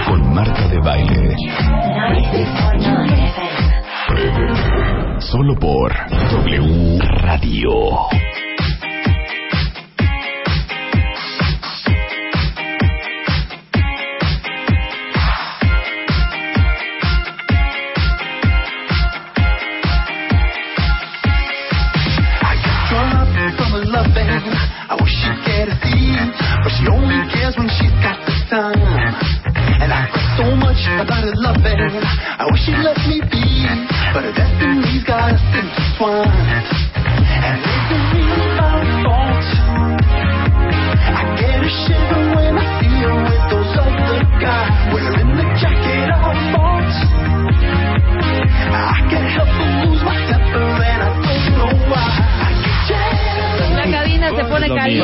[0.08, 1.36] Con Marta de Baile.
[1.36, 5.22] 96.9 FM.
[5.22, 5.94] Solo por
[6.32, 7.70] W Radio.
[31.00, 31.80] About her loving.
[32.40, 33.66] I wish she'd let me be,
[34.14, 36.89] but her destiny's got us intertwined.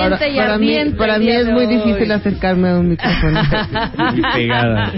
[0.10, 3.42] Para, y para mí, para mí es muy difícil acercarme a un micrófono.
[4.34, 4.92] pegada.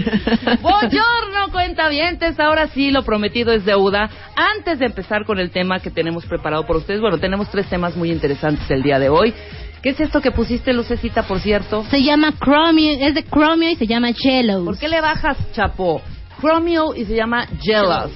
[0.60, 2.38] Buongiorno, cuentavientes.
[2.38, 4.08] Ahora sí, lo prometido es deuda.
[4.36, 7.96] Antes de empezar con el tema que tenemos preparado por ustedes, bueno, tenemos tres temas
[7.96, 9.34] muy interesantes el día de hoy.
[9.82, 11.84] ¿Qué es esto que pusiste, Lucecita, por cierto?
[11.90, 14.64] Se llama Chromio, es de Chromio y se llama Jello.
[14.64, 16.02] ¿Por qué le bajas, Chapo?
[16.40, 18.12] Chromio y se llama Jealous.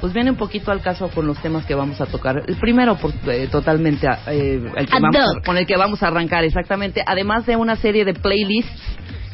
[0.00, 2.42] Pues viene un poquito al caso con los temas que vamos a tocar.
[2.46, 5.44] El primero, por, eh, totalmente, eh, el que Ad vamos a- hoc.
[5.44, 7.02] con el que vamos a arrancar, exactamente.
[7.04, 8.80] Además de una serie de playlists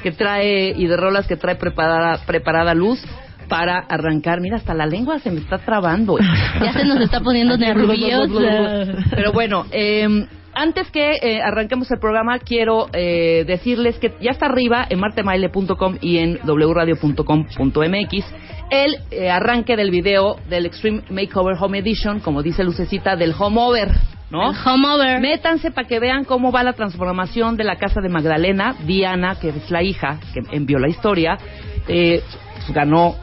[0.02, 3.02] que trae y de rolas que trae preparada, preparada Luz
[3.48, 4.40] para arrancar.
[4.40, 6.16] Mira, hasta la lengua se me está trabando.
[6.62, 8.86] Ya se nos está poniendo nerviosa.
[9.10, 14.46] Pero bueno, eh, antes que eh, arranquemos el programa, quiero eh, decirles que ya está
[14.46, 18.24] arriba en martemaile.com y en wradio.com.mx
[18.70, 23.60] el eh, arranque del video del Extreme Makeover Home Edition, como dice Lucecita, del Home
[23.60, 23.88] Over,
[24.30, 24.50] ¿no?
[24.50, 25.20] El home over.
[25.20, 28.74] Métanse para que vean cómo va la transformación de la casa de Magdalena.
[28.84, 31.38] Diana, que es la hija que envió la historia,
[31.88, 32.22] eh,
[32.54, 33.16] pues, ganó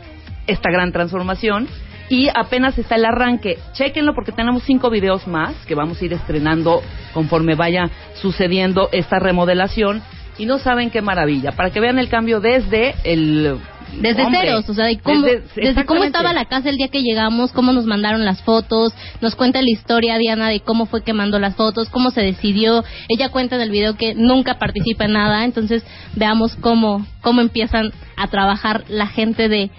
[0.47, 1.67] esta gran transformación.
[2.11, 3.57] Y apenas está el arranque.
[3.72, 6.81] Chequenlo porque tenemos cinco videos más que vamos a ir estrenando
[7.13, 10.01] conforme vaya sucediendo esta remodelación.
[10.38, 11.53] Y no saben qué maravilla.
[11.53, 13.57] Para que vean el cambio desde el.
[14.01, 14.41] Desde hombre.
[14.41, 17.51] ceros, o sea, de cómo, Desde- desde, cómo estaba la casa el día que llegamos,
[17.51, 21.39] cómo nos mandaron las fotos, nos cuenta la historia Diana de cómo fue que mandó
[21.39, 22.83] las fotos, cómo se decidió.
[23.09, 25.83] Ella cuenta en el video que nunca participa en nada, entonces
[26.16, 29.72] veamos cómo cómo empiezan a trabajar la gente de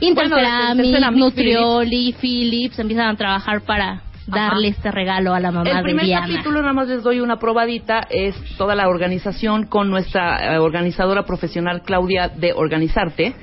[0.00, 5.70] Interceramic, de Ceramic, Nutrioli, Philips, empiezan a trabajar para darle este regalo a la mamá
[5.70, 6.26] El de primer Diana.
[6.26, 11.24] capítulo, nada más les doy una probadita, es toda la organización con nuestra eh, organizadora
[11.24, 13.34] profesional Claudia de Organizarte,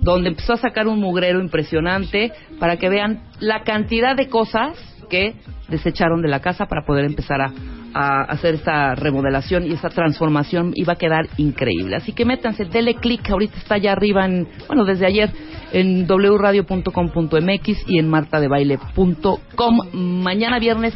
[0.00, 4.76] donde empezó a sacar un mugrero impresionante para que vean la cantidad de cosas
[5.08, 5.36] que
[5.68, 7.52] desecharon de la casa para poder empezar a,
[7.94, 11.96] a hacer esta remodelación y esta transformación iba a quedar increíble.
[11.96, 15.30] Así que métanse, dele clic, ahorita está allá arriba, en, bueno, desde ayer
[15.72, 19.78] en wradio.com.mx y en martadebaile.com.
[19.92, 20.94] Mañana viernes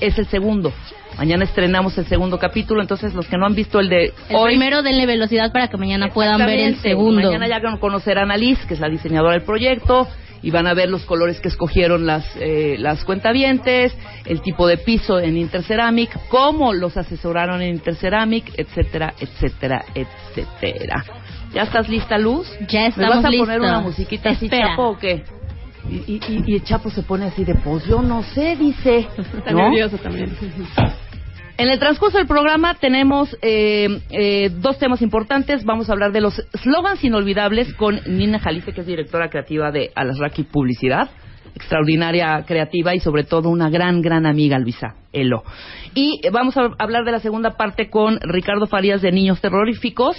[0.00, 0.72] es el segundo.
[1.18, 4.52] Mañana estrenamos el segundo capítulo, entonces los que no han visto el de El hoy...
[4.52, 7.20] primero denle velocidad para que mañana puedan ver el segundo.
[7.20, 10.08] Mañana ya conocerán a Liz, que es la diseñadora del proyecto,
[10.42, 13.94] y van a ver los colores que escogieron las, eh, las cuentavientes,
[14.24, 21.04] el tipo de piso en Interceramic, cómo los asesoraron en Interceramic, etcétera, etcétera, etcétera.
[21.52, 22.48] ¿Ya estás lista, Luz?
[22.68, 24.68] Ya ¿Me estamos vas a poner una musiquita así, Espera.
[24.68, 25.24] Chapo, o qué?
[25.88, 29.08] Y, y, y- el Chapo se pone así de, pues yo no sé, dice.
[29.16, 29.70] Está ¿no?
[29.70, 30.36] nervioso también.
[31.56, 35.64] En el transcurso del programa tenemos eh, eh, dos temas importantes.
[35.64, 39.90] Vamos a hablar de los slogans inolvidables con Nina Jalife, que es directora creativa de
[39.94, 41.10] Alasraki Publicidad.
[41.54, 45.42] Extraordinaria creativa y sobre todo una gran, gran amiga, Luisa Elo.
[45.94, 50.16] Y eh, vamos a hablar de la segunda parte con Ricardo Farías de Niños Terroríficos.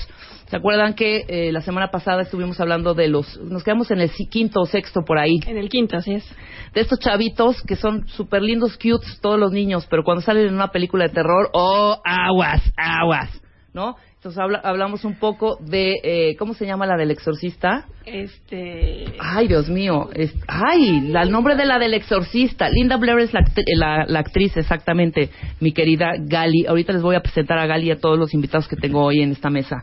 [0.48, 3.38] ¿Se acuerdan que eh, la semana pasada estuvimos hablando de los...
[3.38, 6.26] Nos quedamos en el quinto o sexto por ahí En el quinto, así es.
[6.74, 10.54] de estos chavitos que son súper lindos, cutes, todos los niños, pero cuando salen en
[10.54, 13.30] una película de terror, ¡oh, aguas, aguas!
[13.74, 13.96] ¿No?
[14.22, 17.86] Entonces habla- hablamos un poco de, eh, ¿cómo se llama la del exorcista?
[18.06, 19.06] Este.
[19.20, 20.10] Ay, Dios mío.
[20.14, 22.70] es- ay, la- el nombre de la del exorcista.
[22.70, 23.42] Linda Blair es la,
[23.76, 26.68] la- la actriz, exactamente, mi querida Gali.
[26.68, 29.24] Ahorita les voy a presentar a Gali y a todos los invitados que tengo hoy
[29.24, 29.78] en esta mesa.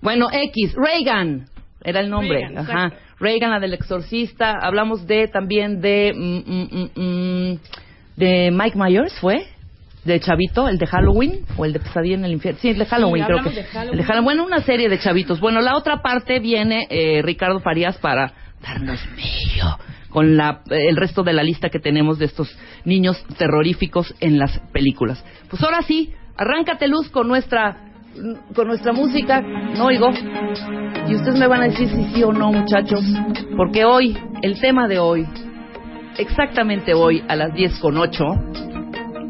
[0.00, 1.46] Bueno, X, Reagan.
[1.82, 2.38] Era el nombre.
[2.42, 2.84] Reagan, Ajá.
[2.86, 3.04] exacto.
[3.18, 4.52] Reagan, la del exorcista.
[4.62, 6.12] Hablamos de también de.
[6.14, 7.58] mm, mm, mm,
[8.16, 9.46] de Mike Myers, ¿fue?
[10.04, 12.58] De Chavito, el de Halloween o el de Pesadilla en el infierno.
[12.60, 13.48] Sí, el de Halloween, creo que.
[13.48, 13.92] hablamos de Halloween.
[13.92, 14.24] El de Halloween.
[14.24, 15.40] Bueno, una serie de chavitos.
[15.40, 18.32] Bueno, la otra parte viene eh, Ricardo Farías para
[18.62, 22.54] darnos medio con la, el resto de la lista que tenemos de estos
[22.84, 25.24] niños terroríficos en las películas.
[25.48, 27.90] Pues ahora sí, arráncate luz con nuestra
[28.54, 30.10] con nuestra música, no oigo.
[31.08, 33.00] Y ustedes me van a decir si sí o no, muchachos,
[33.56, 35.26] porque hoy, el tema de hoy,
[36.18, 38.24] exactamente hoy a las 10 con 8,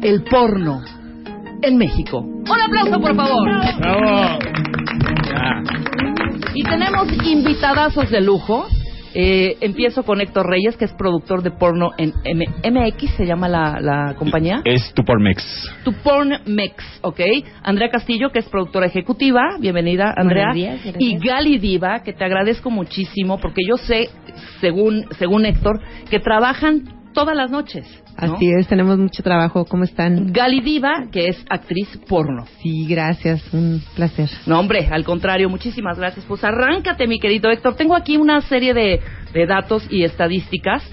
[0.01, 0.81] el porno
[1.61, 2.19] en México.
[2.19, 3.47] Un aplauso, por favor.
[3.79, 4.39] ¡Bravo!
[6.53, 8.65] Y tenemos invitadazos de lujo.
[9.13, 13.49] Eh, empiezo con Héctor Reyes, que es productor de porno en M- MX, se llama
[13.49, 14.61] la, la compañía.
[14.63, 15.43] Es tu por Mex.
[15.83, 17.19] Tu Porn Mex, ¿ok?
[17.61, 19.57] Andrea Castillo, que es productora ejecutiva.
[19.59, 20.45] Bienvenida, Andrea.
[20.53, 20.95] Buenos días, gracias.
[20.97, 24.09] y Gali Diva, que te agradezco muchísimo, porque yo sé,
[24.61, 26.83] según, según Héctor, que trabajan
[27.13, 27.85] todas las noches.
[28.21, 28.35] ¿no?
[28.35, 29.65] Así es, tenemos mucho trabajo.
[29.65, 30.31] ¿Cómo están?
[30.31, 32.45] Gali Diva, que es actriz porno.
[32.61, 33.41] Sí, gracias.
[33.53, 34.29] Un placer.
[34.45, 36.25] No, hombre, al contrario, muchísimas gracias.
[36.25, 37.75] Pues arráncate, mi querido Héctor.
[37.75, 38.99] Tengo aquí una serie de,
[39.33, 40.83] de datos y estadísticas.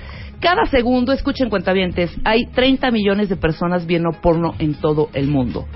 [0.40, 5.66] Cada segundo, escuchen cuentavientes, hay 30 millones de personas viendo porno en todo el mundo.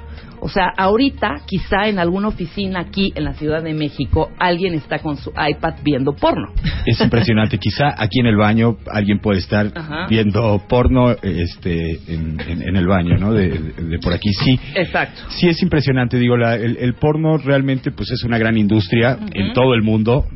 [0.44, 4.98] O sea, ahorita, quizá en alguna oficina aquí en la Ciudad de México, alguien está
[4.98, 6.52] con su iPad viendo porno.
[6.84, 7.58] Es impresionante.
[7.58, 10.08] Quizá aquí en el baño alguien puede estar Ajá.
[10.08, 13.32] viendo porno este, en, en- en el baño, ¿no?
[13.32, 14.30] De, de- de por aquí.
[14.32, 14.58] Sí.
[14.74, 15.20] Exacto.
[15.28, 16.18] Sí, es impresionante.
[16.18, 20.26] Digo, la- el, el porno realmente pues es una gran industria en todo el mundo.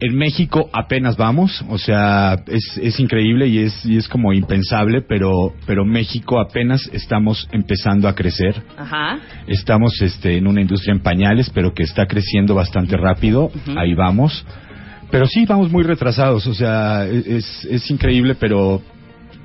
[0.00, 5.02] En México apenas vamos, o sea, es, es increíble y es, y es como impensable,
[5.02, 8.60] pero, pero México apenas estamos empezando a crecer.
[8.76, 9.18] Ajá.
[9.46, 13.50] Estamos este, en una industria en pañales, pero que está creciendo bastante rápido.
[13.76, 14.44] Ahí vamos.
[15.10, 16.46] Pero sí, vamos muy retrasados.
[16.48, 18.82] O sea, es, es increíble, pero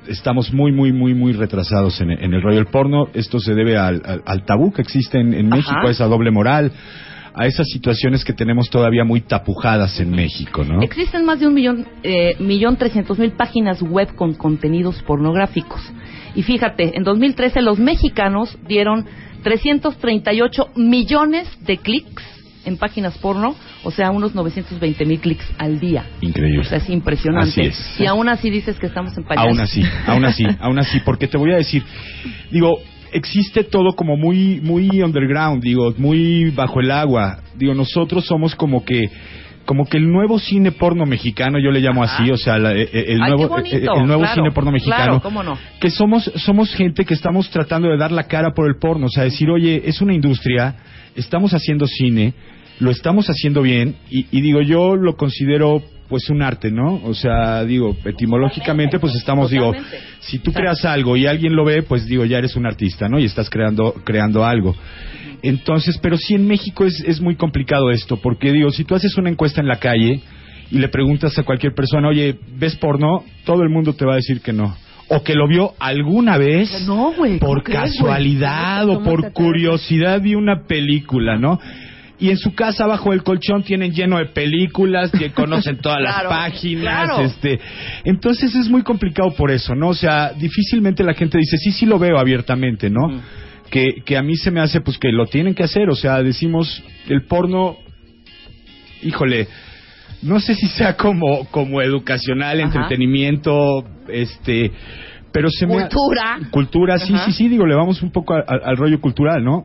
[0.08, 3.06] estamos muy, muy, muy, muy retrasados en, en el rollo del porno.
[3.14, 5.48] Esto se debe al, al- al tabú que existe en, en.
[5.48, 6.72] México, a esa doble moral,
[7.34, 10.82] a esas situaciones que tenemos todavía muy tapujadas en México, ¿no?
[10.82, 15.80] Existen más de un millón, eh, millón trescientos mil páginas web con contenidos pornográficos.
[16.34, 19.06] Y fíjate, en 2013 los mexicanos dieron
[19.42, 22.22] 338 millones de clics
[22.64, 26.04] en páginas porno, o sea, unos 920 mil clics al día.
[26.20, 26.60] Increíble.
[26.60, 27.48] O sea, es impresionante.
[27.48, 28.00] Así es.
[28.00, 29.50] Y aún así dices que estamos en pañales.
[29.50, 31.82] Aún así, aún así, aún así, porque te voy a decir,
[32.50, 32.78] digo,
[33.12, 37.38] existe todo como muy, muy underground, digo, muy bajo el agua.
[37.56, 39.10] Digo, nosotros somos como que,
[39.66, 42.88] como que el nuevo cine porno mexicano, yo le llamo así, o sea, la- eh,
[42.92, 45.04] eh, el Ay, nuevo, bonito, el nuevo claro, cine porno mexicano.
[45.04, 45.58] claro, cómo no.
[45.80, 49.10] Que somos, somos gente que estamos tratando de dar la cara por el porno, o
[49.10, 50.74] sea, decir, oye, es una industria,
[51.14, 52.34] estamos haciendo cine,
[52.80, 57.00] lo estamos haciendo bien, y, y digo, yo lo considero pues un arte, ¿no?
[57.04, 59.72] O sea, digo, etimológicamente pues estamos, digo,
[60.18, 63.20] si tú creas algo y alguien lo ve, pues digo, ya eres un artista, ¿no?
[63.20, 64.74] Y estás creando, creando algo.
[65.42, 69.16] Entonces, pero sí en México es, es muy complicado esto, porque digo, si tú haces
[69.16, 70.20] una encuesta en la calle
[70.70, 73.24] y le preguntas a cualquier persona, oye, ¿ves porno?
[73.44, 74.76] Todo el mundo te va a decir que no.
[75.08, 77.38] O que lo vio alguna vez No, güey.
[77.38, 81.58] ¿cómo por crees, casualidad o ¿Cómo por curiosidad vi una película, ¿no?
[82.20, 86.28] Y en su casa bajo el colchón tienen lleno de películas, que conocen todas Claro,
[86.28, 87.22] las páginas, claro.
[87.24, 87.58] este,
[88.04, 89.88] entonces es muy complicado por eso, ¿no?
[89.88, 93.06] O sea, difícilmente la gente dice, sí, sí lo veo abiertamente, ¿no?
[93.06, 93.20] Ujú.
[93.70, 96.22] que, que a mí se me hace pues que lo tienen que hacer, o sea,
[96.22, 97.76] decimos, el porno,
[99.02, 99.46] híjole,
[100.22, 102.66] no sé si sea como, como educacional, Ajá.
[102.66, 104.70] entretenimiento, este,
[105.32, 105.74] pero se me...
[105.78, 106.38] ha- Cultura.
[106.50, 107.24] Cultura, sí, Ajá.
[107.26, 109.64] sí, sí, digo, le vamos un poco a- a- al rollo cultural, ¿no?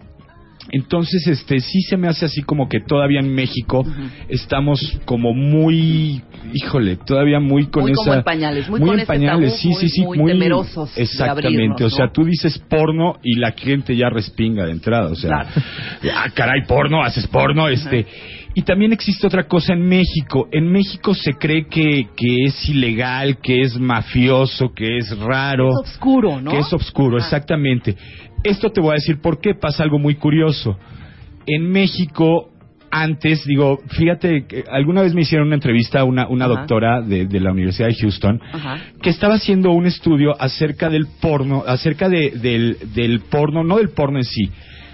[0.71, 3.85] Entonces, este, sí se me hace así como que todavía en México
[4.29, 8.01] estamos como muy, híjole, todavía muy con Muy esa...
[8.01, 10.95] como en pañales, muy con en ese pañales, tabú, sí, muy- sí, sí, muy temerosos
[10.95, 12.11] de Exactamente, abrirnos, o sea, ¿no?
[12.11, 15.49] tú dices porno y la gente ya respinga de entrada, o sea, Claro.
[16.15, 18.05] ah, caray, porno, haces porno, este...
[18.57, 20.47] Y también existe otra cosa en México.
[20.49, 25.91] En México se cree que, que es ilegal, que es mafioso, que es raro Es
[25.91, 26.51] oscuro, ¿no?
[26.51, 27.25] que es oscuro, Ajá.
[27.25, 27.97] exactamente.
[28.45, 30.77] Esto te voy a decir por qué pasa algo muy curioso.
[31.47, 32.49] En México,
[32.91, 37.25] antes, digo, fíjate, que alguna vez me hicieron una entrevista a una, una doctora de,
[37.25, 38.77] de la Universidad de Houston Ajá.
[39.01, 43.89] que estaba haciendo un estudio acerca del porno, acerca de- del, del porno, no del
[43.89, 44.49] porno en sí,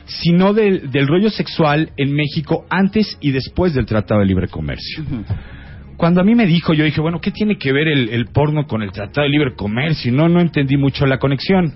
[0.05, 5.03] sino del, del rollo sexual en México antes y después del Tratado de Libre Comercio.
[5.95, 8.65] Cuando a mí me dijo, yo dije, bueno, ¿qué tiene que ver el, el porno
[8.65, 10.11] con el Tratado de Libre Comercio?
[10.11, 11.71] Y No, no entendí mucho la conexión.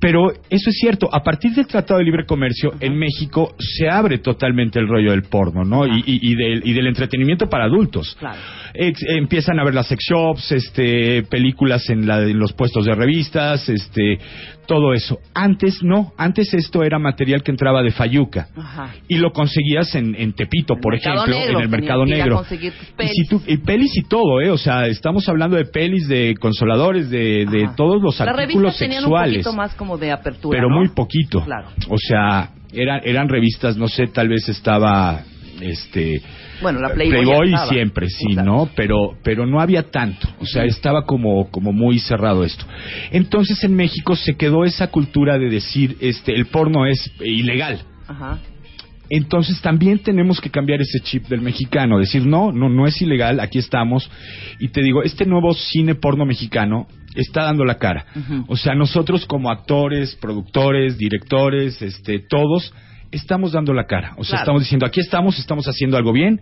[0.00, 4.18] Pero eso es cierto, a partir del Tratado de Libre Comercio, en México se abre
[4.18, 5.86] totalmente el rollo del porno, ¿no?
[5.86, 8.16] Y, y- y del, y del entretenimiento para adultos.
[8.18, 8.38] Claro.
[8.74, 12.94] Ex- empiezan a ver las sex shops, este, películas en, la- en los puestos de
[12.94, 14.18] revistas, este,
[14.68, 15.18] todo eso.
[15.34, 18.46] Antes no, antes esto era material que entraba de Fayuca.
[18.56, 18.94] Ajá.
[19.08, 22.44] Y lo conseguías en, en Tepito, por ejemplo, Negro, en el mercado negro.
[22.48, 23.12] tus Y, pelis.
[23.14, 24.50] si tú- y pelis y todo, ¿eh?
[24.50, 29.00] O sea, estamos hablando de pelis, de consoladores, de, de todos los Las artículos tenían
[29.02, 29.38] sexuales.
[29.38, 30.76] un poquito más como de apertura, pero ¿no?
[30.76, 31.42] muy poquito.
[31.44, 31.68] Claro.
[31.88, 35.22] O sea, eran, eran revistas, no sé, tal vez estaba
[35.62, 36.20] este
[36.60, 38.34] Bueno, la Playboy, Playboy siempre, sí.
[38.34, 38.68] ¿no?
[38.74, 40.28] Pero, pero no había tanto.
[40.40, 42.64] O sea, estaba como, como muy cerrado esto.
[43.10, 47.80] Entonces en México se quedó esa cultura de decir, este, el porno es ilegal.
[48.06, 48.38] Ajá.
[49.10, 53.40] Entonces también tenemos que cambiar ese chip del mexicano, decir, no, no, no es ilegal,
[53.40, 54.10] aquí estamos.
[54.58, 58.04] Y te digo, este nuevo cine porno mexicano está dando la cara.
[58.48, 62.72] O sea, nosotros como actores, productores, directores, este, todos,
[63.12, 64.14] estamos dando la cara.
[64.16, 64.42] O sea, Claro.
[64.42, 66.40] estamos diciendo, aquí estamos, estamos haciendo algo bien,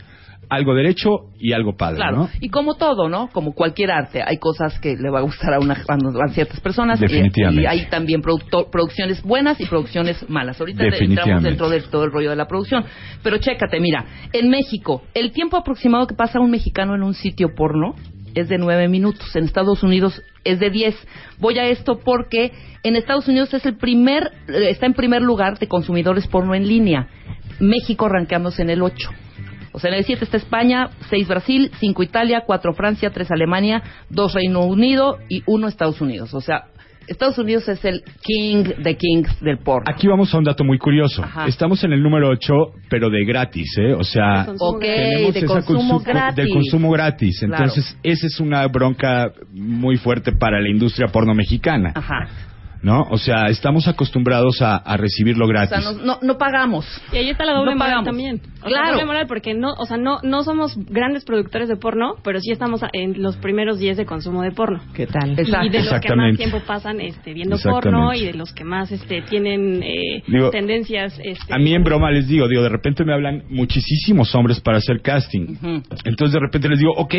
[0.49, 2.31] algo derecho y algo padre, Claro, ¿no?
[2.41, 3.29] y como todo, ¿no?
[3.29, 7.01] Como cualquier arte, hay cosas que le va a gustar a, una, a ciertas personas.
[7.01, 7.63] Definitivamente.
[7.63, 10.61] Y, hay también producto- producciones buenas y producciones malas.
[10.61, 12.85] Ahorita entramos dentro de todo el rollo de la producción.
[13.25, 17.55] Pero chécate, mira, en México, el tiempo aproximado que pasa un mexicano en un sitio
[17.57, 17.95] porno
[18.35, 19.35] es de nueve minutos.
[19.35, 20.95] En Estados Unidos es de diez.
[21.39, 25.59] Voy a esto porque en Estados Unidos es el primer, eh, está en primer lugar
[25.59, 27.09] de consumidores porno en línea.
[27.61, 29.11] México rankeándose en el 8.
[29.73, 33.83] O sea, en el 7 está España, 6 Brasil, 5 Italia, 4 Francia, 3 Alemania,
[34.09, 36.33] 2 Reino Unido y 1 Estados Unidos.
[36.33, 36.69] O sea,
[37.07, 39.85] Estados Unidos es el king de kings del porno.
[39.89, 41.23] Aquí vamos a un dato muy curioso.
[41.23, 41.47] Ajá.
[41.47, 42.55] Estamos en el número 8,
[42.89, 43.93] pero de gratis, ¿eh?
[43.93, 44.47] O sea,
[44.81, 46.37] tenemos de esa consumo consu- gratis.
[46.37, 47.39] del consumo gratis.
[47.41, 47.65] Claro.
[47.65, 52.29] Entonces, esa es una bronca muy fuerte para la industria porno mexicana, Ajá.
[52.87, 53.03] ¿No?
[53.11, 55.77] O sea, estamos acostumbrados a, a recibirlo O gratis.
[55.83, 56.87] sea, no, no, no pagamos.
[57.13, 58.05] Y ahí está la doble No moral pagamos.
[58.07, 58.41] también.
[58.63, 58.85] O Claro.
[58.87, 62.39] sea, doble moral porque no, o sea, no, no somos grandes productores de porno, pero
[62.41, 64.81] sí estamos en los primeros 10 de consumo de porno.
[64.95, 65.37] ¿Qué tal?
[65.37, 65.67] Exacto.
[65.67, 68.93] Y de los que más tiempo pasan este, viendo porno y de los que más
[68.93, 71.19] este, tienen eh, Digo, tendencias.
[71.25, 74.79] Este, A mí en broma les digo, digo, de repente me hablan muchísimos hombres para
[74.79, 75.57] hacer casting.
[76.05, 77.15] Entonces de repente les digo, ok,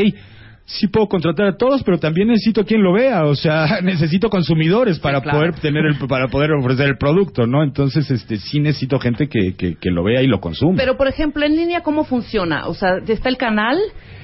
[0.70, 5.00] sí puedo contratar a todos, pero también necesito quien lo vea, o sea, necesito consumidores
[5.00, 5.38] para claro.
[5.40, 7.64] poder tener el, para poder ofrecer el producto, ¿no?
[7.64, 10.76] Entonces, este, sí necesito gente que, que, que lo vea y lo consuma.
[10.78, 12.68] Pero, por ejemplo, en línea, ¿cómo funciona?
[12.68, 13.78] O sea, está el canal.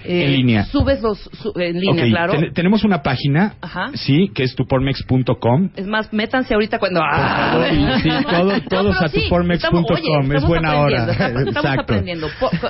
[0.04, 0.66] eh, En línea.
[0.66, 1.18] Subes los.
[1.18, 2.34] su- en línea, claro.
[2.34, 3.92] ten- tenemos una página, Ajá.
[3.94, 5.70] sí, que es tupormex.com.
[5.78, 7.00] Es más, métanse ahorita cuando.
[7.00, 7.68] favor,
[8.02, 11.10] sí, todo- todos a tupormex.com, estamos- oye, es buena hora.
[11.10, 11.82] Estamos, estamos Exacto.
[11.84, 12.28] aprendiendo.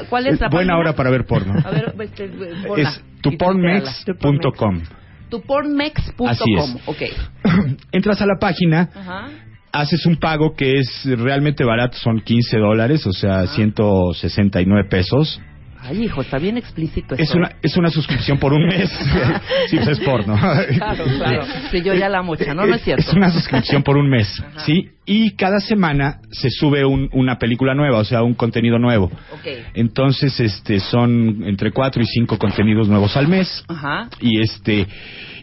[0.09, 0.77] ¿Cuál es la buena página?
[0.77, 1.53] hora para ver porno.
[1.65, 2.29] A ver, este,
[2.67, 2.89] ponla.
[2.89, 4.81] es tupormex.com.
[5.29, 6.27] Tupormex.com.
[6.27, 6.75] Así es.
[6.85, 7.01] Ok.
[7.91, 9.29] Entras a la página, Ajá.
[9.71, 15.41] haces un pago que es realmente barato, son 15 dólares, o sea, 169 pesos.
[15.85, 18.89] Ay, hijo, está bien explícito Es una, es una suscripción por un mes.
[19.69, 20.35] sí, pues es porno.
[20.77, 21.45] Claro, claro.
[21.71, 22.65] Sí, yo ya la mocha, ¿no?
[22.65, 23.03] No es cierto.
[23.05, 24.89] Es una suscripción por un mes, ¿sí?
[25.05, 29.05] Y cada semana se sube un- una película nueva, o sea, un contenido nuevo.
[29.33, 29.47] Ok.
[29.73, 33.63] Entonces, este, son entre cuatro y cinco contenidos nuevos al mes.
[33.67, 34.07] Ajá.
[34.21, 34.87] Y este,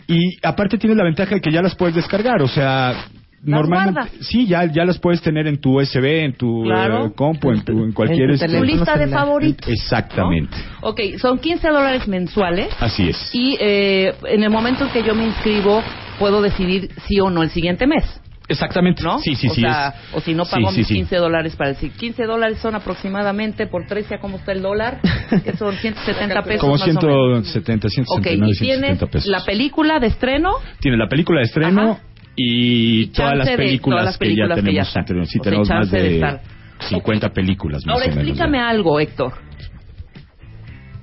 [0.07, 2.95] y aparte tienes la ventaja de que ya las puedes descargar, o sea,
[3.43, 4.27] normalmente, guardas.
[4.27, 7.07] sí, ya, ya las puedes tener en tu USB, en tu Claro.
[7.07, 9.69] eh, compu, en, tu, en cualquier tu este- Tu lista de favoritos.
[9.69, 10.57] Exactamente.
[10.83, 10.89] ¿no?
[10.89, 12.69] Ok, son 15 dólares mensuales.
[12.81, 13.35] Así es.
[13.35, 15.83] Y eh, en el momento en que yo me inscribo,
[16.19, 18.05] puedo decidir sí o no el siguiente mes.
[18.49, 19.01] Exactamente.
[19.05, 19.21] ¿No?
[19.21, 19.61] Sí, sí, o sí.
[19.61, 20.95] sea, es- o si no sí, pago sí, mis sí.
[20.95, 24.99] 15 dólares para decir 15 dólares son aproximadamente por 13 a cómo está el dólar,
[25.45, 27.01] que son 170 pesos Como más o menos.
[27.47, 29.29] 170, Ok, 169, y tienes 170 pesos.
[29.31, 32.01] la película de estreno Tiene la película de estreno Ajá.
[32.37, 34.89] Y, todas las de- películas todas las que ya películas que ya tenemos.
[34.89, 35.03] están.
[35.03, 36.41] entre- sí, O sea, tenemos más de de estar.
[36.89, 38.25] 50 películas más Ahora o menos.
[38.25, 38.67] explícame ¿no?
[38.67, 39.33] algo, Héctor.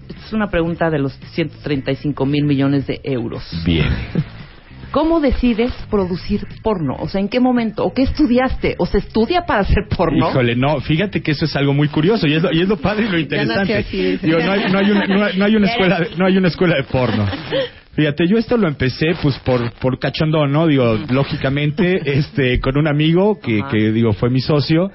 [0.10, 3.44] Esta es una pregunta de los 135 mil millones de euros.
[3.66, 3.86] Bien.
[4.92, 6.96] ¿Cómo decides producir porno?
[6.98, 7.84] O sea, ¿en qué momento?
[7.84, 8.76] ¿O qué estudiaste?
[8.80, 10.30] ¿O se estudia para hacer porno?
[10.30, 12.78] Híjole, no, fíjate que eso es algo muy curioso y es lo, y es lo
[12.78, 13.86] padre y lo interesante.
[14.24, 16.48] Digo, no hay, no hay una, no hay- no hay una escuela, no hay una
[16.48, 17.26] escuela de porno.
[17.98, 20.68] Fíjate, yo esto lo empecé pues por por cachondón, ¿no?
[20.68, 23.70] Digo, lógicamente, este, con un amigo que, Ajá.
[23.72, 24.90] que digo fue mi socio.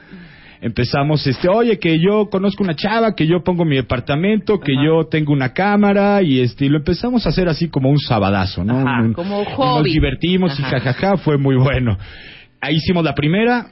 [0.60, 4.84] Empezamos, este, oye, que yo conozco una chava, que yo pongo mi departamento, que Ajá.
[4.86, 8.62] yo tengo una cámara y este, y lo empezamos a hacer así como un sabadazo,
[8.62, 8.78] ¿no?
[8.78, 9.82] Ajá, Un- como y hobby.
[9.82, 11.98] Nos divertimos y jajaja, fue muy bueno.
[12.60, 13.66] Ahí hicimos la primera,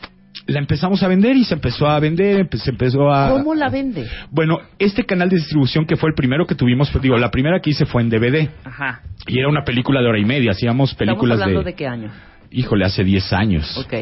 [0.47, 3.31] la empezamos a vender y se empezó a vender, se empezó a...
[3.31, 4.07] ¿Cómo la vende?
[4.31, 7.61] Bueno, este canal de distribución que fue el primero que tuvimos, pues, digo, la primera
[7.61, 9.03] que hice fue en DVD Ajá.
[9.27, 11.71] y era una película de hora y media, hacíamos películas ¿Estamos hablando de...
[11.71, 11.77] de...
[11.77, 12.11] qué año?
[12.51, 13.79] híjole, hace 10 años.
[13.79, 13.93] Ok.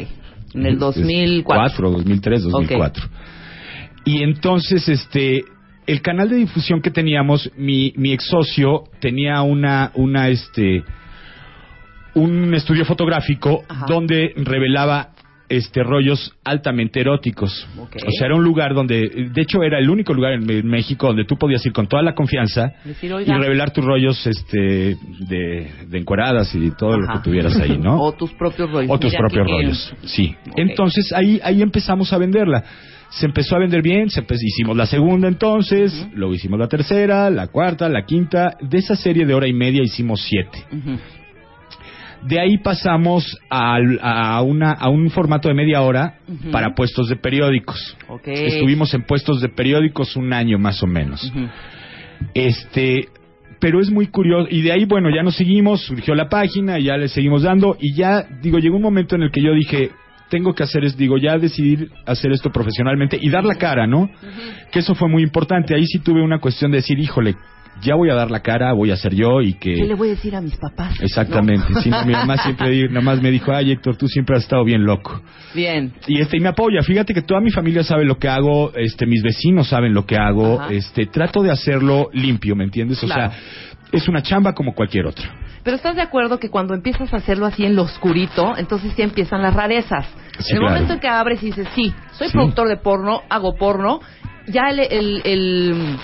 [0.53, 1.91] En el 2004.
[1.91, 3.03] 2003, 2004.
[4.05, 5.43] Y entonces, este,
[5.85, 10.83] el canal de difusión que teníamos, mi, mi ex socio tenía una, una, este,
[12.15, 13.85] un estudio fotográfico Ajá.
[13.87, 15.09] donde revelaba
[15.49, 17.67] este rollos altamente eróticos.
[17.77, 21.25] O sea, era un lugar donde, de hecho, era el único lugar en, México donde
[21.25, 24.95] tú podías ir con toda la confianza Decir, y revelar tus rollos este
[25.27, 27.99] de, de encueradas y todo lo que tuvieras ahí, ¿no?
[28.09, 28.91] O tus propios rollos.
[28.91, 29.61] O tus Mira, propios quiero.
[29.61, 30.35] rollos, sí.
[30.55, 32.63] Entonces ahí ahí empezamos a venderla.
[33.09, 37.47] Se empezó a vender bien, se hicimos la segunda entonces, luego hicimos la tercera, la
[37.47, 38.55] cuarta, la quinta.
[38.61, 40.63] De esa serie de hora y media hicimos siete.
[40.71, 40.99] Ujú.
[42.27, 46.15] De ahí pasamos al- a, una, a un formato de media hora
[46.51, 47.97] para puestos de periódicos.
[48.47, 51.31] Estuvimos en puestos de periódicos un año más o menos.
[52.33, 53.07] Este,
[53.59, 54.47] pero es muy curioso.
[54.49, 57.77] Y de ahí, bueno, ya nos seguimos, surgió la página, y ya le seguimos dando.
[57.79, 59.91] Y ya, digo, llegó un momento en el que yo dije,
[60.29, 64.09] tengo que hacer es, digo, ya decidir hacer esto profesionalmente y dar la cara, ¿no?
[64.71, 65.73] Que eso fue muy importante.
[65.75, 67.35] Ahí sí tuve una cuestión de decir, híjole,
[67.81, 69.73] ya voy a dar la cara, voy a ser yo y que...
[69.75, 70.95] ¿Qué le voy a decir a mis papás?
[71.01, 71.65] Exactamente.
[71.69, 71.81] ¿No?
[71.81, 74.83] Sí, mi mamá siempre nada más me dijo, ay Héctor, tú siempre has estado bien
[74.83, 75.21] loco.
[75.53, 75.93] Bien.
[76.07, 76.81] Y este y me apoya.
[76.83, 80.17] Fíjate que toda mi familia sabe lo que hago, este mis vecinos saben lo que
[80.17, 80.73] hago, Ajá.
[80.73, 83.03] este trato de hacerlo limpio, ¿me entiendes?
[83.03, 83.31] O Claro.
[83.31, 83.39] sea,
[83.91, 85.25] es una chamba como cualquier otra.
[85.63, 89.01] Pero estás de acuerdo que cuando empiezas a hacerlo así en lo oscurito, entonces sí
[89.01, 90.05] empiezan las rarezas.
[90.39, 90.73] Sí, en el claro.
[90.73, 92.33] momento en que abres y dices, sí, soy Sí.
[92.33, 93.99] productor de porno, hago porno,
[94.47, 95.97] ya el, el, el-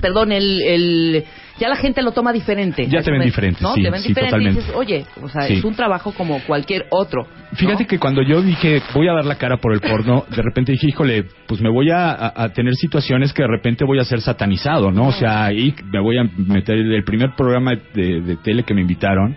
[0.00, 1.24] perdón, el, el-
[1.58, 2.86] ya la gente lo toma diferente.
[2.86, 3.74] Ya te ven ¿Me- diferente, ¿no?
[3.74, 4.60] sí, te ven sí, diferente y totalmente.
[4.60, 5.54] dices, oye, o sea, Sí.
[5.54, 7.24] es un trabajo como cualquier otro.
[7.24, 7.56] ¿no?
[7.56, 10.72] Fíjate que cuando yo dije voy a dar la cara por el porno, de repente
[10.72, 14.04] dije, híjole, pues me voy a, a- a tener situaciones que de repente voy a
[14.04, 15.08] ser satanizado, ¿no?
[15.08, 18.80] O sea, ahí me voy a meter el primer programa de, de tele que me
[18.80, 19.36] invitaron.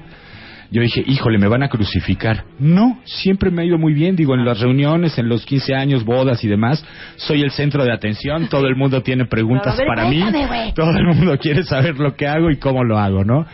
[0.73, 2.45] Yo dije, híjole, me van a crucificar.
[2.57, 4.15] No, siempre me ha ido muy bien.
[4.15, 6.83] Digo, en las reuniones, en los 15 años, bodas y demás,
[7.15, 8.47] soy el centro de atención.
[8.49, 10.19] Todo el mundo tiene preguntas ver, para mí.
[10.19, 10.73] güey.
[10.73, 13.45] Todo el mundo quiere saber lo que hago y cómo lo hago, ¿no?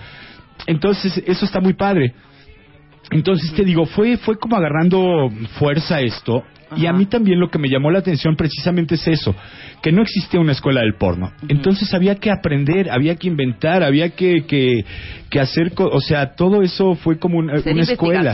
[0.65, 2.13] Entonces, eso está muy padre.
[3.11, 6.45] Entonces te digo, fue, fue como agarrando fuerza esto.
[6.75, 9.35] Y a mí también lo que me llamó la atención precisamente es eso,
[9.81, 11.31] que no existía una escuela del porno.
[11.47, 14.85] Entonces había que aprender, había que inventar, había que, que,
[15.29, 18.33] que hacer, co- o sea, todo eso fue como una, escuela.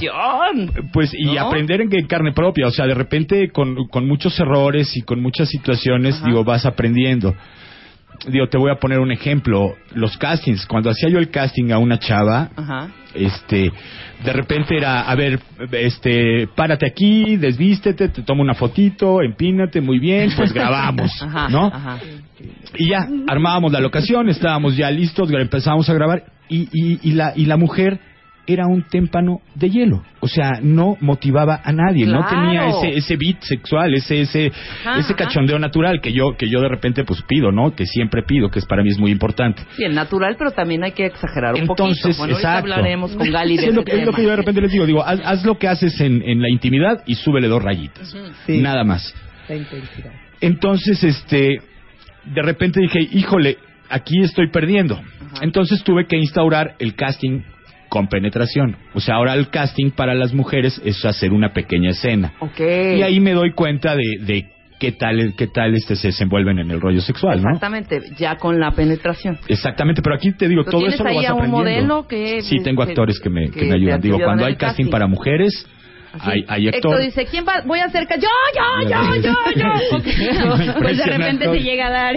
[0.91, 1.39] Pues y ¿No?
[1.41, 5.21] aprender en, en carne propia, o sea, de repente con, con muchos errores y con
[5.21, 6.27] muchas situaciones, Ajá.
[6.27, 7.33] digo, vas aprendiendo.
[8.27, 11.77] Digo, te voy a poner un ejemplo, los castings, cuando hacía yo el casting a
[11.77, 12.89] una chava, Ajá.
[13.13, 13.71] este
[14.23, 15.39] de repente era a ver
[15.73, 21.65] este párate aquí desvístete te tomo una fotito empínate muy bien pues grabamos Ajá, no
[21.67, 21.99] ajá.
[22.77, 27.33] y ya armábamos la locación estábamos ya listos empezamos a grabar y, y, y la
[27.35, 27.99] y la mujer
[28.47, 33.17] era un témpano de hielo o sea no motivaba a nadie no tenía ese ese
[33.17, 35.25] beat sexual ese ese Ajá, ese ajá.
[35.25, 38.59] cachondeo natural que yo que yo de repente pues pido no que siempre pido que
[38.59, 42.01] es para mí es muy importante Bien, natural, pero también hay que exagerar un entonces,
[42.01, 42.17] poquito.
[42.19, 42.73] Bueno, exacto.
[42.73, 44.71] hablaremos con Gali de Sí, es, lo que, es lo que yo de repente les
[44.71, 44.85] digo.
[44.85, 48.15] Digo, haz, haz lo que haces en, en la intimidad y súbele dos rayitas.
[48.45, 48.59] Sí.
[48.59, 49.13] Nada más.
[49.49, 50.11] La intensidad.
[50.41, 51.61] Entonces, este,
[52.25, 53.57] de repente dije, híjole,
[53.89, 55.01] aquí estoy perdiendo.
[55.41, 57.41] Entonces tuve que instaurar el casting
[57.95, 58.75] con penetración.
[58.93, 62.33] O sea, ahora el casting para las mujeres es hacer una pequeña escena.
[62.41, 62.59] Ok.
[62.59, 64.49] Y ahí me doy cuenta de, de
[64.81, 67.47] qué tal, qué tal este se desenvuelven en el rollo sexual, ¿no?
[67.51, 69.39] Exactamente, ya con la penetración.
[69.47, 71.95] Exactamente, pero aquí te digo, ¿Pero todo eso lo ahí vas a un aprendiendo.
[71.95, 74.01] modelo que- sí, tengo que- actores que me, que que me ayudan.
[74.01, 74.91] Digo, cuando hay casting casting.
[74.91, 75.65] para mujeres.
[76.21, 77.05] Hay, hay Héctor Héctor.
[77.05, 77.61] dice, ¿quién va?
[77.65, 80.73] Voy a hacer ca- yo, yo, yo, yo, yo.
[80.81, 82.15] Pues de repente se llega a dar.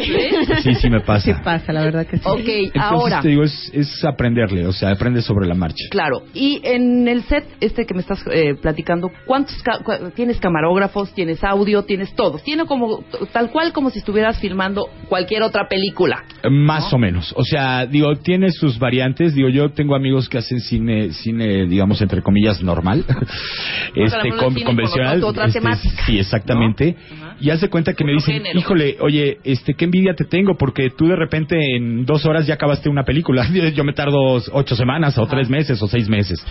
[0.62, 1.24] Sí, sí me pasa.
[1.34, 2.22] Sí pasa, la verdad que sí.
[2.24, 3.20] Ok, Entonces ahora.
[3.20, 5.84] te digo, es, es aprenderle, o sea, aprende sobre la marcha.
[5.90, 10.38] Claro, y en el set este que me estás eh, platicando, ¿cuántos ca- cua- tienes
[10.40, 12.38] camarógrafos, tienes audio, tienes todo?
[12.38, 16.24] Tiene como tal cual como si estuvieras filmando cualquier otra película.
[16.50, 17.32] Más o menos.
[17.36, 19.34] O sea, digo, tiene sus variantes.
[19.34, 23.04] Digo, yo tengo amigos que hacen cine, cine digamos, entre comillas, normal.
[23.94, 25.20] este, con- convencional.
[25.20, 25.60] con otra este,
[26.06, 26.96] sí, exactamente.
[27.18, 27.27] ¿no?
[27.40, 28.58] Y haz de cuenta que me dicen, género.
[28.58, 32.54] híjole, oye, este, qué envidia te tengo porque tú de repente en dos horas ya
[32.54, 33.46] acabaste una película.
[33.74, 35.30] Yo me tardo ocho semanas o Ajá.
[35.30, 36.44] tres meses o seis meses.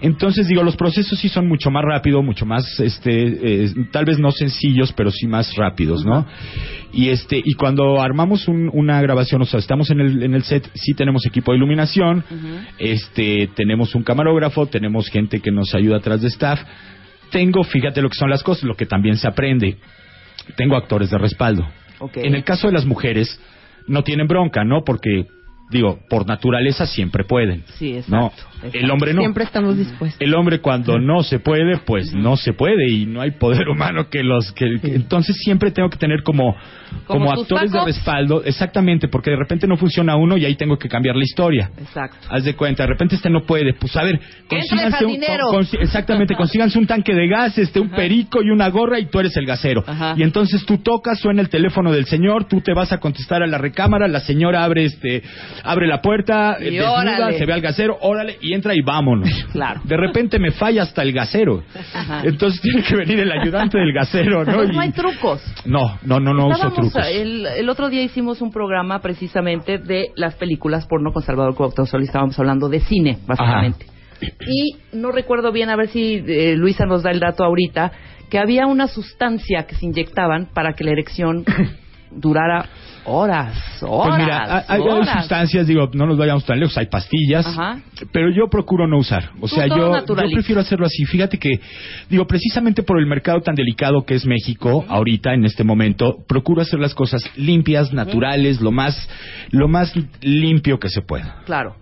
[0.00, 4.18] Entonces, digo, los procesos sí son mucho más rápido, mucho más, este, eh, tal vez
[4.18, 6.26] no sencillos, pero sí más rápidos, ¿no?
[6.94, 10.42] Y este, y cuando armamos un- una grabación, o sea, estamos en el, en el
[10.44, 12.24] set, sí tenemos equipo de iluminación,
[12.78, 16.60] este, tenemos un camarógrafo, tenemos gente que nos ayuda atrás de staff.
[17.30, 19.76] Tengo, fíjate lo que son las cosas, lo que también se aprende.
[20.56, 21.66] Tengo actores de respaldo.
[22.16, 23.40] En el caso de las mujeres,
[23.86, 24.82] no tienen bronca, ¿no?
[24.84, 25.26] Porque
[25.70, 27.64] digo, por naturaleza siempre pueden.
[27.78, 28.51] Sí, No, exacto, exacto.
[28.72, 29.20] El hombre no.
[29.22, 30.20] Siempre estamos dispuestos.
[30.20, 34.08] El hombre cuando no se puede, pues no se puede y no hay poder humano
[34.10, 36.54] que los que, que- entonces siempre tengo que tener como
[37.06, 40.88] Como actores de respaldo, exactamente, porque de repente no funciona uno y ahí tengo que
[40.88, 41.70] cambiar la historia.
[41.78, 42.18] Exacto.
[42.28, 45.18] Haz de cuenta, de repente este no puede, pues a ver, consíganse un,
[45.50, 49.20] con- exactamente, consíganse un tanque de gas, este, un perico y una gorra y tú
[49.20, 49.82] eres el gasero.
[49.86, 50.14] Ajá.
[50.16, 53.46] Y entonces tú tocas, suena el teléfono del señor, tú te vas a contestar a
[53.46, 55.22] la recámara, la señora abre este,
[55.64, 57.38] abre la puerta, Y desnuda, órale.
[57.38, 59.28] se ve al gasero, órale, y entra y vámonos.
[59.52, 59.80] Claro.
[59.84, 61.62] De repente me falla hasta el gasero.
[61.94, 62.22] Ajá.
[62.24, 64.64] Entonces tiene que venir el ayudante del gasero, ¿no?
[64.64, 65.42] No Y- hay trucos.
[65.66, 67.08] no, no, no, no uso Estábamos, trucos.
[67.10, 72.00] El, el otro día hicimos un programa precisamente de las películas porno con Salvador Cuauhtémoc
[72.00, 73.86] y estábamos hablando de cine, básicamente.
[74.48, 77.92] Y no recuerdo bien, a ver si eh, Luisa nos da el dato ahorita,
[78.30, 81.44] que había una sustancia que se inyectaban para que la erección
[82.10, 82.66] durara
[83.04, 85.18] horas, horas, Pues mira, hay, hay horas.
[85.20, 87.80] sustancias, digo, no nos vayamos tan lejos, hay pastillas, Ajá.
[88.12, 89.30] pero yo procuro no usar.
[89.40, 91.04] O sea, yo, yo prefiero hacerlo así.
[91.04, 91.60] Fíjate que,
[92.08, 96.62] digo, precisamente por el mercado tan delicado que es México, ahorita, en este momento, procuro
[96.62, 99.08] hacer las cosas limpias, naturales, lo más,
[99.50, 101.42] lo más limpio que se pueda.
[101.44, 101.76] Claro.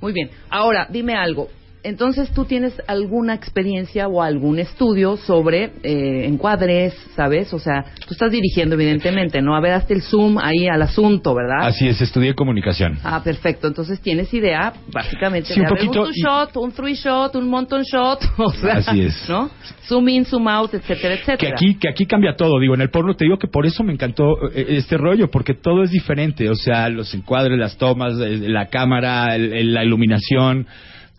[0.00, 0.30] Muy bien.
[0.50, 1.48] Ahora, dime algo.
[1.84, 7.52] Entonces, ¿tú tienes alguna experiencia o algún estudio sobre eh, encuadres, sabes?
[7.52, 9.56] O sea, tú estás dirigiendo, evidentemente, ¿no?
[9.56, 11.66] A ver, hazte el zoom ahí al asunto, ¿verdad?
[11.66, 12.98] Así es, estudié comunicación.
[13.02, 13.66] Ah, perfecto.
[13.66, 17.34] Entonces tienes idea, básicamente, Sí, de un ver, poquito, two y- shot, un three shot,
[17.34, 19.28] un mountain shot, o sea, Así es.
[19.28, 19.50] ¿no?
[19.88, 21.36] Zoom in, zoom out, etcétera, etcétera.
[21.36, 23.82] Que aquí, que aquí cambia todo, digo, en el porno te digo que por eso
[23.82, 28.12] me encantó eh, este rollo, porque todo es diferente, o sea, los encuadres, las tomas,
[28.20, 30.66] eh, la cámara, la iluminación,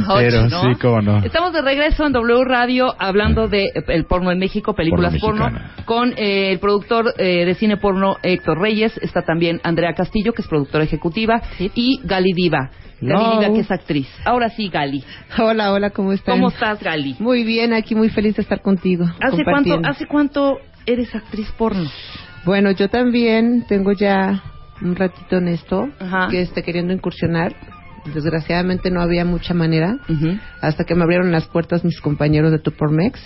[0.49, 0.61] ¿no?
[0.61, 1.17] sí, cómo no.
[1.23, 5.51] Estamos de regreso en W Radio hablando de eh, el porno en México, películas Porno
[5.85, 8.97] con eh, el productor eh, de cine porno Héctor Reyes.
[9.01, 12.69] Está también Andrea Castillo, que es productora ejecutiva, y Gali Diva.
[13.01, 13.39] Gali.
[13.39, 14.07] Diva, que es actriz.
[14.23, 15.03] Ahora sí, Gali.
[15.37, 16.35] Hola, hola, ¿cómo están?
[16.35, 17.17] ¿Cómo estás, Gali?
[17.19, 19.05] Muy bien, aquí muy feliz de estar contigo.
[19.19, 19.79] ¿Hace cuánto.
[19.83, 21.89] ¿Hace cuánto eres actriz porno?
[22.45, 24.43] Bueno, yo también tengo ya
[24.81, 26.27] un ratito en esto, Ajá.
[26.29, 27.55] que esté queriendo incursionar.
[28.13, 29.97] Desgraciadamente no había mucha manera,
[30.59, 33.19] hasta que me abrieron las puertas mis compañeros de Tupormex.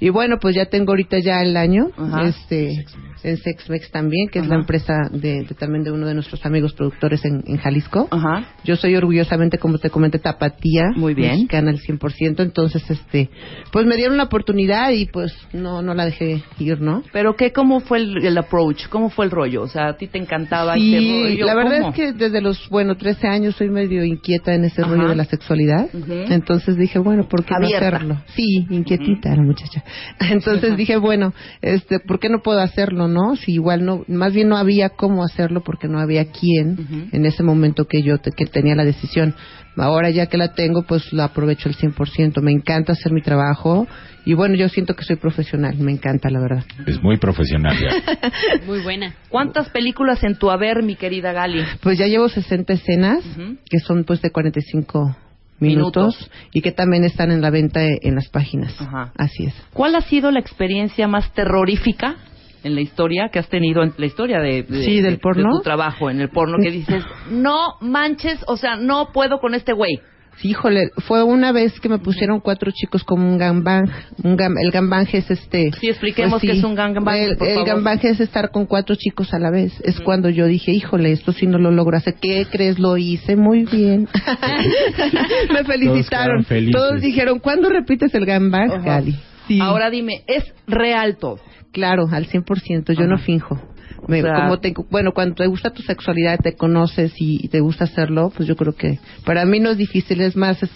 [0.00, 2.24] Y bueno, pues ya tengo ahorita ya el año, Ajá.
[2.28, 2.84] este,
[3.22, 6.72] en Sexmex también, que es la empresa de, de- también de uno de nuestros amigos
[6.74, 8.08] productores en, en Jalisco.
[8.10, 8.44] Ajá.
[8.64, 10.90] Yo soy orgullosamente, como te comenté, tapatía.
[10.96, 11.32] Muy bien.
[11.32, 12.40] Mexicana al 100%.
[12.42, 13.30] Entonces, este,
[13.72, 17.02] pues me dieron la oportunidad y pues no, no la dejé ir, ¿no?
[17.12, 18.88] Pero qué, ¿cómo fue el, el approach?
[18.88, 19.62] ¿Cómo fue el rollo?
[19.62, 21.46] O sea, ¿a ti te encantaba Sí, este rollo?
[21.46, 21.90] la verdad ¿Cómo?
[21.90, 25.24] es que desde los, bueno, 13 años soy medio inquieta en ese rollo de la
[25.24, 25.88] sexualidad.
[26.28, 27.90] Entonces dije, bueno, ¿por qué Abierta.
[27.90, 28.22] no hacerlo?
[28.34, 29.83] Sí, inquietita la muchacha.
[30.30, 33.36] Entonces dije, bueno, este, ¿por qué no puedo hacerlo, no?
[33.36, 37.42] Si igual no, más bien no había cómo hacerlo porque no había quién en ese
[37.42, 39.34] momento que yo te- que tenía la decisión.
[39.76, 42.40] Ahora ya que la tengo, pues la aprovecho al 100%.
[42.40, 43.88] Me encanta hacer mi trabajo
[44.24, 45.76] y bueno, yo siento que soy profesional.
[45.78, 46.64] Me encanta, la verdad.
[46.86, 47.90] Es muy profesional ya.
[48.66, 49.14] Muy buena.
[49.28, 51.62] ¿Cuántas películas en tu haber, mi querida Gali?
[51.82, 53.24] Pues ya llevo 60 escenas,
[53.68, 55.16] que son pues de 45
[55.60, 56.30] minutos, Minutos.
[56.52, 58.74] y que también están en la venta en las páginas.
[58.80, 59.12] Ajá.
[59.16, 59.54] Así es.
[59.72, 62.16] ¿Cuál ha sido la experiencia más terrorífica
[62.64, 65.42] en la historia que has tenido en la historia de, de- Sí, del de- porno.
[65.52, 69.54] de tu trabajo en el porno que dices no manches o sea no puedo con
[69.54, 70.00] este güey
[70.42, 73.88] híjole, fue una vez que me pusieron cuatro chicos como un gangbang.
[74.22, 75.70] Un gam- el gangbang es este...
[75.80, 77.68] Sí, expliquemos qué es un gangbang, El, por el favor.
[77.68, 79.72] gangbang es estar con cuatro chicos a la vez.
[79.84, 82.14] Es cuando yo dije, híjole, esto sí no lo logro hacer.
[82.20, 82.78] ¿Qué crees?
[82.78, 84.08] Lo hice muy bien.
[85.52, 86.44] me felicitaron.
[86.72, 88.82] Todos dijeron, ¿cuándo repites el gangbang.
[88.84, 89.16] Gali?
[89.46, 89.60] Sí.
[89.60, 91.38] ahora dime es real todo
[91.70, 93.60] Claro, al 100%, yo no finjo.
[94.08, 97.48] Me- O sea- como te- bueno, cuando te gusta tu sexualidad, te conoces y, y
[97.48, 100.70] te gusta hacerlo, pues yo creo que para mí no es difícil, es más, es,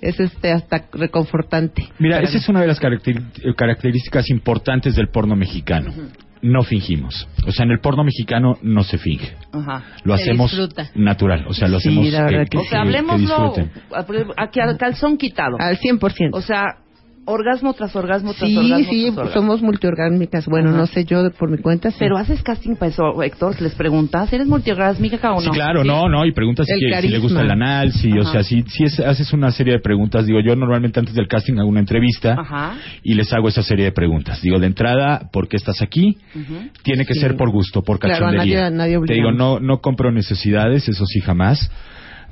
[0.00, 1.88] es este hasta reconfortante.
[1.98, 2.38] Mira, esa mí.
[2.38, 5.92] es una de las caracter- eh, características importantes del porno mexicano.
[6.44, 7.28] No fingimos.
[7.46, 9.32] O sea, en el porno mexicano no se finge.
[9.52, 9.84] Ajá.
[10.02, 10.90] Lo Se hacemos disfruta.
[10.96, 11.44] natural.
[11.46, 13.70] O sea, lo Sí, hacemos la verdad que o sea hablemoslo disfruten.
[14.36, 16.30] aquí al calzón quitado Al 100%.
[16.32, 16.78] o sea
[17.24, 19.30] orgasmo tras orgasmo tras sí, orgasmo sí, orgasmo.
[19.32, 20.46] somos multiorgásmicas.
[20.46, 20.78] Bueno, Ajá.
[20.78, 21.90] no sé yo por mi cuenta.
[21.90, 21.96] sí.
[21.98, 26.08] pero haces casting para eso Héctor les preguntas eres multiorgásmica o no Sí, claro, no,
[26.08, 28.98] no, y preguntas si, si le gusta el anal, si, o sea, si, si es-
[29.00, 32.74] haces una serie de preguntas, digo, yo normalmente antes del casting hago una entrevista Ajá.
[33.02, 34.40] y les hago esa serie de preguntas.
[34.42, 36.18] Digo, de entrada, ¿por qué estás aquí?
[36.82, 37.20] Tiene que Sí.
[37.20, 38.62] ser por gusto, por Claro, a cachondería.
[38.62, 41.70] nadie- a nadie Te digo, no, no compro necesidades, eso sí jamás.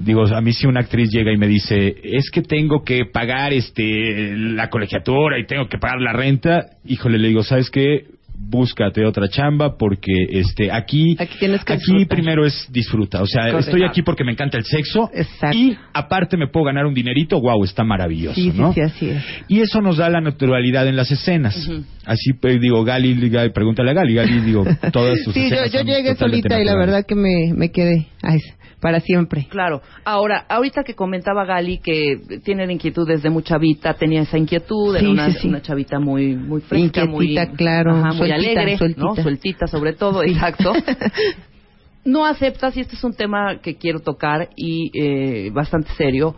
[0.00, 3.52] Digo, a mí si una actriz llega y me dice, es que tengo que pagar
[3.52, 8.04] este la colegiatura y tengo que pagar la renta, híjole, le digo, ¿sabes qué?
[8.42, 13.42] Búscate otra chamba porque este aquí Aquí tienes que aquí primero es disfruta, o sea,
[13.50, 13.58] Correcto.
[13.70, 15.58] estoy aquí porque me encanta el sexo Exacto.
[15.58, 18.72] y aparte me puedo ganar un dinerito, wow, está maravilloso, sí, sí, ¿no?
[18.72, 19.22] sí, así es.
[19.46, 21.54] Y eso nos da la naturalidad en las escenas.
[21.68, 21.84] Ujú.
[22.06, 25.72] Así pues, digo, Gali, Gali, pregúntale a Gali, Gali, digo, todas sus Sí, yo, escenas
[25.72, 28.38] yo son llegué solita y la verdad que me, me quedé ay,
[28.80, 29.46] para siempre.
[29.50, 29.82] Claro.
[30.04, 34.96] Ahora, ahorita que comentaba Gali que tiene la inquietud desde muy chavita, tenía esa inquietud,
[34.96, 35.48] era Sí, una, sí, sí.
[35.48, 39.04] una chavita muy muy fresca, muy claro, ajá, muy alegre, sueltita.
[39.06, 39.14] ¿no?
[39.16, 40.72] Sueltita sobre todo, exacto.
[42.02, 46.34] No aceptas, y este es un tema que quiero tocar y eh, bastante serio.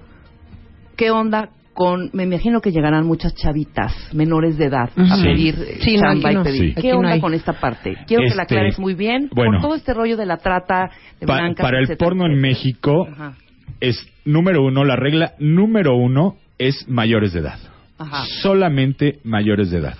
[0.97, 5.23] ¿Qué onda con, me imagino que llegarán muchas chavitas menores de edad a Ujú.
[5.23, 6.61] pedir eh, Sí, no, chamba y pedir?
[6.61, 6.73] Sí.
[6.75, 7.21] ¿Qué Aquí onda hay.
[7.21, 7.97] con esta parte?
[8.07, 9.53] Quiero que la Este, aclares muy bien bueno.
[9.53, 12.41] por todo este rollo de la trata de Pa- blancas, para el etcétera, porno en.
[12.41, 13.35] México Ajá.
[13.81, 17.59] es número uno, la regla número uno es mayores de edad.
[17.99, 18.25] Ajá.
[18.43, 19.97] Solamente mayores de edad.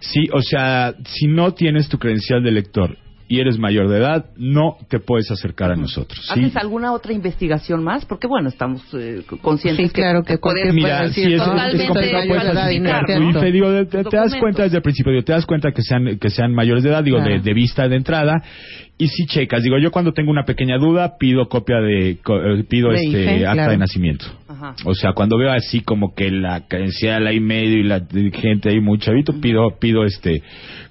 [0.00, 2.96] Sí, o sea, si no tienes tu credencial de lector
[3.28, 6.20] y eres mayor de edad, no te puedes acercar a nosotros.
[6.32, 6.40] ¿sí?
[6.40, 8.04] ¿Haces alguna otra investigación más?
[8.04, 10.38] Porque, bueno, estamos eh, conscientes Sí, claro, que
[10.72, 13.12] Mira, puedes sí, decir, es, complicado, puedes mayor de edad y no es falsificar tu
[13.22, 13.38] cierto.
[13.38, 16.18] IFE, digo, te, te das cuenta desde el principio, digo, te das cuenta que sean,
[16.20, 18.34] que sean mayores de edad, digo, de, de vista de entrada,
[18.98, 22.64] y si checas, digo, yo cuando tengo una pequeña duda, pido copia de, co- eh,
[22.68, 23.70] pido De este IFE, acta claro.
[23.72, 24.24] de nacimiento.
[24.48, 24.74] Ajá.
[24.86, 28.00] O sea, cuando veo así como que la credencial ahí medio y la
[28.32, 30.42] gente ahí muy chavito, pido, pido este,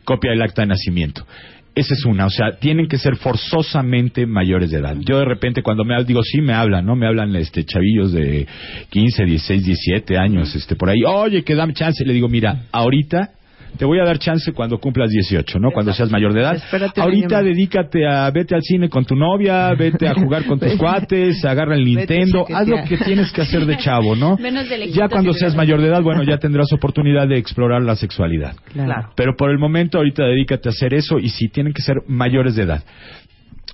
[0.03, 1.25] copia del acta de nacimiento.
[1.75, 4.95] Esa es una, o sea, tienen que ser forzosamente mayores de edad.
[4.97, 6.95] Yo de repente cuando me digo, sí me hablan, ¿no?
[6.95, 8.47] Me hablan este chavillos de
[8.89, 12.05] 15, 16, 17 años, este por ahí, oye, que dame chance.
[12.05, 13.31] Le digo, mira, ahorita
[13.77, 15.71] te voy a dar chance cuando cumplas 18, ¿no?
[15.71, 16.55] Cuando seas mayor de edad.
[16.55, 20.73] Espérate Ahorita dedícate a, vete al cine con tu novia, vete a jugar con tus
[20.77, 24.37] cuates, agarra el Nintendo, haz lo que tienes que hacer de chavo, ¿no?
[24.39, 27.95] Menos de Ya cuando seas mayor de edad, bueno, ya tendrás oportunidad de explorar la
[27.95, 28.55] sexualidad.
[28.73, 29.11] Claro.
[29.15, 32.55] Pero por el momento, ahorita dedícate a hacer eso y sí, tienen que ser mayores
[32.55, 32.83] de edad.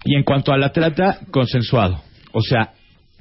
[0.03, 2.01] Y en cuanto a la trata, consensuado.
[2.33, 2.71] O sea,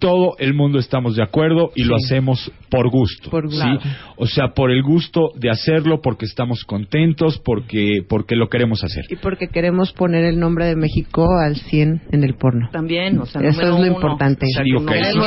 [0.01, 2.07] todo el mundo estamos de acuerdo y lo Sí.
[2.07, 3.31] hacemos por gusto.
[3.31, 3.57] Por ¿sí?
[3.59, 3.89] gusto.
[4.17, 9.05] O sea, por el gusto de hacerlo, porque estamos contentos, porque, porque lo queremos hacer.
[9.11, 12.69] Y porque queremos poner el nombre de México al 100 en el porno.
[12.73, 13.87] También, o sea, Eso es lo uno.
[13.87, 14.47] importante.
[14.47, 15.27] O sea, Digo que que no Queremos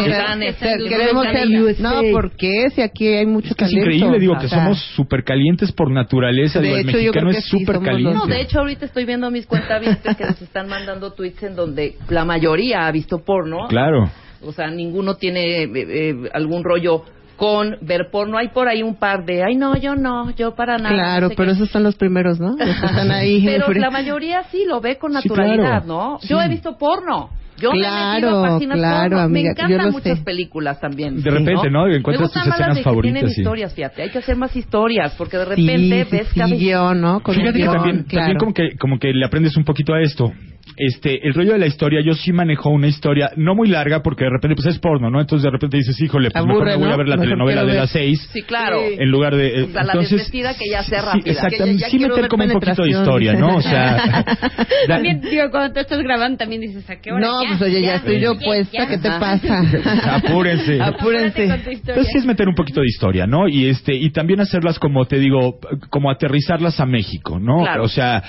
[0.57, 4.33] ser- que queremos ser- no, porque si aquí hay mucho Es que es increíble, digo,
[4.39, 6.59] que O sea, somos súper calientes por naturaleza.
[6.59, 8.13] De digo, el hecho, yo mexicano creo que es sí, súper caliente.
[8.15, 11.95] No, de hecho, ahorita estoy viendo mis cuentavientes que nos están mandando tweets en donde
[12.09, 13.67] la mayoría ha visto porno.
[13.67, 14.09] Claro.
[14.45, 17.03] O sea, ninguno tiene eh, eh, algún rollo
[17.35, 18.37] con ver porno.
[18.37, 20.93] Hay por ahí un par de, ay, no, yo no, yo para nada.
[20.93, 21.55] Claro, no sé pero qué".
[21.55, 22.49] esos son los primeros, ¿no?
[22.51, 23.41] Los que están ahí.
[23.45, 25.85] Pero la mayoría sí lo ve con Sí, naturalidad, claro.
[25.87, 26.17] ¿no?
[26.21, 26.27] Sí.
[26.29, 27.29] Yo he visto porno.
[27.57, 29.19] Yo me he Claro, páginas claro, porno.
[29.23, 30.23] amiga, me yo encantan lo muchas sé.
[30.23, 31.21] películas también.
[31.21, 31.85] De repente, ¿no?
[31.85, 33.41] Me Encuentras gustan tus escenas de que favoritas, tienen sí.
[33.41, 34.01] historias, fíjate.
[34.03, 37.19] Hay que hacer más historias porque de repente sí, ves sí, cada sí, guion, ¿no?
[37.21, 38.21] Con Fíjate un que guion, también, claro.
[38.25, 40.31] también como que como que le aprendes un poquito a esto.
[40.77, 44.23] Este, el rollo de la historia, yo sí manejo una historia no muy larga porque
[44.25, 45.19] de repente pues es porno, ¿no?
[45.21, 46.93] Entonces de repente dices, híjole, pues mejor Aburre, me voy ¿no?
[46.93, 48.29] a ver la Mejor telenovela de las seis.
[48.33, 48.79] Sí, claro.
[48.81, 49.47] En lugar de...
[49.47, 51.31] eh, O sea, la entonces, desvestida que ya sea sí, rápida.
[51.31, 51.73] exactamente.
[51.73, 53.55] Que ya- ya sí meter como un poquito de historia, ¿no?
[53.57, 54.25] O sea...
[54.87, 57.21] También, digo, cuando tú estás grabando, también dices, ¿a qué hora?
[57.25, 58.87] No, Ya, pues oye, ya, estoy yo ya, puesta, ya.
[58.87, 59.61] ¿qué te pasa?
[60.15, 60.81] Apúrense.
[60.81, 61.47] Apúrense.
[61.93, 63.47] Pues sí es meter un poquito de historia, ¿no?
[63.47, 65.59] Y este y también hacerlas como te digo,
[65.89, 67.59] como aterrizarlas a México, ¿no?
[67.63, 67.83] Claro.
[67.83, 68.23] O sea,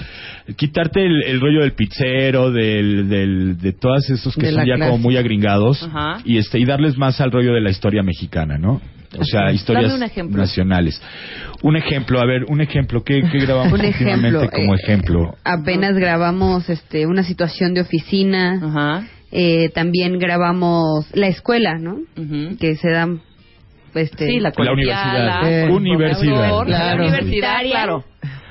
[0.57, 4.75] quitarte el, el rollo del pizzero, del, del de todos esos que De son ya
[4.75, 4.90] clase.
[4.90, 6.20] como muy agringados Ajá.
[6.25, 8.81] y este y darles más al rollo de la historia mexicana, ¿no?
[9.18, 10.01] O sea, historias un
[10.37, 11.01] nacionales.
[11.62, 15.35] Un ejemplo, a ver, un ejemplo, ¿qué, qué grabamos Un ejemplo, últimamente como eh, ejemplo?
[15.44, 18.61] Apenas grabamos este una situación de oficina.
[18.62, 19.07] Ajá.
[19.31, 21.99] Eh, también grabamos la escuela, ¿no?
[22.59, 23.20] Que se dan
[23.94, 25.49] este Sí, la La universidad.
[25.49, 25.66] Eh,
[26.66, 28.05] La universidad, claro.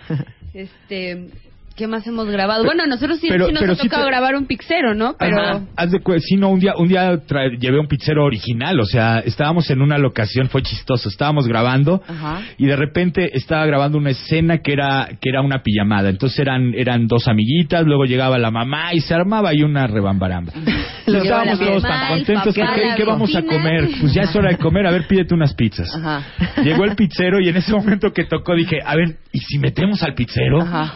[0.54, 1.28] este
[1.76, 2.64] ¿qué más hemos grabado?
[2.66, 5.16] Bueno, nosotros sí, Pero- sí nos ha tocado te- grabar un pixero, ¿no?
[5.18, 5.62] Pero Ajá.
[5.76, 9.20] Haz de sí, no, un día, un día tra- llevé un pizzero original, o sea,
[9.20, 12.42] estábamos en una locación, fue chistoso, estábamos grabando Ajá.
[12.58, 16.74] y de repente estaba grabando una escena que era que era una pijamada, entonces eran
[16.76, 20.54] eran dos amiguitas, luego llegaba la mamá y se armaba ahí una rebambaramba.
[21.06, 23.90] Estábamos todos mamá, tan contentos, papá, ¿qué, vamos a comer?
[24.00, 25.94] Pues ya es hora de comer, a ver, pídete unas pizzas.
[25.96, 26.24] Ajá.
[26.64, 30.02] Llegó el pizzero y en ese momento que tocó dije, a ver, ¿y si metemos
[30.04, 30.62] al pizzero?
[30.62, 30.94] Ajá.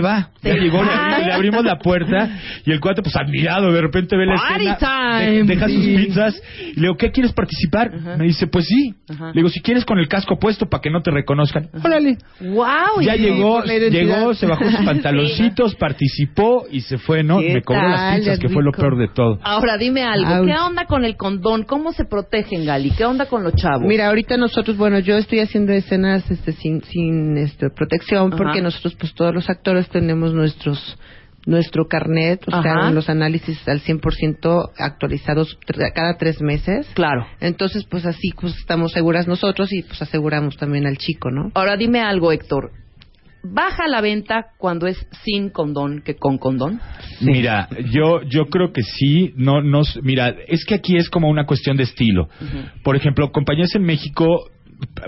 [0.00, 0.30] va.
[0.42, 2.28] Ya llegó, le, le abrimos la puerta
[2.64, 5.84] y el cuate, pues admirado, de repente ve la Party escena, time, de- deja sus
[5.84, 5.96] sí.
[5.96, 7.90] pizzas y le digo, ¿qué quieres participar?
[8.18, 8.94] Me dice, pues sí.
[9.08, 9.26] Ajá.
[9.28, 11.68] Le digo, si quieres con el casco puesto para que no te reconozcan.
[11.84, 12.18] Órale.
[12.40, 13.00] Wow.
[13.02, 17.38] Ya llegó, llegó, se bajó sus pantaloncitos, participó y se fue, ¿no?
[17.38, 19.38] ¿Qué Me cobró las tal, pizzas, que fue lo peor de todo.
[19.42, 20.46] Ahora dime algo, Ouch.
[20.46, 21.64] ¿qué onda con el condón?
[21.64, 22.90] ¿Cómo se protegen, Gali?
[22.90, 23.82] ¿Qué onda con los chavos?
[23.86, 28.94] Mira, ahorita nosotros, bueno, yo estoy haciendo escenas este, sin, sin este, protección porque nosotros,
[28.98, 30.98] pues todos los actores tenemos nuestros
[31.46, 35.56] nuestro carnet, o sea, los análisis al 100% actualizados
[35.94, 36.90] cada tres meses.
[36.94, 37.24] Claro.
[37.40, 41.52] Entonces, pues así pues estamos seguras nosotros y pues aseguramos también al chico, ¿no?
[41.54, 42.72] Ahora dime algo, Héctor.
[43.44, 46.80] ¿Baja la venta cuando es sin condón que con condón?
[47.20, 51.46] Mira, yo yo creo que sí, no nos mira, es que aquí es como una
[51.46, 52.28] cuestión de estilo.
[52.82, 54.50] Por ejemplo, compañías en México,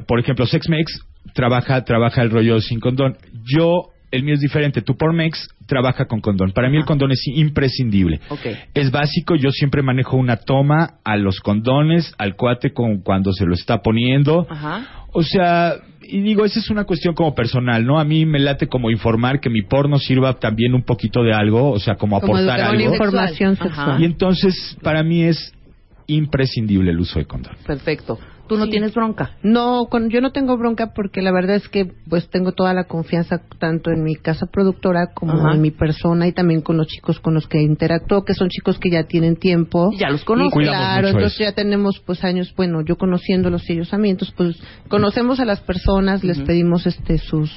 [0.07, 3.17] por ejemplo, Sexmex trabaja trabaja el rollo sin condón.
[3.45, 4.83] Yo el mío es diferente.
[4.83, 6.53] Tu Pormex trabaja con condón.
[6.53, 8.21] Para mí el condón es imprescindible.
[8.31, 8.47] Ok.
[8.75, 13.45] Es básico, yo siempre manejo una toma a los condones, al cuate con cuando se
[13.45, 14.47] lo está poniendo.
[14.49, 15.07] Ajá.
[15.13, 17.99] O sea, y digo, esa es una cuestión como personal, ¿no?
[17.99, 21.71] A mí me late como informar que mi porno sirva también un poquito de algo,
[21.71, 22.93] o sea, como Como aportar algo.
[22.93, 23.65] información Ajá.
[23.65, 24.03] sexual.
[24.03, 25.53] Y entonces, para mí es
[26.07, 27.55] imprescindible el uso de condón.
[27.67, 28.19] Perfecto.
[28.49, 28.71] ¿Tú no Sí.
[28.71, 29.33] tienes bronca?
[29.43, 32.85] No, con- yo no tengo bronca porque la verdad es que pues tengo toda la
[32.85, 35.55] confianza tanto en mi casa productora como Ajá.
[35.55, 38.79] en mi persona y también con los chicos con los que interactúo, que son chicos
[38.79, 39.91] que ya tienen tiempo.
[39.99, 40.61] Ya los conozco.
[40.61, 41.51] Y claro, mucho entonces eso.
[41.51, 44.57] ya tenemos pues años, bueno, yo conociéndolos y ellos a mí, entonces pues
[44.89, 47.51] conocemos a las personas, les pedimos este sus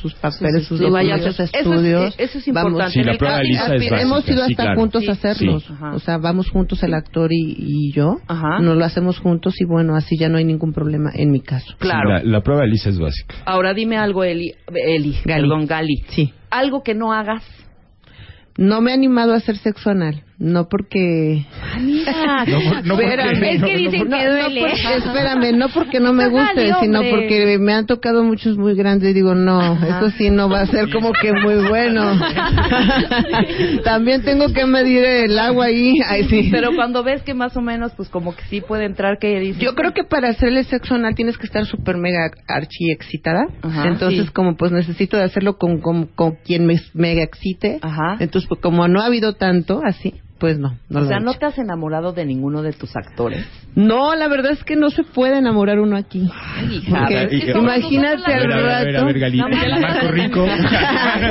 [0.00, 2.14] sus papeles, sus, Sí, vaya, documentos, eso es- estudios.
[2.18, 2.92] eso es Vamos- importante.
[2.94, 4.80] Sí, En la prueba lisa es aspira- Hemos básica, ido sí, hasta claro.
[4.80, 5.64] juntos a Sí, hacerlos.
[5.64, 5.72] sí.
[5.94, 8.16] O sea, vamos juntos el actor y, y yo.
[8.28, 8.58] Ajá.
[8.60, 11.74] Nos lo hacemos juntos y bueno, así ya no hay ningún problema en mi caso.
[11.78, 12.18] Claro.
[12.20, 13.34] Sí, la, la prueba de lisa es básica.
[13.44, 14.52] Ahora dime algo, Eli.
[14.72, 15.42] Eli, Gali.
[15.42, 15.96] perdón, Gali.
[16.08, 16.32] Sí.
[16.50, 17.42] Algo que no hagas.
[18.58, 20.22] No me he animado a hacer sexo anal.
[20.38, 21.46] No porque...
[21.80, 22.12] Mira.
[22.46, 23.54] No, no porque-.
[23.54, 24.60] Es que no, dicen No, que no duele.
[24.60, 29.10] porque- espérame, no porque no me guste, sino porque me han tocado muchos muy grandes
[29.10, 29.98] y digo, no, Ajá.
[29.98, 32.18] eso sí no va a ser como que muy bueno.
[33.84, 35.94] También tengo que medir el agua ahí.
[36.06, 36.48] Ay, sí.
[36.50, 39.62] Pero cuando ves que más o menos, pues como que sí puede entrar, que dices?
[39.62, 43.46] Yo creo que para hacerle sexo anal tienes que estar súper mega archi excitada.
[43.62, 44.32] Ajá, Entonces, sí.
[44.32, 47.78] como pues necesito de hacerlo con, con, con quien me mega excite.
[47.82, 48.16] Ajá.
[48.20, 51.20] Entonces, pues, como no ha habido tanto así, pues no, no o lo sea, he
[51.20, 51.40] ¿no hecho.
[51.40, 53.46] te has enamorado de ninguno de tus actores?
[53.74, 56.28] No, la verdad es que no se puede enamorar uno aquí.
[56.56, 56.98] Ay, hija.
[57.00, 59.36] Porque es que imagínate A al ver, a ver, a ver, rato.
[59.36, 60.46] No, Marco Rico.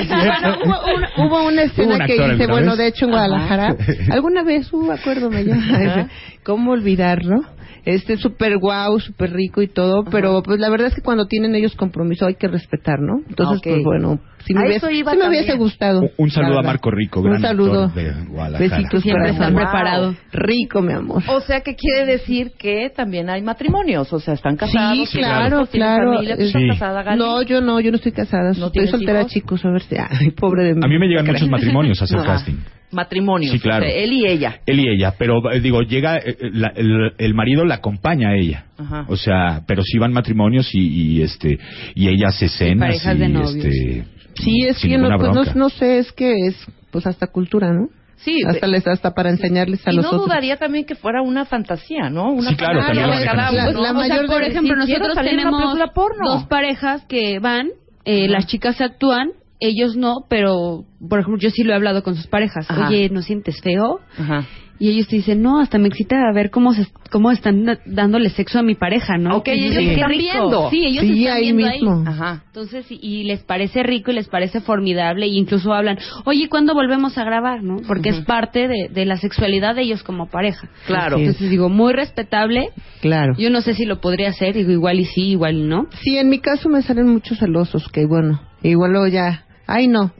[0.06, 2.78] Bueno, hubo, una, hubo una escena Hubo un que actor hice, alguna bueno, vez.
[2.80, 3.76] de hecho en Guadalajara.
[4.12, 6.08] Alguna vez, uh, acuérdome ya.
[6.44, 7.41] ¿Cómo olvidarlo?
[7.86, 11.54] Este súper guau, súper rico y todo, pero pues la verdad es que cuando tienen
[11.54, 13.19] ellos compromiso hay que respetar, ¿no?
[13.30, 16.02] Entonces, pues bueno, si me, A hubiese, sí me hubiese gustado.
[16.02, 16.63] Un- un saludo a.
[16.63, 17.84] Marco Rico, Un gran saludo.
[17.86, 18.58] actor de.
[18.60, 19.63] Besitos Siempre para están Juan.
[19.65, 20.15] preparados.
[20.32, 21.21] Rico, mi amor.
[21.28, 25.08] O sea, que quiere decir que también hay matrimonios, o sea, están casados.
[25.10, 26.13] Sí, claro, claro.
[26.13, 26.38] familia.
[26.38, 26.48] ¿Tú Sí.
[26.48, 27.19] estás casada, Gali?
[27.19, 28.52] No, yo no, yo no estoy casada.
[28.58, 29.32] ¿No estoy soltera, hijos?
[29.32, 29.63] chicos.
[29.65, 29.95] A ver si.
[29.95, 30.82] Ay, pobre de mí.
[30.84, 32.55] A mí me llegan muchos matrimonios a hacer casting.
[32.91, 33.51] Matrimonios.
[33.53, 33.86] Sí, claro.
[33.86, 34.59] o sea, él y ella.
[34.65, 38.29] Él y ella, pero eh, digo, llega, eh, eh, la- el, el marido la acompaña
[38.29, 38.65] a ella.
[38.77, 39.05] Ajá.
[39.09, 40.79] O sea, pero sí van matrimonios y,
[41.17, 41.57] y, este
[41.95, 43.55] y ella hace cenas parejas y, de novios.
[43.55, 44.05] este
[44.36, 46.55] Sí, es Sin que no, pues no, no sé, es que es
[46.91, 47.88] pues hasta cultura, ¿no?
[48.17, 50.25] Sí, hasta les hasta para enseñarles a y los no otros.
[50.25, 52.31] dudaría también que fuera una fantasía, ¿no?
[52.31, 53.81] Una Sí, claro, fantasía también cada uno, así.
[53.81, 53.99] La ¿no?
[53.99, 55.79] mayor O sea, por de- ejemplo, nosotros tenemos
[56.23, 57.67] dos parejas que van,
[58.05, 59.29] eh, las chicas actúan,
[59.60, 62.70] ellos no, pero por ejemplo yo sí lo he hablado con sus parejas.
[62.70, 62.88] Ajá.
[62.89, 63.99] Oye, ¿no sientes feo?
[64.18, 64.45] Ajá.
[64.78, 68.60] Y ellos te dicen, no, hasta me excita ver cómo se, cómo están dándole sexo
[68.60, 69.38] a mi pareja, ¿no?
[69.38, 70.70] Ok, ellos dices, están viendo.
[70.70, 71.91] Sí, ellos Sí, están ahí viendo mismo.
[71.99, 72.03] ahí.
[72.08, 72.43] Ajá.
[72.47, 76.74] Entonces, y, y les parece rico y les parece formidable, e incluso hablan, oye, ¿cuándo
[76.74, 77.78] volvemos a grabar, no?
[77.88, 80.68] Porque es parte de, de la sexualidad de ellos como pareja.
[80.88, 81.20] Claro.
[81.20, 82.72] Entonces digo, muy respetable.
[82.99, 83.34] Claro.
[83.38, 85.88] Yo no sé si lo podría hacer, digo, igual y sí, igual y no.
[86.03, 90.11] Sí, en mi caso me salen muchos celosos, que bueno, igual luego ya, ay no,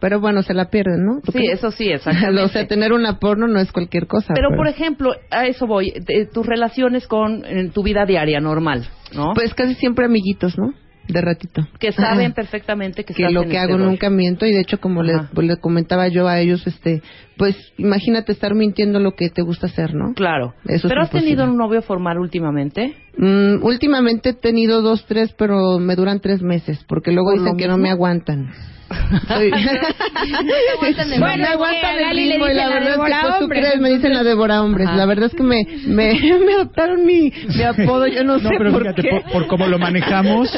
[0.00, 1.20] pero bueno, se la pierden, ¿no?
[1.22, 2.42] ¿Tú Sí, eso sí, exactamente.
[2.42, 4.34] o sea, tener una porno no es cualquier cosa.
[4.34, 8.86] Pero, por ejemplo, a eso voy, de tus relaciones con en tu vida diaria normal,
[9.14, 9.32] ¿no?
[9.34, 10.74] Pues casi siempre amiguitos, ¿no?
[11.06, 11.66] De ratito.
[11.78, 12.34] que saben Ajá.
[12.36, 15.12] perfectamente que, que lo en que este hago nunca miento y de hecho como le,
[15.36, 17.02] le comentaba yo a ellos este
[17.36, 20.54] pues imagínate estar mintiendo lo que te gusta hacer no Claro.
[20.64, 21.36] Eso es ¿Pero has imposible.
[21.36, 22.94] tenido un novio formal últimamente?
[23.16, 27.56] Mm, últimamente he tenido dos tres pero me duran tres meses porque luego ¿Por dicen
[27.56, 28.50] que no me aguantan
[28.90, 29.34] no
[31.46, 34.62] aguantan el y la verdad es que pues tú hombres, crees me dicen la devora
[34.62, 34.96] hombres Ajá.
[34.96, 38.54] la verdad es que me me, me adoptaron mi, mi apodo yo no, No, sé
[38.58, 40.50] pero por fíjate, qué por, por cómo lo manejamos,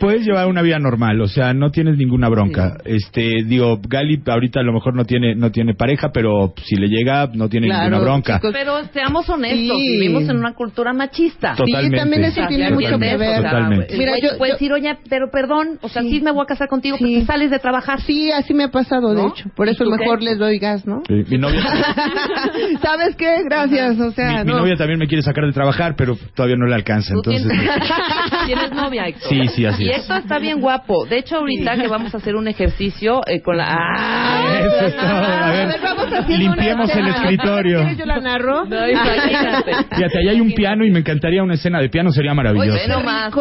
[0.00, 2.76] puedes llevar una vida normal, o sea, no tienes ninguna bronca.
[2.84, 6.88] Este, digo, Gali ahorita a lo mejor no tiene no tiene pareja, pero si le
[6.88, 8.36] llega no tiene Claro, ninguna bronca.
[8.36, 9.88] chicos, Pero seamos honestos, Sí.
[9.98, 11.52] vivimos en una cultura machista.
[11.54, 11.66] Total.
[11.66, 11.96] Totalmente.
[12.02, 13.96] También eso tiene ¿me mucho que ver Totalmente.
[13.96, 16.20] Mira, güey yo- puede yo- decir, oye, pero perdón, o sea, sí, Sí.
[16.20, 17.04] me voy a casar contigo Sí.
[17.04, 18.00] porque sales de trabajar.
[18.02, 20.24] sí así me ha pasado de hecho por ¿Y eso mejor qué?
[20.26, 21.60] les doy gas no Sí, mi novia,
[22.82, 23.42] ¿Sabes qué?
[23.44, 24.58] Gracias, o sea, mi, mi no.
[24.60, 27.42] novia también me quiere sacar de trabajar, pero todavía no le alcanza, entonces.
[27.46, 27.70] tienes,
[28.46, 29.28] tienes novia, Héctor.
[29.28, 29.98] Sí, sí, así Y es.
[29.98, 31.06] Héctor está bien guapo.
[31.06, 33.66] De hecho, ahorita que vamos a hacer un ejercicio eh, con la...
[33.68, 34.58] ¡Ah!
[34.60, 35.06] Eso es todo.
[35.06, 37.78] A ver, limpiemos el escritorio.
[37.80, 38.64] ¿Quieres yo la narro?
[38.64, 39.72] No, imagínate.
[39.94, 42.72] Fíjate, ahí hay un piano y me encantaría una escena de piano, sería maravilloso.
[42.72, 43.32] ve nomás.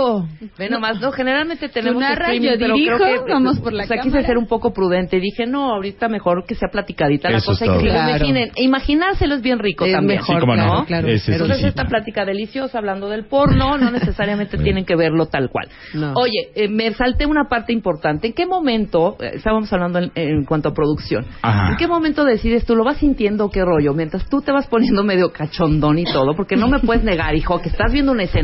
[0.60, 1.00] Ve nomás.
[1.02, 3.34] No, generalmente tenemos narras, yo pero dirijo, creo que...
[3.34, 4.18] vamos por la o sea, cámara.
[4.18, 5.20] quise ser un poco prudente.
[5.20, 7.80] Dije, no, ahorita mejor que sea platicadita la Eso cosa y que todo.
[7.82, 8.10] se lo Claro.
[8.18, 8.52] imaginen.
[8.56, 10.20] E imaginárselo es bien rico Es también.
[10.20, 10.64] mejor, Sí, cómo no.
[10.64, 11.08] claro, claro.
[11.08, 15.50] Es Pero- Entonces esta plática deliciosa hablando del porno no necesariamente tienen que verlo tal
[15.50, 15.70] cual.
[15.94, 16.14] No.
[16.16, 18.28] Oye, eh, me salté una parte importante.
[18.28, 21.72] ¿En qué momento, eh, estábamos hablando en, en cuanto a producción, Ajá.
[21.72, 23.94] ¿en qué momento decides tú lo vas sintiendo qué rollo?
[23.94, 27.62] Mientras tú te vas poniendo medio cachondón y todo, porque no me puedes negar, hijo,
[27.62, 28.41] que estás viendo una escena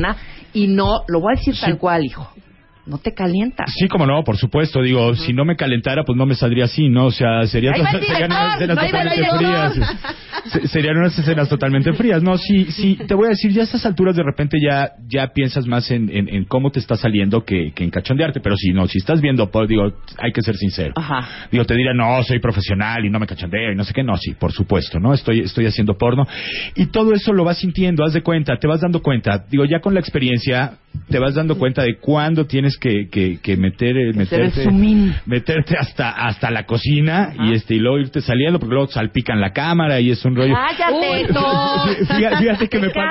[0.53, 2.29] y no, lo voy a decir tal cual, hijo.
[2.87, 3.71] No te calientas.
[3.77, 4.81] Sí, como no, por supuesto.
[4.81, 7.07] Digo, si no me calentara, pues no me saldría así, ¿no?
[7.07, 9.73] O sea, serían unas escenas totalmente frías.
[10.45, 12.23] Se- Serían unas escenas totalmente frías.
[12.23, 15.27] No, sí, sí, te voy a decir, ya a estas alturas de repente ya ya
[15.33, 18.39] piensas más en, en, en cómo te está saliendo que, que en cachondearte.
[18.39, 19.83] Pero si no, si estás viendo, por, digo,
[20.17, 20.93] hay que ser sincero.
[20.95, 21.47] Ajá.
[21.51, 24.03] Digo, te dirán, no, soy profesional y no me cachondeo y no sé qué.
[24.03, 25.13] No, sí, por supuesto, ¿no?
[25.13, 26.25] Estoy, estoy haciendo porno.
[26.75, 29.45] Y todo eso lo vas sintiendo, haz de cuenta, te vas dando cuenta.
[29.49, 30.77] Digo, ya con la experiencia,
[31.09, 34.15] te vas dando cuenta de cuándo tienes que, que, que meter, eh, el
[35.25, 39.51] meterte, hasta, hasta la cocina y este, y luego irte saliendo, porque luego salpican la
[39.53, 40.53] cámara y es un rollo.
[40.55, 41.27] ¡Cállate!
[42.15, 43.01] Fíjate, fíjate que me, ¿Te pa-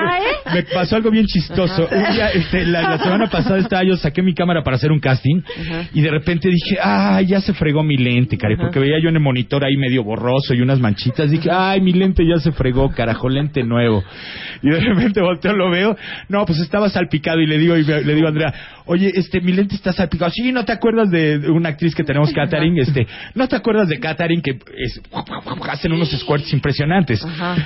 [0.45, 0.55] cae?
[0.55, 1.87] me pasó algo bien chistoso.
[1.91, 4.99] Un día, este, la, la semana pasada estaba yo, saqué mi cámara para hacer un
[4.99, 5.41] casting
[5.93, 9.15] y de repente dije, ay, ya se fregó mi lente, cari, porque veía yo en
[9.15, 11.29] el monitor ahí medio borroso y unas manchitas.
[11.29, 14.03] Dije, ay, mi lente ya se fregó, carajo, lente nuevo.
[14.61, 15.95] Y de repente volteo, lo veo,
[16.29, 18.53] no, pues estaba salpicado y le digo, y me- le digo a Andrea,
[18.85, 20.31] oye, este, mi lente está salpicado.
[20.31, 22.81] Sí, ¿no te acuerdas de una actriz que tenemos, Katherine?
[22.81, 23.05] Este,
[23.35, 25.01] ¿no te acuerdas de Katherine que es-
[25.69, 27.21] hacen unos squirts impresionantes?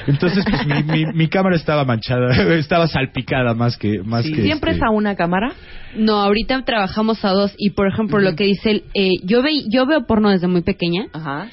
[0.08, 4.72] Entonces, pues mi, mi, mi cámara estaba manchada, estaba salpicada más que, más que ¿Siempre
[4.72, 5.52] este, es a una cámara?
[5.96, 9.52] No, ahorita trabajamos a dos y por ejemplo lo que dice él, eh, yo ve,
[9.70, 11.50] yo veo porno desde muy pequeña Ajá.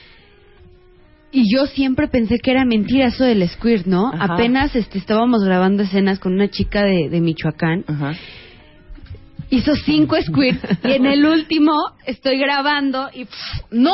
[1.33, 4.13] y yo siempre pensé que era mentira eso del squirt, ¿no?
[4.15, 4.35] Ajá.
[4.35, 8.15] Apenas este, estábamos grabando escenas con una chica de, de Michoacán, Ajá.
[9.51, 11.73] Hizo cinco squirts y en el último
[12.05, 13.37] estoy grabando y ¡pff!
[13.71, 13.91] ¡No!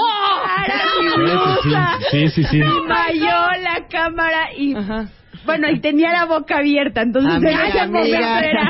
[0.64, 1.98] ¡Era mi Sí, blusa!
[2.10, 2.58] sí, sí, sí.
[2.58, 5.06] Me falló la cámara y Ajá.
[5.46, 8.40] bueno, y tenía la boca abierta, entonces Amiga, amiga.
[8.40, 8.68] era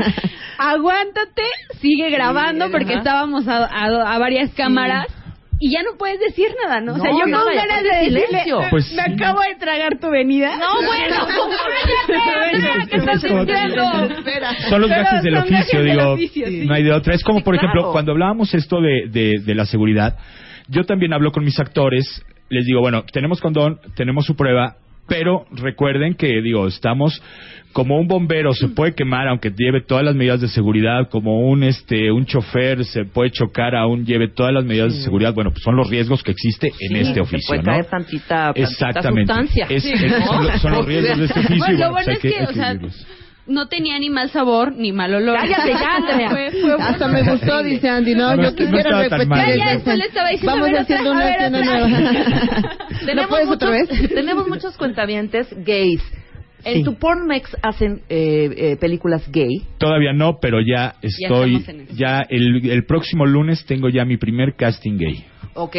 [0.58, 1.42] aguántate,
[1.80, 2.98] sigue grabando porque ajá.
[2.98, 5.06] estábamos a, a- a varias cámaras
[5.66, 6.92] y ya no puedes decir nada, ¿no?
[6.92, 8.60] o sea, No, yo nada, con ganas de decirle, silencio.
[8.60, 9.12] "Me- Pues me sí.
[9.14, 10.56] acabo de tragar tu venida.
[10.58, 11.16] No, bueno.
[14.68, 16.12] Son los Pero gajes del son oficio, gajes del digo.
[16.12, 16.66] oficio, sí.
[16.66, 17.14] No hay de otra.
[17.14, 17.68] Es como, Sí, por claro.
[17.68, 20.16] ejemplo, cuando hablábamos esto de, de, de la seguridad,
[20.68, 25.44] yo también hablo con mis actores, les digo, bueno, tenemos condón, tenemos su prueba, Pero
[25.50, 27.22] recuerden que, digo, estamos
[27.74, 31.62] como un bombero se puede quemar aunque lleve todas las medidas de seguridad, como un
[31.64, 35.34] este un chofer se puede chocar aún lleve todas las medidas de seguridad.
[35.34, 37.72] Bueno, pues son los riesgos que existe en Sí, este se oficio, puede ¿no?
[37.72, 39.32] caer tantita, tantita Exactamente.
[39.32, 39.66] sustancia.
[39.68, 40.26] Es- Sí, es- ¿no?
[40.26, 41.58] son, los- son los riesgos de este oficio.
[41.58, 42.74] Bueno, lo bueno, pues bueno hay es que- que, o sea,
[43.46, 45.36] no tenía ni mal sabor ni mal olor.
[45.38, 46.30] Cállate ya, Andrea.
[46.30, 48.14] Fue- fue- Hasta me gustó, dice Andy.
[48.14, 49.10] No, No, yo no quisiera mal.
[49.10, 49.58] repetir.
[49.58, 51.88] Ya, ya, le estaba diciendo, Vamos a ver, haciendo otra, una escena nueva.
[52.90, 54.08] ¿No tenemos puedes muchos, otra vez?
[54.14, 56.00] tenemos muchos cuentavientes gays.
[56.64, 56.84] En Sí.
[56.84, 59.62] tu Pornmex hacen eh, eh, películas gay.
[59.78, 61.72] Todavía no, pero ya estoy, eso.
[61.94, 65.24] ya el, el próximo lunes tengo ya mi primer casting gay.
[65.54, 65.76] Ok.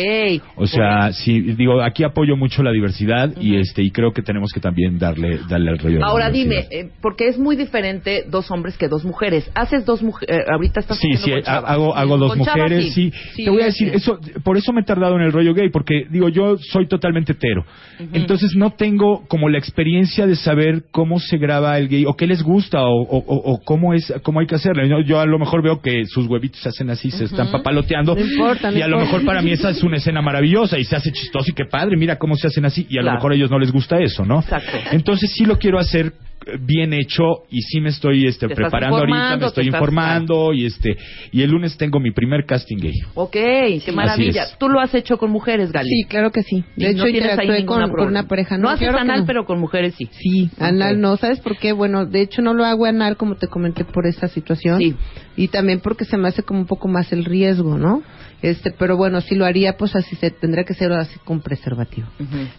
[0.56, 4.52] O sea, sí, digo, aquí apoyo mucho la diversidad y este y creo que tenemos
[4.54, 5.96] que también darle darle al rollo.
[5.96, 9.50] de la Ahora dime, eh, porque es muy diferente dos hombres que dos mujeres.
[9.54, 13.12] Haces dos mujeres, ahorita estás Sí, sí, hago, hago dos Con mujeres, sí.
[13.36, 16.06] Te voy a decir, eso, por eso me he tardado en el rollo gay, porque
[16.10, 17.66] digo, yo soy totalmente hetero.
[18.14, 22.28] Entonces no tengo como la experiencia de saber cómo se graba el gay, o qué
[22.28, 24.86] les gusta, o, o- o- o cómo es, cómo hay que hacerlo.
[24.86, 28.16] Yo, yo a lo mejor veo que sus huevitos se hacen así, se están papaloteando.
[28.16, 30.84] No importa, no y a lo mejor para mí esa es una escena maravillosa y
[30.84, 32.86] se hace chistoso y qué padre, mira cómo se hacen así.
[32.90, 33.06] Y a Claro.
[33.06, 34.40] lo mejor a ellos no les gusta eso, ¿no?
[34.40, 34.78] Exacto.
[34.92, 36.14] Entonces sí lo quiero hacer
[36.48, 40.66] eh, bien hecho y sí me estoy este, preparando ahorita, me estoy estás- informando y
[40.66, 40.96] este
[41.32, 42.94] y el lunes tengo mi primer casting gay.
[43.16, 44.46] Ok, qué maravilla.
[44.60, 45.90] Tú lo has hecho con mujeres, Gali.
[45.90, 46.64] Sí, claro que sí.
[46.76, 48.58] De no hecho, ahí interactué con, con una pareja.
[48.60, 49.26] No, haces claro que anal, no.
[49.26, 50.08] pero con mujeres sí.
[50.12, 51.72] Sí, anal no, ¿sabes por qué?
[51.72, 54.78] Bueno, de hecho no lo hago anal como te comenté por esta situación.
[54.80, 54.96] Sí.
[55.38, 58.04] Y también porque se me hace como un poco más el riesgo, ¿no?
[58.46, 62.08] Este, pero bueno, si lo haría, pues así se tendría que ser así con preservativo.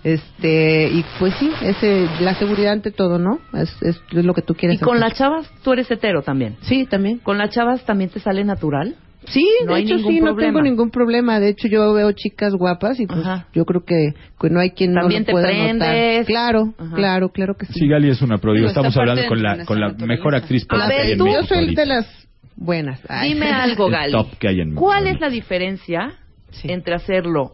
[0.02, 3.38] Este, y pues sí, ese, la seguridad ante todo, ¿no?
[3.54, 5.08] Es, es lo que tú quieres Y con hacer.
[5.08, 6.56] las chavas, tú eres hetero también.
[6.62, 7.18] Sí, también.
[7.18, 8.96] ¿Con las chavas también te sale natural?
[9.28, 11.40] Sí, No de hecho sí, no tengo ningún problema.
[11.40, 13.48] De hecho yo veo chicas guapas y pues Ajá.
[13.52, 15.74] yo creo que, que no hay quien También no te lo pueda prendes.
[15.74, 16.24] notar.
[16.26, 16.94] Claro, Ajá.
[16.94, 17.72] claro, claro que sí.
[17.74, 18.52] Sí, Gali es una pro.
[18.52, 20.06] digo, Digo, esta estamos hablando con la con la naturaleza.
[20.06, 22.25] mejor actriz A ver, que hay en tú- Yo soy de las
[22.56, 23.00] buenas.
[23.08, 23.34] Ay.
[23.34, 24.12] Dime algo, El Gali.
[24.12, 26.12] top que hay en ¿Cuál en- es la diferencia
[26.50, 26.68] Sí.
[26.70, 27.52] entre hacerlo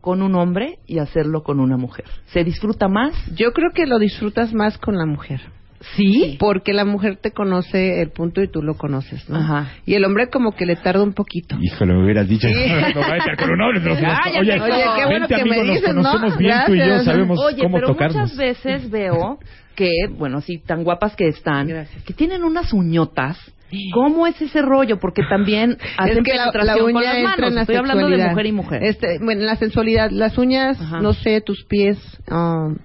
[0.00, 2.04] con un hombre y hacerlo con una mujer?
[2.26, 3.14] ¿Se disfruta más?
[3.34, 5.40] Yo creo que lo disfrutas más con la mujer.
[5.96, 6.36] Sí.
[6.40, 9.36] Porque la mujer te conoce el punto y tú lo conoces, ¿no?
[9.36, 9.70] Ajá.
[9.84, 11.56] Y el hombre como que le tarda un poquito.
[11.60, 12.48] Híjole, me hubieras dicho.
[12.48, 12.54] Sí.
[12.94, 15.34] No, va a estar con un hombre, nos- nos- Cállate, oye, oye, qué bueno vente,
[15.36, 16.02] que me amigo, nos dices, ¿no?
[16.02, 17.04] conocemos bien tú y yo, Gracias.
[17.04, 18.16] sabemos Oye, cómo pero tocarnos.
[18.16, 19.38] muchas veces veo
[19.74, 22.02] que, bueno, así tan guapas que están, Gracias.
[22.04, 23.38] que tienen unas uñotas.
[23.92, 24.98] ¿Cómo es ese rollo?
[24.98, 27.48] Porque también hacen es que la, la con uña las entra manos.
[27.48, 28.84] en la Estoy hablando de mujer y mujer.
[28.84, 31.00] Este, bueno, la sensualidad, las uñas, Ajá.
[31.00, 31.98] no sé, tus pies,
[32.30, 32.76] um,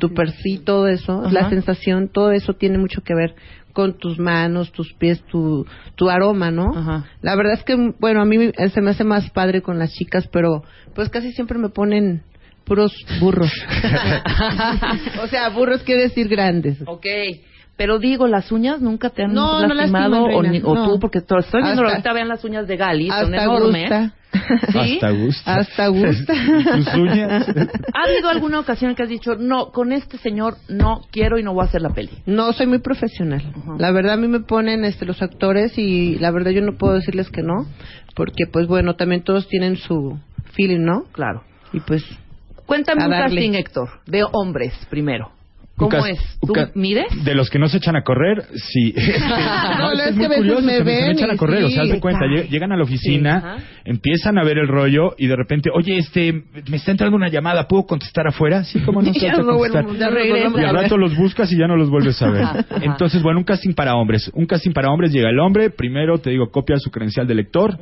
[0.00, 1.32] tu perfil, todo eso, Ajá.
[1.32, 3.34] la sensación, todo eso tiene mucho que ver
[3.72, 5.66] con tus manos, tus pies, tu,
[5.96, 6.72] tu aroma, ¿no?
[6.76, 7.04] Ajá.
[7.22, 10.28] La verdad es que, bueno, a mí se me hace más padre con las chicas,
[10.32, 10.62] pero
[10.94, 12.22] pues casi siempre me ponen
[12.64, 13.52] puros burros.
[15.22, 16.78] o sea, burros quiere decir grandes.
[16.86, 17.06] Ok.
[17.76, 20.88] Pero digo, las uñas nunca te han No, no lastimado lastiman, o, o no.
[20.92, 23.82] tú, porque to- estoy viendo ahorita, vean las uñas de Gali, son Hasta enormes.
[23.90, 24.14] gusta.
[24.72, 24.94] ¿Sí?
[24.94, 25.54] Hasta gusta.
[25.56, 26.34] Hasta gusta.
[26.76, 27.48] Tus uñas.
[27.94, 31.42] ¿Ha habido alguna ocasión en que has dicho, no, con este señor no quiero y
[31.42, 32.10] no voy a hacer la peli?
[32.26, 33.42] No, soy muy profesional.
[33.78, 36.94] La verdad a mí me ponen este los actores y la verdad yo no puedo
[36.94, 37.66] decirles que no,
[38.14, 40.16] porque pues bueno, también todos tienen su
[40.52, 41.04] feeling, ¿no?
[41.12, 41.42] Claro.
[41.72, 42.04] Y pues
[42.66, 45.30] Cuéntame A un casting, Héctor, de hombres primero.
[45.76, 46.18] ¿Cómo es?
[46.40, 47.06] ¿Tú ca- mides?
[47.24, 48.94] De los que no se echan a correr, sí.
[49.78, 51.64] No, es, es que muy a veces curioso, me se, se ven echan a correr,
[51.64, 55.14] o sea, haz de cuenta, llegan a la oficina, Sí, empiezan a ver el rollo
[55.18, 56.32] y de repente, oye, este,
[56.70, 58.62] me está entrando una llamada, ¿puedo contestar afuera?
[58.64, 59.86] Sí, como no, Ya no contestar.
[59.98, 60.48] ya no Regresa.
[60.48, 62.42] vuelvo Y al rato los buscas y ya no los vuelves a ver.
[62.44, 62.64] Ajá.
[62.82, 64.30] Entonces, bueno, un casting para hombres.
[64.32, 67.76] Un casting para hombres llega el hombre, primero te digo, copia su credencial de lector,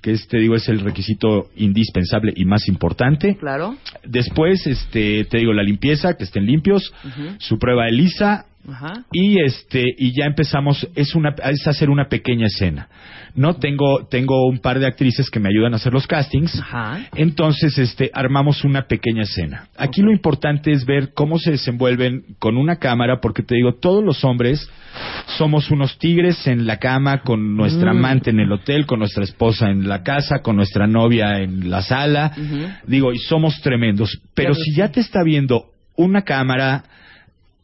[0.00, 3.36] que este, digo, es el requisito indispensable y más importante.
[3.36, 3.76] Claro.
[4.04, 6.92] Después, este, te digo, la limpieza, que estén limpios,
[7.38, 9.04] su prueba de lisa, Ajá.
[9.12, 12.88] y este y ya empezamos es una es hacer una pequeña escena
[13.34, 17.00] no tengo tengo un par de actrices que me ayudan a hacer los castings Ajá.
[17.14, 22.56] entonces este armamos una pequeña escena aquí lo importante es ver cómo se desenvuelven con
[22.56, 24.68] una cámara porque te digo todos los hombres
[25.38, 27.96] somos unos tigres en la cama con nuestra Mm.
[27.98, 31.82] amante en el hotel con nuestra esposa en la casa con nuestra novia en la
[31.82, 32.68] sala Ujú.
[32.86, 35.66] digo y somos tremendos pero si ya te está viendo
[35.96, 36.84] una cámara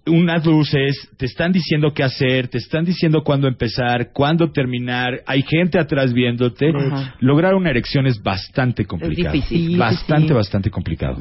[0.06, 5.42] unas luces, te están diciendo qué hacer, te están diciendo cuándo empezar, cuándo terminar, hay
[5.42, 6.70] gente atrás viéndote.
[6.70, 7.14] Ajá.
[7.20, 9.32] Lograr una erección es bastante complicado.
[9.32, 9.68] difícil.
[9.68, 11.18] Sí, Bastante, sí, bastante complicado.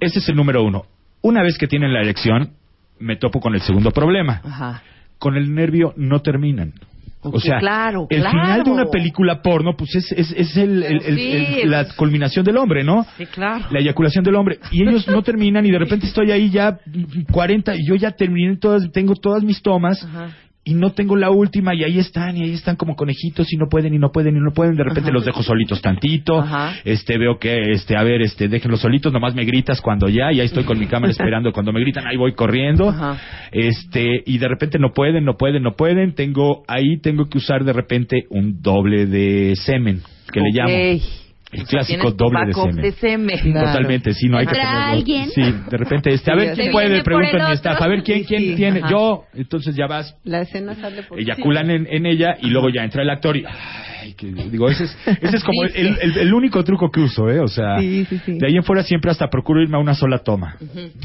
[0.00, 0.86] Ese es el número uno.
[1.22, 2.52] Una vez que tienen la erección,
[2.98, 4.40] me topo con el segundo problema.
[4.44, 4.82] Ajá.
[5.18, 6.74] Con el nervio no terminan.
[7.20, 8.40] O sea, claro, el claro.
[8.40, 12.44] final de una película porno, pues es, es, es el, el- el- Sí, la culminación
[12.44, 13.04] del hombre, ¿no?
[13.16, 13.64] Sí, claro.
[13.70, 14.58] La eyaculación del hombre.
[14.70, 16.78] Y ellos no terminan y de repente estoy ahí ya
[17.32, 20.28] 40 y yo ya terminé todas, tengo todas mis tomas Ajá.
[20.64, 23.66] y no tengo la última y ahí están y ahí están como conejitos y no
[23.68, 24.76] pueden y no pueden y no pueden.
[24.76, 25.12] De repente Ajá.
[25.14, 26.38] los dejo solitos tantito.
[26.40, 26.74] Ajá.
[26.84, 30.38] Este, veo que, este, a ver, este, déjenlos solitos, nomás me gritas cuando ya, y
[30.40, 31.52] ahí estoy con mi cámara esperando.
[31.52, 32.90] Cuando me gritan, ahí voy corriendo.
[32.90, 33.18] Ajá.
[33.52, 36.14] Este, y de repente no pueden, no pueden, no pueden.
[36.14, 40.00] Tengo, ahí tengo que usar de repente un doble de semen,
[40.32, 40.54] que le Ok.
[40.54, 41.02] llamo.
[41.50, 42.76] El clásico doble de semen.
[42.76, 43.38] de semen.
[43.40, 43.68] Claro.
[43.68, 44.92] Totalmente, sí, no hay que ¿Entra tenerlo.
[44.98, 45.30] alguien?
[45.30, 45.40] Sí,
[45.70, 48.24] de repente, este, a Sí, ver quién puede, preguntan el mi staff, a ver quién,
[48.24, 48.90] quién Sí, tiene, ajá.
[48.90, 52.84] yo, entonces ya vas, La escena sale por eyaculan en, en ella y luego ya
[52.84, 56.18] entra el actor y ay, que- digo ese es, ese es como el, el- el-
[56.18, 58.38] el único truco que uso eh o sea Sí, sí, sí.
[58.38, 60.56] de ahí en fuera siempre hasta procuro irme a una sola toma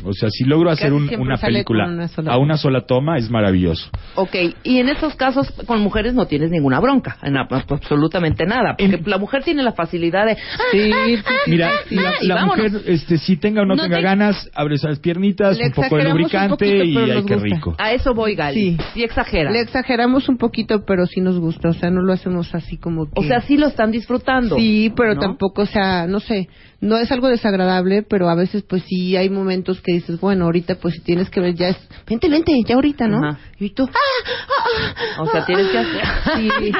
[0.04, 3.90] o sea si logro hacer un- una película una a una sola toma es maravilloso
[4.16, 9.02] Ok, y en estos casos con mujeres no tienes ninguna bronca, en absolutamente nada, porque
[9.06, 10.36] la mujer tiene la facilidad de...
[10.72, 11.24] Sí, sí, sí.
[11.48, 11.96] Mira, sí,
[12.28, 15.68] la, mujer, este, si tenga o no, No tenga te- ganas, abre esas piernitas, Le
[15.68, 16.50] un poco de lubricante
[16.80, 17.76] poquito, y ay, qué rico.
[17.80, 18.78] A eso voy, Gali.
[18.78, 18.78] Sí.
[18.94, 19.52] Sí exagera.
[19.52, 21.70] Le exageramos un poquito, pero sí nos gusta.
[21.70, 23.20] O sea, no lo hacemos así como que...
[23.20, 24.56] O sea, sí lo están disfrutando.
[24.56, 25.22] Sí, pero ¿no?
[25.22, 26.50] tampoco, o sea, no sé,
[26.82, 30.76] no es algo desagradable, pero a veces pues sí hay momentos que dices, bueno, ahorita
[30.76, 31.78] pues si tienes que ver ya es,
[32.08, 33.26] vente, vente, ya ahorita, ¿no?
[33.26, 33.40] Ajá.
[33.60, 35.22] Y tú, ¡ah!
[35.22, 36.02] O sea, tienes que hacer...
[36.36, 36.50] Sí.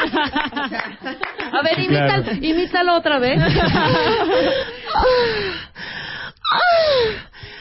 [1.54, 2.38] A ver, Sí, imítalo, claro.
[2.42, 3.40] imítalo otra vez.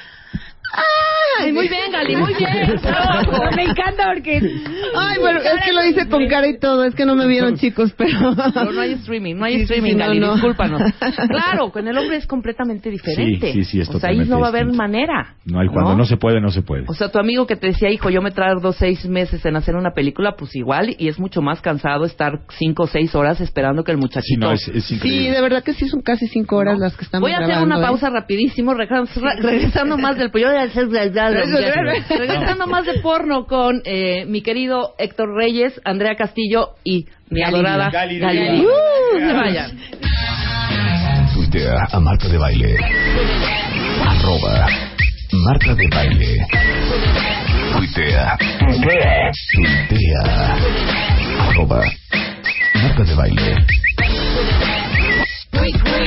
[1.40, 2.50] Ay, muy bien, Gali, muy bien.
[3.56, 4.40] Me encanta porque...
[4.96, 7.56] Ay, bueno, es que lo hice con cara y todo, es que no me vieron
[7.56, 8.34] chicos, pero...
[8.54, 10.32] Pero no hay streaming, no hay Sí, sí, streaming, sí, Gali, no.
[10.34, 10.82] discúlpanos.
[11.28, 13.52] Claro, con el hombre es completamente diferente.
[13.52, 15.36] Sí, sí, sí, es O sea, ahí no va a haber manera.
[15.44, 16.84] No hay cuando no se puede, no se puede.
[16.88, 19.74] O sea, tu amigo que te decía, hijo, yo me tardo seis meses en hacer
[19.74, 23.84] una película, pues igual, y es mucho más cansado estar cinco o seis horas esperando
[23.84, 24.46] que el Sí, muchachito...
[24.46, 25.30] no, es, es Sí, increíble.
[25.32, 27.76] de verdad que sí son casi cinco horas las que estamos Voy a hacer grabando,
[27.76, 27.88] una ¿eh?
[27.88, 30.61] pausa rapidísimo, regresando, más del a hacer-
[32.08, 37.90] regresando más de porno con eh, mi querido Héctor Reyes, Andrea Castillo y mi adorada
[37.90, 38.38] Gali, Gali.
[38.38, 38.60] Gali.
[38.60, 39.78] Uh, se vayan.
[41.34, 42.76] Tuitea a Marta de Baile.
[44.06, 44.66] Arroba
[45.32, 46.46] Marta de Baile.
[47.72, 48.36] Tuitea.
[48.58, 50.56] Tuitea.
[51.48, 51.82] Arroba
[52.74, 53.56] Marta de Baile.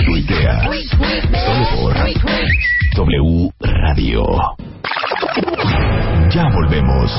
[0.06, 0.70] Tuitea.
[1.46, 1.98] Solo por
[2.96, 4.24] W Radio.
[6.30, 7.12] Ya volvemos.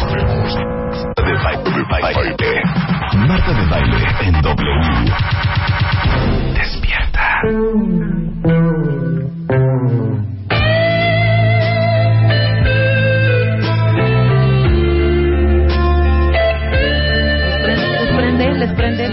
[1.17, 1.33] De
[1.91, 2.63] baile.
[3.29, 5.13] Marta de Baile en W.
[6.55, 7.43] Despierta.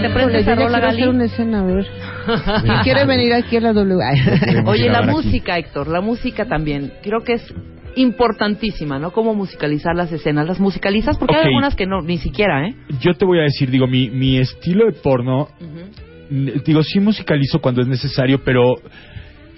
[0.08, 0.96] Te prende esa rola, Gali.
[1.02, 1.86] hacer una escena, a ver.
[2.62, 3.98] Si quiere venir aquí a la W.
[4.66, 5.10] Oye, la grabar aquí.
[5.16, 7.54] música, Héctor, la música también, creo que es
[7.96, 9.12] importantísima, ¿no?
[9.12, 10.46] Cómo musicalizar las escenas.
[10.46, 11.16] ¿Las musicalizas?
[11.18, 11.40] Porque Ok.
[11.42, 12.74] hay algunas que no, ni siquiera, ¿eh?
[13.00, 15.48] Yo te voy a decir, digo, mi, mi estilo de porno,
[16.30, 18.74] n- digo, sí musicalizo cuando es necesario, pero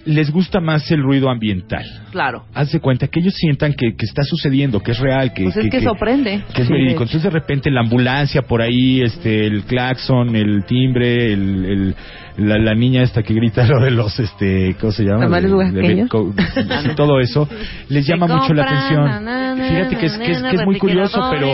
[0.07, 1.84] les gusta más el ruido ambiental.
[2.12, 2.44] Claro.
[2.54, 5.57] Haz de cuenta que ellos sientan que, que está sucediendo, que es real, que, Pues
[5.57, 6.42] es que sorprende.
[6.54, 7.02] que es Sí, verídico.
[7.02, 11.94] Entonces de repente la ambulancia por ahí, este, el claxon, el timbre, el, el-
[12.39, 15.20] la, la niña esta que grita lo de los, este, ¿cómo se llama?
[15.20, 16.32] ¿Tamales De- de- co-
[16.97, 17.49] todo eso
[17.89, 19.05] les llama mucho la atención.
[19.05, 21.49] na, na, na, Fíjate que es, que es, que es muy curioso, pero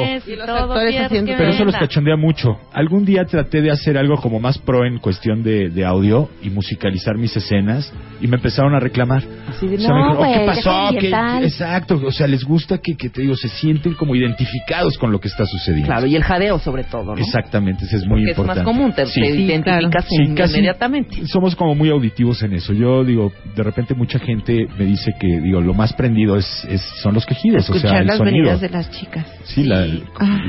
[1.37, 2.59] pero eso los cachondea mucho.
[2.72, 6.51] Algún día traté de hacer algo como más pro en cuestión de, de audio y
[6.51, 9.22] musicalizar mis escenas y me empezaron a reclamar.
[9.49, 10.70] Así de, O sea, me no, dijeron, "Oh, ¿qué pasó?
[10.70, 11.45] deja ¿Qué- ambiental".
[11.45, 15.20] exacto, o sea, les gusta que, que te digo, se sienten como identificados con lo
[15.20, 15.87] que está sucediendo.
[15.89, 17.20] Claro, y el jadeo sobre todo, ¿no?
[17.20, 18.64] Exactamente, eso es muy Porque es importante.
[18.64, 19.20] más común, te, Sí.
[19.20, 21.26] te Sí, identificas Sí, casi inmediatamente.
[21.26, 22.72] somos como muy auditivos en eso.
[22.72, 26.80] Yo digo, de repente mucha gente me dice que digo lo más prendido es, es
[27.02, 28.36] son los quejidos, o sea, Escuchar el las sonido.
[28.36, 29.26] venidas de las chicas.
[29.44, 29.86] Sí, la-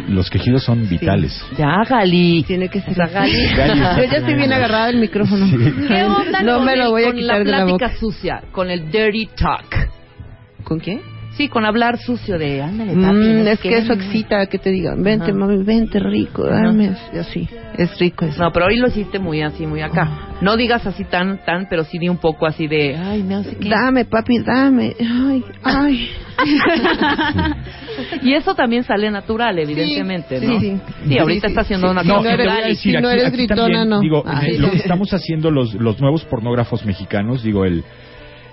[0.10, 1.44] los quejidos son vitales.
[1.58, 2.44] Ya, Gali.
[2.48, 2.96] Tiene que ser.
[2.96, 3.48] Gali.
[3.56, 3.80] Gali.
[3.98, 5.46] Yo ya estoy bien agarrada del micrófono.
[5.88, 8.00] ¿Qué onda No con me lo voy a con quitar la de la plática boca.
[8.00, 9.90] sucia, con el dirty talk?
[10.64, 11.00] ¿Con qué?
[11.36, 13.16] Sí, con hablar sucio de, ándale, papi.
[13.16, 15.34] Mm, no es que eso excita que te digan, vente Ajá.
[15.34, 17.50] mami, vente rico, dame así, así.
[17.76, 18.40] Es rico eso.
[18.44, 20.36] No, pero hoy lo hiciste muy así, muy acá.
[20.42, 23.56] No digas así tan, tan, pero sí di un poco así de, ay, no sé
[23.58, 23.68] qué.
[23.68, 24.96] Dame, papi, dame.
[25.00, 26.10] Ay, ay.
[28.24, 30.60] Y eso también sale natural, evidentemente, sí, ¿no?
[30.60, 30.80] sí.
[31.08, 31.92] Sí, ahorita Sí, está haciendo sí.
[31.92, 34.00] una No, no y eres- decir, si no aquí- eres aquí gritona, también, no.
[34.00, 34.58] Digo, Ah, eh, sí.
[34.58, 37.84] lo que estamos haciendo los, los nuevos pornógrafos mexicanos, digo, el,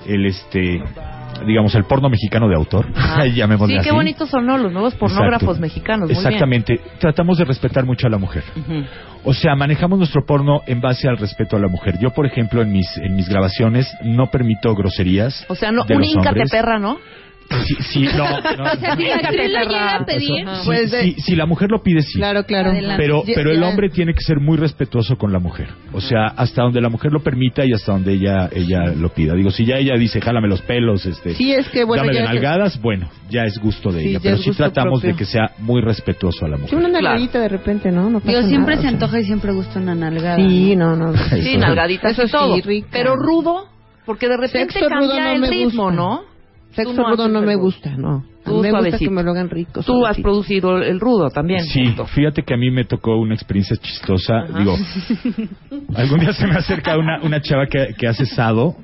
[0.06, 0.82] el este,
[1.46, 3.24] digamos, el porno mexicano de autor, Ah.
[3.34, 3.96] llamémosle Sí, qué así.
[3.96, 5.60] bonitos sonó los nuevos pornógrafos Exacto.
[5.60, 6.08] mexicanos.
[6.08, 6.26] Muy bien.
[6.26, 6.80] Exactamente.
[6.98, 8.44] Tratamos de respetar mucho a la mujer.
[9.24, 11.98] O sea, manejamos nuestro porno en base al respeto a la mujer.
[11.98, 15.44] Yo, por ejemplo, en mis en mis grabaciones no permito groserías.
[15.48, 16.50] O sea, no, un íncate hombres.
[16.50, 16.98] perra, ¿no?
[17.66, 18.64] Sí, sí, no, no.
[18.72, 21.46] O sea, si la actriz lo llega a pedir, Sí, Pues de- sí, si la
[21.46, 22.18] mujer lo pide, sí.
[22.18, 22.70] Claro, claro.
[22.70, 23.02] Adelante.
[23.02, 25.68] Pero, pero el hombre tiene que ser muy respetuoso con la mujer.
[25.92, 29.34] O sea, hasta donde la mujer lo permita y hasta donde ella ella lo pida.
[29.34, 32.24] Digo, si ya ella dice, jálame los pelos, este, Sí, es que bueno, dame de
[32.24, 34.20] nalgadas, bueno, ya es gusto de Sí, ella.
[34.22, 35.10] Pero es sí tratamos propio.
[35.10, 36.78] de que sea muy respetuoso a la Sí, mujer.
[36.78, 37.04] una Claro.
[37.04, 38.10] nalgadita de repente, ¿no?
[38.10, 40.36] no pasa Digo, siempre nada, se antoja y siempre gusta una nalgada.
[40.36, 41.12] Sí, no, no.
[41.16, 42.56] Sí, nalgaditas Eso y todo.
[42.62, 42.84] sí.
[42.92, 43.66] Pero rudo,
[44.06, 45.96] porque de repente Sexo rudo cambia no el ritmo, gusta.
[45.96, 46.29] ¿no?
[46.72, 48.24] Sexo no rudo no me el- gusta, no.
[48.42, 48.98] A mí me gusta suavecito.
[48.98, 49.82] que me lo hagan rico.
[49.82, 51.62] Tú has producido el rudo también.
[51.64, 54.44] Sí, fíjate que a mí me tocó una experiencia chistosa.
[54.56, 54.76] Digo,
[55.94, 58.76] algún día se me acerca una, una chava que, que hace sado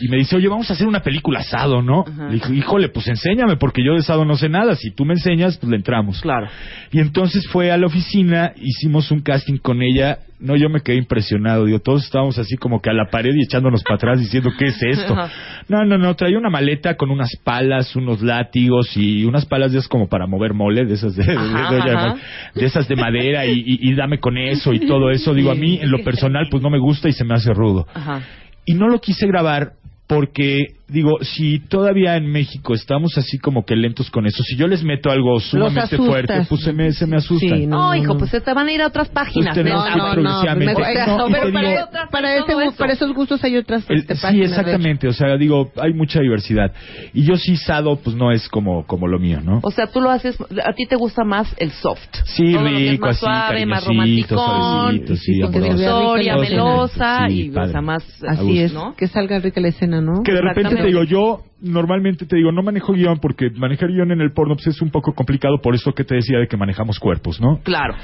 [0.00, 2.04] y me dice, oye, vamos a hacer una película sado, ¿no?
[2.28, 4.74] Le dije, híjole, pues enséñame, porque yo de sado no sé nada.
[4.76, 6.20] Si tú me enseñas, pues le entramos.
[6.20, 6.46] Claro.
[6.92, 10.18] Y entonces fue a la oficina, hicimos un casting con ella.
[10.40, 11.64] No, yo me quedé impresionado.
[11.64, 14.66] Digo, todos estábamos así como que a la pared y echándonos para atrás diciendo, ¿qué
[14.66, 15.12] es esto?
[15.14, 15.32] Ajá.
[15.68, 16.14] No, no, no.
[16.14, 20.28] Traía una maleta con unas palas, unos látigos y unas palas de esas como para
[20.28, 22.16] mover mole, de esas de, de- de- Ajá, de- ajá.
[22.54, 25.34] de esas de madera y, y- y dame con eso y todo eso.
[25.34, 27.86] Digo, a mí en lo personal pues no me gusta y se me hace rudo.
[27.92, 28.20] Ajá.
[28.64, 29.72] Y no lo quise grabar
[30.08, 34.66] porque, digo, si todavía en México estamos así como que lentos con eso, si yo
[34.66, 37.58] les meto algo sumamente fuerte, pues se me, se me asustan.
[37.58, 39.54] Sí, No, hijo, pues se te van a ir a otras páginas.
[39.54, 39.92] Pues que güey.
[39.92, 42.76] progresivamente- pues No, pero para, digo- para ese todo gu- eso.
[42.76, 45.08] para esos gustos hay otras El- este, sí, páginas, de exactamente.
[45.08, 46.72] O sea, digo, hay mucha diversidad.
[47.12, 49.60] Y yo sí, Sado, pues no es como, como lo mío, ¿no?
[49.62, 52.00] O sea, tú lo haces, a ti te gusta más el soft.
[52.24, 57.50] Sí, Todo rico, más así, suave, más cariñosito, romanticón, suavecito, sí, con historia, melosa Sí,
[57.52, 58.94] y o sea, más Así es, ¿no?
[58.96, 60.22] que salga rica la escena, ¿no?
[60.24, 64.12] Que de repente te digo, yo normalmente te digo, no manejo guion porque manejar guion
[64.12, 66.56] en el porno pues, es un poco complicado por eso que te decía de que
[66.56, 67.60] manejamos cuerpos, ¿no?
[67.62, 67.94] Claro.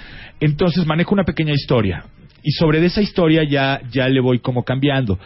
[0.40, 2.04] Entonces manejo una pequeña historia
[2.42, 5.18] y sobre esa historia ya ya le voy como cambiando.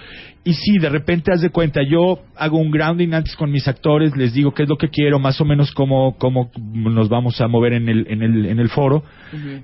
[0.45, 4.17] Y sí, de repente haz de cuenta, yo hago un grounding antes con mis actores,
[4.17, 7.49] les digo qué es lo que quiero, más o menos cómo cómo nos vamos a
[7.49, 9.03] mover en el en el en el foro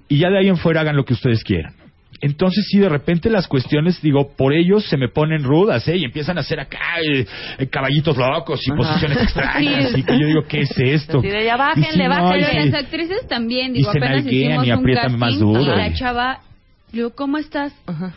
[0.09, 1.75] y ya de ahí en fuera hagan lo que ustedes quieran.
[2.25, 5.97] Entonces, sí, de repente las cuestiones, digo, por ellos se me ponen rudas, ¿eh?
[5.99, 7.27] Y empiezan a hacer acá eh,
[7.59, 8.77] eh, caballitos locos y Ajá.
[8.79, 9.91] posiciones extrañas.
[9.93, 10.01] Sí.
[10.01, 11.21] Y que yo digo, ¿qué es esto?
[11.21, 12.41] De, ya Y bájenle, sí, no, bájenle.
[12.41, 12.71] y Pero sí.
[12.71, 15.63] las actrices también, Y digo, se apenas hicimos y un apriétame más casting duro.
[15.63, 16.39] y la Y- chava,
[16.93, 17.73] digo, ¿cómo estás?
[17.87, 18.15] Ajá.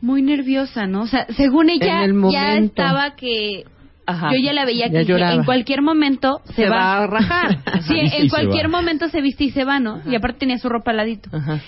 [0.00, 1.02] Muy nerviosa, ¿no?
[1.02, 3.64] O sea, según ella, el ya estaba que...
[4.06, 4.30] Ajá.
[4.32, 7.58] Yo ya la veía que dije, en cualquier momento se, Se va a rajar.
[7.82, 10.00] Sí, en cualquier momento se viste y se va, ¿no?
[10.06, 11.30] Y aparte tenía su ropa al ladito.
[11.32, 11.60] Ajá.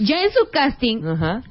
[0.00, 1.42] Ya en su casting, Ajá.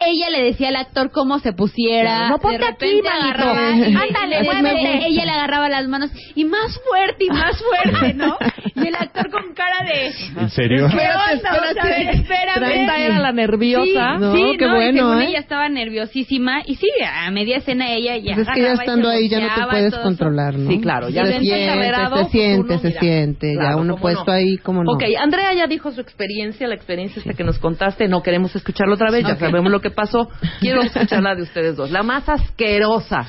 [0.00, 2.28] Ella le decía al actor cómo se pusiera.
[2.28, 5.06] No, ponte de aquí, agarraba, y- Ándale, muévete.
[5.06, 8.36] ella le agarraba las manos y más fuerte y más fuerte, ¿no?
[8.76, 10.86] Y el actor con cara de ¿En serio?
[10.88, 11.34] ¿Qué onda?
[11.34, 12.16] O sea, espérate.
[12.16, 12.80] espérame.
[12.80, 13.84] Esta era la nerviosa.
[13.84, 15.28] Sí, No, sí, qué no, y bueno, según ¿eh?
[15.30, 18.72] ella estaba nerviosísima y sí, a media escena ella ya Pues es que ya y
[18.74, 20.70] estando se ahí ya no te y puedes controlar, ¿no?
[20.70, 23.54] Sí, claro, ya se después de siente, se pues, siente, se siente.
[23.54, 24.32] claro, ya uno puesto no.
[24.32, 24.92] ahí, como no.
[24.92, 28.06] Ok, Andrea ya dijo su experiencia, la experiencia esta que nos contaste.
[28.08, 30.28] No queremos escucharlo otra vez, ya sabemos lo que pasó.
[30.60, 31.90] Quiero escuchar la de ustedes dos.
[31.90, 33.28] La más asquerosa,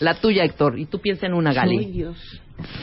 [0.00, 0.78] la tuya, Héctor.
[0.78, 2.06] Y tú piensa en una, Gali.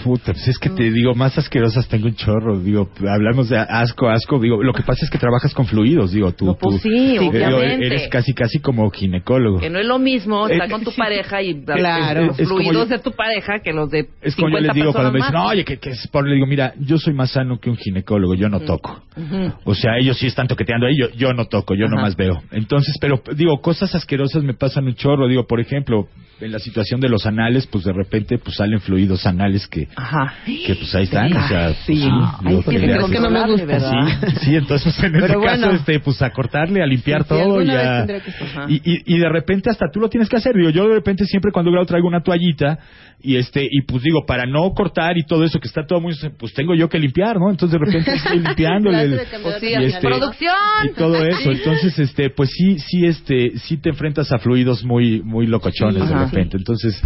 [0.04, 2.60] Puta, pues es que te digo, más asquerosas tengo un chorro.
[2.60, 4.40] Digo, hablamos de asco, asco.
[4.40, 6.12] Digo, lo que pasa es que trabajas con fluidos.
[6.12, 9.60] Digo, tú, No, pues tú- sí, digo, eres casi, casi como ginecólogo.
[9.60, 10.98] Que no es lo mismo estar Eh, con tu sí.
[10.98, 12.26] pareja y dar Claro.
[12.28, 14.76] los Es fluidos yo- de tu pareja que los de Es como yo 50 les
[14.76, 15.52] digo cuando me dicen, más.
[15.52, 16.28] oye, que, que es por...
[16.28, 19.02] Le digo, mira, yo soy más sano que un ginecólogo, yo no toco.
[19.16, 19.54] Ujú.
[19.66, 21.96] O sea, ellos sí están toqueteando ahí, yo, yo no toco, yo Ajá.
[21.96, 22.42] nomás veo.
[22.52, 25.28] Entonces, pero digo, cosas asquerosas me pasan un chorro.
[25.28, 26.08] Digo, por ejemplo,
[26.40, 30.34] en la situación de los anales, pues de repente pues salen fluidos anales que, Ajá.
[30.46, 31.32] que pues ahí están.
[31.36, 31.96] O sea, pues, Sí.
[31.96, 33.16] sí, Ay, digo, es que ¿qué te le creo haces?
[33.16, 33.80] que no me gusta.
[33.80, 37.62] Sí, sí, entonces pues, en ese caso, este, pues a cortarle, a limpiar Sí, todo
[37.62, 38.06] y a...
[38.06, 38.32] tendré que.
[38.70, 40.56] Y, y, y de repente hasta tú lo tienes que hacer.
[40.56, 42.80] Digo, yo de repente siempre cuando grabo traigo una toallita
[43.20, 46.14] y este y pues digo, para no cortar y todo eso que está todo muy...
[46.38, 47.50] Pues tengo yo que limpiar, ¿no?
[47.50, 50.54] Entonces de repente estoy el- Pues sí, y este- producción.
[50.86, 51.52] y todo eso.
[51.52, 56.08] Entonces, este, pues sí, sí, este, sí te enfrentas a fluidos muy, muy locochones Sí,
[56.10, 56.26] de ajá.
[56.26, 56.58] repente.
[56.58, 57.02] Entonces,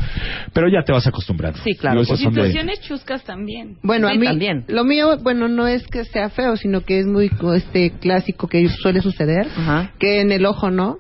[0.54, 1.60] pero ya te vas acostumbrando.
[1.64, 3.78] Sí, claro, son de- Situaciones chuscas también.
[3.84, 4.66] Bueno, Sí, a mí, también.
[4.68, 8.48] lo mío, bueno, no es que sea feo, sino que es muy co- este clásico
[8.48, 9.92] que suele suceder, Ajá.
[10.00, 10.98] que en el ojo, ¿no?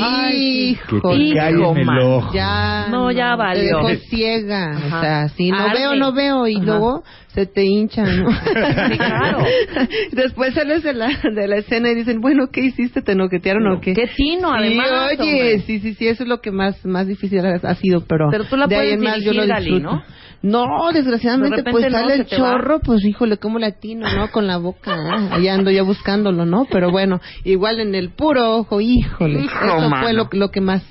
[0.00, 1.56] Ay, que te Híjole, cae en
[1.88, 2.32] el ojo.
[2.32, 2.86] Ya.
[2.90, 3.76] No, ya Te valió.
[3.78, 4.70] dejó ciega.
[4.76, 4.98] Ajá.
[4.98, 6.46] O sea, si no veo, no veo.
[6.46, 6.64] Y Ajá.
[6.64, 8.28] luego se te hincha, ¿no?
[8.90, 9.38] Sí, claro.
[10.12, 13.02] Después sales de la, de la escena y dicen, bueno, ¿qué hiciste?
[13.02, 13.92] ¿Te noquetearon o qué?
[13.94, 14.88] Qué tino, Sí, además,
[15.18, 15.58] oye, hombre.
[15.60, 18.28] sí, sí, sí, eso es lo que más más difícil ha, sido, pero...
[18.30, 19.96] Pero tú la de ahí puedes en más yo lo dirigir, disfruto.
[19.96, 20.02] ¿no?
[20.44, 22.26] No, desgraciadamente, De pues no, sale el va.
[22.26, 24.30] chorro, pues híjole, cómo latino, ¿no?
[24.30, 25.28] Con la boca, ¿eh?
[25.32, 26.66] ahí ando ya buscándolo, ¿no?
[26.70, 30.02] Pero bueno, igual en el puro ojo, híjole, Hijo, eso mano.
[30.02, 30.82] fue lo, lo que más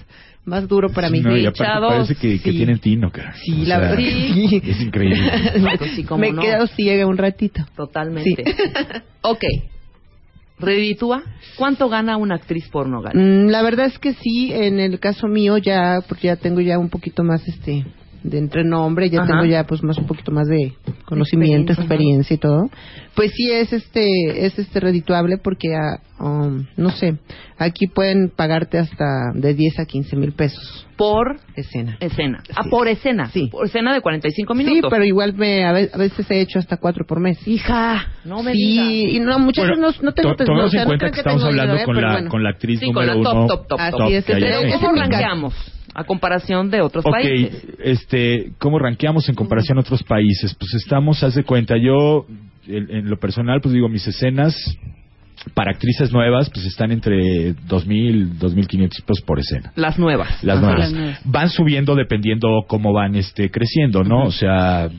[0.46, 1.22] más duro para mí.
[1.22, 2.58] No, y aparte parece que, que sí.
[2.58, 3.34] tienen tino, cara.
[3.46, 4.62] Sí, O la verdad que sí.
[4.66, 5.32] Es increíble.
[5.78, 6.42] Pues sí, cómo Me no.
[6.42, 7.64] quedo ciega un ratito.
[7.78, 8.44] Totalmente.
[9.22, 9.44] ok.
[10.60, 11.24] Reditúa.
[11.58, 13.20] ¿Cuánto gana una actriz porno, Gali?
[13.20, 16.78] Mm, La verdad es que sí, en el caso mío ya, porque ya tengo ya
[16.78, 17.86] un poquito más este
[18.24, 19.32] de entrenombre, ya Ajá.
[19.34, 20.74] tengo ya pues más un poquito más de
[21.06, 22.70] conocimiento, Experiencia, experiencia, y todo.
[23.16, 27.18] Pues sí es este es este redituable porque ah, um, no sé,
[27.58, 29.06] aquí pueden pagarte hasta
[29.36, 31.98] de 10 a 15 mil pesos Por escena.
[32.00, 32.42] escena.
[32.50, 32.98] Ah, Así por es.
[33.00, 33.30] escena.
[33.32, 33.50] Sí.
[33.52, 34.90] Por escena de 45 Sí, minutos.
[34.90, 37.46] pero igual me a ve- a veces he hecho hasta cuatro por mes.
[37.48, 39.16] Hija, no me sí, digas.
[39.16, 41.06] y no muchas Bueno, veces no, no tengo to- tomemos o sea, en no cuenta
[41.06, 41.86] crean que estamos tengo hablando dinero, ¿eh?
[41.86, 42.30] con Pero la, bueno.
[42.30, 44.10] con la actriz Sí, con número la top, uno top, top, Así top.
[44.12, 47.66] es, que hay pero en ese ¿Cómo es a comparación de otros Ok, países?
[47.84, 50.56] este, ¿cómo rankeamos en comparación a otros países?
[50.56, 52.26] Pues estamos, haz de cuenta, yo
[52.68, 54.56] en, en lo personal, pues digo, mis escenas
[55.54, 59.74] para actrices nuevas, pues están entre 2.000, 2.500 pesos por escena.
[59.76, 60.42] Las nuevas.
[60.44, 60.80] Las Ajá, nuevas.
[60.80, 61.22] las nuevas.
[61.26, 64.24] Van subiendo dependiendo cómo van este creciendo, ¿no?
[64.24, 64.90] O sea,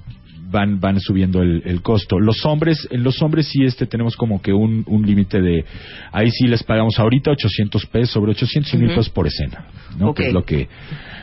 [0.55, 2.19] van van subiendo el, el costo.
[2.19, 5.65] Los hombres, en los hombres sí este tenemos como que un, un límite de
[6.13, 9.67] ahí sí les pagamos ahorita 800 pesos, sobre 800 y mil pesos por escena,
[9.99, 10.15] ¿no?
[10.15, 10.69] Que es lo que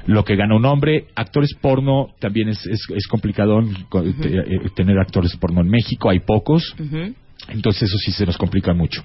[0.07, 1.05] lo que gana un hombre.
[1.15, 6.09] Actores porno también es es, es complicado co- te- eh, tener actores porno en México,
[6.09, 6.75] hay pocos.
[7.49, 9.03] Entonces eso sí se nos complica mucho.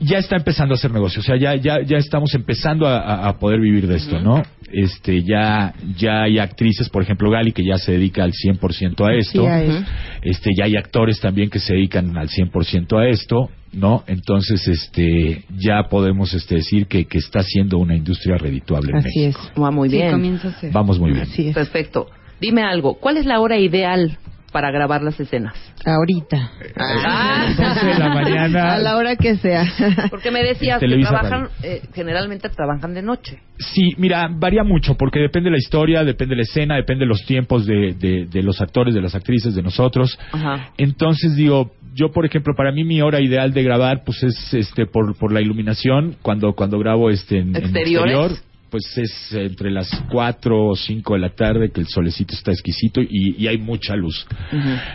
[0.00, 3.60] Ya está empezando a hacer negocio, o sea, ya ya ya estamos empezando a, poder
[3.60, 4.42] vivir de esto, ¿no?
[4.72, 9.14] Este, ya ya hay actrices, por ejemplo, Gali que ya se dedica al 100% a
[9.14, 9.44] esto.
[9.44, 9.84] Sí.
[10.22, 14.04] Este, ya hay actores también que se dedican al 100% a esto, ¿no?
[14.06, 19.24] Entonces, este, ya podemos este decir que que está siendo una industria redituable en Así
[19.24, 19.36] es.
[19.60, 20.12] Va muy Sí, bien.
[20.12, 20.72] comienza a ser.
[20.72, 21.22] Vamos muy bien.
[21.22, 21.54] Así es.
[21.54, 22.06] Perfecto.
[22.40, 22.94] Dime algo.
[22.94, 24.16] ¿Cuál es la hora ideal
[24.52, 25.54] para grabar las escenas?
[25.84, 26.50] Ahorita.
[26.76, 27.54] Ah.
[27.58, 28.74] 11 de la mañana.
[28.74, 29.64] A la hora que sea.
[30.10, 33.40] Porque me decías que trabajan, eh, generalmente trabajan de noche.
[33.58, 37.08] Sí, mira, varía mucho porque depende de la historia, depende de la escena, depende de
[37.08, 40.18] los tiempos de, de, de los actores, de las actrices, de nosotros.
[40.32, 40.72] Ajá.
[40.78, 44.86] Entonces digo, yo por ejemplo, para mí mi hora ideal de grabar pues es este
[44.86, 48.30] por, por la iluminación, cuando cuando grabo este en, en exterior,
[48.70, 53.00] pues es entre las 4 o 5 de la tarde que el solecito está exquisito
[53.00, 54.26] y, y hay mucha luz.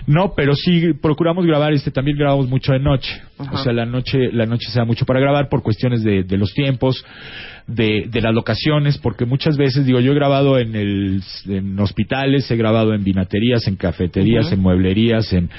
[0.07, 3.21] No, pero sí procuramos grabar, este también grabamos mucho de noche.
[3.37, 6.37] O sea, la noche la noche se da mucho para grabar por cuestiones de, de
[6.37, 7.03] los tiempos,
[7.67, 12.49] de, de las locaciones, porque muchas veces, digo, yo he grabado en, el, en hospitales,
[12.51, 15.49] he grabado en vinaterías, en cafeterías, en mueblerías, en...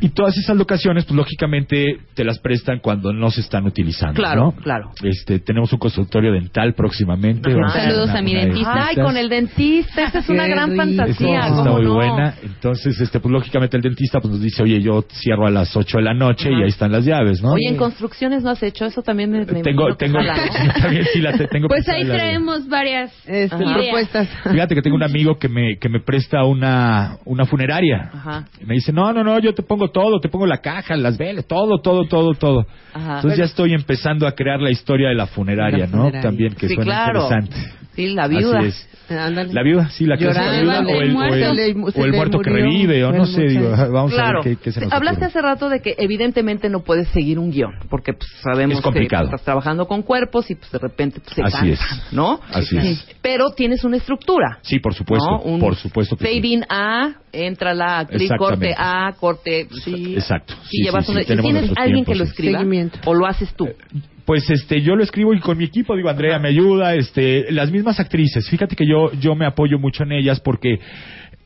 [0.00, 4.14] Y todas esas locaciones, pues lógicamente te las prestan cuando no se están utilizando.
[4.14, 4.62] Claro, ¿no?
[4.62, 4.90] claro.
[5.02, 7.50] Este, tenemos un consultorio dental próximamente.
[7.50, 7.58] Ajá.
[7.60, 8.86] vamos a Saludos a mi de dentista.
[8.88, 10.04] Ay, con el dentista.
[10.04, 10.82] Esa es una gran rico.
[10.82, 11.38] fantasía.
[11.40, 11.94] esa está ¿cómo muy no?
[11.94, 12.34] buena.
[12.42, 15.98] Entonces, este, pues lógicamente el dentista pues nos dice, oye, yo cierro a las 8
[15.98, 16.58] de la noche Ajá.
[16.58, 17.52] y ahí están las llaves, ¿no?
[17.52, 19.30] Oye, en construcciones no has hecho eso también.
[19.30, 20.18] Me, me tengo, tengo,
[20.80, 24.28] también sí la te- tengo Pues ahí la de- traemos varias Este, propuestas.
[24.50, 28.10] Fíjate que tengo un amigo que me, que me presta una, una funeraria.
[28.12, 28.44] Ajá.
[28.60, 31.18] Y me dice, no, no, no, yo te pongo todo, te pongo la caja, las
[31.18, 32.66] velas, todo, todo, todo, todo.
[32.94, 33.16] Ajá.
[33.16, 36.10] Entonces ya estoy empezando a crear la historia de la funeraria, La ¿no?
[36.20, 37.22] También que Sí, suena claro.
[37.24, 37.56] interesante.
[37.94, 38.58] Sí, la viuda.
[38.60, 38.86] Así es.
[39.10, 39.52] Ándale.
[39.52, 41.34] La viuda, sí, la clásica viuda o el o muerto.
[41.50, 44.70] el, o el muerto que revive, o no sé, digo, vamos a ver qué, qué
[44.70, 45.26] se nos Hablaste ocurre.
[45.26, 49.24] hace rato de que evidentemente no puedes seguir un guion, porque pues, sabemos Es complicado.
[49.24, 52.12] que estás trabajando con cuerpos y pues de repente pues, se Así cansan, es.
[52.12, 52.40] ¿no?
[52.52, 53.04] Así es.
[53.20, 54.58] Pero tienes una estructura.
[54.62, 55.40] Sí, por supuesto, ¿no?
[55.42, 56.60] Un por supuesto que sí.
[56.68, 59.66] A, entra la actriz, corte A, corte...
[59.84, 60.14] Sí.
[60.14, 60.54] Exacto.
[60.70, 62.64] Y Sí, llevas sí, ¿y tienes alguien que lo escriba?
[63.06, 63.68] ¿O lo haces tú?
[64.30, 67.72] Pues este, yo lo escribo y con mi equipo, digo, Andrea me ayuda, este, las
[67.72, 70.78] mismas actrices, fíjate que yo, yo me apoyo mucho en ellas porque,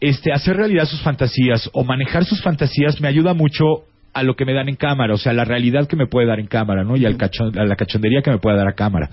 [0.01, 3.65] este, hacer realidad sus fantasías o manejar sus fantasías me ayuda mucho
[4.15, 6.39] a lo que me dan en cámara, o sea, la realidad que me puede dar
[6.39, 6.97] en cámara, ¿no?
[6.97, 9.11] Y al cachon- a la cachondería que me puede dar a cámara.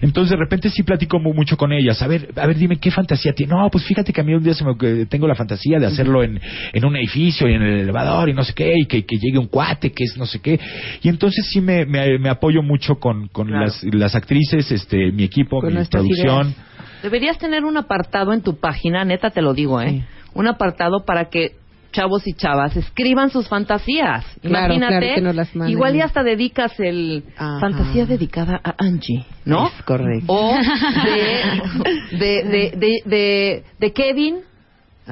[0.00, 2.00] Entonces, de repente sí platico mu- mucho con ellas.
[2.02, 3.52] A ver, a ver, dime, ¿qué fantasía tiene?
[3.52, 5.86] No, pues fíjate que a mí un día se me, que tengo la fantasía de
[5.86, 6.40] hacerlo en,
[6.72, 9.38] en un edificio y en el elevador y no sé qué, y que, que llegue
[9.38, 10.58] un cuate, que es no sé qué.
[11.02, 13.64] Y entonces sí me, me, me apoyo mucho con, con Claro.
[13.64, 16.48] las, las actrices, este, mi equipo, Con mi producción.
[16.48, 17.02] ideas.
[17.02, 20.04] Deberías tener un apartado en tu página, neta te lo digo, ¿eh?
[20.34, 21.52] Un apartado para que
[21.96, 24.24] chavos y chavas escriban sus fantasías.
[24.42, 27.58] Claro, Imagínate, claro, que nos las igual y hasta dedicas el Ajá.
[27.58, 29.68] fantasía dedicada a Angie, ¿no?
[29.68, 30.26] Es correcto.
[30.28, 30.54] O
[32.12, 34.40] de, de, de, de Kevin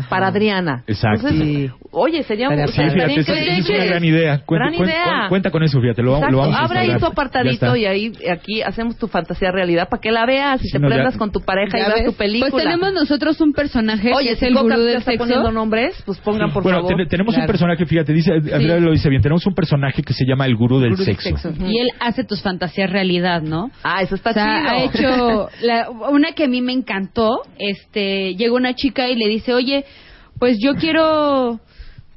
[0.08, 0.82] para Adriana.
[0.86, 1.28] Exacto.
[1.28, 3.20] Entonces, oye, sería, Sí, estaría fíjate,
[3.60, 4.40] es una gran idea.
[4.44, 5.04] Cuenta, Gran idea.
[5.04, 7.86] cuen- cuenta con eso, fíjate, lo, vamos- lo vamos a Abre ahí tu apartadito y
[7.86, 11.04] ahí aquí hacemos tu fantasía realidad para que la veas y Sí, te no, ya-
[11.18, 12.04] con tu pareja y veas ves.
[12.06, 12.50] tu película.
[12.50, 15.10] Pues tenemos nosotros un personaje Oye, que es si el Coca gurú te del está
[15.12, 15.24] sexo.
[15.24, 16.96] poniendo nombres, pues pongan por bueno, favor.
[16.96, 20.24] ten- tenemos un personaje, fíjate, dice, Andrea lo dice bien, tenemos un personaje que se
[20.26, 21.50] llama el gurú del Gurú sexo.
[21.60, 23.70] Y él hace tus fantasías realidad, ¿no?
[23.82, 24.70] Ah, eso está O sea, chido.
[24.70, 27.42] ha hecho la- una que a mí me encantó.
[27.58, 29.83] Este, llegó una chica y le dice, oye,
[30.38, 31.60] pues yo quiero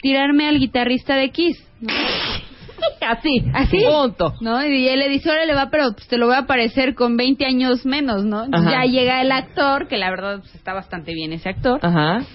[0.01, 1.57] tirarme al guitarrista de Kiss.
[1.81, 1.93] ¿no?
[3.07, 3.83] Así, Así.
[3.83, 4.35] Punto.
[4.41, 4.63] ¿No?
[4.65, 7.45] Y él le dice, órale, va, pero pues, te lo voy a parecer con 20
[7.45, 8.45] años menos, ¿no?
[8.45, 8.71] Entonces.
[8.71, 11.79] Ya llega el actor, que la verdad pues, está bastante bien ese actor.
[11.81, 12.25] Ajá.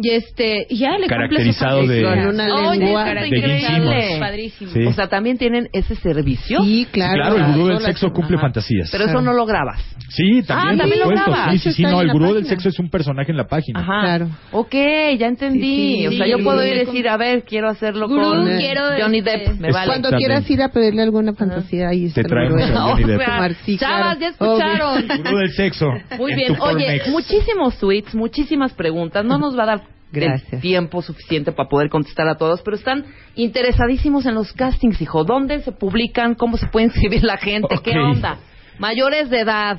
[0.00, 2.02] Y este, ya le cumple su Caracterizado de-.
[2.04, 4.16] Con una Oye, lengua de increíble.
[4.20, 4.70] Padrísimo.
[4.70, 4.84] Sí.
[4.86, 6.60] O sea, también tienen ese servicio.
[6.62, 7.14] Sí, claro.
[7.14, 8.46] claro, el gurú del sexo cumple Ajá.
[8.46, 8.88] fantasías.
[8.92, 9.80] Pero eso no lo grabas.
[10.10, 11.52] Sí, también, Ah, por también lo grabas.
[11.52, 13.80] Sí, sí, sí, no, el gurú del sexo es un personaje en la página.
[13.80, 14.00] Ajá.
[14.02, 14.28] Claro.
[14.52, 14.74] Ok,
[15.18, 15.60] ya entendí.
[15.60, 18.08] Sí, sí, o sea, sí, yo puedo ir y de- decir, a ver, quiero hacerlo
[18.08, 19.60] Gurú, con quiero, Johnny este, Depp.
[19.60, 19.86] Me Es vale.
[19.88, 22.22] Cuando quieras ir a pedirle alguna fantasía, ahí está.
[22.22, 23.20] Te traemos a Johnny Depp.
[23.64, 25.06] Sí, Chavas, ya escucharon.
[25.24, 25.86] Gurú del sexo.
[26.18, 26.56] Muy en bien.
[26.60, 29.24] Oye, muchísimos tweets, muchísimas preguntas.
[29.24, 29.80] No nos va a dar
[30.12, 30.60] el Gracias.
[30.62, 33.04] tiempo suficiente para poder contestar a todos, pero están
[33.34, 35.24] interesadísimos en los castings, hijo.
[35.24, 36.34] ¿Dónde se publican?
[36.34, 37.76] ¿Cómo se puede inscribir la gente?
[37.82, 38.16] ¿Qué Ok.
[38.16, 38.38] onda?
[38.78, 39.78] Mayores de edad.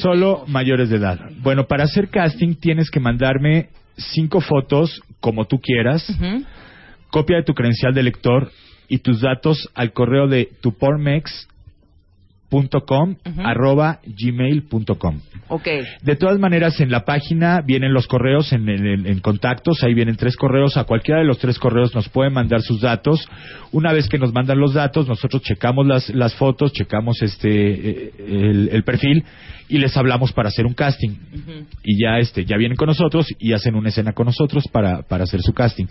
[0.00, 1.18] Solo mayores de edad.
[1.38, 6.06] Bueno, para hacer casting tienes que mandarme cinco fotos como tú quieras,
[7.10, 8.50] copia de tu credencial de lector
[8.88, 10.48] y tus datos al correo de
[12.50, 13.40] tupormex.com Ujú.
[13.42, 15.20] arroba gmail.com.
[15.48, 15.68] Ok.
[16.02, 20.16] De todas maneras, en la página vienen los correos en, en- en contactos, ahí vienen
[20.16, 23.26] tres correos, a cualquiera de los tres correos nos pueden mandar sus datos.
[23.72, 28.12] Una vez que nos mandan los datos, nosotros checamos las, las fotos, checamos este eh,
[28.18, 29.24] el, el perfil
[29.68, 31.10] y les hablamos para hacer un casting.
[31.84, 35.24] Y ya este ya vienen con nosotros y hacen una escena con nosotros para, para
[35.24, 35.86] hacer su casting.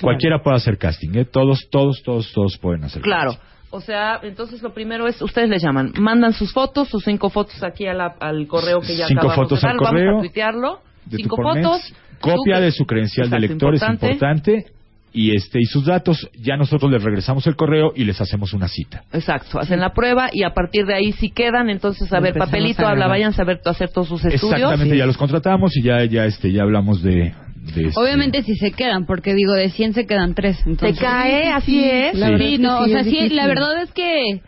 [0.00, 1.24] Cualquiera puede hacer casting, ¿eh?
[1.24, 3.32] todos, todos, todos, todos pueden hacer Claro.
[3.32, 3.53] casting.
[3.74, 7.60] O sea, entonces lo primero es, ustedes les llaman, mandan sus fotos, sus cinco fotos
[7.64, 10.18] aquí a la- al correo que ya Cinco acabamos fotos de dar, al correo vamos
[10.18, 14.66] a tuitearlo, de cinco fotos, copia de su credencial de Exacto, lector es importante.
[15.12, 18.68] y este y sus datos ya nosotros les regresamos el correo y les hacemos una
[18.68, 19.02] cita.
[19.12, 22.86] Exacto, hacen la prueba y a partir de ahí si quedan, entonces a ver, papelito,
[22.86, 24.54] a habla, vayan a saber a hacer todos sus estudios.
[24.54, 28.54] exactamente ya los contratamos y ya ya este ya hablamos de, de este- Obviamente si
[28.56, 30.62] se quedan, porque digo, de 100 se quedan 3.
[30.64, 32.14] Te Entonces, cae, así es.
[32.18, 32.32] La Sí.
[32.32, 34.40] verdad Sí, es que no, o sí, sea, es sí, la verdad es que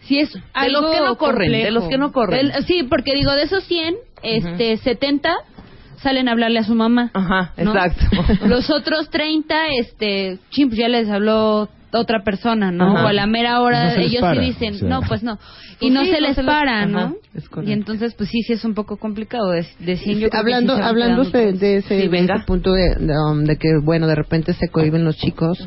[0.00, 1.74] sí es algo los que no corren, de complejo.
[1.80, 2.48] los que no corren.
[2.48, 5.32] Del- sí, porque digo, de esos 100, este, 70
[6.02, 7.10] salen a hablarle a su mamá.
[7.14, 7.72] Ajá, ¿no?
[7.72, 8.04] exacto.
[8.46, 12.96] Los otros 30, este, chim, pues ya les habló otra persona, ¿no?
[12.96, 13.04] Ajá.
[13.04, 14.88] O a la mera hora No les ellos para, sí dicen, o sea.
[14.88, 15.38] no, pues no.
[15.80, 17.14] Y Pues no sí, se no les se les- para, ¿no?
[17.64, 19.50] Y entonces, pues sí, sí es un poco complicado.
[19.50, 22.34] De, de 100 yo creo que hablando sí hablando de, de ese, Sí, de venga.
[22.36, 25.58] ese punto de, de, um, de que bueno de repente se cohiben los chicos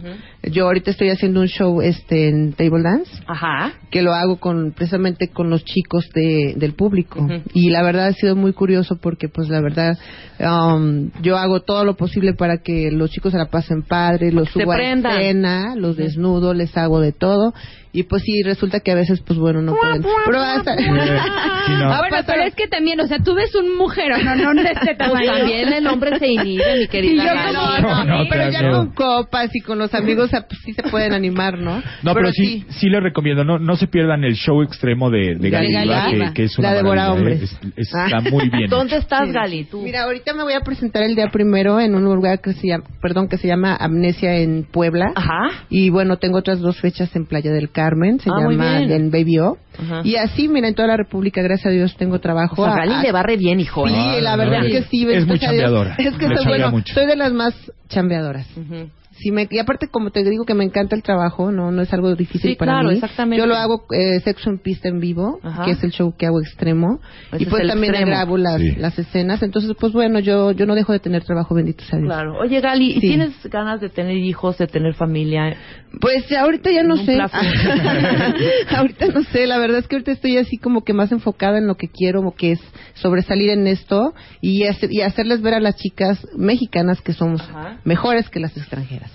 [0.44, 3.74] yo ahorita estoy haciendo un show este en table dance Ajá.
[3.92, 8.14] que lo hago con precisamente con los chicos de, del público y la verdad ha
[8.14, 9.98] sido muy curioso porque pues la verdad
[10.40, 14.50] um, yo hago todo lo posible para que los chicos se la pasen padre los
[14.50, 17.54] subo a escena los desnudo les hago de todo
[17.94, 21.92] y pues sí resulta que a veces pues bueno no pueden pero hasta Sí, no.
[21.94, 24.70] Ah, bueno, pero es que también, o sea, tú ves un mujer, no, no de
[24.72, 25.32] este Pues tamaño.
[25.32, 27.22] también el hombre se inhibe, mi querida.
[27.24, 27.56] Sí, yo Gali.
[27.56, 30.74] como- No, no, pero ya con copas y con los amigos o sea, pues, sí
[30.74, 34.34] se pueden animar no no pero, sí sí les recomiendo no no se pierdan el
[34.36, 35.72] show extremo de, de Gali
[36.12, 37.54] que, que es una La devora maravilla, hombres.
[37.64, 37.72] ¿eh?
[37.76, 38.06] Es- Ah.
[38.06, 39.34] está muy bien ¿Dónde estás, Sí.
[39.34, 39.64] Gali?
[39.66, 39.82] Tú.
[39.82, 42.84] Mira, ahorita me voy a presentar el día primero en un lugar que se llama,
[43.02, 45.12] perdón, que se llama Amnesia en Puebla.
[45.16, 45.66] Ajá.
[45.70, 47.81] Y bueno, tengo otras dos fechas en Playa del Carmen,
[48.20, 48.92] se Ah, llama bien.
[48.92, 49.58] en Baby O.
[49.82, 50.02] Ajá.
[50.04, 52.62] Y así, mira, en toda la República, gracias a Dios, tengo trabajo.
[52.62, 53.88] O sea, a- Gali le barre bien, hijo.
[53.88, 54.22] Sí, ¿eh?
[54.22, 55.08] la verdad no, es que sí.
[55.10, 55.96] es muy chambeadora.
[55.98, 56.94] Es que soy, bueno, mucho.
[56.94, 57.54] soy de las más
[57.90, 58.48] chambeadoras.
[58.58, 58.90] Ujú.
[59.22, 61.94] Sí, me, y aparte, como te digo que me encanta el trabajo, no no es
[61.94, 62.96] algo difícil Sí, para claro, mí.
[62.96, 63.38] exactamente.
[63.42, 65.66] Yo lo hago eh, sexo en pista en vivo, Ajá.
[65.66, 67.00] que es el show que hago extremo.
[67.32, 68.12] Ese y pues también extremo.
[68.12, 68.76] grabo las, Sí.
[68.78, 69.44] las escenas.
[69.44, 72.08] Entonces, pues bueno, yo yo no dejo de tener trabajo, bendito sea Dios.
[72.12, 72.40] Claro.
[72.40, 73.00] Oye, Gali, ¿y Sí.
[73.02, 75.56] ¿tienes ganas de tener hijos, de tener familia?
[76.00, 77.18] Pues ahorita ya no sé.
[78.76, 81.68] ahorita no sé, la verdad es que ahorita estoy así como que más enfocada en
[81.68, 82.60] lo que quiero, o que es
[82.96, 87.80] sobresalir en esto y, hacer- y hacerles ver a las chicas mexicanas que somos Ajá.
[87.84, 89.11] mejores que las extranjeras.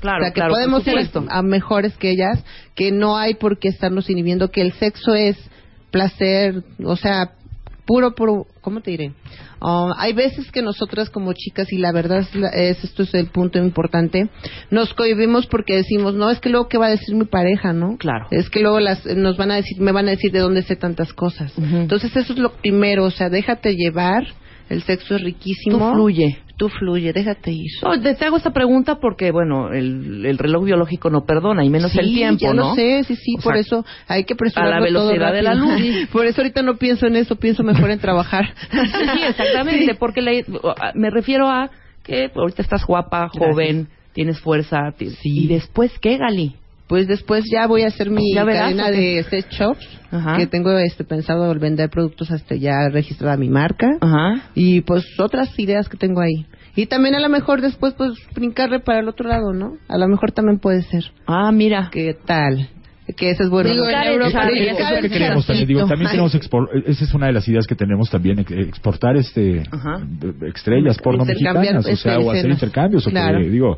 [0.00, 0.96] Claro, o sea, que claro, podemos ser
[1.30, 2.44] a mejores que ellas,
[2.74, 5.36] que no hay por qué estarnos inhibiendo, que el sexo es
[5.90, 7.32] placer, o sea,
[7.86, 9.12] puro, puro, ¿cómo te diré?
[9.60, 13.28] Um, hay veces que nosotras como chicas, y la verdad es, es- esto es el
[13.28, 14.28] punto importante,
[14.70, 17.96] nos cohibimos porque decimos, no, es que luego qué va a decir mi pareja, ¿no?
[17.96, 18.26] Claro.
[18.30, 20.76] Es que luego las, nos van a decir, me van a decir de dónde sé
[20.76, 21.56] tantas cosas.
[21.56, 21.76] Ujú.
[21.76, 24.26] Entonces eso es lo primero, o sea, déjate llevar,
[24.68, 25.78] El sexo es riquísimo.
[25.78, 26.38] Tú fluye.
[26.56, 27.70] Tú fluye, déjate ir.
[27.82, 31.68] No, te te hago esta pregunta porque, bueno, el, el reloj biológico no perdona, y
[31.70, 32.70] menos Sí, el tiempo, ya ¿no?
[32.70, 35.42] lo sé, sí, sí, O por sea, eso hay que apresurarlo a la velocidad de
[35.42, 35.80] la luz.
[36.12, 38.54] Por eso ahorita no pienso en eso, pienso mejor en trabajar.
[38.70, 40.44] Sí, exactamente, porque le-
[40.94, 41.70] me refiero a
[42.02, 44.92] que ahorita estás guapa, joven, tienes fuerza.
[44.96, 46.54] ti- ¿Y después qué, Gali?
[46.88, 50.36] Pues después ya voy a hacer mi ¿Ya verás, cadena o de set shops, Ajá.
[50.36, 53.88] que tengo este pensado vender productos hasta ya registrada mi marca.
[54.00, 54.50] Ajá.
[54.54, 56.46] Y pues otras ideas que tengo ahí.
[56.76, 59.78] Y también a lo mejor después pues brincarle para el otro lado, ¿no?
[59.88, 61.04] A lo mejor también puede ser.
[61.26, 61.88] Ah, mira.
[61.90, 62.68] ¿Qué tal?
[63.16, 63.70] Que ese es bueno.
[63.70, 65.68] Digo, en Europa ser Es lo que queremos también.
[65.68, 69.16] Digo, también queremos expor- esa es una de las ideas que tenemos también ex- exportar
[69.16, 70.00] este Ajá.
[70.54, 73.38] estrellas porno mexicanas, o sea, este, o hacer intercambios o Claro.
[73.40, 73.76] que, digo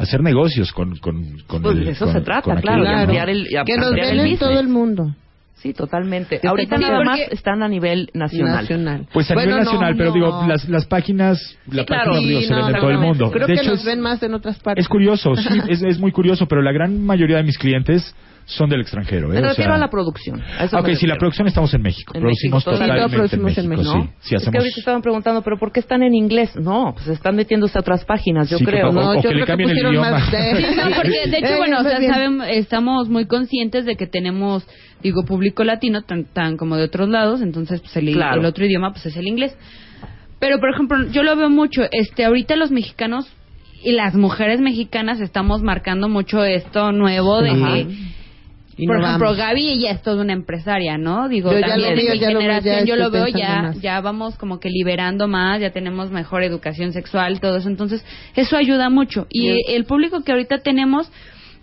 [0.00, 2.90] hacer negocios con con con Pues el- de eso con- se trata, con claro, ¿no?
[2.90, 5.14] ampliar el, y Que nos ampliar ven en todo el mundo.
[5.56, 6.40] Sí, totalmente.
[6.42, 8.62] Ahorita está nada más están a nivel nacional.
[8.62, 9.06] Nacional.
[9.12, 10.14] Pues a Bueno, nivel no, nacional, pero no.
[10.14, 11.38] digo, las, las páginas,
[11.70, 12.12] la claro.
[12.12, 13.30] página digo, Sí, se no, ven en todo el mundo.
[13.30, 14.82] Creo de que hecho, nos es, ven más en otras partes.
[14.82, 18.14] es curioso, sí, es, es muy curioso, pero la gran mayoría de mis clientes
[18.56, 19.28] son del extranjero.
[19.32, 19.40] ¿eh?
[19.40, 20.40] Me O refiero sea, a la producción.
[20.58, 22.12] a eso Ok, si la producción estamos en México.
[22.14, 24.28] En producimos México, totalmente todo producimos en en México, México, sí.
[24.28, 24.54] Sí, Es que hacemos...
[24.64, 26.54] ahorita estaban preguntando, ¿pero por qué están en inglés?
[26.56, 28.88] No, pues están metiéndose a otras páginas, yo Sí, creo.
[28.92, 29.02] favor.
[29.04, 30.10] No, o yo que le creo que cambien el pusieron idioma.
[30.10, 33.84] más de- Sí, no, porque de hecho, Eh, bueno, o sea, saben, estamos muy conscientes
[33.86, 34.66] de que tenemos,
[35.02, 38.40] digo, público latino, tan, tan como de otros lados, entonces pues el, Claro.
[38.40, 39.56] el otro idioma pues es el inglés.
[40.38, 43.26] Pero, por ejemplo, yo lo veo mucho, este, ahorita los mexicanos
[43.82, 47.58] y las mujeres mexicanas estamos marcando mucho esto nuevo de Ajá.
[48.82, 49.38] Y por no ejemplo, vamos.
[49.38, 51.28] Gaby ella es toda una empresaria, ¿no?
[51.28, 53.38] Digo, Yo ya también lo mi ya lo veo, generación ya yo lo estoy veo
[53.40, 53.80] ya, más.
[53.80, 57.68] ya vamos como que liberando más, ya tenemos mejor educación sexual, todo eso.
[57.68, 58.04] Entonces,
[58.34, 59.26] eso ayuda mucho.
[59.28, 59.56] Y Yes.
[59.68, 61.10] el público que ahorita tenemos,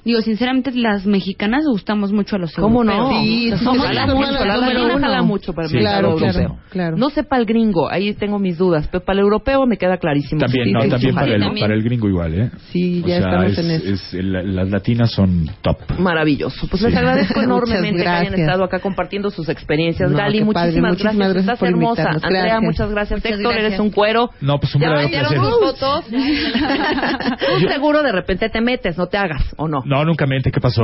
[0.07, 2.93] digo, sinceramente, las mexicanas gustamos mucho a los ¿Cómo no?
[2.93, 3.21] europeos.
[3.23, 5.67] Sí, sí, Somos sí, jala sí, mucho, sí, la sí, latina sí, jala mucho para
[5.67, 6.57] el mercado claro, europeo.
[6.69, 6.97] claro.
[6.97, 9.97] No sé para el gringo, ahí tengo mis dudas, pero para el europeo me queda
[9.97, 10.41] clarísimo.
[10.41, 11.63] También, no, también para el, también.
[11.63, 12.49] para el gringo igual, ¿eh?
[12.71, 13.93] Sí, O ya sea, estamos es- en eso.
[13.93, 15.77] es- la- las latinas son top.
[15.99, 16.67] Maravilloso.
[16.67, 20.09] Pues les agradezco enormemente que hayan estado acá compartiendo sus experiencias.
[20.09, 21.43] No, Gali, muchísimas, padre, muchísimas gracias.
[21.53, 22.09] Estás hermosa.
[22.23, 23.19] Andrea, muchas gracias.
[23.19, 23.65] Muchas Héctor, gracias.
[23.73, 24.29] eres un cuero.
[24.41, 25.39] No, pues un ¿Ya verdadero placer.
[25.59, 26.05] fotos?
[27.61, 29.81] Tú seguro de repente te metes, no te hagas, ¿o no?
[29.85, 30.83] No, nunca mente, ¿qué pasó?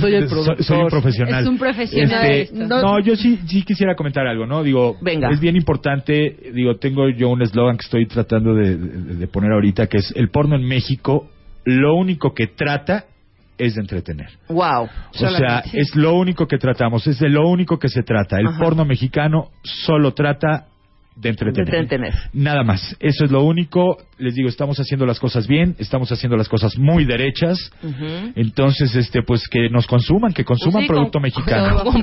[0.00, 0.28] soy el.
[0.60, 1.42] Soy un profesional.
[1.42, 2.66] Es un profesional Este, esto.
[2.80, 4.62] no, yo sí, sí quisiera comentar algo, ¿no?
[4.62, 5.30] Digo, Venga.
[5.30, 9.52] es bien importante, digo, tengo yo un eslogan que estoy tratando de, de- de poner
[9.52, 11.28] ahorita, que es el porno en México,
[11.64, 13.04] lo único que trata
[13.58, 14.28] es de entretener.
[14.48, 14.84] Wow.
[14.84, 18.38] O sea, es lo único que tratamos, es de lo único que se trata.
[18.38, 18.58] El Ajá.
[18.62, 20.66] porno mexicano solo trata
[21.16, 21.70] de entretener.
[21.70, 22.12] De entretener.
[22.34, 22.94] Nada más.
[23.00, 23.96] Eso es lo único.
[24.18, 27.70] Les digo, estamos haciendo las cosas bien, estamos haciendo las cosas muy derechas.
[28.34, 31.82] Entonces, este, pues que nos consuman, que consuman Sí, producto con- mexicano.
[31.84, 32.02] Consuman,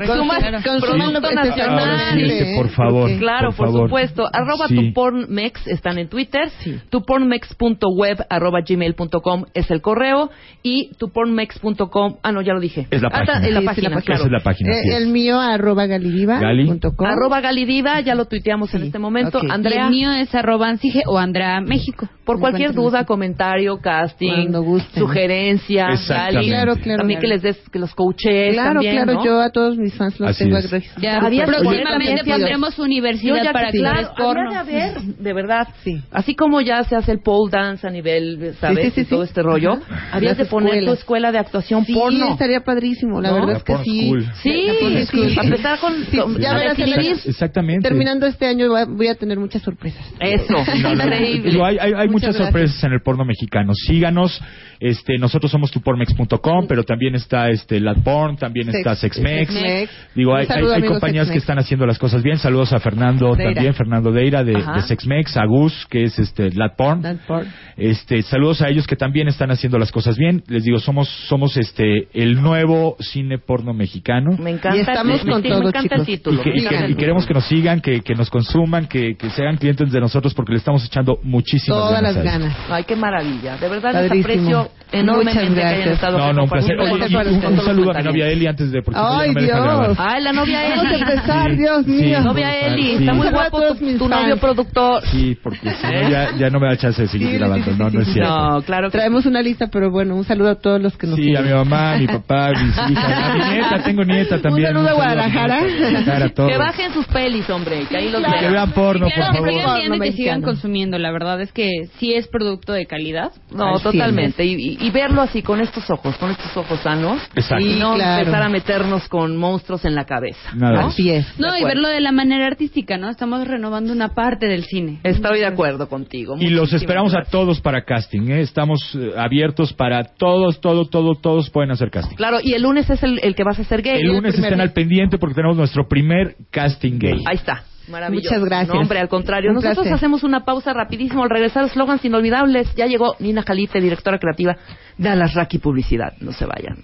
[0.64, 1.80] Consuman producto nacional.
[1.80, 3.10] Ahora sí, este, por favor.
[3.18, 3.90] Claro, por por, favor.
[3.90, 4.24] supuesto.
[4.32, 4.76] Arroba Sí.
[4.76, 6.50] tupornmex están en Twitter.
[6.90, 10.30] Tupornmex.web arroba gmail.com es el correo.
[10.62, 12.18] Y tupornmex.com.
[12.24, 12.88] Ah, no, ya lo dije.
[12.92, 13.34] Es la Ah, página.
[13.48, 14.06] Es la Sí, sí, página, la página.
[14.06, 14.20] claro.
[14.22, 14.72] Esa es la página.
[14.72, 16.40] Eh, el mío, arroba galidiva.
[16.40, 16.70] Gali.
[17.00, 19.40] Arroba Galidiva, ya lo tuiteamos en este momento.
[19.44, 22.03] Y Andrea, el mío es arroba ansige o Andrea México.
[22.04, 24.52] Marco por cualquier duda, comentario, casting,
[24.96, 26.36] sugerencia, Exactamente.
[26.36, 27.42] Gali, Claro, claro, también que claro.
[27.44, 29.26] les des, que los coaches Claro, también, claro, ¿no?
[29.26, 31.34] yo a todos mis fans los Así tengo registrados.
[31.46, 34.60] Próximamente pondremos universidad para que- actores claro, porno.
[34.60, 35.68] habría de haber, de verdad.
[35.84, 36.02] Sí.
[36.12, 38.86] Así como ya se hace el pole dance a nivel, ¿sabes?
[38.86, 39.30] Sí, sí, sí, y todo sí.
[39.30, 40.10] este rollo, Ajá.
[40.16, 42.32] habrías de poner tu escuela de actuación Sí, porno.
[42.32, 43.36] estaría padrísimo, la ¿No?
[43.36, 44.14] verdad La es que sí.
[44.42, 44.68] Sí,
[45.12, 46.78] sí, a empezar con, Sí, ya verás.
[47.26, 47.88] Exactamente.
[47.88, 50.04] Terminando este año voy a- tener muchas sorpresas.
[50.20, 51.62] Eso, increíble.
[51.64, 53.74] hay Muchas sorpresas en el porno mexicano.
[53.76, 54.42] Síganos.
[54.80, 59.54] Este, nosotros somos tupormex.com, pero también está este Latporn, también Sex- está Sexmex.
[59.54, 59.92] Sexmex.
[60.16, 62.38] Digo, hay, saludo, hay- hay amigos compañías que están haciendo las cosas bien.
[62.38, 63.54] Saludos a Fernando Deira.
[63.54, 67.02] también, Fernando Deira de, de Sexmex, a Gus, que es este Latporn.
[67.02, 67.48] Latporn.
[67.78, 70.44] Este, saludos a ellos que también están haciendo las cosas bien.
[70.48, 74.36] Les digo, somos somos este el nuevo cine porno mexicano.
[74.38, 76.02] Me encanta, Y estamos me, con me todo, encanta el.
[76.02, 76.42] Y, título.
[76.42, 79.58] que- y que- y queremos que nos sigan, que, que nos consuman, que, que sean
[79.58, 82.03] clientes de nosotros porque le estamos echando muchísimas ganas.
[82.04, 82.56] Las ganas.
[82.70, 83.58] Ay, qué maravilla.
[83.58, 86.78] De verdad les aprecio enormemente que hayan estado No, no, un placer.
[86.80, 89.98] un, un saludo a mi novia Eli antes de porque si no, Ay, Dios.
[90.00, 91.02] Ay, la novia Vamos a Eli.
[91.02, 91.58] empezar, Sí.
[91.58, 91.92] Dios Sí.
[91.92, 92.22] mío.
[92.22, 92.96] Novia Eli, Sí.
[93.00, 93.62] está muy guapo
[93.98, 95.04] tu, novio productor.
[95.08, 97.72] Sí, porque si no ya, ya no me da chance de seguir Sí, grabando.
[97.78, 98.30] no, no es cierto.
[98.32, 101.16] No, claro que Traemos una lista, pero bueno, un saludo a todos los que nos
[101.16, 104.42] Sí, a mi mamá, a mi papá, a mis hijas, a mi nieta, tengo nieta
[104.42, 104.68] también.
[104.68, 105.60] saludo a Guadalajara.
[105.60, 106.52] Guadalajara, a todos.
[106.52, 108.52] Que bajen sus pelis, hombre, que ahí los Que vean.
[108.54, 110.00] vean porno, por favor.
[110.02, 110.98] que sigan consumiendo.
[111.00, 111.70] La verdad es que
[112.00, 113.32] sí es producto de calidad.
[113.52, 114.44] No, Al totalmente.
[114.46, 117.22] Y, y- y verlo así, con estos ojos, con estos ojos sanos.
[117.36, 117.66] Exacto.
[117.66, 118.20] Y no Claro.
[118.20, 120.40] empezar a meternos con monstruos en la cabeza.
[120.56, 120.82] Nada ¿no?
[120.84, 120.94] más.
[120.94, 121.26] Así es.
[121.40, 123.10] No, y verlo de la manera artística, ¿no?
[123.10, 125.00] Estamos renovando una parte del cine.
[125.04, 126.36] Estoy de acuerdo contigo.
[126.40, 128.42] Y los esperamos a todos para casting, ¿eh?
[128.42, 132.16] Estamos eh, abiertos para todos, todos, todos, todos pueden hacer casting.
[132.16, 134.00] Claro, y el lunes es el, el que vas a ser gay.
[134.02, 137.22] El lunes estén al pendiente porque tenemos nuestro primer casting gay.
[137.26, 137.64] Ahí está.
[137.90, 138.30] Maravilloso.
[138.30, 138.74] Muchas gracias.
[138.74, 139.50] No, hombre, al contrario.
[139.50, 139.94] Un Nosotros placer.
[139.94, 141.68] hacemos una pausa rapidísimo al regresar.
[141.70, 142.74] Slogans inolvidables.
[142.76, 144.56] Ya llegó Nina Jalife, directora creativa
[144.98, 146.14] de Alasraki Publicidad.
[146.20, 146.78] No se vayan.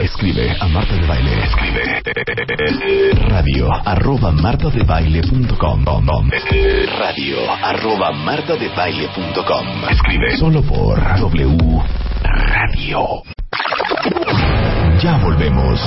[0.00, 1.30] Escribe a Marta de Baile.
[1.42, 2.02] Escribe.
[3.28, 5.84] Radio arroba martadebaile.com.
[6.98, 9.66] Radio arroba martadebaile.com.
[9.90, 11.82] Escribe solo por W
[12.22, 13.22] Radio.
[15.02, 15.80] Ya volvemos.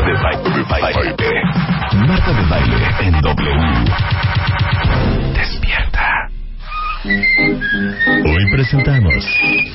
[0.00, 1.14] De baile, de baile.
[2.06, 3.84] Marta de Baile en W.
[5.34, 6.28] Despierta.
[7.04, 9.24] Hoy presentamos.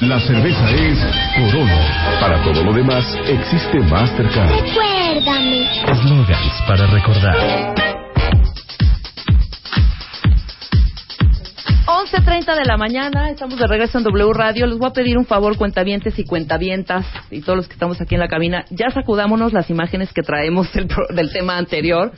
[0.02, 1.00] La cerveza es
[1.36, 1.78] Corona.
[2.20, 4.50] Para todo lo demás existe Mastercard.
[4.50, 5.68] Recuérdame.
[6.02, 8.05] Slogans para recordar.
[12.06, 14.68] 11.30 de la mañana, estamos de regreso en W Radio.
[14.68, 18.14] Les voy a pedir un favor, cuentavientes y cuentavientas, y todos los que estamos aquí
[18.14, 22.11] en la cabina, ya sacudámonos las imágenes que traemos del, del tema anterior,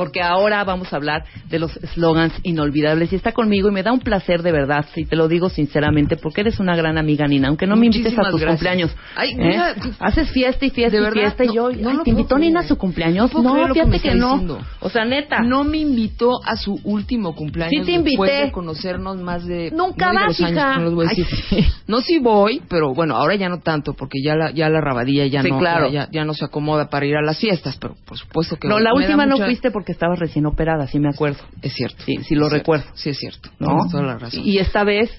[0.00, 3.12] porque ahora vamos a hablar de los slogans inolvidables.
[3.12, 6.16] Y está conmigo y me da un placer de verdad, si te lo digo sinceramente,
[6.16, 8.48] porque eres una gran amiga, Nina, aunque no me invites a tus gracias.
[8.48, 8.96] cumpleaños.
[9.14, 9.36] Ay, ¿eh?
[9.36, 12.02] mira, Haces fiesta y fiesta de y verdad, fiesta, y no- yo, no ay, lo
[12.02, 13.30] ¿te invitó Nina a su cumpleaños?
[13.34, 14.30] No No, que fíjate que no.
[14.32, 14.58] diciendo.
[14.80, 15.40] O sea, neta.
[15.42, 18.46] No me invitó a su último cumpleaños Sí te después invité.
[18.46, 19.70] de conocernos más de...
[19.70, 20.76] Nunca vas, los años, hija.
[20.78, 21.38] no los voy a Ay, decir.
[21.50, 21.66] sí.
[21.86, 25.26] No, sí voy, pero bueno, ahora ya no tanto, porque ya la, ya la rabadilla
[25.26, 25.90] ya, Sí, no, claro.
[25.90, 28.78] ya, ya no se acomoda para ir a las fiestas, pero por supuesto que No,
[28.78, 31.38] la última no fuiste porque estabas recién operada, sí me acuerdo.
[31.62, 32.02] Es cierto.
[32.04, 32.86] Sí, sí lo recuerdo.
[32.94, 33.50] Sí, es cierto.
[33.58, 33.68] ¿No?
[33.68, 34.42] Tienes toda la razón.
[34.44, 35.10] Y esta vez,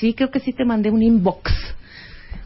[0.00, 1.52] sí, creo que sí te mandé un inbox.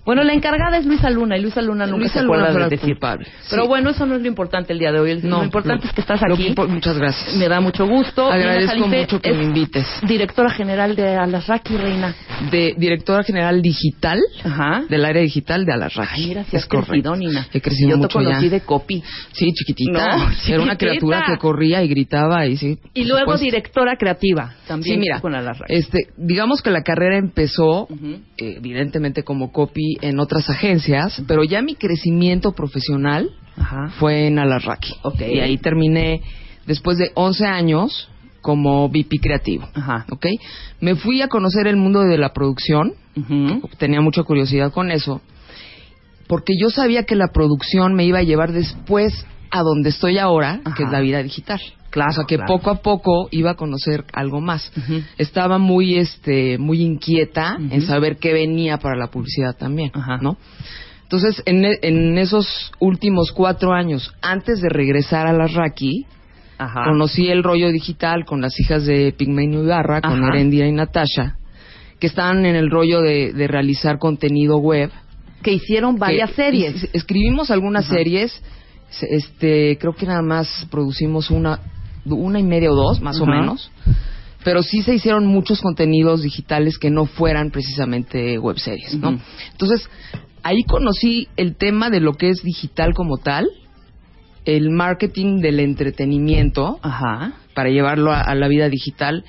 [0.04, 2.70] Bueno, la encargada es Luisa Luna y Luisa Luna nunca Luisa se Luna acuerda de
[2.70, 2.90] decir.
[2.94, 3.26] culpable.
[3.50, 3.68] Pero Sí.
[3.68, 5.10] bueno, eso no es lo importante el día de hoy.
[5.12, 5.88] El- No, lo importante no.
[5.90, 6.54] es que estás aquí.
[6.68, 7.36] muchas gracias.
[7.36, 8.30] Me da mucho gusto.
[8.30, 9.86] Agradezco mucho que me invites.
[10.06, 12.14] Directora general de Alasraki, Reina.
[12.50, 14.84] De directora general digital Ajá.
[14.88, 16.26] del área digital de Alasraki.
[16.28, 17.14] Mira, si es correcto.
[17.52, 18.50] He crecido Yo mucho te conocí ya.
[18.50, 19.02] de copy.
[19.32, 19.92] Sí, chiquitita.
[19.92, 20.60] No, Era chiquitita.
[20.62, 22.78] una criatura que corría y gritaba y sí.
[22.94, 23.44] Y luego supuesto.
[23.44, 24.54] directora creativa.
[24.66, 25.72] También Sí, mira, con Alasraki.
[25.74, 28.20] este, digamos que la carrera empezó, Ujú.
[28.38, 33.90] eh, evidentemente como copy en otras agencias, pero ya mi crecimiento profesional Ajá.
[33.98, 34.92] fue en Alarraqui.
[35.02, 35.20] Ok.
[35.22, 36.22] Y ahí terminé
[36.66, 38.08] después de 11 años
[38.40, 39.68] como VP creativo.
[39.74, 40.06] Ajá.
[40.10, 40.26] ¿ok?
[40.80, 43.68] Me fui a conocer el mundo de la producción, Ujú.
[43.78, 45.20] tenía mucha curiosidad con eso,
[46.26, 49.12] porque yo sabía que la producción me iba a llevar después
[49.50, 50.76] a donde estoy ahora, Ajá.
[50.76, 51.60] que es la vida digital.
[51.90, 52.46] Claro, o sea que claro.
[52.54, 54.72] poco a poco iba a conocer algo más.
[55.18, 60.18] Estaba muy, este, muy inquieta en saber qué venía para la publicidad también, Ajá.
[60.22, 60.36] ¿no?
[61.02, 66.06] Entonces, en, e- en esos últimos cuatro años, antes de regresar a la Raki,
[66.58, 66.84] Ajá.
[66.84, 70.38] conocí el rollo digital con las hijas de Pigmenio Ibarra, con Ajá.
[70.38, 71.34] Y Natasha,
[71.98, 74.90] que estaban en el rollo de, de realizar contenido web.
[75.42, 76.84] Que hicieron varias que series.
[76.84, 77.94] es- Escribimos algunas Ajá.
[77.96, 78.40] series,
[78.90, 81.58] se- este, creo que nada más producimos una,
[82.04, 83.70] una y media o dos, más o menos.
[84.44, 89.18] Pero sí se hicieron muchos contenidos digitales que no fueran precisamente webseries, ¿no?
[89.52, 89.88] Entonces,
[90.42, 93.48] ahí conocí el tema de lo que es digital como tal,
[94.46, 97.34] el marketing del entretenimiento, Ajá.
[97.54, 99.24] para llevarlo a, a la vida digital,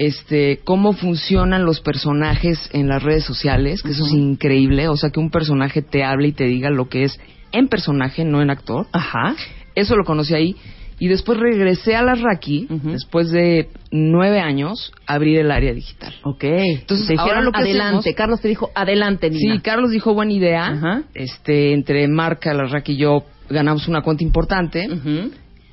[0.00, 5.10] este, cómo funcionan los personajes en las redes sociales, que eso es increíble, o sea,
[5.10, 7.18] que un personaje te hable y te diga lo que es
[7.52, 8.86] en personaje, no en actor.
[8.92, 9.34] Ajá.
[9.74, 10.56] Eso lo conocí ahí.
[11.00, 16.14] Y después regresé a la Raki, después de nueve años, a abrir el área digital.
[16.24, 16.44] Ok.
[16.44, 17.98] Entonces, te ahora dijeron lo que adelante.
[18.00, 19.54] hacemos- Carlos te dijo adelante, Nina.
[19.54, 20.66] Sí, Carlos dijo buena idea.
[20.66, 21.02] Ajá.
[21.14, 24.88] Este, entre Marca, la Raki y yo ganamos una cuenta importante.
[24.92, 25.30] Ujú.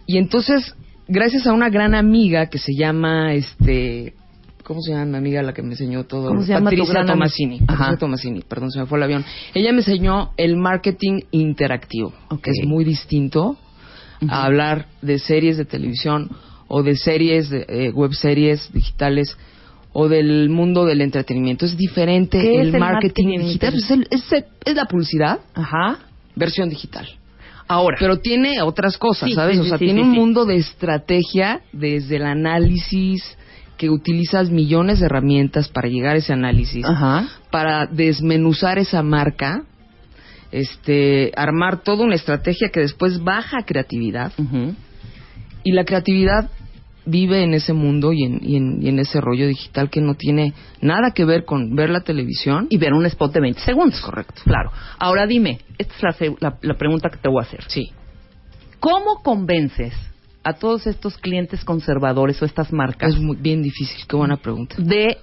[0.07, 0.73] Y entonces,
[1.09, 4.13] gracias a una gran amiga que se llama, este,
[4.63, 6.29] ¿cómo se llama mi amiga la que me enseñó todo?
[6.29, 7.59] ¿Cómo se llama Patricia Tomasini.
[7.59, 9.25] Patricia Tomasini, perdón, se me fue el avión.
[9.53, 12.41] Ella me enseñó el marketing interactivo, Ok.
[12.43, 13.57] que es muy distinto
[14.29, 16.29] A hablar de series de televisión
[16.67, 19.37] o de series, de, eh, web series digitales
[19.93, 21.65] o del mundo del entretenimiento.
[21.65, 23.73] Es diferente ¿Qué el, es el marketing, marketing digital.
[23.75, 25.99] Es, el- es el- es la publicidad, Ajá.
[26.35, 27.07] versión digital.
[27.69, 27.97] Ahora.
[27.99, 29.55] Pero tiene otras cosas, Sí, ¿sabes?
[29.55, 33.37] sí, o sea, sí, tiene un mundo de estrategia desde el análisis,
[33.77, 37.27] que utilizas millones de herramientas para llegar a ese análisis, Ajá.
[37.51, 39.63] para desmenuzar esa marca,
[40.51, 44.31] este, armar toda una estrategia que después baja creatividad.
[45.63, 46.49] Y la creatividad
[47.05, 50.15] vive en ese mundo y en, y en, y en ese rollo digital que no
[50.15, 52.67] tiene nada que ver con ver la televisión.
[52.69, 53.99] Y ver un spot de 20 segundos.
[54.01, 54.41] Correcto.
[54.43, 54.71] Claro.
[54.99, 57.63] Ahora dime, esta es la- la pregunta que te voy a hacer.
[57.67, 57.91] Sí.
[58.79, 59.93] ¿Cómo convences
[60.43, 64.75] a todos estos clientes conservadores o estas marcas Es muy, bien difícil, qué buena pregunta.
[64.77, 65.17] de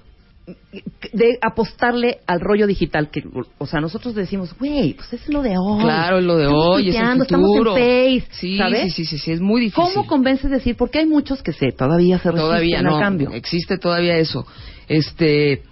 [1.13, 3.23] de apostarle al rollo digital que
[3.59, 6.67] o sea nosotros decimos güey pues es lo de hoy Claro, es lo de Estamos
[6.67, 7.23] hoy, es el futuro.
[7.23, 8.95] estamos en Face Sí, ¿sabes?
[8.95, 9.83] sí, sí, sí, sí, es muy difícil.
[9.95, 10.77] ¿Cómo convences de decir?
[10.77, 13.31] Porque hay muchos que se todavía se resisten todavía al no cambio.
[13.33, 14.47] existe todavía eso
[14.89, 15.63] este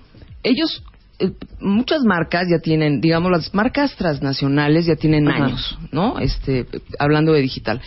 [0.43, 0.83] ellos
[1.19, 5.45] eh, muchas marcas ya tienen digamos las marcas transnacionales ya tienen Ajá.
[5.45, 6.67] años no este
[6.99, 7.81] hablando de digital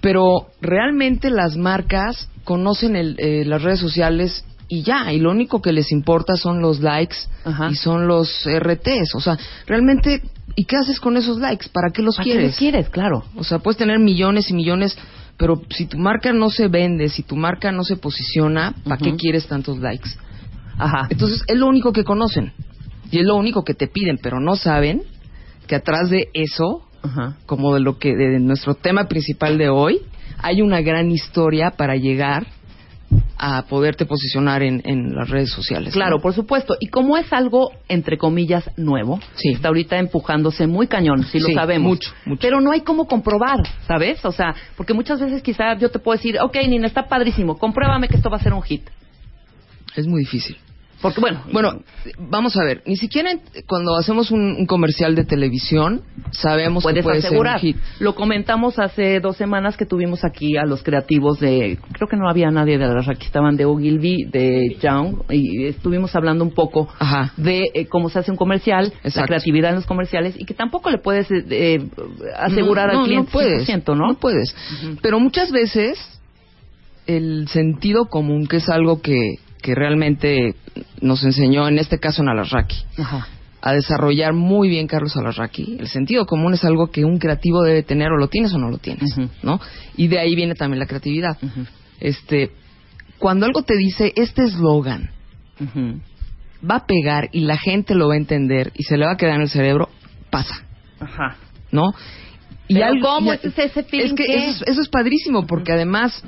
[0.00, 5.62] pero realmente las marcas conocen el, eh, las redes sociales y ya, y lo único
[5.62, 7.16] que les importa son los likes
[7.70, 9.14] y son los RTs.
[9.14, 10.22] O sea, realmente,
[10.54, 11.68] ¿y qué haces con esos likes?
[11.72, 12.50] ¿Para qué los ¿Para qué quieres?
[12.50, 12.88] los quieres?
[12.90, 13.24] Claro.
[13.36, 14.96] O sea, puedes tener millones y millones,
[15.38, 19.16] pero si tu marca no se vende, si tu marca no se posiciona, ¿para qué
[19.16, 20.10] quieres tantos likes?
[20.76, 21.06] Ajá.
[21.08, 22.52] Entonces, es lo único que conocen.
[23.10, 25.02] Y es lo único que te piden, pero no saben
[25.66, 27.36] que atrás de eso, Ajá.
[27.46, 30.02] como de lo que de nuestro tema principal de hoy,
[30.38, 32.46] hay una gran historia para llegar
[33.38, 35.92] a poderte posicionar en, en las redes sociales.
[35.92, 36.22] Claro, ¿no?
[36.22, 36.76] por supuesto.
[36.80, 41.54] Y como es algo, entre comillas, nuevo, está ahorita empujándose muy cañón, sí lo Sí,
[41.54, 41.88] sabemos.
[41.88, 42.40] mucho, mucho.
[42.40, 44.24] Pero no hay cómo comprobar, ¿sabes?
[44.24, 48.08] O sea, porque muchas veces quizá yo te puedo decir, ok, Nina, está padrísimo, compruébame
[48.08, 48.88] que esto va a ser un hit.
[49.96, 50.56] Es muy difícil.
[51.00, 51.80] Porque bueno, Bueno,
[52.18, 56.02] vamos a ver, ni siquiera en- cuando hacemos un, un comercial de televisión
[56.32, 57.60] sabemos que puede asegurar.
[57.60, 57.82] ser un hit.
[58.00, 62.28] Lo comentamos hace dos semanas que tuvimos aquí a los creativos de, creo que no
[62.28, 66.88] había nadie de la aquí estaban de Ogilvy, de Young, y estuvimos hablando un poco
[67.36, 69.28] de eh, cómo se hace un comercial, la Exacto.
[69.28, 71.88] creatividad en los comerciales, y que tampoco le puedes eh, eh,
[72.36, 74.08] asegurar No, no, al cliente no puedes, 100%, ¿no?
[74.08, 74.54] No puedes.
[75.00, 75.98] Pero muchas veces
[77.06, 80.54] el sentido común, que es algo que, que realmente
[81.00, 83.26] nos enseñó, en este caso en Alarraqui, Ajá.
[83.60, 85.76] a desarrollar muy bien Carlos Alarraqui.
[85.80, 88.70] El sentido común es algo que un creativo debe tener, o lo tienes o no
[88.70, 89.60] lo tienes, ¿no?
[89.96, 91.36] Y de ahí viene también la creatividad.
[92.00, 92.52] Este,
[93.18, 95.10] cuando algo te dice este eslogan
[96.68, 99.16] va a pegar y la gente lo va a entender y se le va a
[99.16, 99.88] quedar en el cerebro,
[100.30, 100.54] pasa.
[101.00, 101.36] Ajá.
[101.70, 101.92] ¿no?
[102.68, 105.46] Pero algo- ¿cómo y- es ese feeling Es que que- eso, es- eso es padrísimo
[105.46, 106.22] porque además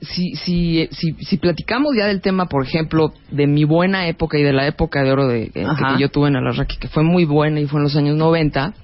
[0.00, 4.42] si, si, si, si platicamos ya del tema, por ejemplo, de mi buena época y
[4.42, 5.94] de la época de oro de, que- Ajá.
[5.96, 8.74] que yo tuve en Alarraqui, que fue muy buena y fue en los años 90,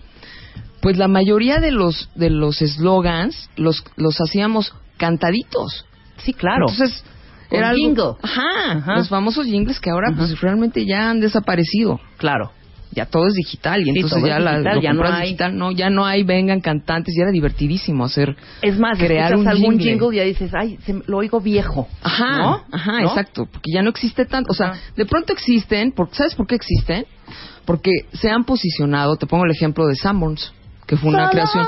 [0.80, 5.86] pues la mayoría de los de los eslogans los, los hacíamos cantaditos.
[6.18, 6.66] Sí, claro.
[6.68, 7.04] Entonces,
[7.50, 8.04] era algo- jingle.
[8.22, 8.96] Ajá, Ajá.
[8.96, 12.00] los famosos jingles que ahora pues realmente ya han desaparecido.
[12.16, 12.50] Claro.
[12.94, 15.72] Ya todo es digital y Sí, entonces ya, la, lo ya no hay- digital, no,
[15.72, 19.90] ya no hay vengan cantantes, ya era divertidísimo hacer Es más, crear un algún jingle.
[19.90, 21.88] jingle y ya dices, ay, se lo oigo viejo.
[22.02, 22.62] Ajá, ¿no?
[22.72, 23.08] ajá, ¿No?
[23.08, 26.54] exacto, porque ya no existe tanto, o sea, de pronto existen, porque, ¿sabes por qué
[26.54, 27.04] existen?
[27.64, 30.52] Porque se han posicionado, te pongo el ejemplo de Sanborns,
[30.86, 31.66] que fue una Solo creación.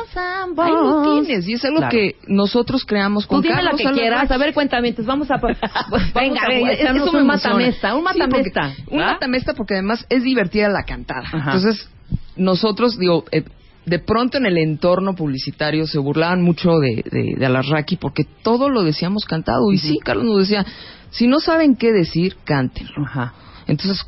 [0.59, 1.91] Ahí lo tienes, y es algo Claro.
[1.91, 4.19] que nosotros creamos con Tú dime la Carlos que quieras.
[4.21, 4.35] Alarraqui.
[4.35, 5.37] A ver, cuéntame, entonces vamos a...
[6.15, 8.73] Venga, a es, un matamesta, un matamesta.
[8.89, 11.25] un matamesta porque además es divertida la cantada.
[11.27, 11.53] Ajá.
[11.55, 11.89] Entonces,
[12.37, 13.45] nosotros, digo, eh,
[13.87, 18.69] de pronto en el entorno publicitario se burlaban mucho de, de, de Alarraqui porque todo
[18.69, 19.73] lo decíamos cantado.
[19.73, 20.67] Y sí, Carlos nos decía,
[21.11, 23.05] si no saben qué decir, cántenlo.
[23.07, 23.33] Ajá.
[23.67, 24.05] Entonces,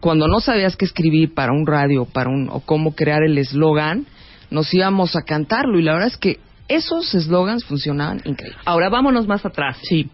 [0.00, 4.06] cuando no sabías qué escribir para un radio para un, o cómo crear el eslogan,
[4.50, 5.78] nos íbamos a cantarlo.
[5.78, 6.38] Y la verdad es que
[6.68, 8.58] esos eslogans funcionaban increíble.
[8.64, 9.78] Ahora vámonos más atrás.
[9.82, 10.08] Sí.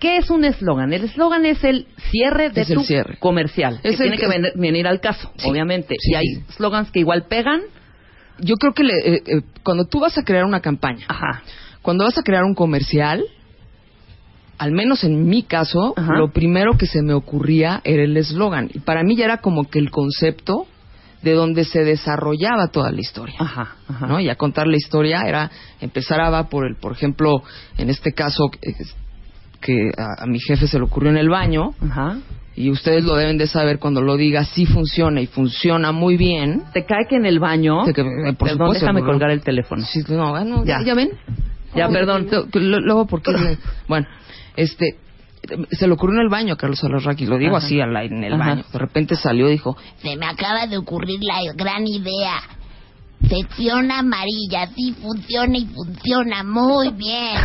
[0.00, 0.92] ¿Qué es un eslogan?
[0.92, 3.16] El eslogan es el cierre de Es tu cierre.
[3.18, 3.80] comercial.
[3.82, 5.48] Es que el tiene que- que ven- venir al caso, Sí.
[5.48, 5.94] obviamente.
[5.98, 6.42] Sí, y hay sí.
[6.50, 7.62] eslogans que igual pegan.
[8.38, 11.06] Yo creo que le- eh, eh, cuando tú vas a crear una campaña,
[11.80, 13.22] cuando vas a crear un comercial,
[14.58, 16.14] al menos en mi caso, Ajá.
[16.14, 18.70] lo primero que se me ocurría era el eslogan.
[18.72, 20.66] Y para mí ya era como que el concepto
[21.22, 23.36] de donde se desarrollaba toda la historia.
[23.38, 24.06] Ajá, ajá.
[24.06, 24.20] ¿no?
[24.20, 25.50] Y a contar la historia era
[25.80, 27.42] empezar a va por el, por ejemplo,
[27.78, 28.74] en este caso eh,
[29.60, 32.18] que a, a mi jefe se le ocurrió en el baño Ajá.
[32.54, 36.64] y ustedes lo deben de saber cuando lo diga sí funciona y funciona muy bien.
[36.74, 37.84] Te cae que en el baño.
[37.86, 39.06] Que, eh, por Perdón, supuesto, déjame ¿no?
[39.06, 39.82] colgar el teléfono.
[39.86, 40.80] Sí, no, ah, ya.
[40.80, 40.84] Ya.
[40.84, 41.10] ya ven.
[41.74, 42.28] Ya, perdón.
[42.52, 43.32] Luego, porque
[43.88, 44.06] bueno,
[44.56, 44.96] este
[45.72, 47.66] se le ocurrió en el baño a Carlos Alarraqui, lo digo Ajá.
[47.66, 48.50] así al aire, en el Ajá.
[48.50, 48.64] baño.
[48.72, 52.40] De repente salió y dijo, Se me acaba de ocurrir la gran idea.
[53.28, 57.36] Sección amarilla, sí funciona y funciona muy bien.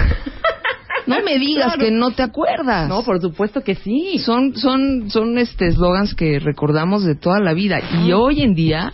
[1.07, 1.79] no me digas Claro.
[1.85, 2.87] que no te acuerdas.
[2.87, 4.17] No, por supuesto que sí.
[4.19, 7.79] Son, son, son este eslogans que recordamos de toda la vida.
[8.05, 8.93] Y hoy en día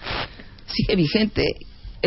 [0.67, 1.43] sigue vigente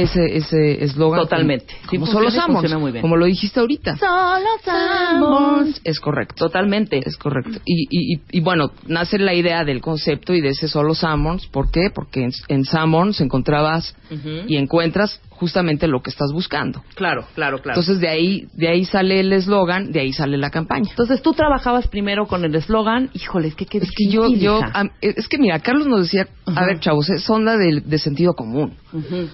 [0.03, 1.21] ese ese eslogan.
[1.21, 1.75] Totalmente.
[1.75, 3.03] Como, Sí como funciona solo y Sanborns, funciona muy bien.
[3.03, 3.97] como lo dijiste ahorita.
[3.97, 5.81] Solo Sanborns.
[5.85, 6.35] Es correcto.
[6.47, 7.01] Totalmente.
[7.05, 7.59] Es correcto.
[7.65, 11.47] Y, y, y, y bueno, nace la idea del concepto y de ese solo Sanborns.
[11.47, 11.91] ¿Por qué?
[11.95, 14.45] Porque en, en Sanborns encontrabas Ujú.
[14.47, 16.83] y encuentras justamente lo que estás buscando.
[16.97, 17.79] Claro, claro, claro.
[17.79, 20.91] Entonces de ahí de ahí sale el eslogan, de ahí sale la campaña.
[20.91, 24.61] Entonces tú trabajabas primero con el eslogan, híjole, es que qué Es que yo, yo,
[24.73, 26.61] am- es que mira, Carlos nos decía, Ajá.
[26.61, 28.75] a ver, chavos, es onda de, de sentido común.
[28.93, 29.29] Ujú.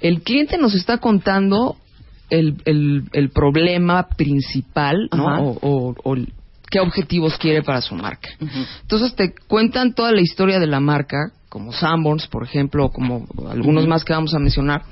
[0.00, 1.76] El cliente nos está contando
[2.30, 5.26] el, el, el problema principal, ¿no?
[5.42, 6.32] O, o- o el-
[6.70, 8.28] qué objetivos quiere para su marca.
[8.82, 13.26] Entonces te cuentan toda la historia de la marca, como Sanborns, por ejemplo, o como
[13.50, 14.82] algunos más que vamos a mencionar.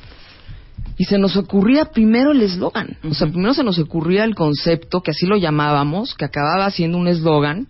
[0.96, 2.96] Y se nos ocurría primero el eslogan.
[3.04, 6.96] O sea, primero se nos ocurría el concepto, que así lo llamábamos, que acababa siendo
[6.96, 7.66] un eslogan.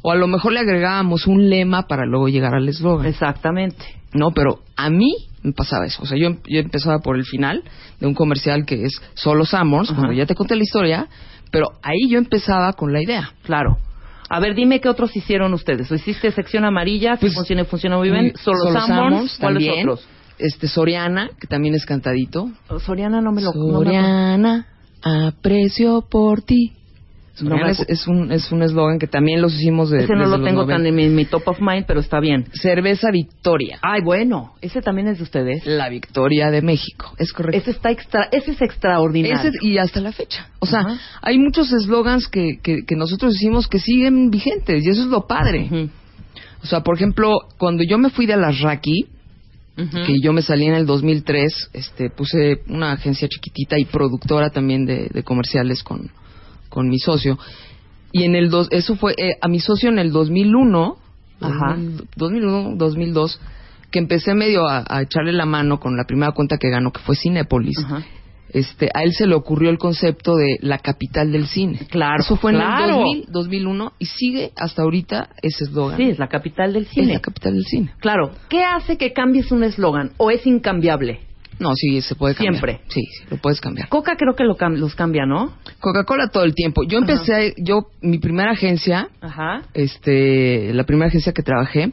[0.00, 3.04] O a lo mejor le agregábamos un lema para luego llegar al eslogan.
[3.04, 3.84] Exactamente.
[4.14, 6.02] No, pero a mí me pasaba eso.
[6.02, 7.62] O sea, yo, yo empezaba por el final
[7.98, 9.44] de un comercial que es solo
[9.90, 9.96] Ajá.
[9.96, 11.08] cuando ya te conté la historia,
[11.50, 13.32] pero ahí yo empezaba con la idea.
[13.42, 13.78] Claro.
[14.28, 15.90] A ver, dime qué otros hicieron ustedes.
[15.90, 17.14] ¿O hiciste sección amarilla?
[17.16, 18.22] que Pues, funciona funciona muy bien.
[18.26, 19.38] Muy- Solo, Sanborns.
[19.40, 19.88] ¿Cuáles también.
[19.88, 20.06] otros?
[20.38, 22.50] Este Soriana, que también es cantadito.
[22.86, 23.52] Soriana no me lo...
[23.52, 24.66] no me- Soriana,
[25.02, 26.72] aprecio por ti.
[27.42, 30.66] No es, un es un eslogan que también los hicimos de Ese no lo tengo
[30.66, 30.88] tan 90.
[30.88, 32.46] en mi, mi top of mind, pero está bien.
[32.52, 33.78] Cerveza Victoria.
[33.82, 34.54] Ay, bueno.
[34.60, 35.64] Ese también es de ustedes.
[35.66, 37.58] La Victoria de México, es correcto.
[37.60, 38.28] Ese está extra...
[38.32, 39.36] Ese es extraordinario.
[39.50, 40.48] Ese- y hasta la fecha.
[40.58, 40.84] O sea,
[41.22, 45.26] hay muchos eslogans que, que, que nosotros hicimos que siguen vigentes y eso es lo
[45.26, 45.90] padre.
[46.62, 49.06] O sea, por ejemplo, cuando yo me fui de la Raki,
[49.76, 54.84] que yo me salí en el 2003, este, puse una agencia chiquitita y productora también
[54.84, 56.10] de, de comerciales con,
[56.70, 57.38] con mi socio.
[58.12, 60.96] Y en el dos, eso fue eh, a mi socio en el 2001,
[61.42, 61.76] Ajá.
[62.16, 63.40] 2001, 2002,
[63.90, 67.00] que empecé medio a, a echarle la mano con la primera cuenta que ganó, que
[67.00, 67.78] fue Cinépolis.
[67.84, 68.02] Ajá.
[68.52, 71.86] Este, a él se le ocurrió el concepto de la capital del cine.
[71.88, 72.96] Claro, Eso fue en claro.
[72.96, 75.96] el 2000, 2001 y sigue hasta ahorita ese eslogan.
[75.96, 77.12] Sí, es la capital del es cine.
[77.12, 77.92] la capital del cine.
[78.00, 78.32] Claro.
[78.48, 80.10] ¿Qué hace que cambies un eslogan?
[80.16, 81.20] ¿O es incambiable?
[81.60, 82.54] No, sí, se puede cambiar.
[82.54, 82.80] Siempre.
[82.88, 83.88] Sí, sí, lo puedes cambiar.
[83.88, 85.52] Coca creo que lo cam- los cambia, ¿no?
[85.78, 86.82] Coca-Cola todo el tiempo.
[86.84, 89.62] Yo empecé, yo, mi primera agencia, Ajá.
[89.74, 91.92] este, la primera agencia que trabajé,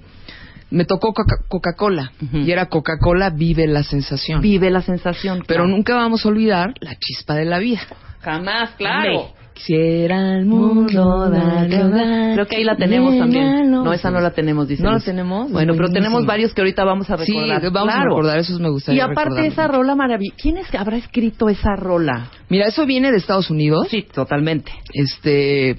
[0.70, 2.12] me tocó Coca- Coca-Cola.
[2.34, 4.42] Y era Coca-Cola vive la sensación.
[4.42, 5.44] Vive la sensación.
[5.48, 5.68] Pero claro.
[5.68, 7.82] nunca vamos a olvidar la chispa de la vida.
[8.22, 9.34] Jamás, claro.
[9.58, 12.34] Quisiera el mundo darle hogar.
[12.36, 13.72] Creo que ahí la tenemos también.
[13.72, 15.52] No, esa no la tenemos, dice ¿No la tenemos?
[15.52, 17.72] Bueno, pero tenemos varios que ahorita vamos a Sí, recordar.
[17.72, 18.10] vamos a Claro.
[18.10, 20.38] recordar, esos me gustaría Y aparte esa rola maravillosa.
[20.40, 22.30] ¿Quién es que habrá escrito esa rola?
[22.50, 23.88] Mira, eso viene de Estados Unidos.
[23.90, 24.72] Sí, totalmente.
[24.94, 25.78] Este,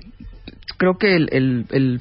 [0.76, 2.00] creo que el, el, el,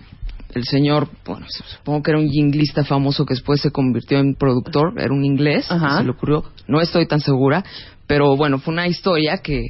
[0.56, 1.46] el señor, bueno,
[1.78, 5.72] supongo que era un jinglista famoso que después se convirtió en productor, era un inglés,
[5.72, 6.00] Ajá.
[6.00, 7.64] se le ocurrió, no estoy tan segura,
[8.08, 9.68] pero bueno, fue una historia que,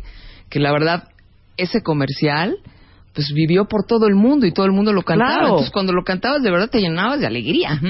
[0.50, 1.04] que la verdad,
[1.58, 2.58] ese comercial,
[3.14, 5.32] pues vivió por todo el mundo y todo el mundo lo cantaba.
[5.32, 5.48] Claro.
[5.48, 7.82] Entonces, cuando lo cantabas, de verdad te llenabas de alegría.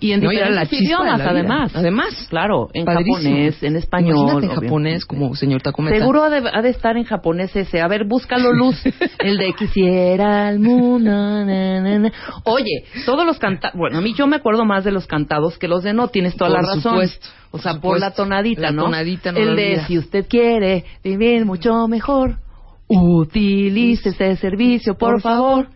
[0.00, 1.72] Y en No, era la de idiomas, la además.
[1.76, 2.26] Además.
[2.30, 3.16] Claro, en Padrísimo.
[3.18, 4.08] japonés, en español.
[4.14, 4.64] Imagínate en obviamente.
[4.66, 5.98] japonés, como señor Tacometa.
[5.98, 7.82] Seguro ha de, ha de estar en japonés ese.
[7.82, 8.80] A ver, búscalo, Luz.
[9.18, 11.10] El de quisiera el mundo.
[11.10, 12.12] na, na, na.
[12.44, 13.76] Oye, todos los cantados.
[13.78, 16.08] Bueno, a mí yo me acuerdo más de los cantados que los de no.
[16.08, 16.92] Tienes toda Por la razón.
[16.94, 18.84] supuesto, o sea, por por la tonadita, La ¿no?
[18.84, 22.36] tonadita no El de si usted quiere vivir mucho mejor,
[22.90, 25.68] utilice ese servicio, por favor.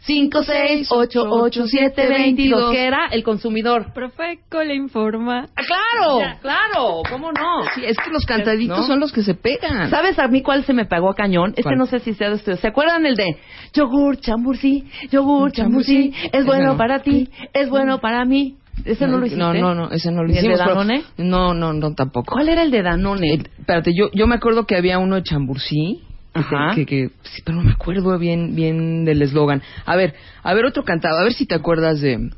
[0.00, 2.70] 5, 6, 8, 8, 7, 22.
[2.70, 3.08] ¿Qué era?
[3.10, 3.92] El consumidor.
[3.92, 5.48] Profeco le informa.
[5.56, 6.20] ¡Ah, claro!
[6.20, 6.38] Ya.
[6.40, 7.02] ¡Claro!
[7.10, 7.64] ¿Cómo no?
[7.74, 8.86] Sí, es que los cantaditos ¿No?
[8.86, 9.90] son los que se pegan.
[9.90, 11.52] ¿Sabes a mí cuál se me pegó a cañón?
[11.56, 12.60] Este no sé si sea de ustedes.
[12.60, 13.38] ¿Se acuerdan el de
[13.74, 16.14] yogur chambursí, yogur chambursí?
[16.32, 16.76] Es bueno no.
[16.76, 18.56] para ti, es bueno para mí.
[18.84, 19.42] ¿Ese no, lo hiciste?
[19.42, 20.60] No, no, no, ese no lo ¿Y el de hicimos.
[20.60, 21.02] pero- Danone?
[21.16, 22.32] No, no, no, tampoco.
[22.34, 23.34] ¿Cuál era el de Danone?
[23.34, 26.02] Eh, espérate, yo, yo me acuerdo que había uno de chambursí.
[26.34, 26.74] Ajá.
[26.74, 29.62] Que, que, sí, pero no me acuerdo bien, bien del eslogan.
[29.84, 32.30] A ver, a ver otro cantado, a ver si te acuerdas de...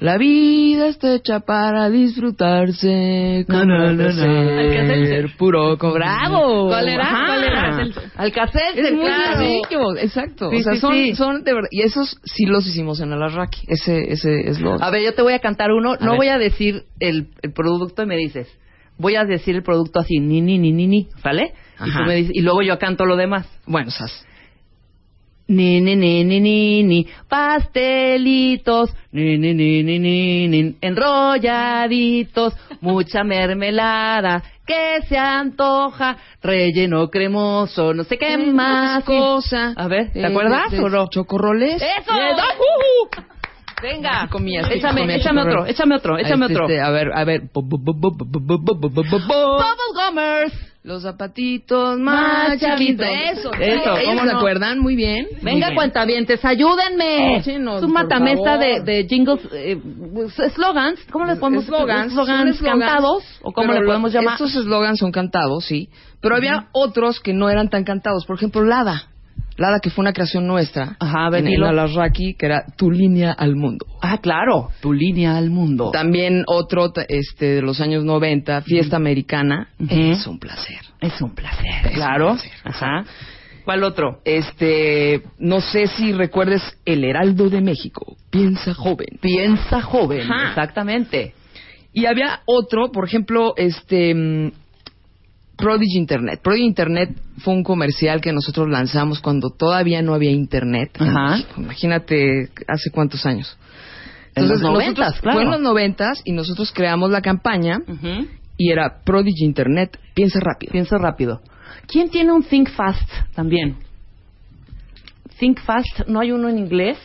[0.00, 3.44] La vida está hecha para disfrutarse.
[3.48, 5.28] No, como no, no, no.
[5.36, 6.68] Puro con bravo.
[6.68, 7.04] ¿Cuál era?
[7.04, 7.26] Ajá.
[7.26, 7.88] ¿Cuál era?
[8.14, 9.96] Alcacelser, Es muy claro.
[9.96, 10.50] exacto.
[10.50, 11.14] Sí, o sea, sí, son, sí.
[11.16, 11.68] son de verdad.
[11.72, 13.62] Y esos sí los hicimos en Alarraqui.
[13.66, 14.84] Ese, ese eslogan.
[14.84, 15.96] A ver, yo te voy a cantar uno.
[15.96, 16.16] no ver.
[16.16, 18.46] voy a decir el, el producto y me dices.
[18.98, 21.54] Voy a decir el producto así, ni, ni, ni, ni, ni, ¿vale?
[21.84, 23.46] Y, tú me dices, y luego yo canto lo demás.
[23.66, 24.24] Bueno, sas.
[25.50, 33.24] Ni, ni, ni, ni, ni, ni, pastelitos, ni, ni, ni, ni, ni, ni, enrolladitos, mucha
[33.24, 39.04] mermelada, que se antoja, relleno cremoso, no sé qué más.
[39.04, 39.72] cosa.
[39.74, 41.08] A ver, ¿te Eh, acuerdas de- de o no?
[41.08, 41.76] Chocorroles.
[41.80, 42.14] ¡Eso!
[42.14, 43.08] Eh, ¡Uh!
[43.80, 46.66] Venga, comía, sí échame, comía échame otro, échame otro, échame Este, otro.
[46.68, 47.42] este, a ver, a ver.
[47.54, 47.78] Bu- bu-
[50.88, 53.06] los zapatitos más chavitos.
[53.06, 54.38] Eso, eso ¿cómo se no?
[54.38, 54.78] acuerdan?
[54.78, 55.26] Muy bien.
[55.42, 57.34] Venga, cuentavientes, ayúdenme.
[57.34, 59.78] Oh, Échenos, Su matamesta de, de jingles, eh,
[60.54, 60.98] slogans.
[61.10, 63.22] ¿Cómo les podemos Slogans, slogans, slogans cantados.
[63.42, 64.40] ¿O cómo le podemos llamar?
[64.40, 65.90] Estos slogans son cantados, sí.
[66.22, 66.40] Pero uh -huh.
[66.40, 68.24] había otros que no eran tan cantados.
[68.24, 69.08] Por ejemplo, Lada.
[69.58, 70.96] Lada, que fue una creación nuestra.
[71.00, 71.64] Ajá, en, en.
[71.64, 73.86] Alarraqui, que era Tu línea al mundo.
[74.00, 74.70] Ah, claro.
[74.80, 75.90] Tu línea al mundo.
[75.90, 79.68] También otro este, de los años 90, Fiesta Americana.
[79.88, 80.78] Es un placer.
[81.00, 81.92] Es un placer.
[81.92, 82.36] Claro.
[82.62, 83.04] Ajá.
[83.64, 84.20] ¿Cuál otro?
[84.24, 88.16] Este, no sé si recuerdes El Heraldo de México.
[88.30, 89.18] Piensa joven.
[89.20, 90.22] Piensa joven.
[90.22, 90.50] Ajá.
[90.50, 91.34] Exactamente.
[91.92, 94.52] Y había otro, por ejemplo, este mm,
[95.58, 96.40] Prodigy Internet.
[96.40, 100.96] Prodigy Internet fue un comercial que nosotros lanzamos cuando todavía no había Internet.
[101.00, 101.40] Ajá.
[101.56, 103.58] Imagínate hace cuántos años.
[104.36, 105.36] En los noventas, claro.
[105.36, 107.80] Fue en los noventas y nosotros creamos la campaña
[108.56, 109.98] y era Prodigy Internet.
[110.14, 110.70] Piensa rápido.
[110.70, 111.40] Pienso rápido.
[111.88, 113.78] ¿Quién tiene un Think Fast también?
[115.40, 116.98] Think Fast, ¿no hay uno en inglés?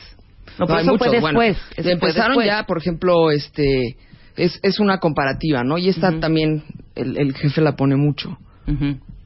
[0.59, 1.07] No, pero hay eso fue.
[1.19, 1.57] Bueno, después.
[1.75, 2.47] eso empezaron después.
[2.47, 3.97] ya, por ejemplo, este
[4.35, 5.79] es, es una comparativa, ¿no?
[5.79, 6.63] Y esta también
[6.95, 8.37] el, el jefe la pone mucho.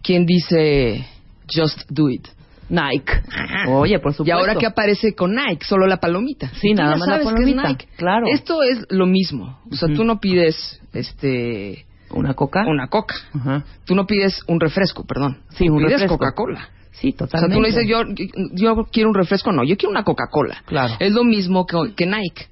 [0.04, 1.06] ¿Quién dice
[1.54, 2.28] Just Do It?
[2.70, 3.14] Nike.
[3.70, 4.38] Oye, por Y supuesto.
[4.38, 6.50] ahora que aparece con Nike, solo la palomita.
[6.60, 7.88] Sí, Tú nada más la sabes que es palomita, Nike.
[7.96, 8.26] claro.
[8.28, 9.60] Esto es lo mismo.
[9.72, 9.98] O sea, Ujú.
[9.98, 12.66] tú no pides este ¿Una coca?
[12.68, 13.16] una coca.
[13.34, 13.64] Ajá.
[13.86, 15.40] Tú no pides un refresco, perdón.
[15.52, 16.04] Sí, un pides.
[16.06, 16.70] Coca-Cola.
[16.92, 17.56] Sí, O sea, totalmente.
[17.56, 18.02] tú no dices yo,
[18.54, 20.64] yo quiero un refresco, no, yo quiero una Coca-Cola.
[20.66, 20.96] Claro.
[21.00, 22.48] Es lo mismo que, que Nike.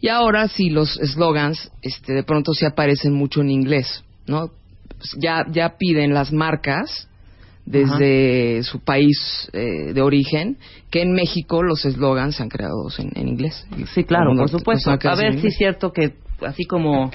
[0.00, 4.50] Y ahora sí, los slogans este, de pronto sí aparecen mucho en inglés, ¿no?
[4.98, 7.08] Pues Ya, ya piden las marcas
[7.64, 10.56] desde su país eh, de origen,
[10.90, 13.66] que en México los slogans se han creado en, en inglés.
[13.92, 14.90] Sí, claro, por supuesto.
[14.90, 16.14] A ver si es cierto que
[16.46, 17.10] así como...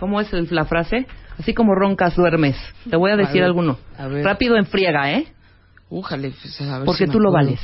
[0.00, 1.06] ¿Cómo es la frase?
[1.38, 2.56] Así como roncas duermes.
[2.90, 3.78] Te voy a decir ver, alguno.
[3.96, 4.08] a.
[4.08, 5.26] Rápido en friega, ¿eh?
[5.88, 7.60] Újale, pues, a ver Porque si tú lo vales.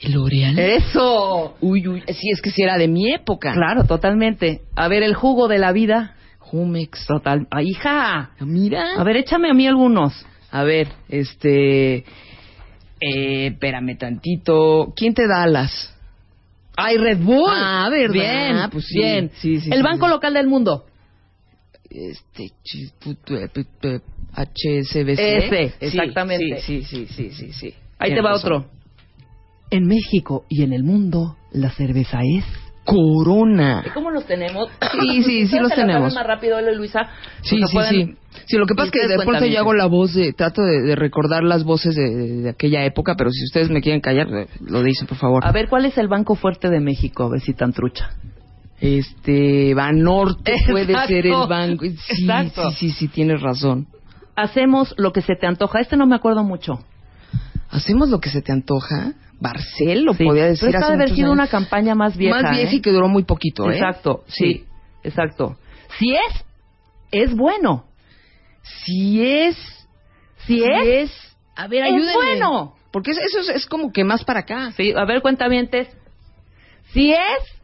[0.00, 0.58] ¿El L'Oreal?
[0.58, 1.56] ¡Eso!
[1.60, 3.52] Uy, uy, sí, es que si era de mi época.
[3.52, 4.62] Claro, totalmente.
[4.74, 6.15] A ver, el jugo de la vida.
[6.50, 7.06] Jumex.
[7.06, 7.46] Total.
[7.50, 8.30] ¡Ah, hija!
[8.40, 8.94] Mira.
[8.98, 10.12] A ver, échame a mí algunos.
[10.50, 12.04] A ver, este.
[13.00, 14.92] Eh, espérame tantito.
[14.96, 15.92] ¿Quién te da alas?
[16.76, 17.50] ¡Ay, Red Bull!
[17.50, 18.12] Ah, ¿verdad?
[18.12, 18.98] Bien, Pues sí.
[18.98, 19.30] bien.
[19.34, 20.12] Sí, sí, el sí, Banco sí.
[20.12, 20.86] Local del Mundo.
[21.90, 22.50] Este.
[23.00, 24.00] tu- eh,
[24.34, 25.18] HSBC.
[25.18, 26.60] Ese, exactamente.
[26.60, 27.52] Sí, sí, sí, sí, sí.
[27.52, 27.74] sí.
[27.98, 28.52] Ahí te va razón.
[28.52, 28.70] otro.
[29.70, 32.44] En México y en el mundo, la cerveza es...
[32.86, 33.84] Corona.
[33.92, 34.68] ¿Cómo los tenemos?
[34.98, 36.14] Sí, sí, sí ¿Ustedes los tenemos.
[36.14, 37.00] más rápido, y Luisa?
[37.42, 38.14] Sí, sea, sí, sí.
[38.46, 40.80] Sí, lo que pasa es que de pronto yo hago la voz de, trato de,
[40.82, 44.28] de recordar las voces de, de- de aquella época, pero si ustedes me quieren callar,
[44.32, 45.44] eh, lo dicen, por favor.
[45.44, 47.24] A ver, ¿cuál es el banco fuerte de México?
[47.24, 48.10] A ver si tan trucha.
[48.80, 51.08] Este, Banorte puede Exacto.
[51.08, 51.84] ser el banco.
[51.84, 52.70] Sí, Exacto.
[52.70, 53.86] sí, sí, sí, tienes razón.
[54.36, 55.80] Hacemos lo que se te antoja.
[55.80, 56.78] Este no me acuerdo mucho.
[57.70, 59.12] ¿Hacemos lo que se te antoja?
[59.40, 61.34] Barcel lo Sí, podía decir pero esta debe haber sido años.
[61.34, 62.40] una campaña más vieja.
[62.42, 62.76] Más vieja ¿eh?
[62.76, 63.74] y que duró muy poquito, ¿eh?
[63.74, 64.64] Exacto, sí,
[65.02, 65.56] exacto.
[65.98, 66.44] Si es,
[67.10, 67.84] es bueno.
[68.62, 69.56] Si es...
[70.46, 71.10] Si es,
[71.56, 72.14] A ver, es ayúdenme.
[72.14, 72.74] bueno.
[72.92, 74.70] Porque es- eso es, es como que más para acá.
[74.76, 75.88] Sí, a ver, cuentavientes.
[76.92, 77.55] Si es,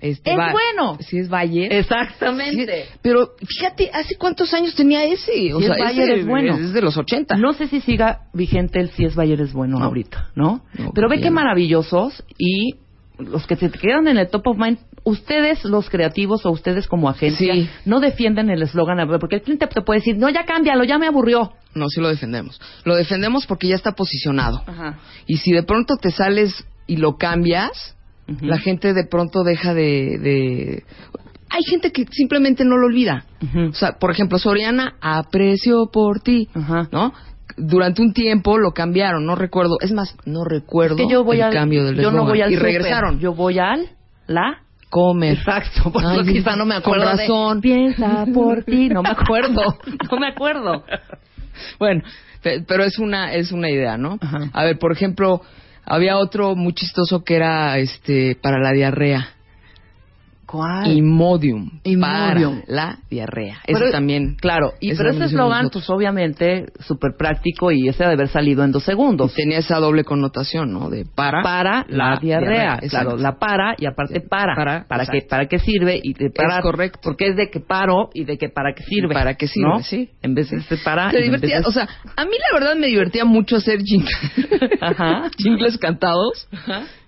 [0.00, 0.96] Este, es va- bueno.
[1.00, 1.72] Si es Bayer.
[1.72, 2.86] Exactamente.
[3.02, 5.52] Pero fíjate, ¿hace cuántos años tenía ese?
[5.54, 6.56] O Si sea, es Bayer ese es bueno.
[6.56, 7.36] Es de los 80.
[7.36, 9.84] No sé si siga vigente el si es Bayer es bueno No.
[9.86, 10.62] ahorita, ¿no?
[10.78, 12.74] No, Pero ve qué maravillosos y
[13.18, 17.08] los que se quedan en el top of mind, ustedes los creativos o ustedes como
[17.10, 17.68] agencia, Sí.
[17.84, 21.06] no defienden el eslogan, porque el cliente te puede decir, no, ya cámbialo, ya me
[21.06, 21.52] aburrió.
[21.74, 22.58] No, sí lo defendemos.
[22.84, 24.62] Lo defendemos porque ya está posicionado.
[24.66, 24.98] Ajá.
[25.26, 27.94] Y si de pronto te sales y lo cambias,
[28.40, 30.84] La gente de pronto deja de, de-
[31.50, 33.24] Hay gente que simplemente no lo olvida.
[33.70, 36.48] O sea, por ejemplo, Soriana, aprecio por ti.
[36.92, 37.12] ¿no?
[37.56, 39.76] Durante un tiempo lo cambiaron, no recuerdo.
[39.80, 42.40] Es más, no recuerdo Es que yo voy el al, cambio del yo no voy
[42.40, 43.18] al Y regresaron.
[43.18, 43.88] Yo voy al,
[44.26, 45.38] la, Comer.
[45.38, 47.04] Exacto, por eso quizá no me acuerdo.
[47.04, 47.60] con de, razón.
[47.60, 49.62] Piensa por ti, no me acuerdo,
[50.10, 50.84] no me acuerdo.
[51.78, 52.02] Bueno,
[52.42, 54.16] pe- pero es una es una idea, ¿no?
[54.20, 54.48] Ajá.
[54.52, 55.42] A ver, por ejemplo,
[55.90, 59.34] había otro muy chistoso que era este para la diarrea.
[60.50, 60.90] ¿Cuál?
[60.96, 61.78] Imodium.
[61.84, 62.62] Imodium.
[62.62, 63.58] Para la diarrea.
[63.66, 64.34] Pero- Eso también.
[64.40, 68.72] Claro, y pero ese eslogan, pues obviamente, súper práctico y ese de haber salido en
[68.72, 69.32] dos segundos.
[69.34, 70.90] Tenía esa doble connotación, ¿no?
[70.90, 71.42] De para.
[71.42, 75.28] Para la, diarrea, claro, la para y aparte para, Para, para que exacto.
[75.30, 76.98] para qué sirve y de parar, correcto.
[77.02, 79.82] porque es de que paro y de que para qué sirve, Para qué sirve, ¿no?
[79.84, 80.10] sí.
[80.22, 82.88] En vez de este para, Se divertía, de- o sea, a mí la verdad me
[82.88, 84.18] divertía mucho hacer jingles,
[84.80, 85.30] Ajá.
[85.38, 86.48] jingles cantados.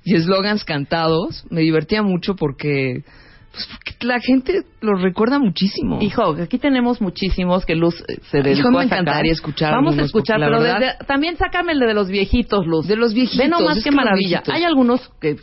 [0.05, 1.45] y eslogans cantados.
[1.51, 3.05] Me divertía mucho porque,
[3.53, 5.99] pues porque la gente los recuerda muchísimo.
[6.01, 8.99] Hijo, aquí tenemos muchísimos que Luz eh, se dedicó Hijo, me a sacar.
[9.01, 12.87] encantaría escuchar Vamos a escuchar, pero verdad- desde- también sácame el de los viejitos, Luz.
[12.89, 13.39] De los viejitos.
[13.39, 14.43] Ve nomás es qué maravilla.
[14.51, 15.37] Hay algunos que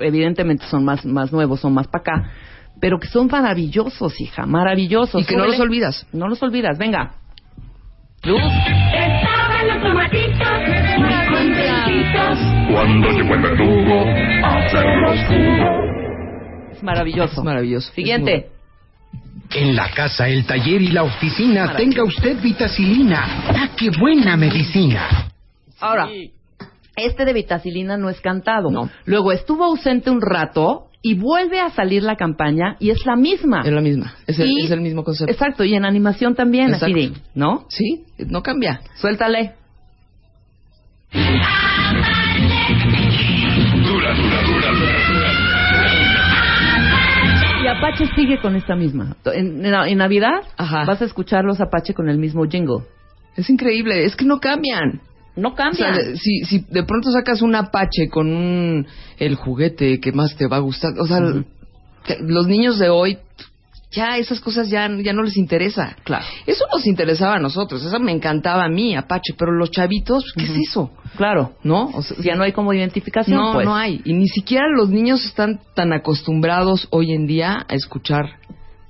[0.00, 2.30] evidentemente son más, más nuevos, son más para acá,
[2.80, 5.20] pero que son maravillosos, hija, maravillosos.
[5.22, 6.06] Y que no los olvidas.
[6.12, 7.12] No los olvidas, venga.
[8.24, 8.40] Luz.
[8.40, 10.58] Estaban los tomatitos
[10.98, 12.38] muy contentitos.
[12.72, 14.04] Cuando llegó el verdugo
[14.44, 16.07] a hacerlos jugo.
[16.78, 17.40] Es maravilloso.
[17.40, 17.92] Es maravilloso.
[17.92, 18.48] Siguiente.
[19.50, 23.20] En la casa, el taller y la oficina, tenga usted vitacilina.
[23.48, 25.30] ¡Ah, qué buena medicina!
[25.80, 26.08] Ahora,
[26.96, 28.68] este de vitacilina no es cantado.
[29.06, 33.62] Luego estuvo ausente un rato y vuelve a salir la campaña y es la misma.
[33.64, 34.14] Es la misma.
[34.26, 35.32] Es el, Y- es el mismo concepto.
[35.32, 37.12] Exacto, y en animación también, así.
[37.34, 37.64] ¿no?
[37.68, 38.80] Sí, no cambia.
[38.96, 39.54] Suéltale.
[41.12, 41.48] Dura,
[47.78, 49.16] Apache sigue con esta misma.
[49.32, 52.84] En, en- en Navidad vas a escuchar los Apache con el mismo jingle.
[53.36, 55.00] Es increíble, es que no cambian.
[55.36, 55.94] No O cambian.
[55.94, 58.86] sea, si, si de pronto sacas un Apache con un,
[59.18, 61.20] el juguete que más te va a gustar, o sea,
[62.20, 63.18] los niños de hoy,
[63.90, 65.96] ya esas cosas ya, ya no les interesa.
[66.04, 66.24] Claro.
[66.46, 70.44] Eso nos interesaba a nosotros, eso me encantaba a mí, Apache, pero los chavitos, ¿qué
[70.44, 70.90] es eso?
[71.16, 71.54] Claro.
[71.62, 71.86] ¿No?
[71.94, 73.64] O sea, ya no hay como identificación, no, pues.
[73.66, 74.00] no hay.
[74.04, 78.26] Y ni siquiera los niños están tan acostumbrados hoy en día a escuchar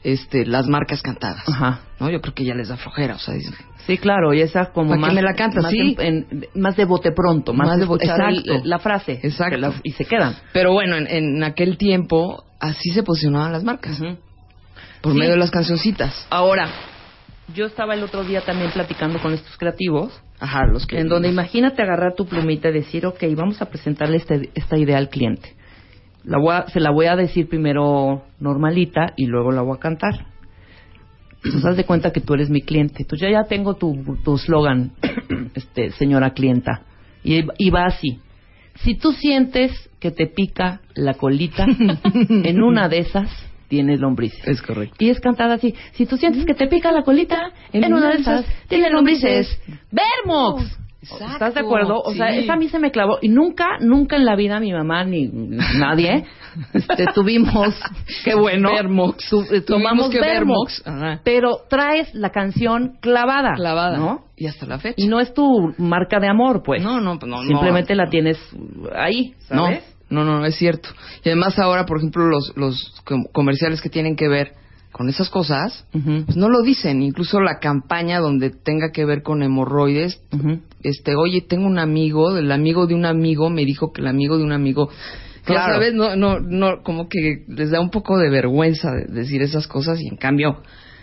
[0.04, 1.48] este las marcas cantadas.
[1.48, 1.80] Ajá.
[2.00, 2.10] ¿No?
[2.10, 3.54] Yo creo que ya les da flojera, o sea, dicen,
[3.86, 5.14] Sí, claro, y esa como ¿Para qué más...
[5.14, 5.62] me la cantas?
[5.62, 5.96] Más, Sí.
[5.98, 8.62] en- en- más de bote pronto, más, Más de de bo- escuchar el- exacto.
[8.68, 9.20] la frase.
[9.22, 9.74] Exacto.
[9.82, 10.34] y se quedan.
[10.52, 13.98] Pero bueno, en, en aquel tiempo así se posicionaban las marcas.
[15.02, 15.18] Por Sí.
[15.18, 16.26] medio de las cancioncitas.
[16.30, 16.68] Ahora,
[17.54, 20.12] yo estaba el otro día también platicando con estos creativos.
[20.40, 20.98] Ajá, los que...
[21.00, 24.98] En donde imagínate agarrar tu plumita y decir, ok, vamos a presentarle este- esta idea
[24.98, 25.54] al cliente.
[26.24, 29.80] La voy a- se la voy a decir primero normalita y luego la voy a
[29.80, 30.26] cantar.
[31.44, 33.02] Entonces, haz de cuenta que tú eres mi cliente.
[33.02, 34.92] Entonces, ya, ya tengo tu tu eslogan,
[35.54, 36.82] este, señora clienta.
[37.24, 38.18] Y, y va así.
[38.82, 41.64] Si tú sientes que te pica la colita,
[42.28, 43.30] en una de esas
[43.68, 44.46] tienes lombrices.
[44.46, 44.96] Es correcto.
[44.98, 45.74] Y es cantada así.
[45.92, 49.60] Si tú sientes que te pica la colita, en, una de esas tienes lombrices.
[49.90, 50.78] ¡Vermox!
[51.00, 52.02] ¿Estás de acuerdo?
[52.02, 53.18] O sea, esa a mí se me clavó.
[53.22, 56.24] Y nunca, nunca en la vida mi mamá ni nadie
[56.74, 57.80] este, tuvimos,
[58.24, 59.28] qué bueno, Vermox.
[59.30, 60.82] tu- eh, tomamos que Vermox.
[60.84, 61.20] Ajá.
[61.22, 63.54] Pero traes la canción clavada.
[63.54, 63.96] Clavada.
[63.96, 64.24] ¿no?
[64.36, 64.94] Y hasta la fecha.
[64.96, 66.82] Y no es tu marca de amor, pues.
[66.82, 67.42] No, no, no, no.
[67.42, 68.38] Simplemente la tienes
[68.94, 69.82] ahí, ¿sabes?
[69.82, 70.88] No, no, no, es cierto.
[71.24, 74.52] Y además ahora, por ejemplo, los, los com- comerciales que tienen que ver
[74.92, 77.02] con esas cosas, pues no lo dicen.
[77.02, 80.20] Incluso la campaña donde tenga que ver con hemorroides,
[80.82, 84.38] este, oye, tengo un amigo, el amigo de un amigo me dijo que el amigo
[84.38, 84.88] de un amigo...
[85.46, 85.72] Ya Claro.
[85.74, 89.66] sabes, no, no, no, como que les da un poco de vergüenza de- decir esas
[89.66, 90.62] cosas y en cambio,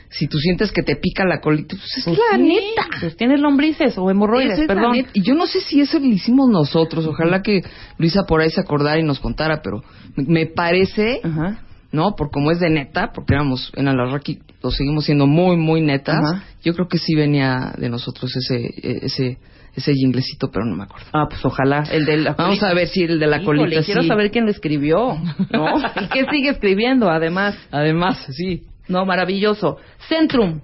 [0.09, 2.87] si tú sientes que te pica la colita, pues es Pues la sí, neta.
[2.99, 5.05] Pues tienes lombrices o hemorroides, es perdón.
[5.13, 7.05] Y yo no sé si eso lo hicimos nosotros.
[7.07, 7.61] Ojalá que
[7.97, 9.83] Luisa por ahí se acordara y nos contara, pero
[10.15, 11.61] me- parece, Ajá.
[11.91, 12.15] ¿no?
[12.15, 16.17] Por como es de neta, porque éramos en Alarraqui, lo seguimos siendo muy, muy netas.
[16.17, 16.43] Ajá.
[16.63, 18.69] Yo creo que sí venía de nosotros ese,
[19.05, 19.37] ese,
[19.75, 21.07] ese jinglecito, pero no me acuerdo.
[21.13, 21.83] Ah, pues ojalá.
[21.91, 24.07] El de la Vamos a ver si el de la Híjole, colita quiero sí.
[24.07, 25.17] saber quién lo escribió,
[25.51, 25.77] ¿no?
[26.01, 27.55] y qué sigue escribiendo, además.
[27.71, 28.63] Además, sí.
[28.87, 29.77] No, maravilloso.
[30.07, 30.61] Centrum.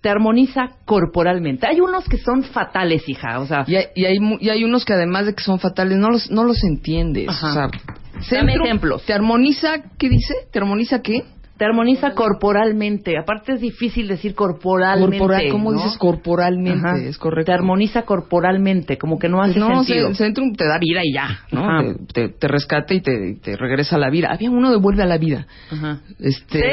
[0.00, 1.66] Te armoniza corporalmente.
[1.66, 3.40] Hay unos que son fatales, hija.
[3.40, 5.98] O sea, Y hay, y hay, y hay unos que además de que son fatales,
[5.98, 7.28] no los, no los entiendes.
[7.28, 7.50] Ajá.
[7.50, 9.04] O sea, Dame ejemplos.
[9.04, 9.82] ¿Te armoniza?
[9.98, 10.34] ¿Qué dice?
[10.52, 11.24] ¿Te armoniza qué?
[11.58, 13.18] Te armoniza corporalmente.
[13.18, 15.18] Aparte es difícil decir corporalmente.
[15.18, 15.78] Corporal, ¿Cómo ¿no?
[15.82, 16.86] dices corporalmente?
[16.88, 16.98] Ajá.
[16.98, 17.46] Es correcto.
[17.50, 20.08] Te armoniza corporalmente, como que no hace no, sentido.
[20.10, 21.82] Ce- Centrum te da vida y ya, ¿no?
[21.82, 24.28] Te, te, te rescata y te, te regresa a la vida.
[24.30, 25.46] Había uno de vuelve a la vida.
[25.70, 25.98] Ajá.
[26.20, 26.72] Este,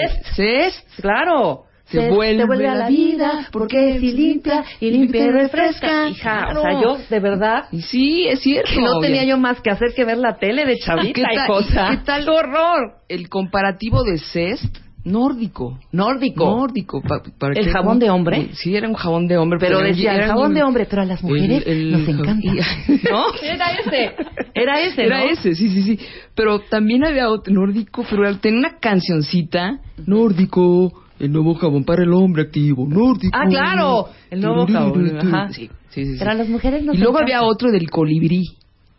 [1.02, 1.65] Claro.
[1.86, 6.10] Se Se vuelve a la vida porque si limpia y limpia y refresca.
[6.10, 8.72] Hija, o sea, yo de verdad sí, es cierto.
[8.74, 11.48] que no tenía yo más que hacer que ver la tele de chavita ¿Qué y
[11.48, 11.88] cosa.
[11.92, 12.28] ¿Qué tal?
[12.28, 12.96] horror!
[13.08, 15.78] El comparativo de Cest, nórdico.
[15.92, 16.44] Nórdico.
[16.46, 17.02] Nórdico.
[17.04, 17.22] pa-
[17.54, 18.50] ¿El jabón de hombre?
[18.54, 19.60] Sí, era un jabón de hombre.
[19.60, 22.52] Pero decía, el jabón un- de hombre, pero a las mujeres el- el- nos encanta.
[23.12, 23.26] ¿No?
[23.44, 24.16] Era ese.
[24.56, 25.26] Era ese, Era ¿no?
[25.30, 26.00] ese, sí, sí, sí.
[26.34, 29.82] Pero también había otro nórdico, pero tenía una cancioncita.
[30.08, 32.88] Nórdico, el nuevo jabón para el hombre activo.
[32.88, 33.38] Nórdico.
[33.38, 34.10] Ah, claro.
[34.30, 35.18] El nuevo jabón.
[35.18, 35.50] Ajá.
[35.50, 36.16] Sí, sí, sí.
[36.20, 38.44] Pero a las mujeres nos Y luego había otro del colibrí.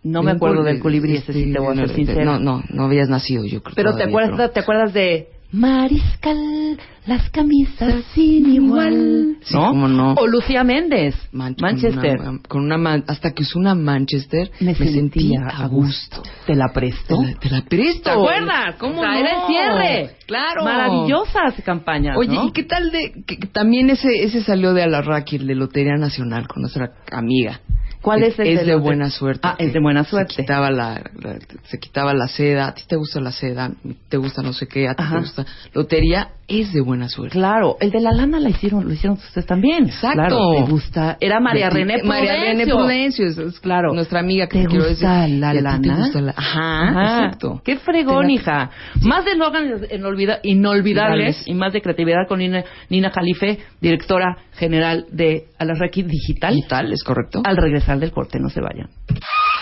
[0.03, 2.25] No me acuerdo del colibrí, ese sí te voy a ser no, sincera.
[2.25, 3.75] No, no, no habías nacido, yo creo.
[3.75, 9.37] Pero te acuerdas, ¿te acuerdas de Mariscal, las camisas sin igual.
[9.43, 10.15] Sí, cómo no.
[10.15, 12.19] O Lucía Méndez, Man- Manchester.
[12.19, 16.23] Con una, con una man- hasta que usó una Manchester, Me, sentí sentía a gusto.
[16.47, 17.19] ¿Te la presto?
[17.19, 18.03] Te la, te la presto.
[18.03, 18.77] ¿Te acuerdas?
[18.79, 19.19] ¿Cómo O sea, no?
[19.19, 20.17] era el cierre.
[20.27, 20.65] Claro.
[20.65, 22.47] Maravillosas campañas, Oye, ¿no?
[22.47, 25.97] ¿y qué tal de que que también ese ese salió de Alarraqui, el de Lotería
[25.97, 27.61] Nacional con nuestra amiga?
[28.07, 29.41] ¿Cuál es el Es de buena suerte.
[29.43, 30.37] Ah, es de buena Se suerte.
[30.37, 32.69] quitaba la, la- se quitaba la seda.
[32.69, 33.73] A ti te gusta la seda,
[34.09, 35.15] te gusta no sé qué, a ti Ajá.
[35.17, 35.47] te gusta.
[35.75, 37.33] Lotería es de buena suerte.
[37.39, 39.87] Claro, el de la lana la hicieron, lo hicieron ustedes también.
[39.87, 40.17] Exacto.
[40.17, 41.17] Claro, te gusta.
[41.21, 42.09] Era María ti- René Prudencio.
[42.09, 43.93] María René Prudencio, es, es Claro.
[43.95, 45.39] nuestra amiga que ¿Te quiero gusta decir.
[45.39, 45.97] la ¿Y a ti te lana?
[45.99, 47.03] gusta la- Ajá, Ajá.
[47.25, 47.61] exacto.
[47.65, 48.71] Qué fregón, hija.
[49.03, 55.07] Más de eslogans inolvida- inolvidables y más de creatividad con Nina, Nina Jalife, directora general
[55.11, 56.55] de Alarraqui Digital.
[56.55, 57.43] Digital, es correcto.
[57.45, 58.89] Al regresar del corte, no se vayan.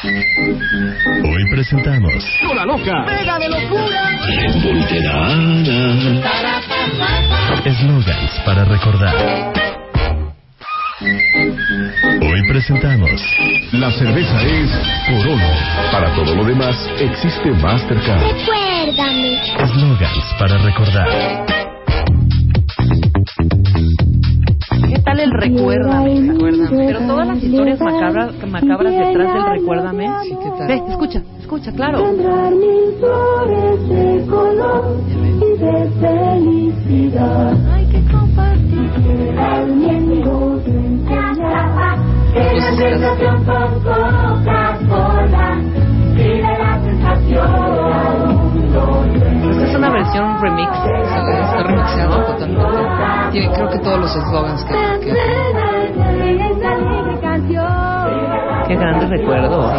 [0.04, 2.12] Hoy presentamos
[2.50, 3.06] ¡Hola loca!
[3.06, 4.10] ¡Mega de locura!
[7.64, 9.14] Eslogans para recordar.
[11.00, 13.20] Hoy presentamos
[13.72, 14.70] La cerveza es
[15.08, 15.88] Corona.
[15.90, 18.20] Para todo lo demás existe Mastercard.
[18.20, 19.40] Recuérdame.
[19.60, 21.44] Eslogans para recordar.
[24.88, 26.32] ¿Qué tal el recuérdame?
[26.32, 26.86] Recuérdame.
[26.86, 30.08] Pero todas las historias macabras, macabras detrás del recuérdame.
[30.22, 30.66] Sí, ¿qué tal?
[30.66, 32.02] Ve, escucha, escucha, claro.
[32.02, 32.12] de
[34.26, 37.54] color y de felicidad.
[37.72, 38.90] Hay que compartir
[42.54, 45.58] la sensación con Coca-Cola
[46.14, 48.03] vive la sensación
[49.86, 50.70] una versión remix.
[50.72, 53.30] Está remixeado totalmente.
[53.32, 54.74] Tiene creo que todos los eslogans que,
[55.04, 55.12] que
[58.66, 59.72] Qué grandes recuerdos.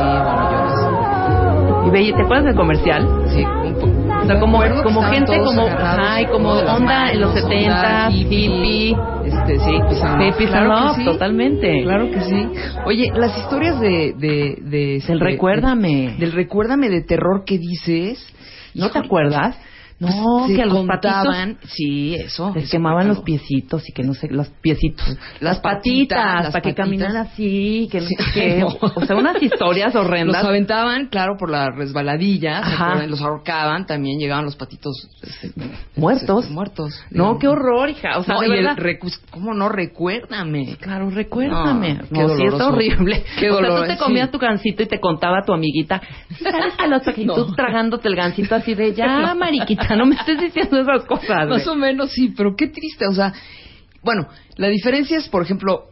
[1.87, 3.07] Y ve, ¿te acuerdas del comercial?
[3.27, 3.91] Sí, un poco.
[4.21, 7.75] O sea, como, como gente como, agarrados, ajá, y como onda en los manos, 70,
[7.75, 11.05] onda hippie, Este, sí, pues, ah, Hippies claro sí.
[11.05, 11.83] totalmente.
[11.83, 12.49] Claro que sí.
[12.85, 14.13] Oye, las historias de...
[14.17, 15.89] de, de este, Del recuérdame.
[16.11, 18.25] de- del recuérdame de terror que dices...
[18.73, 19.55] ¿No te acuerdas?
[19.97, 22.51] No, se que a los contaban- patitos Sí, eso.
[22.53, 25.05] les eso, quemaban los piecitos y que no sé, los piecitos,
[25.39, 28.15] las patitas, patitas, las para que caminaran así, que no Sí.
[28.15, 28.63] sé qué.
[28.63, 30.43] O sea, unas historias Los horrendas.
[30.43, 33.07] aventaban, claro, por la resbaladilla, ¿se Ajá.
[33.07, 35.51] los ahorcaban, también llegaban los patitos este,
[35.95, 36.43] Muertos.
[36.43, 36.93] este, muertos.
[37.09, 37.39] No, digamos.
[37.39, 38.17] qué horror, hija.
[38.19, 38.55] O sea, No, de y el
[39.31, 39.69] ¿Cómo no?
[39.69, 40.75] Recuérdame.
[40.79, 41.93] Claro, recuérdame.
[41.93, 42.67] No, qué sí, doloroso.
[42.67, 43.23] horrible.
[43.39, 44.31] Qué o sea, tú te comías sí.
[44.33, 46.01] tu gancito y te contaba tu amiguita.
[46.37, 47.01] "Sí, ¿Sabes que los
[47.55, 51.47] tragándote el gancito así de ya, mariquita, no me estés diciendo esas cosas.
[51.49, 51.67] Más güey".
[51.67, 53.05] o menos sí, pero qué triste.
[53.07, 53.33] O sea,
[54.03, 55.85] bueno, la diferencia es, por ejemplo,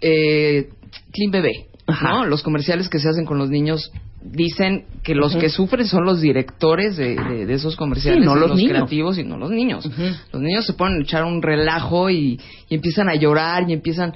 [0.00, 0.68] eh,
[1.12, 1.66] Clean Bebé.
[1.86, 2.08] Ajá.
[2.10, 2.26] ¿no?
[2.26, 3.90] Los comerciales que se hacen con los niños
[4.22, 8.36] dicen que los que sufren son los directores de, de- de esos comerciales, Sí, no
[8.36, 9.88] los creativos y no los niños.
[10.32, 12.38] Los niños se ponen a echar un relajo y,
[12.68, 14.14] y empiezan a llorar y empiezan...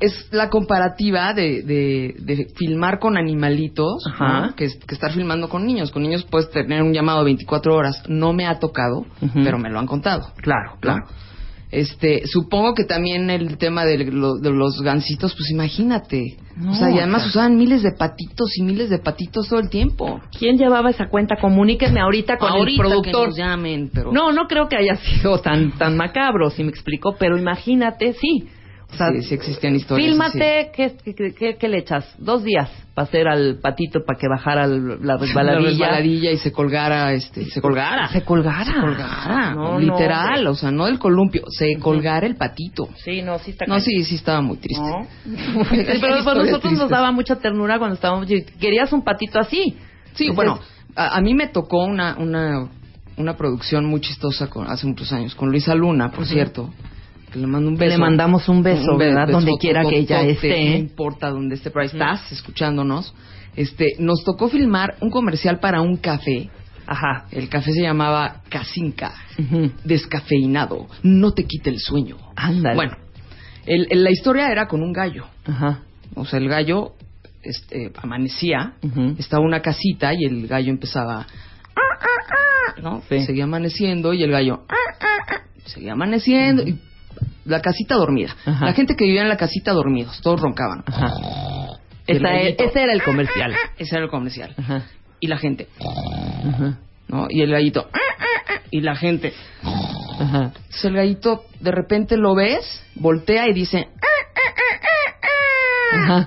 [0.00, 4.46] Es la comparativa de, de, de filmar con animalitos, Ajá.
[4.46, 4.54] ¿no?
[4.54, 5.90] que, es- que estar filmando con niños.
[5.90, 8.02] Con niños puedes tener un llamado de 24 horas.
[8.08, 10.32] No me ha tocado, pero me lo han contado.
[10.36, 11.04] Claro, claro.
[11.72, 16.36] Este, supongo que también el tema de, lo- de los gansitos, pues imagínate.
[16.56, 17.28] No, o sea, y además o sea.
[17.30, 20.20] usaban miles de patitos y miles de patitos todo el tiempo.
[20.38, 21.34] ¿Quién llevaba esa cuenta?
[21.40, 23.28] Comuníquenme ahorita con Ahorita el que productor.
[23.28, 27.16] nos llamen, pero No, no creo que haya sido tan tan macabro, si me explico,
[27.18, 28.46] pero imagínate, sí.
[28.96, 30.08] O sea, sí, sí existían historias.
[30.10, 32.14] Fílmate, ¿qué, qué, qué- qué le echas?
[32.18, 35.60] Dos días para hacer al patito para que bajara la resbaladilla.
[35.60, 38.08] La resbaladilla y se colgara, este, se colgara.
[38.08, 38.64] Se colgara.
[38.72, 42.88] Se colgara, No, literal, no, o sea, no el columpio, se colgara el patito.
[43.04, 44.82] Sí, no, sí está No, sí, sí estaba muy triste.
[44.82, 45.06] No.
[45.70, 46.88] Pero historias nosotros nos tristes.
[46.88, 48.26] daba mucha ternura cuando estábamos.
[48.58, 49.76] Querías un patito así.
[50.14, 50.58] Sí, Entonces, bueno,
[50.94, 52.68] a, a mí me tocó una, una,
[53.18, 56.70] una producción muy chistosa con, hace muchos años, con Luisa Luna, por cierto,
[57.36, 57.90] que le mando un beso.
[57.92, 59.28] Le mandamos un beso, be- ¿verdad?
[59.28, 60.70] Donde quiera que ella esté.
[60.70, 63.14] No importa donde esté, pero ahí estás escuchándonos.
[63.54, 66.50] Este, nos tocó filmar un comercial para un café.
[66.86, 67.26] Ajá.
[67.32, 69.12] El café se llamaba Casinca,
[69.84, 72.16] descafeinado, no te quite el sueño.
[72.36, 72.76] Ándale.
[72.76, 72.96] Bueno,
[73.66, 75.26] el- el- la historia era con un gallo.
[75.46, 75.80] Ajá.
[76.14, 76.92] O sea, el gallo
[77.42, 79.16] este, amanecía, Ujú.
[79.18, 81.26] estaba una casita y el gallo empezaba,
[82.82, 83.02] ¿no?
[83.08, 83.20] Sí.
[83.24, 84.62] Seguía amaneciendo y el gallo
[85.64, 86.78] seguía amaneciendo y
[87.44, 88.34] la casita dormida.
[88.44, 88.66] Ajá.
[88.66, 90.82] La gente que vivía en la casita dormidos, todos roncaban.
[90.86, 91.12] Ajá.
[92.06, 93.52] El e- ese era el comercial.
[93.78, 94.54] Ese era el comercial.
[94.58, 94.82] Ajá.
[95.20, 96.78] Y la gente, Ajá.
[97.08, 97.26] ¿no?
[97.30, 97.88] Y el gallito,
[98.70, 99.32] y la gente.
[100.20, 103.88] Entonces el gallito de repente lo ves, voltea y dice.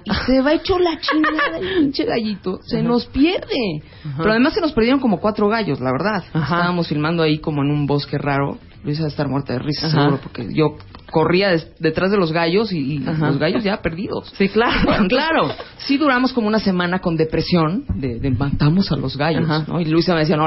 [0.03, 2.59] Y se va hecho la chingada el pinche gallito.
[2.63, 3.83] Se nos pierde.
[4.17, 6.23] Pero además se nos perdieron como cuatro gallos, la verdad.
[6.27, 8.57] Estábamos filmando ahí como en un bosque raro.
[8.83, 9.97] Luisa va a estar muerta de risa, Ajá.
[10.01, 10.77] seguro, porque yo
[11.11, 14.31] corría des- detrás de los gallos y, y los gallos ya perdidos.
[14.37, 15.49] Sí, claro, claro.
[15.77, 19.81] Sí duramos como una semana con depresión de, de matamos a los gallos, ¿no?
[19.81, 20.45] Y Luisa me decía, no,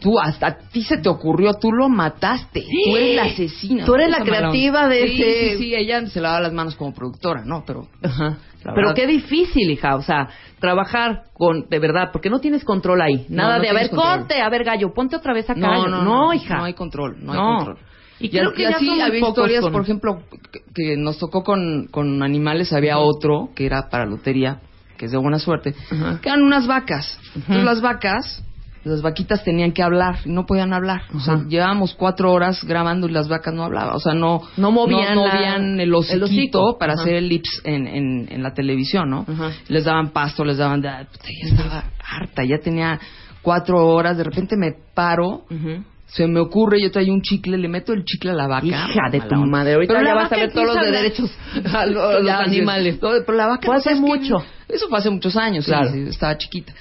[0.00, 3.84] tú hasta a ti se te ocurrió, tú lo mataste, tú eres la asesina.
[3.84, 6.92] Tú eres la creativa de sí, ese- Sí, sí, ella se lava las manos como
[6.92, 7.62] productora, ¿no?
[7.66, 7.86] Pero...
[8.02, 8.36] Ajá.
[8.64, 9.94] La Pero verdad- qué difícil, hija.
[9.96, 10.28] O sea,
[10.58, 13.26] trabajar con, de verdad, porque no tienes control ahí.
[13.28, 14.18] Nada no de, a ver, control.
[14.18, 15.60] corte, a ver, gallo, ponte otra vez acá.
[15.60, 16.56] No, no, no, hija.
[16.56, 17.78] No hay control, no, hay control.
[18.20, 20.22] Y creo que ya así muy había historias, con- por ejemplo,
[20.52, 24.60] que, que nos tocó con, con animales, había otro que era para lotería,
[24.96, 25.74] que es de buena suerte,
[26.22, 27.18] que eran unas vacas.
[27.34, 28.42] Entonces las vacas,
[28.84, 31.02] las vaquitas tenían que hablar, y no podían hablar.
[31.14, 33.94] O sea, llevábamos cuatro horas grabando y las vacas no hablaban.
[33.96, 36.24] O sea, no, No movían no, la- movían el el hociquito
[36.62, 36.78] hocico.
[36.78, 37.02] para Ajá.
[37.02, 39.26] hacer el lips en, en, en la televisión, ¿no?
[39.68, 40.80] Les daban pasto, les daban...
[40.80, 43.00] de- puta, ya estaba harta, ya tenía
[43.42, 45.44] cuatro horas, de repente me paro...
[46.06, 48.64] Se me ocurre, yo traía un chicle, le meto el chicle a la vaca.
[48.66, 51.28] Hija de tu madre, ahorita Pero ya vas a ver todos los derechos
[51.72, 53.02] a lo- a los animales.
[53.02, 54.36] no, pero la vaca Fue no hace mucho.
[54.68, 55.90] Eso fue hace muchos años, Claro.
[55.90, 56.72] sí, estaba chiquita.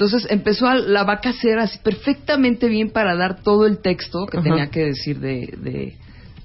[0.00, 4.24] Entonces empezó a- la vaca a hacer así perfectamente bien para dar todo el texto
[4.24, 4.48] que Ajá.
[4.48, 5.96] tenía que decir de, de,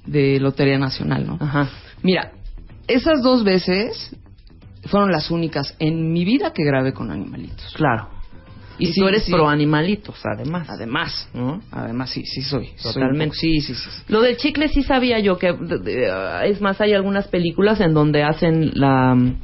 [0.05, 1.39] de Lotería Nacional, ¿no?
[2.03, 2.33] Mira,
[2.85, 4.13] esas dos veces
[4.87, 7.73] fueron las únicas en mi vida que grabé con animalitos.
[7.77, 8.09] Claro.
[8.77, 9.31] Y, sí, tú eres sí.
[9.31, 10.67] pro animalitos, además.
[10.69, 11.61] Además, ¿no?
[11.71, 12.71] Además, sí, sí soy.
[12.83, 13.37] Totalmente.
[13.37, 13.89] sí, sí, sí.
[14.09, 15.55] Lo del chicle sí sabía yo que
[16.11, 19.35] ah, es más hay algunas películas en donde hacen la mm,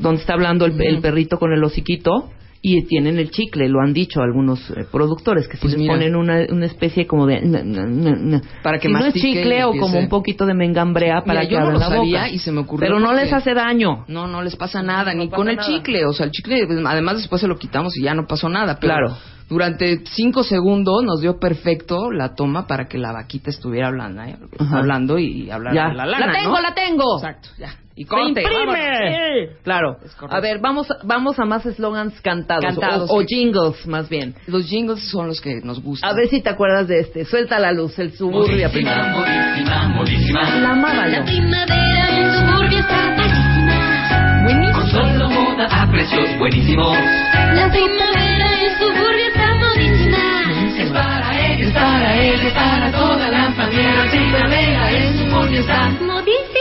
[0.00, 2.32] donde está hablando el, el perrito con el hociquito
[2.68, 5.94] y tienen el chicle, lo han dicho algunos eh, productores que si Pues les mira.
[5.94, 8.42] ponen una, una especie como de na, na, na, na.
[8.62, 11.54] Para que si no es chicle o como un poquito de mengambrea para Mira, que
[11.54, 12.28] yo no lo la sabía boca.
[12.30, 14.04] y se me ocurrió Pero no les hace daño.
[14.08, 16.04] No, no les pasa nada, No ni pasa con el chicle.
[16.06, 18.78] O sea, el chicle, pues, además después se lo quitamos y ya no pasó nada.
[18.80, 19.16] Pero Claro.
[19.48, 24.34] Durante cinco segundos nos dio perfecto la toma para que la vaquita estuviera hablando, ¿eh?
[24.72, 26.60] Hablando y hablar de la lana, la tengo, ¿no?
[26.62, 27.16] la tengo.
[27.18, 27.68] Exacto, ya.
[27.98, 28.52] Y ¡Se corte, imprime!
[28.56, 29.56] vámonos.
[29.62, 29.96] Claro.
[30.28, 34.34] A ver, vamos, vamos a más eslogans cantados, Cantados, o, jingles más bien.
[34.46, 36.10] Los jingles son los que nos gustan.
[36.10, 37.24] A ver si te acuerdas de este.
[37.24, 38.96] Suelta la luz, el suburbia primero.
[39.00, 41.24] La amaba yo.
[41.24, 44.72] primavera en suburbia está padrísima.
[44.74, 46.98] Con solo moda a precios buenísimos.
[47.54, 50.82] La primavera en suburbia está modísima.
[50.82, 54.04] Es para él, es para él, es para toda la familia.
[54.04, 56.55] La primavera en suburbia está modísima.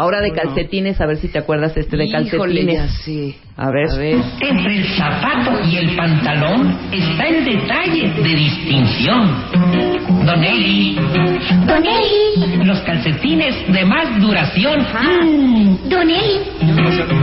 [0.00, 3.06] Ahora de calcetines, a ver si te acuerdas este de Híjole, calcetines.
[3.06, 3.62] ya.
[3.62, 3.90] A ver.
[3.90, 4.16] A ver.
[4.40, 9.44] Entre el zapato y el pantalón está el detalle de distinción.
[10.24, 10.94] Don Eli.
[11.66, 12.64] Don Eli.
[12.64, 14.86] Los calcetines de más duración.
[15.90, 16.40] Don Eli.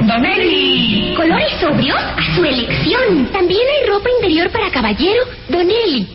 [0.06, 1.14] Don Eli.
[1.16, 3.26] Colores sobrios a su elección.
[3.34, 5.24] También hay ropa interior para caballero.
[5.50, 6.08] Don Eli.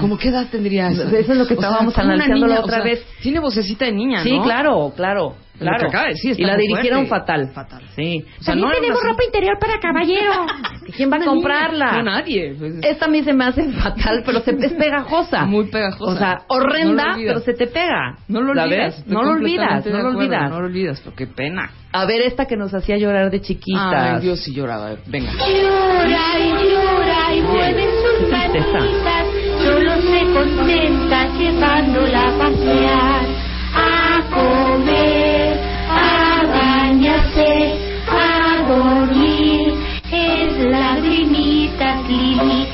[0.00, 1.02] ¿Cómo, qué edad tendría esa?
[1.04, 3.04] Eso es lo que O sea, estábamos analizando la otra o sea, vez.
[3.20, 4.44] Tiene vocecita de niña, Sí, ¿no?
[4.44, 5.34] claro, claro.
[5.58, 5.78] Lo Claro.
[5.80, 7.26] que acaba de decir está y la dirigieron fuerte.
[7.26, 7.50] fatal.
[7.52, 7.82] Fatal.
[7.96, 8.24] Sí.
[8.38, 10.32] O sea, También no tenemos una- ropa interior para caballero.
[10.96, 11.92] ¿Quién va a comprarla?
[11.94, 12.54] No, nadie.
[12.56, 15.44] Pues, Esta a mí se me hace fatal, pero se, es pegajosa.
[15.46, 16.12] Muy pegajosa.
[16.12, 18.18] O sea, horrenda, pero se te pega.
[18.28, 19.04] No lo ¿La olvidas.
[19.08, 20.48] No lo olvidas, no lo olvidas.
[20.50, 21.68] No lo olvidas, pero qué pena.
[21.90, 23.92] A ver, esta que nos hacía llorar de chiquitas.
[24.14, 24.90] Ay, Dios sí lloraba.
[25.08, 25.32] Venga.
[25.32, 27.84] Llora y llora y mueve
[28.20, 29.47] sus manitas.
[29.68, 33.26] Solo se contenta llevándola a pasear,
[33.74, 37.74] a comer, a bañarse,
[38.08, 39.74] a dormir.
[40.10, 42.66] Es lagrimitas, Lili.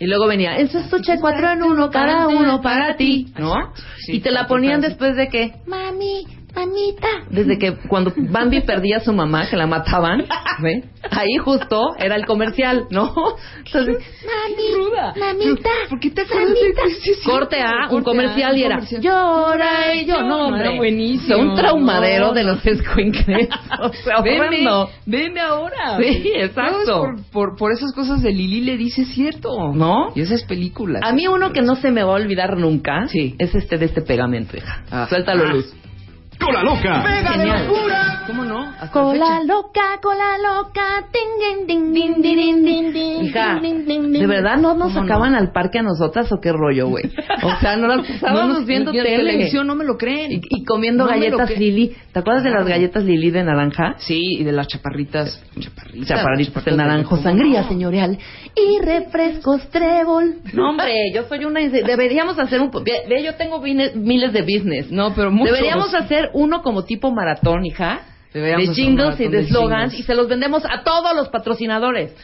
[0.00, 3.72] Y luego venía, en su estuche cuatro en uno, cada uno para ti, ¿no?
[3.98, 7.08] Sí, y te la ponían después de que, Mami, mamita.
[7.30, 10.24] desde que cuando Bambi perdía a su mamá, que la mataban,
[10.60, 10.84] ¿ve?
[11.10, 13.12] Ahí justo era el comercial, ¿no?
[13.64, 15.70] Entonces, Mami, mamita.
[15.88, 19.02] ¿Por qué te acuerdas de sí, sí, corte a un comercial y era comercial.
[19.02, 21.38] llora y yo no hombre era buenísimo.
[21.38, 22.32] un traumadero No.
[22.34, 23.48] de los escuincles
[23.80, 24.64] o sea Veme,
[25.06, 25.96] veme ahora.
[25.98, 27.00] Sí, exacto.
[27.02, 29.50] Por, por, por esas cosas de Lili le dice cierto.
[29.74, 30.12] ¿No?
[30.14, 31.02] Y esas películas.
[31.04, 33.34] a mí uno que no se me va a olvidar nunca Sí.
[33.38, 35.06] es este de este pegamento hija Ah.
[35.08, 35.52] suéltalo Ah.
[35.52, 35.74] luz
[36.40, 37.02] ¡Cola loca!
[37.32, 37.68] genial
[38.26, 38.60] ¿Cómo no?
[38.60, 39.42] Hasta la Cola fecha.
[39.44, 44.56] loca, cola loca, ting, ding, ding, ding, ding, ding, ding, Hija, ding, ding, ¿de verdad
[44.56, 47.04] no nos ¿Cómo sacaban al parque a nosotras o qué rollo, güey?
[47.42, 49.16] O sea, no las pasábamos No viendo tele.
[49.16, 50.32] televisión no me lo creen.
[50.32, 51.96] Y, y comiendo No galletas Lili.
[52.12, 53.94] ¿Te acuerdas de las galletas Lili de naranja?
[53.98, 55.42] Sí, y de las chaparritas.
[55.58, 56.08] Chaparritas.
[56.08, 57.68] Chaparritas de naranjo, ¿cómo sangría no?
[57.68, 58.18] señorial
[58.54, 60.36] y refrescos trébol.
[60.52, 61.60] No, hombre, yo soy una...
[61.60, 62.70] Deberíamos hacer un...
[62.70, 64.90] Ve, yo tengo miles de business.
[64.90, 65.52] No, pero muchos.
[65.54, 68.00] Deberíamos hacer hacer uno como tipo maratón, hija,
[68.32, 70.00] Deberíamos de jingles y de de slogans jingles.
[70.00, 72.14] y se los vendemos a todos los patrocinadores.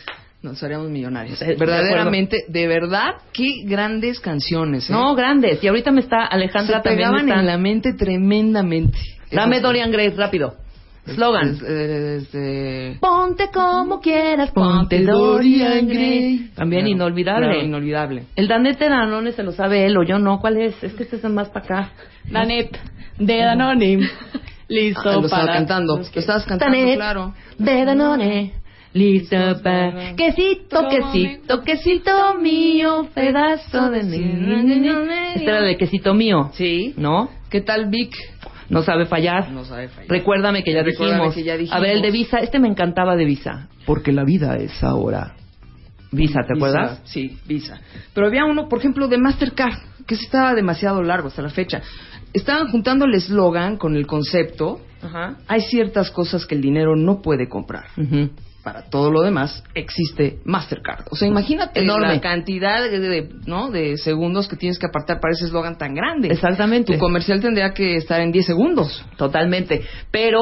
[0.43, 1.41] Nos haríamos millonarios.
[1.43, 4.89] Eh, de Verdaderamente, de verdad, qué grandes canciones.
[4.89, 4.93] ¿eh?
[4.93, 5.65] No, grandes.
[5.65, 6.99] Y ahorita me está Alejandra Se también.
[7.09, 8.99] pegaban me está- en la mente tremendamente.
[9.33, 10.55] Dame Dorian Gray, rápido.
[11.07, 11.51] Slogan.
[11.51, 16.51] Es- es- este- Ponte como quieras, ponte Ponte Dorian Gray.
[16.55, 17.47] También Claro, inolvidable.
[17.47, 18.23] claro, inolvidable.
[18.37, 20.41] El Danete Danone se lo sabe él o yo no.
[20.41, 20.83] ¿Cuál es?
[20.83, 21.91] Es que este es el más para acá.
[22.31, 22.77] Danet
[23.18, 23.98] de Danone.
[24.68, 25.97] Listo Ah, lo estaba para cantando.
[25.97, 27.34] Lo estabas cantando, Danet claro.
[27.59, 28.52] de Danone.
[28.93, 35.34] Listo para quesito, quesito, quesito mío, pedazo de mí.
[35.36, 36.51] Esta era de quesito mío.
[36.55, 36.94] Sí.
[36.97, 37.28] ¿No?
[37.51, 38.14] ¿Qué tal Vic?
[38.70, 39.51] No sabe fallar.
[39.51, 40.09] No sabe fallar.
[40.10, 41.34] Recuérdame que ya Recuérdame dijimos.
[41.34, 41.76] que ya dijimos.
[41.76, 42.38] A ver, el de Visa.
[42.38, 43.68] Este me encantaba de Visa.
[43.84, 45.34] Porque la vida es ahora.
[46.10, 47.02] Visa, ¿te Visa, acuerdas?
[47.05, 47.78] Sí, Visa.
[48.14, 51.82] Pero había uno, por ejemplo, de Mastercard, que ese estaba demasiado largo hasta la fecha.
[52.36, 54.80] Estaban juntando el eslogan con el concepto.
[55.02, 55.36] Ajá.
[55.48, 57.84] Hay ciertas cosas que el dinero no puede comprar.
[58.64, 61.06] Para todo lo demás existe Mastercard.
[61.10, 62.08] O sea, imagínate Enorme.
[62.08, 63.70] la cantidad de, de- ¿no?
[63.70, 66.28] de segundos que tienes que apartar para ese eslogan tan grande.
[66.28, 66.94] Exactamente.
[66.94, 69.04] Tu comercial tendría que estar en 10 segundos.
[69.16, 69.82] Totalmente.
[70.10, 70.38] Pero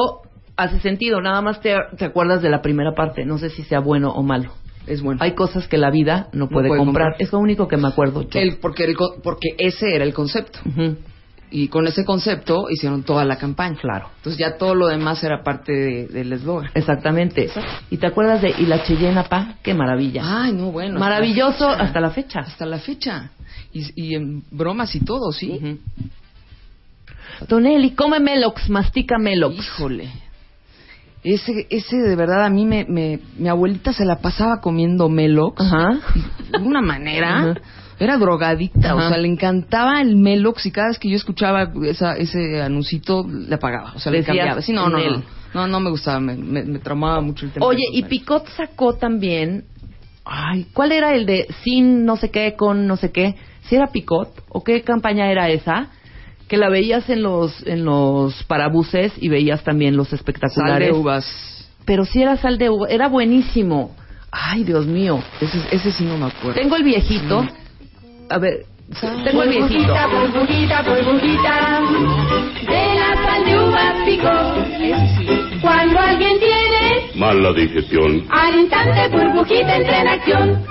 [0.57, 1.21] hace sentido.
[1.21, 3.25] Nada más te, te acuerdas de la primera parte.
[3.25, 4.51] No sé si sea bueno o malo.
[4.87, 5.19] Es bueno.
[5.23, 7.09] Hay cosas que la vida no puede, puede comprar.
[7.11, 7.21] comprar.
[7.21, 8.23] Es lo único que me acuerdo.
[8.23, 8.39] yo.
[8.39, 10.59] El- porque, el porque ese era el concepto.
[10.65, 10.95] Ujú.
[11.57, 13.77] Y con ese concepto hicieron toda la campaña.
[13.79, 14.09] Claro.
[14.17, 16.69] Entonces ya todo lo demás era parte de- del eslogan.
[16.73, 17.49] Exactamente.
[17.89, 19.55] ¿Y te acuerdas de Y la Cheyenne, pa?
[19.63, 20.21] Qué maravilla.
[20.43, 20.99] Ay, no, bueno.
[20.99, 22.39] Maravilloso hasta la fecha.
[22.41, 23.21] hasta la fecha.
[23.21, 23.29] Hasta la fecha.
[23.71, 25.51] Y, y en bromas y todo, ¿sí?
[25.51, 25.79] Ujú.
[27.47, 29.55] Tonelli, come Melox, mastica Melox.
[29.55, 30.09] Híjole.
[31.23, 35.61] Ese, ese de verdad a mí me, me- mi abuelita se la pasaba comiendo Melox
[35.61, 35.99] Ajá.
[36.51, 37.37] de una manera.
[37.39, 37.55] Ajá.
[37.99, 38.95] Era drogadicta, Ajá.
[38.95, 43.25] o sea, le encantaba el Melox y cada vez que yo escuchaba esa, ese anuncito
[43.27, 44.61] le apagaba, o sea, le cambiaba.
[44.61, 45.23] Sí, no, no, no, él.
[45.53, 47.65] no, no me gustaba, me, me, me traumaba mucho el tema.
[47.65, 48.03] Oye, y.
[48.03, 49.65] Picot sacó también.
[50.25, 53.35] Ay, ¿cuál era el de sin no sé qué, con no sé qué?
[53.69, 54.43] ¿Si era Picot?
[54.49, 55.89] ¿O qué campaña era esa?
[56.47, 60.89] Que la veías en los, en los parabuses y veías también los Sal espectaculares.
[60.89, 61.71] de uvas.
[61.85, 63.95] Pero si era sal de uva, era buenísimo.
[64.31, 65.23] Ay, Dios mío.
[65.39, 66.59] Ese, ese sí no me acuerdo.
[66.59, 67.47] Tengo el viejito.
[68.29, 68.65] A ver,
[69.23, 69.93] tengo el viejito.
[69.93, 71.81] Burbujita, burbujita, burbujita,
[72.67, 75.61] de la sal de uva pico.
[75.61, 78.25] Cuando alguien tiene Mala digestión.
[78.29, 80.65] al instante burbujita entra en acción.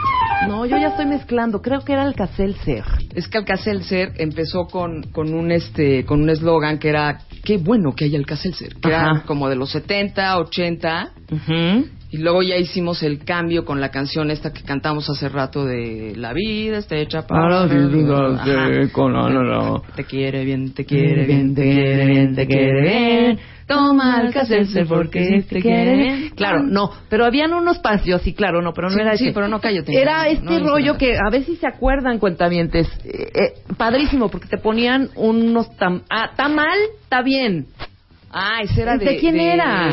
[0.48, 1.62] No, yo ya estoy mezclando.
[1.62, 2.84] Creo que era el Caselcer.
[3.14, 7.94] Es que Alcacelser empezó con, con un este con un eslogan que era qué bueno
[7.94, 9.10] que hay Alcacelser, que Ajá.
[9.12, 11.86] era como de los 70, 80 Ujú.
[12.14, 16.12] Y luego ya hicimos el cambio con la canción esta que cantamos hace rato de
[16.16, 17.40] La vida está hecha para
[18.36, 18.68] Ajá.
[19.96, 23.38] Te quiere bien, te quiere bien, te quiere bien, te quiere bien.
[23.66, 26.30] Toma Alcacelser porque te quiere bien.
[26.36, 29.32] Claro, no, pero habían unos pasos, sí, claro, no, pero no Sí, era sí, ese.
[29.34, 30.00] pero no, cállate.
[30.00, 32.86] Era este no rollo que a ver si se acuerdan, cuentavientes.
[33.04, 36.02] Eh, eh, padrísimo, porque te ponían unos tam...
[36.08, 37.66] Ah, está mal, está bien.
[38.30, 39.92] Ah, ese era ¿De de quién de era?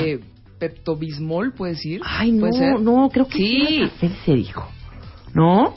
[0.62, 2.02] Pepto-Bismol, ¿puedes decir?
[2.06, 2.80] Ay, no, ¿Puede ser?
[2.80, 3.90] no, creo que Sí.
[4.00, 4.10] sí.
[4.26, 4.70] se dijo.
[5.34, 5.74] ¿No?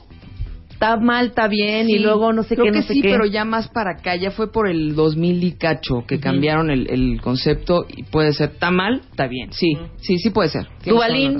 [0.70, 3.00] Está mal, está bien, y Sí, luego no sé creo qué, no que sé sí,
[3.02, 3.08] qué.
[3.10, 6.90] pero ya más para acá, ya fue por el 2000 y cacho que cambiaron el,
[6.90, 9.00] el concepto y puede ser, ¿está mal?
[9.10, 10.66] Está bien, sí, sí, sí puede ser.
[10.84, 11.38] Duvalín.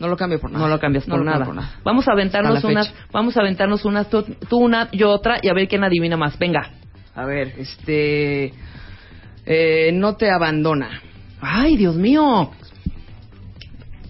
[0.00, 0.64] No lo cambio por nada.
[0.64, 1.38] No lo cambias por, nada.
[1.38, 1.80] cambio por nada.
[1.84, 5.54] Vamos a aventarnos unas, vamos a aventarnos unas, tú, tú una, yo otra, y a
[5.54, 6.38] ver quién adivina más.
[6.38, 6.70] Venga.
[7.14, 8.52] A ver, este...
[9.46, 11.00] eh, no te abandona.
[11.40, 12.50] Ay, Dios mío.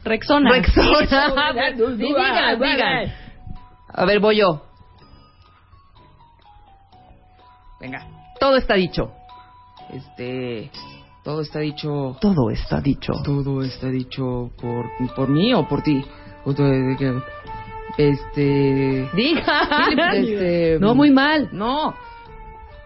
[0.05, 0.50] Rexona.
[0.50, 1.52] Rexona.
[1.96, 3.12] Digan, digan.
[3.92, 4.62] A ver, voy yo.
[7.80, 8.06] Venga.
[8.40, 9.12] Todo está dicho.
[9.92, 10.70] Este...
[11.24, 12.16] Todo está dicho...
[12.20, 13.12] Todo está dicho.
[13.24, 16.02] Todo está dicho por, por mí o por ti.
[17.98, 19.09] Este...
[19.12, 20.12] Diga.
[20.14, 21.50] Este, No, muy mal.
[21.52, 21.94] No.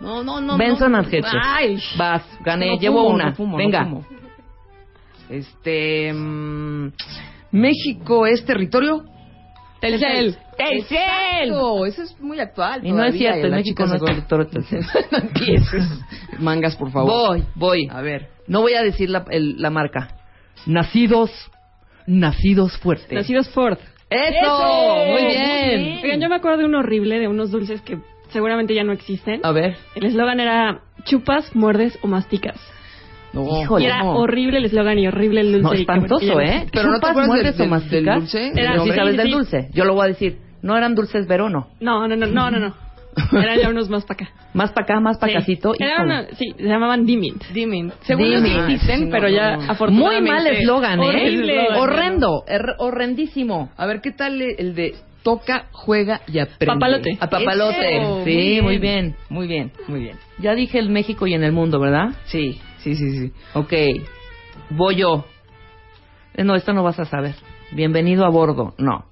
[0.01, 0.59] No, no, no.
[0.59, 1.03] Benson no.
[1.43, 3.27] Ay, Vas, gané, no llevo una.
[3.27, 3.89] no fumo, no Venga.
[5.29, 6.13] Este.
[6.13, 6.93] mm,
[7.53, 9.05] México es territorio.
[9.81, 10.37] Telcel.
[10.57, 10.99] ¡Telcel!
[11.49, 12.87] Exacto, Eso es muy actual.
[12.87, 14.85] Y no es cierto, en México no es territorio Telcel.
[15.11, 15.85] no empieces.
[16.39, 17.11] Mangas, por favor.
[17.11, 17.89] Voy, voy.
[17.91, 18.29] A ver.
[18.47, 20.09] No voy a decir la, el- la marca.
[20.67, 21.31] Nacidos,
[22.07, 23.13] nacidos fuertes.
[23.13, 23.79] Nacidos Ford.
[24.09, 24.97] ¡Eso!
[25.11, 25.99] Muy bien.
[26.05, 27.99] Oigan, yo me acuerdo de un horrible, de unos dulces que
[28.31, 29.41] seguramente ya no existen.
[29.43, 29.77] A ver.
[29.97, 32.61] El eslogan era chupas, muerdes o masticas.
[33.33, 34.13] No, Híjole, era no.
[34.17, 35.67] horrible el eslogan y horrible el dulce.
[35.69, 36.67] No, espantoso, ¿eh?
[36.73, 38.53] Pero no te ¿Chupas, acuerdas del- del- del dulce?
[38.55, 39.33] Era- sí Sí, sabes sí, del sí.
[39.33, 39.69] dulce.
[39.73, 40.39] Yo lo voy a decir.
[40.63, 41.69] No eran dulces Verón, no.
[41.81, 42.75] No, no, no, no, no, no.
[43.33, 44.35] Eran ya unos más para acá.
[44.55, 45.39] Más para acá, más para Sí.
[45.39, 45.73] casito.
[45.79, 46.05] Era híjole.
[46.05, 47.43] una- sí, se llamaban Dimint.
[47.53, 47.93] Dimint.
[48.03, 49.57] Según yo sí existen, Sí, no, pero ya no.
[49.59, 50.31] Muy afortunadamente.
[50.31, 51.07] mal eslogan, ¿eh?
[51.07, 51.69] Horrible.
[51.79, 53.71] Horrendo, er- horrendísimo.
[53.77, 56.67] A ver, ¿qué tal el de toca, juega y aprende?
[56.67, 57.17] Papalote.
[57.21, 57.97] A papalote.
[57.99, 59.15] Eso, sí, muy bien.
[59.29, 60.17] Muy bien, muy bien.
[60.39, 62.11] Ya dije el México y en el mundo, ¿verdad?
[62.25, 63.33] Sí, sí, sí, sí.
[63.55, 63.73] Ok,
[64.71, 65.25] voy yo.
[66.35, 67.35] Eh, No, esto no vas a saber.
[67.73, 68.75] Bienvenido a bordo.
[68.79, 69.05] No.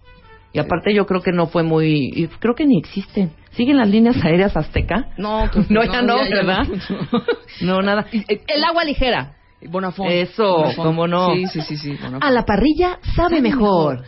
[0.52, 2.10] Y aparte yo creo que no fue muy...
[2.12, 3.32] y Creo que ni existen.
[3.52, 5.10] ¿Siguen las líneas aéreas Azteca?
[5.16, 6.66] No, pues, No, ya no, ya, ya ¿verdad?
[7.60, 8.06] No, nada.
[8.12, 9.36] El agua ligera.
[9.68, 10.10] Bonafont.
[10.10, 10.86] Eso, Bonafont.
[10.88, 11.34] cómo no.
[11.34, 11.98] Sí, sí, sí, sí.
[12.20, 14.02] A la parrilla sabe mejor.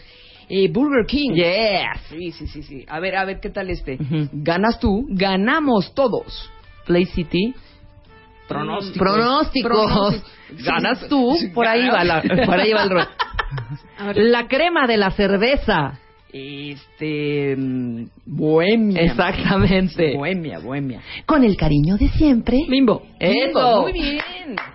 [0.49, 1.33] Eh, Burger King.
[1.35, 2.01] Yes.
[2.09, 2.85] Sí, sí, sí, sí.
[2.89, 3.99] A ver, a ver, ¿qué tal este?
[4.33, 6.51] Ganas tú, ganamos todos.
[6.87, 7.55] Play City.
[8.49, 8.99] Pronósticos.
[8.99, 9.71] Pronósticos.
[9.71, 10.65] Pronósticos.
[10.65, 13.09] Ganas tú, por ahí va la, por ahí va el rollo.
[14.15, 15.99] La crema de la cerveza.
[16.33, 17.55] Este.
[17.57, 19.03] mm, Bohemia.
[19.03, 20.17] Exactamente.
[20.17, 21.01] Bohemia, bohemia.
[21.27, 22.59] Con el cariño de siempre.
[22.69, 23.03] Bimbo.
[23.21, 23.83] Eso.
[23.83, 24.21] Muy bien.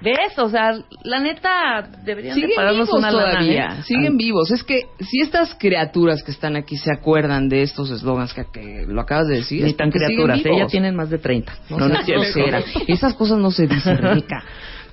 [0.02, 0.38] ¿Ves?
[0.38, 0.72] O sea,
[1.04, 3.66] la neta, deberían de Siguen pagarnos vivos una lana, todavía.
[3.80, 3.84] ¿eh?
[3.84, 4.52] Siguen vivos.
[4.52, 8.86] Es que si estas criaturas que están aquí se acuerdan de estos eslogans que, que
[8.88, 9.64] lo acabas de decir.
[9.64, 10.44] Ni tan criaturas, ¿eh?
[10.44, 10.60] vivos.
[10.60, 11.54] ya tienen más de 30.
[11.72, 12.66] No, no, es cierto.
[12.88, 14.44] Esas cosas no se dicen, Rebeca.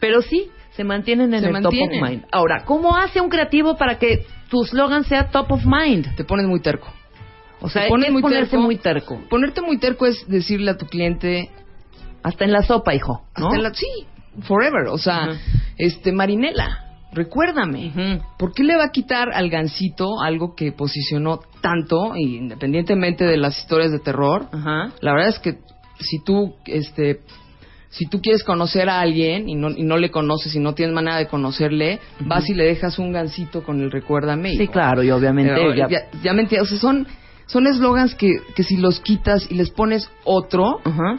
[0.00, 2.02] Pero sí, se mantienen en Se el top mantienen.
[2.02, 2.24] of mind.
[2.32, 6.14] Ahora, ¿cómo hace un creativo para que tu slogan sea top of mind?
[6.14, 6.86] Te pones muy terco.
[7.60, 8.62] O sea, pones es muy ponerse terco.
[8.62, 9.20] muy terco.
[9.28, 11.50] Ponerte muy terco es decirle a tu cliente.
[12.22, 13.24] Hasta en la sopa, hijo.
[13.36, 13.46] ¿no?
[13.46, 13.88] Hasta en la, sí,
[14.42, 14.86] forever.
[14.90, 15.30] O sea,
[15.76, 17.88] este, Marinela, recuérdame.
[17.88, 18.24] Ujú.
[18.38, 23.36] ¿Por qué le va a quitar al gancito algo que posicionó tanto, y independientemente de
[23.36, 24.46] las historias de terror?
[24.52, 24.92] Ajá.
[25.00, 25.58] La verdad es que
[25.98, 27.22] si tú, este,
[27.96, 30.94] si tú quieres conocer a alguien y no, y no le conoces y no tienes
[30.94, 34.56] manera de conocerle, vas y le dejas un gancito con el recuérdame.
[34.56, 37.06] Sí, claro, y obviamente Pero, ya- ya, ya me entiendes, o sea, son,
[37.46, 41.18] son eslogans que, que si los quitas y les pones otro, Ajá.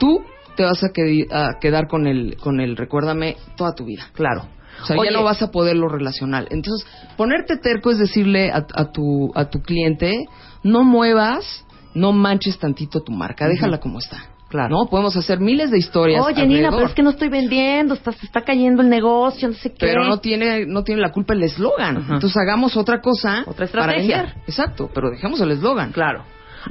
[0.00, 0.24] tú
[0.56, 0.88] te vas a,
[1.30, 4.08] a quedar con el, con el recuérdame toda tu vida.
[4.14, 4.48] Claro.
[4.82, 6.48] O sea, Oye, ya no vas a poder lo relacional.
[6.50, 6.86] Entonces,
[7.16, 10.26] ponerte terco es decirle a, a tu, a tu cliente,
[10.64, 11.64] no muevas,
[11.94, 14.18] no manches tantito tu marca, déjala como está.
[14.48, 14.68] Claro.
[14.70, 14.86] ¿No?
[14.88, 16.24] Podemos hacer miles de historias.
[16.24, 19.54] Oye, Nina, pero es que no estoy vendiendo, está, se está cayendo el negocio, no
[19.54, 19.76] sé qué.
[19.78, 21.98] pero no tiene, no tiene la culpa el eslogan.
[21.98, 22.14] Ajá.
[22.14, 24.16] Entonces hagamos otra cosa Otra para estrategia.
[24.22, 24.34] vender.
[24.46, 25.92] Exacto, pero dejemos el eslogan.
[25.92, 26.24] Claro.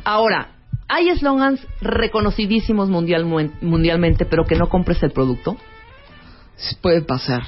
[0.04, 0.49] Ahora,
[0.88, 5.56] hay eslogans reconocidísimos mundialmu- mundialmente, pero que no compres el producto.
[6.56, 7.44] Sí, puede pasar.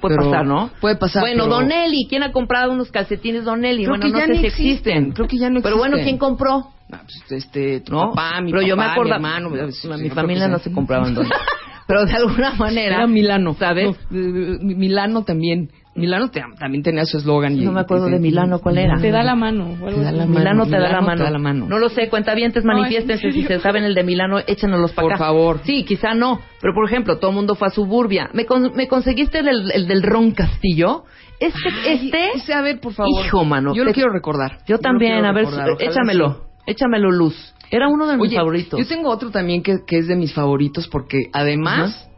[0.00, 0.70] Puede Pero- pasar, ¿no?
[0.80, 1.22] Puede pasar.
[1.22, 3.84] Bueno, pero- Don Eli, ¿quién ha comprado unos calcetines Don Eli?
[3.84, 4.70] Creo bueno, que no ya sé ni si existen.
[4.72, 5.12] existen.
[5.12, 6.18] Creo que ya no Pero bueno, existen.
[6.18, 6.71] ¿quién compró?
[6.92, 8.10] Ah, pues, este, tu ¿No?
[8.12, 9.50] papá, mi Pero yo me acuerdo, mi hermano.
[9.50, 11.34] mi, sí, sí, mi no creo familia no se compraba en Don Eli.
[11.86, 13.96] Pero de alguna manera, Era Milano, ¿sabes?
[14.10, 15.70] No, eh, eh, Milano también.
[15.94, 17.54] Milano te- también tenía su eslogan.
[17.58, 18.98] y- No me acuerdo de Milano, ¿cuál era?
[18.98, 19.76] Te da la mano.
[19.78, 21.16] Te da Milano mano, te da la mano.
[21.18, 21.66] te da la mano.
[21.68, 23.48] No lo sé, cuentavientes, No, ¿en manifiéstense si serio?
[23.58, 25.24] se saben el de Milano, échenoslos para Por acá.
[25.24, 25.60] favor.
[25.64, 28.30] Sí, quizá no, pero por ejemplo, todo el mundo fue a Suburbia.
[28.32, 31.04] ¿Me, con- me conseguiste el, del- el del Ron Castillo?
[31.40, 33.26] Este, Ay, este, ese, a ver, por favor.
[33.26, 33.74] hijo, mano.
[33.74, 34.58] Yo lo te- quiero recordar.
[34.66, 36.38] Yo lo también, a ver, recordar, échamelo, sí.
[36.66, 37.54] Échamelo luz.
[37.70, 38.78] Era uno de mis Oye, favoritos.
[38.80, 42.08] Yo tengo otro también que, que es de mis favoritos porque además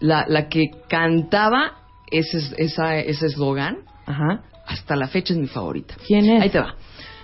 [0.00, 1.72] la, la que cantaba
[2.10, 4.42] ese esa- ese eslogan Ajá.
[4.66, 5.94] hasta la fecha es mi favorita.
[6.06, 6.42] ¿Quién es?
[6.42, 6.74] Ahí te va.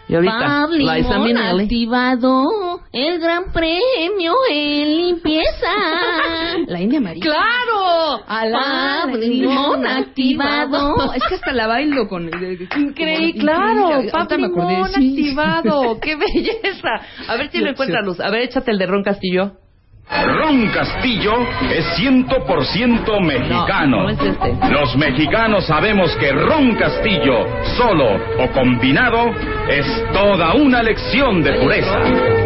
[0.09, 1.63] Y ahorita, Fab Liza Limón Minnelli.
[1.65, 5.73] activado, el gran premio en limpieza.
[6.67, 7.23] La India María.
[7.23, 8.23] ¡Claro!
[8.27, 8.59] A la
[9.07, 11.13] Fab Limón activado.
[11.15, 12.29] Es que hasta la bailo con...
[12.77, 16.89] Increíble, claro, Fab Limón activado, qué belleza.
[17.29, 18.07] A ver si lo Sí, encuentra sí.
[18.07, 18.21] luz.
[18.21, 19.53] A ver, échate el de Ron Castillo.
[20.11, 21.35] Ron Castillo
[21.73, 23.99] es 100% mexicano.
[23.99, 24.57] No, no es este.
[24.73, 27.47] Los mexicanos sabemos que Ron Castillo,
[27.77, 29.31] solo o combinado,
[29.69, 32.40] es toda una lección de pureza.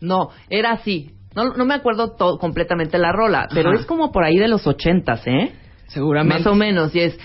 [0.00, 1.10] No, era así.
[1.34, 3.80] No, no me acuerdo to- completamente la rola, pero Ajá.
[3.80, 5.52] es como por ahí de los ochentas, ¿eh?
[5.88, 6.38] Seguramente.
[6.42, 7.18] Más o menos, y es...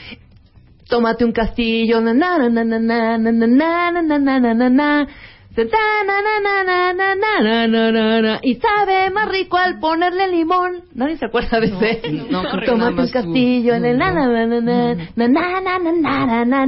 [0.87, 4.53] Tómate un castillo, na na na na na na na na na na na na
[4.53, 5.07] na na
[5.55, 9.27] se ta, na na na na na na na na na na y sabe más
[9.29, 10.83] rico al ponerle limón.
[10.93, 12.11] ¿Nadie se acuerda de ese?
[12.29, 15.91] no, Tómate un castillo, en el na na na na na na na na na
[15.91, 16.65] na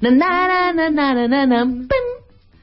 [0.00, 1.64] na na na na na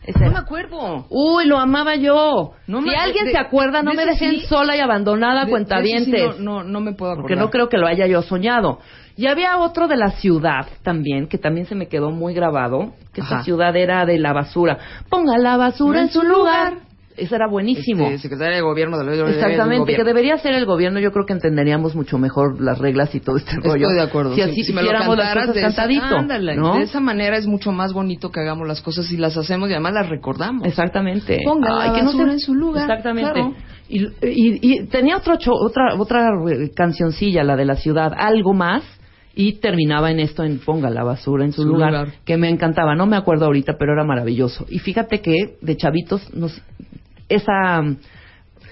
[0.05, 0.33] Ese No era.
[0.33, 1.05] me acuerdo.
[1.09, 2.51] Uy, lo amaba yo.
[2.67, 5.45] No si me- alguien de- se acuerda, no de me dejen sí- sola y abandonada,
[5.45, 6.35] De- cuentavientes.
[6.35, 7.23] sí no, no, no me puedo acordar.
[7.29, 8.79] Porque no creo que lo haya yo soñado.
[9.17, 13.21] Y había otro de la ciudad también, que también se me quedó muy grabado, que
[13.21, 13.43] Ajá.
[13.43, 14.77] ciudad era de la basura.
[15.09, 16.73] Ponga la basura en su lugar.
[17.17, 18.05] Eso era buenísimo.
[18.07, 20.99] Este, secretaria de gobierno del del Exactamente, que debería ser el gobierno.
[20.99, 23.89] Yo creo que entenderíamos mucho mejor las reglas y todo este Estoy rollo.
[23.89, 24.35] de acuerdo.
[24.35, 24.49] Si sí.
[24.49, 26.03] así Si me lo cantaras de esa- cantadito.
[26.15, 26.75] ándale, ¿no?
[26.77, 29.73] De esa manera es mucho más bonito que hagamos las cosas y las hacemos y
[29.73, 30.67] además las recordamos.
[30.67, 31.39] Exactamente.
[31.45, 32.83] Ponga la que no basura se- en su lugar.
[32.89, 33.31] Exactamente.
[33.31, 33.53] claro.
[33.87, 38.53] Y, y- y tenía otro cho- otra otra eh, cancioncilla, la de la ciudad, algo
[38.53, 38.83] más.
[39.37, 42.07] Y terminaba en esto, en ponga la basura en su, Su lugar, lugar.
[42.23, 42.95] que me encantaba.
[42.95, 44.65] No me acuerdo ahorita, pero era maravilloso.
[44.69, 46.53] Y fíjate que de chavitos nos,
[47.29, 47.97] esa mm,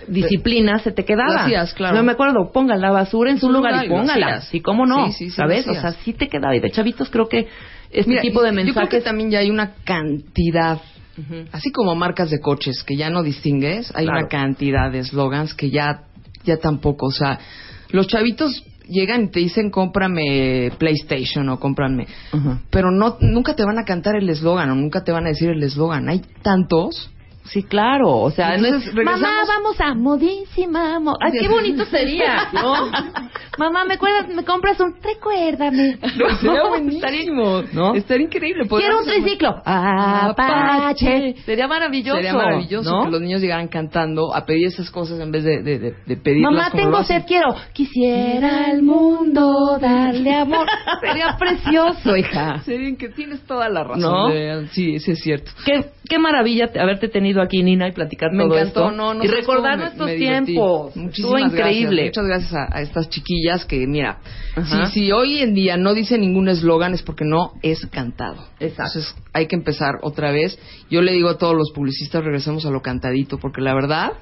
[0.08, 1.46] disciplina se te quedaba.
[1.46, 1.96] Hacías, claro.
[1.98, 4.42] No me acuerdo, ponga la basura en su, lugar, y póngala.
[4.42, 5.68] Sí, cómo no, Sí, sí, sí, ¿sabes?
[5.68, 6.56] O sea, sí te quedaba.
[6.56, 7.48] Y de chavitos creo que
[7.94, 9.04] este Mira, tipo de Yo creo que mensajes...
[9.04, 10.80] también ya hay una cantidad,
[11.52, 14.20] así como marcas de coches que ya no distingues, hay Claro.
[14.22, 16.06] una cantidad de eslogans que ya,
[16.44, 17.38] ya tampoco, o sea,
[17.92, 22.08] los chavitos llegan y te dicen cómprame PlayStation o cómprame,
[22.72, 25.50] pero no, nunca te van a cantar el eslogan o nunca te van a decir
[25.50, 27.12] el eslogan, hay tantos.
[27.46, 32.50] Sí, claro, o sea, no es, mamá, vamos a modísima, mo- ay, qué bonito sería,
[32.54, 32.90] ¿no?
[33.58, 34.28] mamá, ¿me acuerdas?
[34.30, 34.96] ¿Me compras un?
[35.02, 35.98] Recuérdame.
[36.42, 37.94] Sería buenísimo, ¿no?
[37.96, 38.66] Estaría increíble.
[38.68, 39.62] Quiero un triciclo.
[39.66, 41.36] Apache.
[41.46, 42.16] Sería maravilloso.
[42.16, 43.04] Sería maravilloso ¿no?
[43.06, 46.18] que los niños llegaran cantando a pedir esas cosas en vez de, de, de, de
[46.18, 47.56] pedirlas Mamá, tengo sed, quiero.
[47.74, 50.68] Quisiera al mundo darle amor.
[51.02, 52.60] Sería precioso, hija.
[52.64, 54.02] Sería que tienes toda la razón.
[54.02, 54.68] ¿No?
[54.70, 55.52] sí, sí es cierto.
[55.66, 58.92] Qué, qué maravilla te- haberte tenido aquí, Nina, y platicar Me todo encantó, esto.
[58.96, 60.96] no, no y recordar nuestros tiempos.
[60.96, 62.04] Muchísimas Estuvo increíble.
[62.04, 62.24] gracias.
[62.24, 64.20] Muchas gracias a, a estas chiquillas que, mira,
[64.56, 64.88] Ajá.
[64.88, 68.46] si, si hoy en día no dice ningún eslogan es porque no es cantado.
[68.60, 69.00] Exacto.
[69.00, 70.58] Entonces hay que empezar otra vez.
[70.90, 74.14] Yo le digo a todos los publicistas, regresemos a lo cantadito, porque la verdad,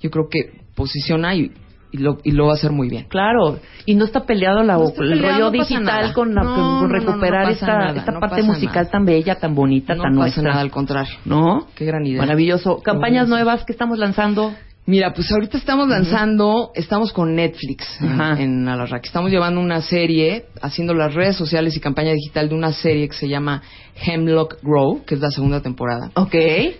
[0.00, 1.52] yo creo que posiciona y,
[1.92, 3.06] y lo, y lo va a hacer muy bien.
[3.08, 6.42] Claro, y no está peleado la, No está el rollo no pasa digital con, la-
[6.42, 8.90] No, con no, no, recuperar no pasa esta, nada, esta no parte pasa musical nada.
[8.90, 10.42] tan bella, tan bonita, No tan pasa nuestra.
[10.44, 11.14] nada, al contrario.
[11.24, 11.66] ¿No?
[11.74, 12.20] Qué gran idea.
[12.20, 12.80] Maravilloso.
[12.82, 14.52] Campañas nuevas que estamos lanzando.
[14.86, 19.06] Mira, pues ahorita estamos lanzando, estamos con Netflix en, en Alarraqui.
[19.06, 23.14] Estamos llevando una serie, haciendo las redes sociales y campaña digital de una serie que
[23.14, 23.62] se llama
[24.02, 26.10] Hemlock Grow, que es la segunda temporada.
[26.14, 26.34] Ok.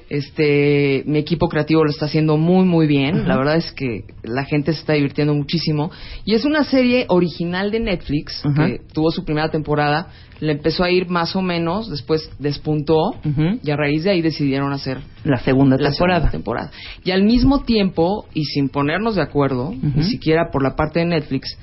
[0.08, 3.28] Este, mi equipo creativo lo está haciendo muy, muy bien.
[3.28, 5.90] La verdad es que la gente se está divirtiendo muchísimo.
[6.24, 10.08] Y es una serie original de Netflix, que tuvo su primera temporada.
[10.40, 13.14] Le empezó a ir más o menos, después despuntó,
[13.62, 16.18] y a raíz de ahí decidieron hacer La segunda la temporada.
[16.20, 16.70] segunda temporada.
[17.04, 21.06] Y al mismo tiempo, y sin ponernos de acuerdo, ni siquiera por la parte de
[21.06, 21.58] Netflix,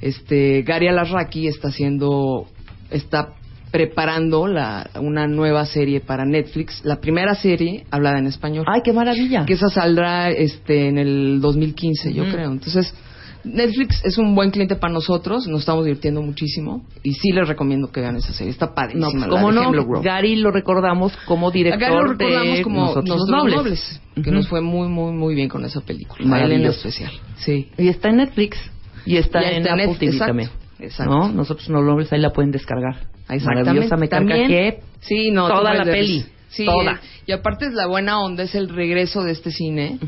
[0.00, 2.46] este Gary Alarraqui está haciendo,
[2.90, 3.34] está
[3.70, 8.64] preparando la, una nueva serie para Netflix, la primera serie hablada en español.
[8.68, 9.46] Ay, qué maravilla.
[9.46, 12.52] Que esa saldrá este en el 2015, yo creo.
[12.52, 12.94] Entonces,
[13.44, 17.90] Netflix es un buen cliente para nosotros, nos estamos divirtiendo muchísimo y sí les recomiendo
[17.90, 19.08] que vean esa serie, está No, padrísima.
[19.10, 19.62] pues, la ¿cómo de no?
[19.64, 20.04] Hemlock Grove.
[20.04, 23.56] Gary lo recordamos como director A Gary lo recordamos de como Nosotros los Nosotros los
[23.56, 24.00] Nobles.
[24.24, 26.18] que nos fue muy, muy, muy bien con esa película.
[26.20, 26.30] A él en
[26.62, 26.88] Maravilloso.
[26.88, 27.12] especial.
[27.36, 27.68] Sí.
[27.78, 28.58] Y está en Netflix.
[29.04, 30.50] Y está en está en Apple TV exacto, también.
[30.78, 31.12] exacto.
[31.12, 31.32] ¿No?
[31.32, 33.08] Nosotros los nobles ahí la pueden descargar.
[33.28, 33.64] Exactamente.
[33.70, 36.24] Maravillosa, me También- carcajeé Sí, no, toda la peli.
[36.52, 36.92] Sí, toda.
[36.92, 39.98] es- y aparte es la buena onda, es el regreso de este cine,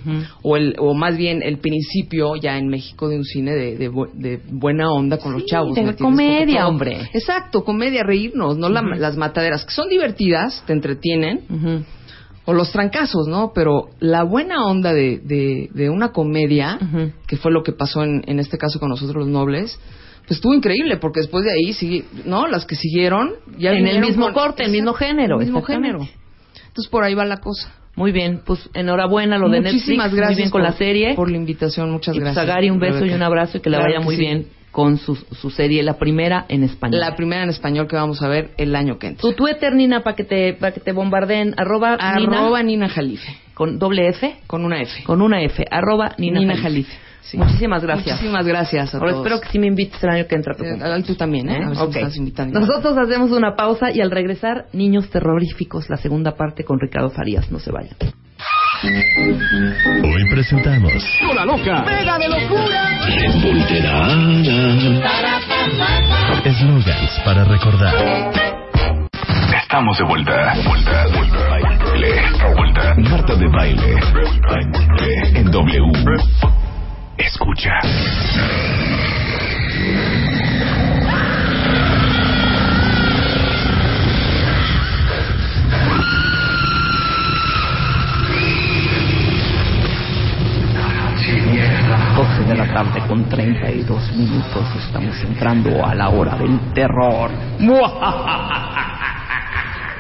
[0.43, 3.91] o el o más bien el principio ya en México de un cine de, de,
[4.15, 5.75] de buena onda con los chavos.
[5.75, 7.09] de comedia, hombre.
[7.15, 11.41] Exacto, comedia, reírnos, no la- las mataderas, que son divertidas, te entretienen,
[12.47, 13.53] o los trancazos, ¿no?
[13.55, 16.79] Pero la buena onda de, de, de una comedia,
[17.27, 19.79] que fue lo que pasó en, en este caso con nosotros los nobles,
[20.27, 22.47] pues estuvo increíble, porque después de ahí, ¿no?
[22.47, 26.07] Las que siguieron, ya En el mismo con- corte, el mismo género, el mismo género.
[26.75, 27.73] Entonces por ahí va la cosa.
[27.95, 30.17] Muy bien, pues enhorabuena lo de Muchísimas Netflix.
[30.17, 31.15] gracias Muy bien con por- la serie.
[31.15, 32.45] por la invitación, muchas y pues gracias.
[32.45, 34.21] a Gary un beso y un abrazo y que la Claro vaya muy sí.
[34.23, 36.99] bien con su, su serie, la primera en español.
[37.01, 39.23] La primera en español que vamos a ver el año que entra.
[39.23, 43.37] Tu Twitter, Nina, para que te, para que te bombardeen, arroba, Arroba Nina, Nina Jalife.
[43.55, 45.05] con doble F, Con una F.
[45.05, 46.91] con una F, arroba Nina, Nina Jalife.
[46.91, 47.05] Jalife.
[47.23, 47.39] Sí.
[47.39, 48.17] Muchísimas gracias.
[48.17, 49.25] Muchísimas gracias a Ahora todos.
[49.25, 50.55] espero que sí me invites el año que entra.
[50.59, 51.57] Eh, tú también, ¿eh?
[51.65, 52.29] A ver si me Ok.
[52.29, 52.49] estás.
[52.49, 57.51] Nosotros hacemos una pausa y al regresar, Niños Terroríficos, la segunda parte con Ricardo Farías.
[57.53, 57.95] No se vayan.
[58.83, 60.93] Hoy presentamos
[61.31, 61.85] ¡Hola loca!
[61.85, 62.91] ¡Mega de locura!
[66.45, 67.95] Slogans para recordar.
[69.63, 70.55] Estamos de vuelta.
[70.67, 71.39] Vuelta, vuelta.
[71.49, 72.23] Baile.
[72.57, 72.95] Vuelta.
[72.97, 73.97] Marta de baile.
[75.35, 75.93] En W.
[77.17, 77.73] Escucha.
[92.47, 94.67] De la tarde con 32 minutos.
[94.87, 97.31] Estamos entrando a la hora del terror.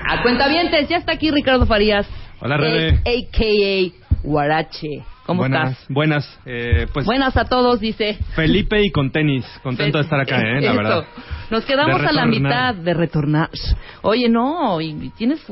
[0.06, 2.06] A cuentavientes, ya está aquí Ricardo Farías.
[2.40, 3.00] Hola, Rebe.
[3.04, 5.13] el AKA Guarache.
[5.26, 5.86] ¿Cómo buenas, estás?
[5.88, 8.18] Buenas, eh, pues Buenas a todos, dice.
[8.34, 9.44] Felipe y con tenis.
[9.62, 10.60] Contento de estar acá, ¿eh?
[10.60, 11.04] La verdad.
[11.50, 13.48] Nos quedamos a la mitad de retornar.
[14.02, 15.42] Oye, no, y tienes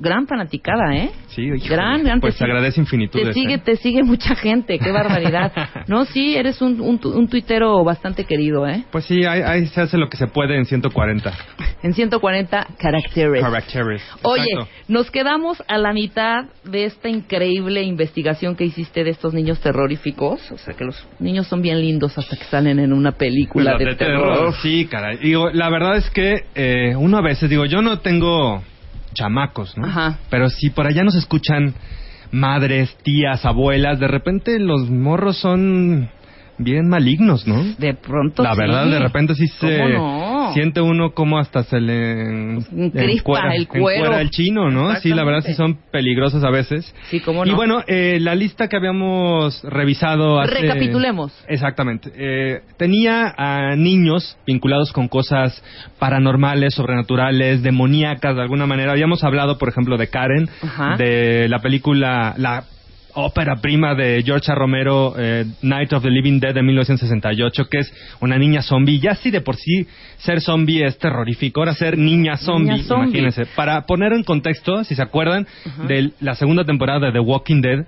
[0.00, 1.10] gran fanaticada, ¿eh?
[1.28, 2.20] Sí, híjole, Gran, gran.
[2.20, 3.28] Pues te agradece infinitudes.
[3.28, 3.58] Te sigue, ¿eh?
[3.58, 5.52] te sigue mucha gente, qué barbaridad.
[5.88, 8.84] no, sí, eres un, un, un tuitero bastante querido, ¿eh?
[8.90, 11.32] Pues sí, ahí, ahí se hace lo que se puede en 140
[11.82, 13.42] En 140 caracteres.
[13.42, 14.02] caracteres.
[14.22, 14.44] Oye,
[14.86, 20.40] nos quedamos a la mitad de esta increíble investigación que hiciste de estos niños terroríficos.
[20.50, 23.84] O sea, que los niños son bien lindos hasta que salen en una película de,
[23.86, 24.34] de terror.
[24.34, 25.18] terror, Sí, caray.
[25.18, 28.62] Digo, la verdad es que eh, uno a veces, digo, yo no tengo
[29.14, 29.86] chamacos, ¿no?
[29.86, 30.18] Ajá.
[30.30, 31.74] Pero si por allá nos escuchan
[32.30, 36.08] madres, tías, abuelas, de repente los morros son
[36.58, 37.62] bien malignos, ¿no?
[37.78, 38.60] De pronto La sí.
[38.60, 40.41] verdad, de repente sí se ¿Cómo no?
[40.54, 44.18] Siente uno como hasta se le encuera- el cuero.
[44.18, 44.94] el chino, ¿no?
[44.96, 46.94] Sí, la verdad sí son peligrosos a veces.
[47.10, 47.56] Sí, cómo Y no.
[47.56, 50.54] bueno, eh, la lista que habíamos revisado hace...
[50.60, 51.32] Recapitulemos.
[51.48, 52.10] Exactamente.
[52.14, 55.62] Eh, tenía a niños vinculados con cosas
[55.98, 58.92] paranormales, sobrenaturales, demoníacas de alguna manera.
[58.92, 60.96] Habíamos hablado, por ejemplo, de Karen, Ajá.
[60.96, 62.64] de la película, la
[63.14, 64.54] ópera prima de George A.
[64.54, 68.98] Romero, eh, Night of the Living Dead de 1968, que es una niña zombie.
[68.98, 69.86] Ya sí de por sí
[70.18, 73.18] ser zombie es terrorífico, ahora ser niña zombie, Niña zombie.
[73.20, 73.46] imagínense.
[73.54, 75.46] Para poner en contexto, si se acuerdan,
[75.88, 77.86] de la segunda temporada de The Walking Dead,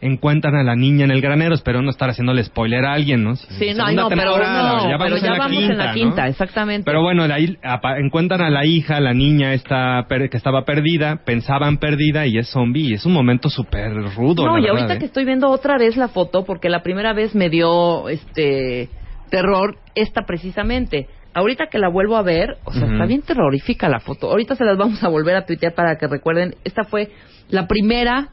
[0.00, 3.36] encuentran a la niña en el granero, espero no estar haciéndole spoiler a alguien, ¿no?
[3.36, 6.28] Sí, no, no, pero, no, ya pero vamos ya en la vamos en la quinta,
[6.28, 6.84] exactamente.
[6.84, 7.58] Pero bueno, de ahí
[7.98, 12.48] encuentran a la hija, la niña esta per- que estaba perdida, pensaban perdida y es
[12.48, 12.90] zombie.
[12.90, 14.44] Y es un momento súper rudo.
[14.46, 14.98] No, la y verdad, ahorita ¿eh?
[14.98, 18.88] que estoy viendo otra vez la foto, porque la primera vez me dio este
[19.30, 21.08] terror, esta precisamente.
[21.34, 24.30] Ahorita que la vuelvo a ver, o sea, está bien terrorífica la foto.
[24.30, 26.54] Ahorita se las vamos a volver a tuitear para que recuerden.
[26.64, 27.10] Esta fue
[27.50, 28.30] la primera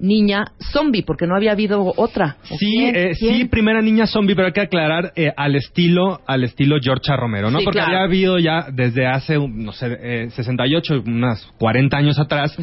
[0.00, 2.36] niña zombie, porque no había habido otra.
[2.50, 6.44] ¿O Sí, eh, sí, primera niña zombie, pero hay que aclarar eh, al estilo, al
[6.44, 7.16] estilo George A.
[7.16, 7.58] Romero, ¿no?
[7.58, 7.92] Sí, Porque claro.
[7.96, 12.56] había habido ya desde hace, no sé, eh, 68, unas 40 años atrás,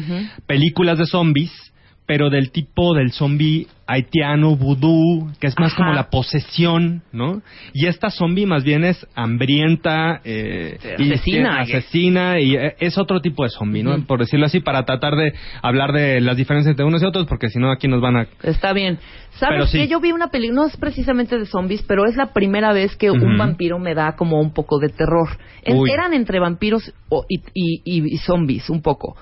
[0.46, 1.52] películas de zombies,
[2.06, 5.76] pero del tipo del zombie haitiano, vudú, que es más Ajá.
[5.76, 7.42] como la posesión, ¿no?
[7.72, 11.64] Y esta zombie más bien es hambrienta, eh, y Asesina.
[11.64, 13.96] que- asesina, y eh, es otro tipo de zombie, ¿no?
[14.06, 17.48] Por decirlo así, para tratar de hablar de las diferencias entre unos y otros, porque
[17.48, 18.98] si no aquí nos van a Está bien.
[19.38, 19.78] ¿Sabes sí.
[19.78, 22.96] que Yo vi una película, no es precisamente de zombies, pero es la primera vez
[22.96, 25.28] que un vampiro me da como un poco de terror.
[25.62, 29.16] Eran entre vampiros o- y, y- y- y zombies, un poco.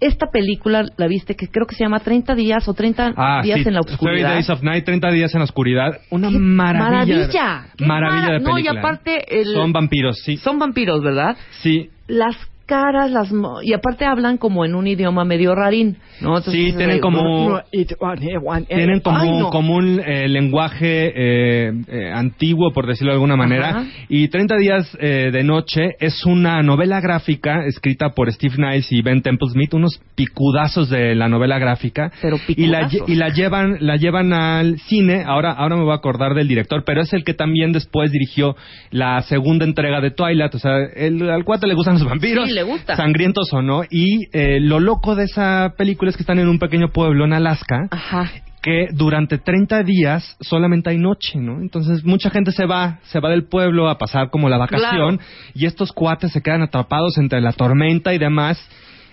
[0.00, 3.60] Esta película la viste que creo que se llama 30 días o 30 Ah, días
[3.62, 4.32] sí, en la 30 oscuridad.
[4.34, 5.98] Days of Night, 30 días en la oscuridad.
[6.10, 6.90] Una maravilla.
[6.90, 7.66] Maravilla.
[7.86, 8.52] Maravilla mara- de película.
[8.52, 10.36] No, y aparte el- Son vampiros, sí.
[10.38, 11.36] Son vampiros, ¿verdad?
[11.62, 11.90] Sí.
[12.08, 12.34] Las
[12.70, 16.38] caras, las mo- y aparte hablan como en un idioma medio rarín, ¿no?
[16.38, 22.72] Entonces, Sí, tienen eh, como- Tienen Tienen como, como un eh, lenguaje eh, eh, antiguo,
[22.72, 23.70] por decirlo de alguna manera.
[23.70, 23.84] Ajá.
[24.08, 29.02] Y 30 días eh, de noche es una novela gráfica escrita por Steve Nice y
[29.02, 32.12] Ben Temple Smith, unos picudazos de la novela gráfica.
[32.22, 35.24] Pero y la, y la llevan la llevan al cine.
[35.26, 38.54] Ahora ahora me voy a acordar del director, pero es el que también después dirigió
[38.90, 40.54] la segunda entrega de Twilight.
[40.54, 42.48] O sea, el, al cuate le gustan los vampiros.
[42.48, 42.96] Sí, le gusta.
[42.96, 43.82] Sangrientos o no.
[43.88, 47.32] Y eh, lo loco de esa película es que están en un pequeño pueblo en
[47.32, 48.30] Alaska Ajá.
[48.62, 51.60] que durante 30 días solamente hay noche, ¿no?
[51.60, 55.30] Entonces mucha gente se va, se va del pueblo a pasar como la vacación Claro.
[55.54, 58.58] y estos cuates se quedan atrapados entre la tormenta y demás.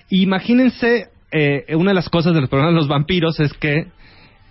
[0.09, 3.87] Imagínense, eh, una de las cosas de los problemas de los vampiros es que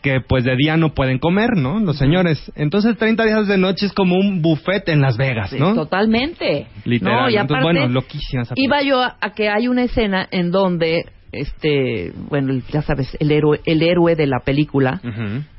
[0.06, 1.80] que pues de día no pueden comer, ¿no?
[1.80, 2.52] Los señores.
[2.54, 5.74] Entonces 30 días de noche es como un buffet en Las Vegas, ¿no?
[5.74, 6.68] Totalmente.
[6.84, 7.22] Literal.
[7.22, 10.52] No, y Entonces, bueno, loquísima esa Iba yo a, a que hay una escena en
[10.52, 15.00] donde, este, bueno, ya sabes, el héroe, el héroe de la película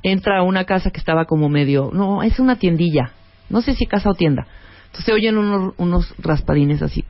[0.01, 3.11] entra a una casa que estaba como medio, no, es una tiendilla,
[3.49, 4.47] no sé si casa o tienda.
[4.85, 7.03] Entonces se oyen unos, unos raspadines así.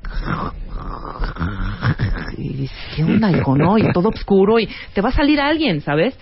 [2.35, 3.55] Y dices, ¿qué onda, hijo?
[3.55, 6.17] No, y todo oscuro y te va a salir alguien, ¿sabes?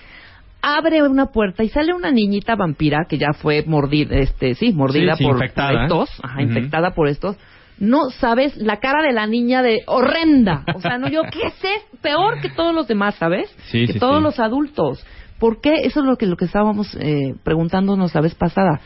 [0.67, 5.13] Abre una puerta y sale una niñita vampira que ya fue mordida, este, sí, mordida
[5.15, 5.83] Sí, sí, por infectada.
[5.83, 7.37] estos, ajá, infectada por estos.
[7.77, 10.63] No sabes la cara de la niña de horrenda.
[10.73, 11.97] O sea, no yo, ¿qué es esto?
[12.01, 13.47] Peor que todos los demás, ¿sabes?
[13.69, 15.05] Sí, que sí, todos los adultos.
[15.39, 15.73] ¿Por qué?
[15.83, 18.79] Eso es lo que, lo que estábamos eh, preguntándonos la vez pasada.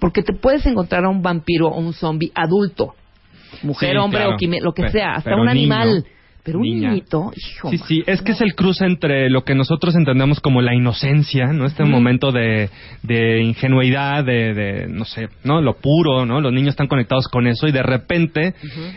[0.00, 2.94] Porque te puedes encontrar a un vampiro o un zombie adulto.
[3.62, 4.34] Mujer, hombre claro.
[4.34, 5.50] o quime- lo que sea, hasta un niño.
[5.74, 6.04] animal.
[6.44, 6.88] Pero un niña.
[6.90, 7.70] niñito, hijo.
[7.70, 11.46] Sí, sí, es que es el cruce entre lo que nosotros entendemos como la inocencia,
[11.52, 11.66] ¿no?
[11.66, 12.68] Este momento de,
[13.04, 15.60] de ingenuidad, de, de, no sé, ¿no?
[15.60, 16.40] Lo puro, ¿no?
[16.40, 18.54] Los niños están conectados con eso y de repente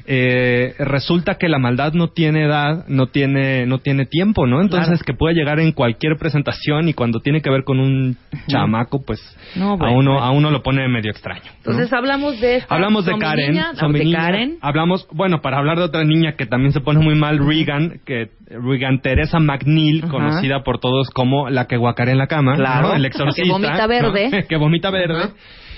[0.07, 4.61] eh, resulta que la maldad no tiene edad, no tiene, no tiene tiempo, ¿no?
[4.61, 5.03] Entonces Claro.
[5.05, 8.17] que puede llegar en cualquier presentación y cuando tiene que ver con un
[8.47, 9.19] chamaco, pues
[9.55, 11.43] No, a uno, a uno lo pone medio extraño.
[11.45, 11.51] ¿no?
[11.57, 14.11] Entonces hablamos de esta Hablamos de Karen, niña, de.
[14.11, 14.57] Karen.
[14.61, 18.30] Hablamos, bueno, para hablar de otra niña que también se pone muy mal, Regan, que
[18.49, 20.12] Regan Teresa McNeil, Ajá.
[20.12, 22.90] conocida por todos como la que guacarea en la cama, Claro.
[22.90, 22.94] ¿no?
[22.95, 23.88] el exorcista, Que vomita ¿no?
[23.88, 24.45] verde.
[24.49, 25.30] que vomita verde.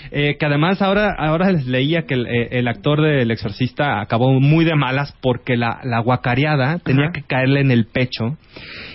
[0.10, 4.32] Eh, que además ahora ahora les leía que el, eh, el actor del exorcista acabó
[4.40, 7.12] muy de malas porque la, la guacareada tenía Ajá.
[7.14, 8.38] que caerle en el pecho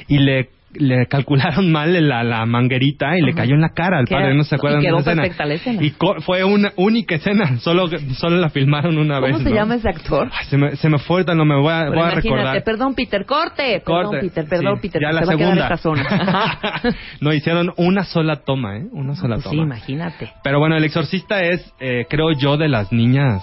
[0.09, 4.07] y le le calcularon mal la, la manguerita y le cayó en la cara al
[4.07, 5.23] padre, no se acuerdan y de escena.
[5.47, 5.83] la escena.
[5.83, 9.33] Y co- fue una única escena, solo solo la filmaron una vez.
[9.33, 9.57] ¿Cómo se ¿no?
[9.57, 10.31] llama ese actor?
[10.33, 12.65] Ay, se, me, se me fue, no me voy a, voy a imagínate, recordar.
[12.65, 14.09] perdón Peter, corte, Corte.
[14.11, 15.63] perdón Peter, perdón Sí, Peter, ya la se va a segunda.
[15.65, 16.81] esta zona.
[17.21, 18.87] no, hicieron una sola toma, ¿eh?
[18.93, 19.63] Una sola Pues sí, toma.
[19.65, 20.31] imagínate.
[20.43, 23.43] Pero bueno, El Exorcista es, eh, creo yo, de las niñas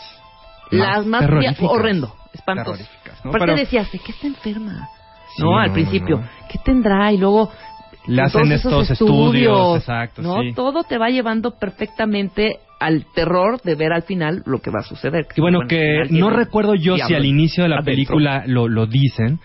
[0.72, 1.23] Las más
[1.61, 2.15] horrendo.
[2.45, 3.30] Terroríficas, ¿no?
[3.31, 4.88] Aparte Pero- decías, ¿de qué está enferma?
[5.40, 6.22] No, al principio.
[6.49, 7.11] ¿qué tendrá?
[7.11, 7.49] Y luego
[8.07, 10.41] Le hacen todos estos estudios, exacto, ¿no?
[10.41, 10.53] sí.
[10.53, 14.84] Todo te va llevando perfectamente al terror de ver al final lo que va a
[14.84, 15.27] suceder.
[15.35, 17.91] Y bueno, que no recuerdo yo si al inicio de la adentro.
[17.93, 19.39] película lo, lo dicen,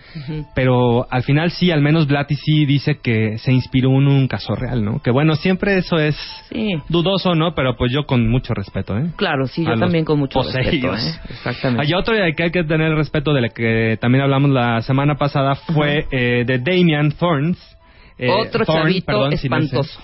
[0.55, 4.55] pero al final sí, al menos Blatty sí dice que se inspiró en un caso
[4.55, 5.01] real, ¿no?
[5.01, 6.15] Que bueno, siempre eso es
[6.49, 6.71] Sí.
[6.89, 7.53] dudoso, ¿no?
[7.55, 9.11] Pero pues yo con mucho respeto, ¿eh?
[9.17, 10.93] Claro, sí, yo también con mucho poseídos.
[10.93, 11.23] respeto.
[11.27, 11.27] ¿eh?
[11.31, 11.83] Exactamente.
[11.85, 15.15] Hay otro que hay que tener el respeto de la que también hablamos la semana
[15.15, 17.57] pasada fue eh, de Damian Thorns.
[18.17, 19.65] eh, Otro chavito perdón, si no sé.
[19.65, 19.99] espantoso.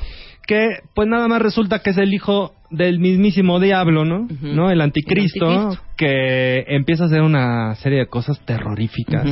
[0.45, 4.27] que pues nada más resulta que es el hijo del mismísimo diablo, ¿no?
[4.41, 4.71] ¿No?
[4.71, 5.83] El anticristo, El anticristo.
[5.97, 9.25] que empieza a hacer una serie de cosas terroríficas.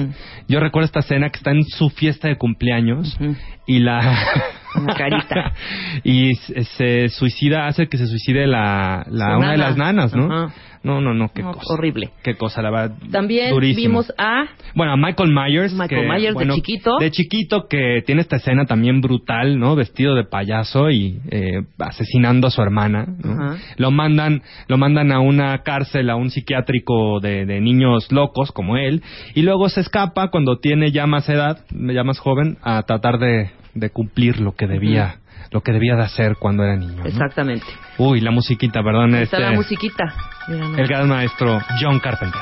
[0.47, 3.17] Yo recuerdo esta escena que está en su fiesta de cumpleaños
[3.65, 3.99] y la
[4.75, 5.53] Una carita.
[6.03, 10.51] y se, suicida, hace que se suicide la, la una de las nanas, ¿no?
[10.81, 11.73] No, no, no, qué No, cosa.
[11.73, 12.11] horrible.
[12.23, 12.95] Qué cosa, la verdad.
[13.11, 13.81] También durísimo.
[13.81, 14.45] vimos a
[14.75, 15.73] Bueno, a Michael Myers.
[15.73, 16.97] Michael que, Myers de chiquito.
[16.99, 19.75] De chiquito, que tiene esta escena también brutal, ¿no?
[19.75, 23.05] Vestido de payaso y eh, asesinando a su hermana.
[23.23, 23.55] ¿no?
[23.77, 28.77] Lo mandan lo mandan a una cárcel, a un psiquiátrico de, de niños locos como
[28.77, 29.03] él.
[29.35, 33.49] Y luego se escapa cuando tiene ya más edad, ya más joven, a tratar de,
[33.73, 35.17] de cumplir lo que debía.
[35.51, 36.97] Lo que debía de hacer cuando era niño.
[36.97, 37.05] ¿no?
[37.05, 37.65] Exactamente.
[37.97, 39.15] Uy, la musiquita, perdón.
[39.15, 40.13] Está este, la musiquita.
[40.47, 40.77] Mira, no.
[40.77, 42.41] el gran maestro John Carpenter.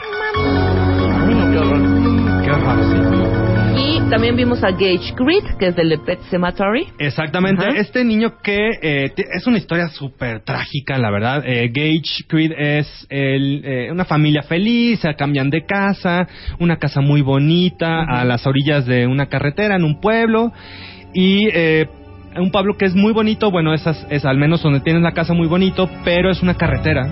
[1.52, 2.44] Qué horror.
[2.44, 3.38] Qué horror, sí.
[3.80, 6.88] Y también vimos a Gage Creed, que es del de Pet Cemetery.
[6.98, 7.64] Exactamente.
[7.78, 11.44] Este niño que eh, es una historia súper trágica, la verdad.
[11.46, 16.28] Eh, Gage Creed es el, eh, una familia feliz, se cambian de casa,
[16.60, 20.52] una casa muy bonita, a las orillas de una carretera en un pueblo.
[21.14, 21.88] Y eh,
[22.40, 25.14] un pueblo que es muy bonito, bueno, es, as- es al menos donde tienes la
[25.14, 27.08] casa muy bonito, pero es una carretera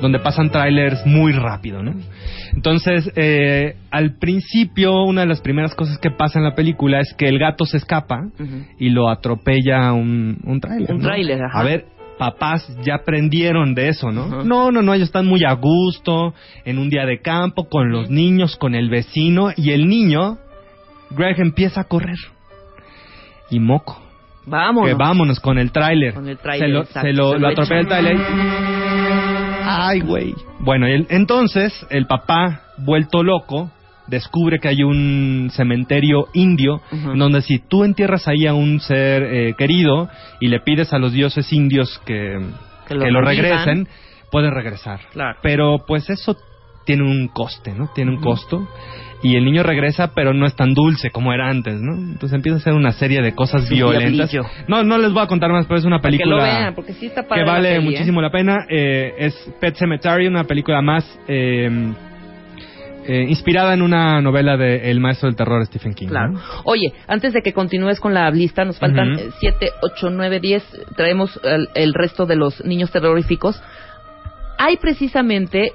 [0.00, 1.92] donde pasan trailers muy rápido, ¿no?
[2.54, 7.12] Entonces, eh, al principio, una de las primeras cosas que pasa en la película es
[7.14, 8.28] que el gato se escapa
[8.78, 10.92] y lo atropella un, un tráiler.
[10.92, 11.04] Un ¿no?
[11.04, 11.60] tráiler, ajá.
[11.60, 11.84] A ver,
[12.18, 14.42] papás ya aprendieron de eso, ¿no?
[14.42, 18.10] No, no, no, ellos están muy a gusto, en un día de campo, con los
[18.10, 20.38] niños, con el vecino, y el niño,
[21.10, 22.18] Greg, empieza a correr.
[23.50, 24.00] Y moco.
[24.50, 24.90] Vámonos.
[24.90, 26.14] Que vámonos con el tráiler.
[26.14, 27.00] Con el tráiler, Se lo, exacto.
[27.08, 28.16] se lo, Se lo lo atropella el tráiler.
[29.64, 30.34] Ay, güey.
[30.60, 33.70] Bueno, y el- entonces el papá, vuelto loco,
[34.08, 39.22] descubre que hay un cementerio indio, en donde si tú entierras ahí a un ser
[39.22, 40.08] eh, querido
[40.40, 42.36] y le pides a los dioses indios que,
[42.88, 43.86] Que que lo regresen,
[44.32, 45.00] puede regresar.
[45.12, 45.38] Claro.
[45.42, 46.36] Pero pues eso
[46.84, 47.88] tiene un coste, ¿no?
[47.94, 48.66] Tiene un costo.
[49.22, 51.94] Y el niño regresa, pero no es tan dulce como era antes, ¿no?
[51.94, 54.30] Entonces empieza a hacer una serie de cosas violentas.
[54.30, 54.44] diablillo.
[54.66, 57.26] No, no les voy a contar más, pero es una que película vean, sí está
[57.26, 57.80] que la vale ¿eh?
[57.80, 58.64] muchísimo la pena.
[58.70, 61.68] Eh, es Pet Cemetery, una película más eh,
[63.06, 66.06] eh, inspirada en una novela de El maestro del terror Stephen King.
[66.06, 66.12] ¿no?
[66.12, 66.34] Claro.
[66.64, 69.32] Oye, antes de que continúes con la lista, nos faltan Ujú.
[69.40, 70.62] 7, 8, 9, 10.
[70.96, 73.60] Traemos el, el resto de los niños terroríficos.
[74.58, 75.72] Hay precisamente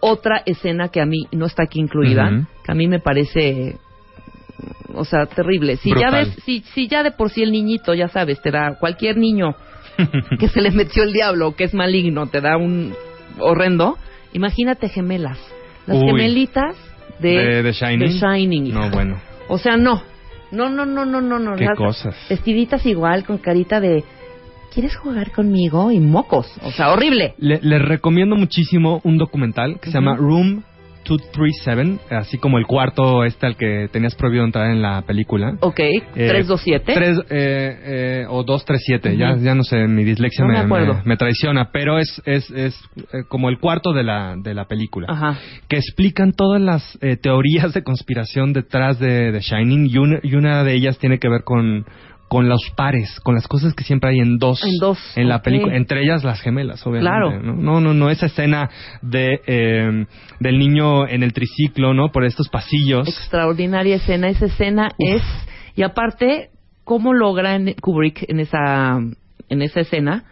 [0.00, 3.76] otra escena que a mí no está aquí incluida, que a mí me parece,
[4.94, 5.76] o sea, terrible.
[5.76, 8.76] Si ya ves, si, si ya de por sí el niñito, ya sabes, te da
[8.78, 9.54] cualquier niño
[10.38, 12.94] que se le metió el diablo, que es maligno, te da un
[13.38, 13.98] horrendo.
[14.32, 15.38] Imagínate gemelas,
[15.86, 16.06] las Uy.
[16.06, 16.76] gemelitas
[17.18, 17.98] de, de, de Shining.
[18.00, 18.74] de Shining.
[18.74, 19.20] No, bueno.
[19.48, 20.02] O sea, no.
[20.50, 21.56] No, no, no, no, no, no.
[21.56, 22.14] Qué cosas.
[22.28, 24.04] Vestiditas igual, con carita de...
[24.72, 25.90] ¿Quieres jugar conmigo?
[25.90, 26.46] Y mocos.
[26.62, 27.34] O sea, horrible.
[27.38, 30.62] Le- les recomiendo muchísimo un documental que se llama Room
[31.08, 35.56] 237, así como el cuarto este al que tenías prohibido entrar en la película.
[35.60, 36.94] Ok, Eh, 327.
[36.94, 37.78] tres, eh,
[38.20, 39.44] eh, o 237, ya, Ujú.
[39.44, 42.74] ya no sé, mi dislexia No me me, me- me traiciona, pero es, es, es
[43.12, 45.06] eh, como el cuarto de la, de la película.
[45.08, 45.38] Ajá.
[45.68, 50.34] Que explican todas las eh, teorías de conspiración detrás de, de Shining y una, y
[50.34, 51.86] una de ellas tiene que ver con,
[52.28, 54.62] con los pares, con las cosas que siempre hay en dos.
[54.64, 57.08] En dos, En la película, entre ellas las gemelas, obviamente.
[57.10, 57.40] Claro.
[57.42, 57.54] ¿no?
[57.54, 58.68] No, no, no, esa escena
[59.00, 60.06] de, eh,
[60.40, 62.10] del niño en el triciclo, ¿no?
[62.10, 63.06] Por estos pasillos.
[63.08, 64.28] Extraordinaria escena.
[64.28, 65.22] Esa escena es.
[65.76, 66.50] Y aparte,
[66.84, 68.98] ¿cómo logra en- Kubrick en esa,
[69.48, 70.24] en esa escena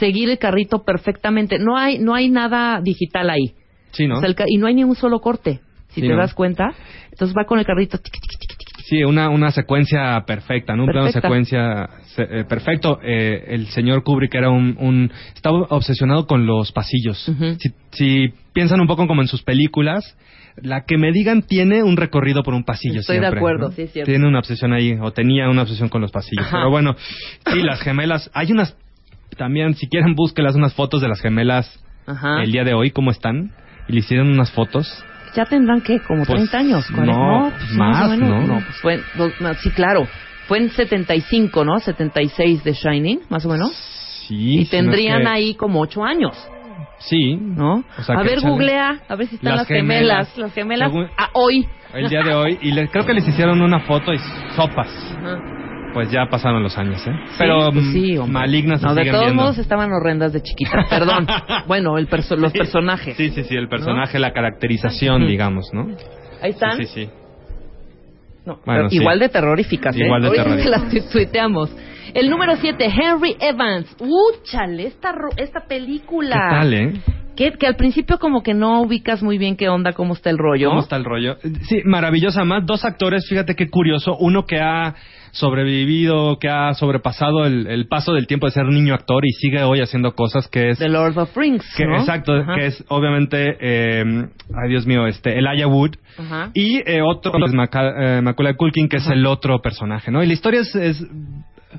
[0.00, 1.58] seguir el carrito perfectamente?
[1.58, 3.54] No hay, no hay nada digital ahí.
[3.92, 4.16] Sí, ¿no?
[4.16, 6.18] O sea, el ca- y no hay ni un solo corte, si Sí, te ¿no?
[6.18, 6.74] das cuenta.
[7.12, 7.96] Entonces va con el carrito.
[7.98, 8.37] tic, tic.
[8.88, 10.84] Sí, una, una secuencia perfecta, ¿no?
[10.84, 12.98] Un plano secuencia se- eh, perfecto.
[13.02, 17.30] Eh, el señor Kubrick era un, un- Estaba obsesionado con los pasillos.
[17.58, 20.16] si, si piensan un poco como en sus películas,
[20.56, 23.72] la que me digan tiene un recorrido por un pasillo Estoy de acuerdo, ¿no?
[23.74, 24.10] sí, cierto.
[24.10, 26.46] Tiene una obsesión ahí, o tenía una obsesión con los pasillos.
[26.46, 26.56] Ajá.
[26.56, 26.96] Pero bueno,
[27.52, 28.30] sí, las gemelas...
[28.32, 28.74] Hay unas...
[29.36, 32.42] También, si quieren, búsquelas unas fotos de las gemelas Ajá.
[32.42, 33.52] el día de hoy, cómo están.
[33.86, 35.04] Y le hicieron unas fotos.
[35.38, 36.84] Ya tendrán que como Pues, 30 años.
[36.92, 37.16] ¿cuál es?
[37.16, 38.48] no, pues, más, o menos.
[38.48, 38.54] ¿no?
[38.54, 39.00] pues fue,
[39.38, 40.08] no, sí, claro.
[40.48, 41.78] Fue en 75, ¿no?
[41.78, 43.70] 76 de Shining, más o menos.
[44.26, 44.34] Sí.
[44.34, 46.36] y si no es tendrían que- ahí como 8 años,
[46.98, 47.36] Sí.
[47.36, 47.84] ¿no?
[47.98, 50.28] O sea, a ver, échale- googlea, a ver si están Las las, gemelas.
[50.34, 50.38] gemelas.
[50.38, 51.66] Las gemelas Según- a hoy.
[51.94, 54.18] el día de hoy y le- creo que les hicieron una foto y
[54.56, 54.88] sopas.
[55.94, 57.12] Pues ya pasaron los años, ¿eh?
[57.28, 58.32] Sí, Pero pues mm, sí, hombre.
[58.32, 59.42] malignas se No, de siguen todos viendo.
[59.42, 61.26] modos estaban horrendas de chiquitas, perdón.
[61.66, 63.16] bueno, el perso- los personajes.
[63.16, 65.88] Sí, sí, sí, el personaje, la caracterización, digamos, ¿no?
[66.42, 66.76] Ahí están.
[66.76, 67.10] Sí, sí, sí.
[68.46, 68.96] No, Bueno, pero sí.
[68.96, 70.04] igual de terroríficas, ¿eh?
[70.04, 70.70] Igual de terroríficas.
[70.82, 71.74] las tu- tuiteamos.
[72.14, 73.94] El número 7, Henry Evans.
[73.98, 74.86] ¡Úchale!
[74.86, 76.34] Esta, esta película.
[76.36, 76.92] ¿Qué tal, eh?
[77.36, 80.38] Que, que al principio como que no ubicas muy bien qué onda, cómo está el
[80.38, 80.70] rollo.
[80.70, 81.36] ¿Cómo está el rollo?
[81.68, 82.64] Sí, maravillosa más.
[82.66, 84.16] Dos actores, fíjate qué curioso.
[84.18, 84.94] Uno que ha
[85.32, 89.62] sobrevivido, que ha sobrepasado el, el paso del tiempo de ser niño actor y sigue
[89.62, 90.78] hoy haciendo cosas que es...
[90.78, 91.96] The Lord of Rings, que, ¿no?
[91.98, 92.54] Exacto, Ajá.
[92.54, 94.04] que es obviamente, eh,
[94.54, 95.96] ay Dios mío, este, Elijah Wood.
[96.18, 96.50] Ajá.
[96.54, 100.22] Y eh, otro es Maca- eh, Macaulay Culkin, que es el otro personaje, ¿no?
[100.22, 101.06] Y la historia es, es-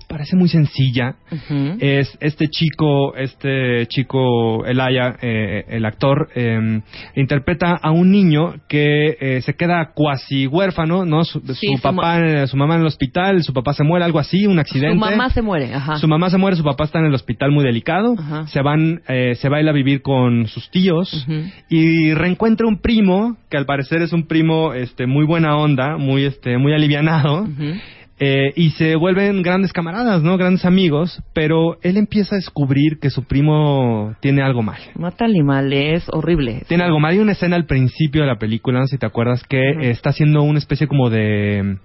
[0.07, 1.16] parece muy sencilla.
[1.80, 6.82] Es este chico, este chico Elijah, eh, el actor, eh,
[7.16, 11.24] interpreta a un niño que eh, se queda cuasi huérfano, ¿no?
[11.24, 14.06] Su, Sí, su su papá, eh, su mamá en el hospital, su papá se muere,
[14.06, 14.94] algo así, un accidente.
[14.94, 15.98] Su mamá se muere, ajá.
[15.98, 18.16] Su mamá se muere, su papá está en el hospital muy delicado.
[18.18, 18.48] Ajá.
[18.48, 21.26] Se van, eh, se va a ir a vivir con sus tíos
[21.70, 26.26] y reencuentra un primo que al parecer es un primo, este, muy buena onda, muy,
[26.26, 27.48] este, muy alivianado.
[28.19, 30.37] Eh, y se vuelven grandes camaradas, ¿no?
[30.37, 34.79] Grandes amigos, pero él empieza a descubrir que su primo tiene algo mal.
[34.95, 36.63] Mata animales, horrible.
[36.67, 37.13] Tiene algo mal.
[37.13, 40.09] Hay una escena al principio de la película, no sé si te acuerdas, que está
[40.09, 41.77] haciendo una especie como de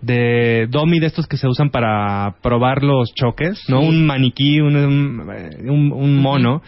[0.00, 3.80] de dummy de estos que se usan para probar los choques, ¿no?
[3.80, 3.88] Sí.
[3.88, 6.62] Un maniquí, un, un, un mono,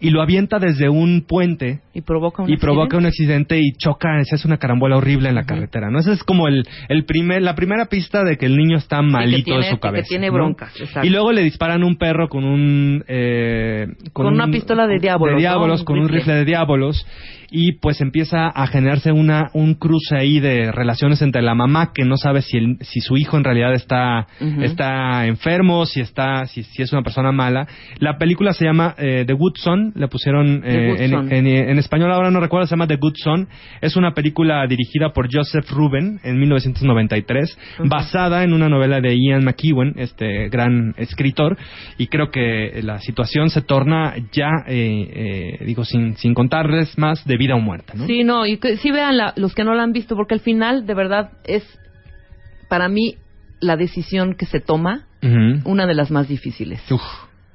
[0.00, 2.96] y lo avienta desde un puente Y provoca un y provoca accidente.
[2.98, 5.98] un accidente y choca, se hace una carambola horrible en la carretera, ¿no?
[5.98, 9.44] Esa es como el, el primer, la primera pista de que el niño está malito
[9.44, 10.06] tiene- de su que cabeza.
[10.08, 10.34] tiene ¿no?
[10.34, 11.06] broncas, exacto.
[11.06, 13.02] Y luego le disparan un perro con un...
[13.08, 16.18] eh, Con una pistola de diábolos, De con un rifle.
[16.18, 17.06] rifle de diábolos.
[17.50, 22.04] Y pues empieza a generarse una, un cruce ahí de relaciones entre la mamá que
[22.04, 24.26] no sabe si, el- si su hijo en realidad está,
[24.62, 27.66] está enfermo, si está, si, si es una persona mala.
[27.98, 32.10] La película se llama eh, The Good Son, le pusieron eh, en, en- en español
[32.12, 33.48] ahora no recuerdo, se llama The Good Son.
[33.80, 37.88] Es una película dirigida por Joseph Ruben en 1993, Ujú.
[37.88, 41.56] basada en una novela de Ian McEwan, este gran escritor,
[41.98, 47.24] y creo que la situación se torna ya, eh, eh, digo, sin, sin contarles más,
[47.24, 48.06] de vida o muerte, ¿no?
[48.06, 50.40] Sí, no, y que, sí vean la- los que no la han visto, porque al
[50.40, 51.62] final, de verdad, es
[52.68, 53.16] para mí
[53.60, 55.06] la decisión que se toma
[55.64, 56.80] una de las más difíciles.
[56.92, 57.02] Uf.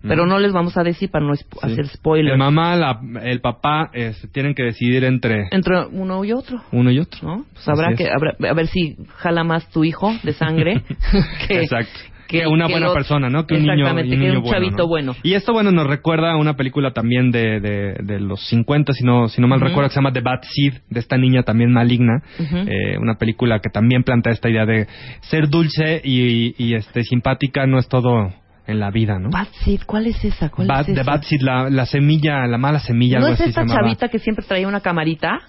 [0.04, 2.38] Pero no les vamos a decir para no hacer spoilers.
[2.38, 6.60] La mamá, la- el papá, eh, tienen que decidir entre Entre uno y otro.
[6.72, 7.20] uno y otro.
[7.22, 7.46] ¿no?
[7.54, 10.82] Pues habrá Así que, habrá- a ver si jala más tu hijo de sangre
[11.48, 12.00] que, Exacto.
[12.32, 13.46] Que, una que buena los- persona, ¿no?
[13.46, 14.88] Que un niño, un que niño un chavito ¿no?
[14.88, 15.16] bueno.
[15.24, 19.04] Y esto, bueno, nos recuerda a una película también de, de, de los 50, si
[19.04, 19.68] no, si no mal Ujú.
[19.68, 22.24] recuerdo, que se llama The Bad Seed, de esta niña también maligna.
[22.40, 24.88] Eh, una película que también plantea esta idea de
[25.22, 28.32] ser dulce y, y, este simpática no es todo
[28.68, 29.30] en la vida, ¿no?
[29.30, 30.50] Bad Seed, ¿cuál es esa?
[30.50, 31.12] ¿Cuál Bad- es The esa?
[31.12, 34.08] Bad Seed, la, la semilla, la mala semilla, ¿No algo es así esta se chavita
[34.08, 35.40] que siempre traía una camarita?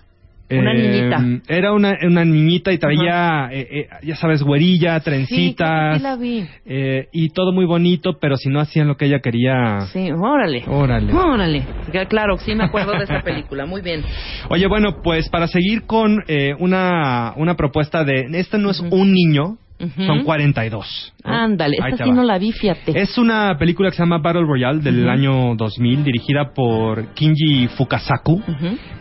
[0.59, 1.43] Una Eh, niñita.
[1.49, 5.97] Era una, una niñita y traía, eh, eh, ya sabes, güerilla, trencitas.
[5.99, 6.45] Sí, la vi.
[7.13, 9.81] y todo muy bonito, pero si no hacían lo que ella quería.
[9.93, 10.65] Sí, órale.
[10.67, 11.13] Órale.
[11.13, 11.63] Órale.
[12.09, 13.67] Claro, sí me acuerdo de esa película.
[13.67, 14.03] Muy bien.
[14.49, 18.27] Oye, bueno, pues para seguir con eh, una, una propuesta de.
[18.33, 20.07] Este no es un niño, Ujú.
[20.07, 21.13] son 42.
[21.25, 21.33] ¿no?
[21.33, 22.15] Ándale, esta sí va.
[22.17, 23.01] no la vi, fíjate.
[23.01, 25.11] Es una película que se llama Battle Royale del Ujú.
[25.11, 28.43] año 2000, dirigida por Kinji Fukasaku.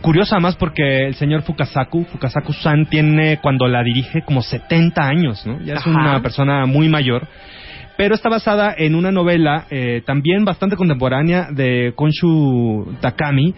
[0.00, 5.60] Curiosa más porque el señor Fukasaku, Fukasaku-san, tiene cuando la dirige como 70 años, ¿no?
[5.60, 5.90] Ya es Ajá.
[5.90, 7.26] una persona muy mayor.
[7.96, 13.54] Pero está basada en una novela eh, también bastante contemporánea de Konshu Takami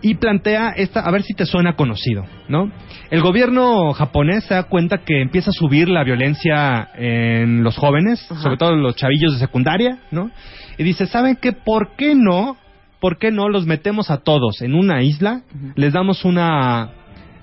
[0.00, 2.70] y plantea esta, a ver si te suena conocido, ¿no?
[3.10, 8.20] El gobierno japonés se da cuenta que empieza a subir la violencia en los jóvenes,
[8.20, 10.30] sobre todo los chavillos de secundaria, ¿no?
[10.78, 11.52] Y dice, ¿saben qué?
[11.52, 12.56] ¿Por qué no?
[13.00, 15.42] ¿Por qué no los metemos a todos en una isla?
[15.76, 16.90] Les damos una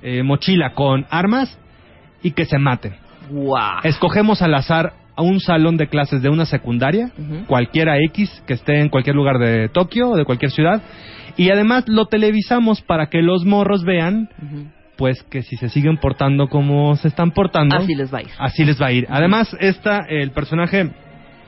[0.02, 1.58] eh, mochila con armas
[2.24, 2.96] y que se maten.
[3.30, 3.82] Guau.
[3.84, 7.12] Escogemos al azar a un salón de clases de una secundaria,
[7.48, 10.82] cualquiera X, que esté en cualquier lugar de Tokio o de cualquier ciudad,
[11.38, 14.30] y además lo televisamos para que los morros vean,
[14.98, 18.30] pues que si se siguen portando como se están portando, Así les va a ir.
[18.38, 19.08] así les va a ir.
[19.10, 20.92] Además, esta, el personaje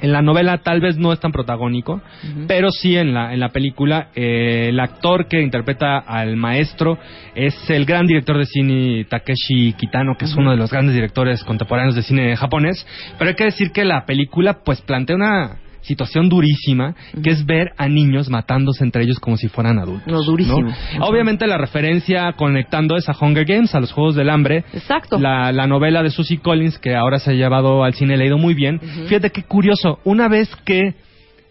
[0.04, 2.02] en la novela tal vez no es tan protagónico,
[2.46, 7.00] pero sí en la, en la película eh, el actor que interpreta al maestro
[7.34, 11.42] es el gran director de cine Takeshi Kitano, que es uno de los grandes directores
[11.46, 12.86] contemporáneos de cine japonés.
[13.18, 17.72] Pero hay que decir que la película pues plantea una situación durísima, que es ver
[17.78, 20.12] a niños matándose entre ellos como si fueran adultos.
[20.12, 20.74] No, durísimo.
[21.02, 24.64] Obviamente la referencia conectando es a Hunger Games, a los Juegos del Hambre.
[24.74, 25.20] Exacto.
[25.20, 28.28] La, la novela de Susie Collins, que ahora se ha llevado al cine, le ha
[28.28, 28.80] ido muy bien.
[28.80, 30.96] Fíjate qué curioso, una vez que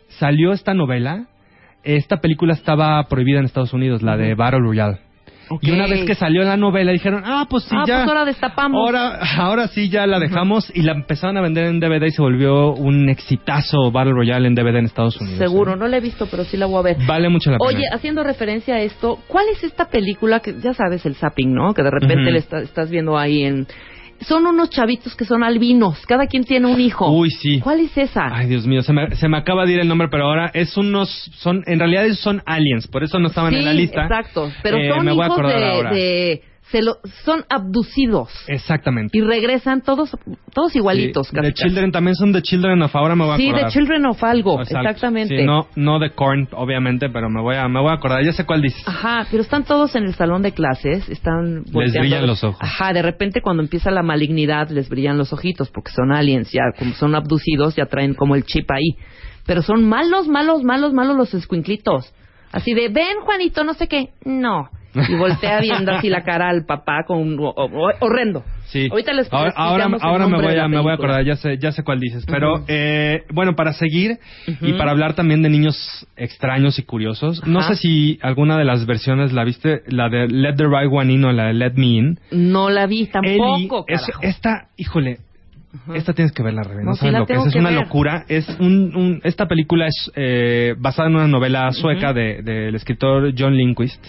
[0.09, 1.27] salió esta novela,
[1.85, 4.99] esta película estaba prohibida en Estados Unidos, la de Battle Royale.
[5.55, 5.63] Ok.
[5.65, 7.97] Y una vez que salió la novela dijeron, ah, pues sí, ah, ya.
[7.99, 8.79] pues ahora destapamos.
[8.81, 12.23] Ahora, ahora sí ya la dejamos y la empezaron a vender en DVD y se
[12.23, 15.39] volvió un exitazo Battle Royale en DVD en Estados Unidos.
[15.39, 16.97] Seguro, no la he visto, pero sí la voy a ver.
[17.07, 17.69] Vale mucho la pena.
[17.69, 21.75] Oye, haciendo referencia a esto, ¿cuál es esta película que ya sabes el zapping, ¿no?
[21.75, 22.31] Que de repente Ujú.
[22.33, 23.67] le está- estás viendo ahí en
[24.25, 27.11] son unos chavitos que son albinos, cada quien tiene un hijo.
[27.11, 27.61] Uy, sí.
[27.61, 28.29] ¿Cuál es esa?
[28.35, 30.77] Ay, Dios mío, se me, se me acaba de ir el nombre, pero ahora es
[30.77, 34.03] unos, son, en realidad son aliens, por eso no estaban sí, en la lista.
[34.03, 36.43] exacto, pero Eh, son me voy a hijos acordar de, de-
[36.73, 39.17] se lo, son abducidos Exactamente.
[39.17, 40.11] y regresan todos
[40.53, 41.29] todos igualitos.
[41.29, 41.53] Sí, The.
[41.53, 43.67] Children también son The Children of ahora me voy a Sí, acordar.
[43.69, 44.89] The Children of algo, Exacto.
[44.89, 45.37] exactamente.
[45.39, 48.25] Sí, no, no de Korn, obviamente, pero me voy a, me voy a acordar.
[48.25, 48.83] Ya sé cuál dices.
[48.89, 52.59] Ajá, pero están todos en el salón de clases, están volteando- brillan los ojos.
[52.61, 56.63] Ajá, de repente cuando empieza la malignidad les brillan los ojitos porque son aliens, ya
[56.79, 58.97] como son abducidos ya traen como el chip ahí.
[59.47, 62.13] Pero son malos, malos, malos, malos los escuinclitos.
[62.53, 64.11] Así de, ven Juanito, no sé qué.
[64.25, 64.69] No.
[64.95, 68.45] Y voltea viendo así la cara al papá con un- o- o- horrendo.
[68.67, 68.89] Sí.
[68.91, 71.83] Ahorita les ahora, ahora, me voy a, me voy a acordar, ya sé, ya sé
[71.83, 72.25] cuál dices.
[72.27, 74.19] Pero, eh, bueno, para seguir
[74.61, 78.87] y para hablar también de niños extraños y curiosos, no sé si alguna de las
[78.87, 81.87] versiones la viste, la de Let the Right One In o la de Let Me
[81.87, 82.19] In.
[82.31, 84.23] No la vi tampoco, Eli, es- carajo.
[84.23, 85.19] esta, híjole,
[85.95, 86.85] esta tienes que verla, Rebe.
[86.85, 87.47] No, No, sabes lo que es.
[87.47, 87.81] Es una ver.
[87.81, 88.25] locura.
[88.29, 93.33] Es un, un- esta película es eh, basada en una novela sueca de- del escritor
[93.37, 94.05] John Lindquist.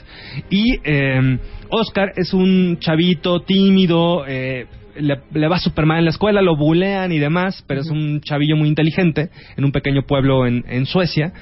[0.50, 1.38] Y eh,
[1.70, 4.26] Oscar es un chavito tímido.
[4.28, 7.90] eh, le, le va súper mal en la escuela, lo bulean y demás, pero es
[7.90, 11.34] un chavillo muy inteligente en un pequeño pueblo en, en Suecia.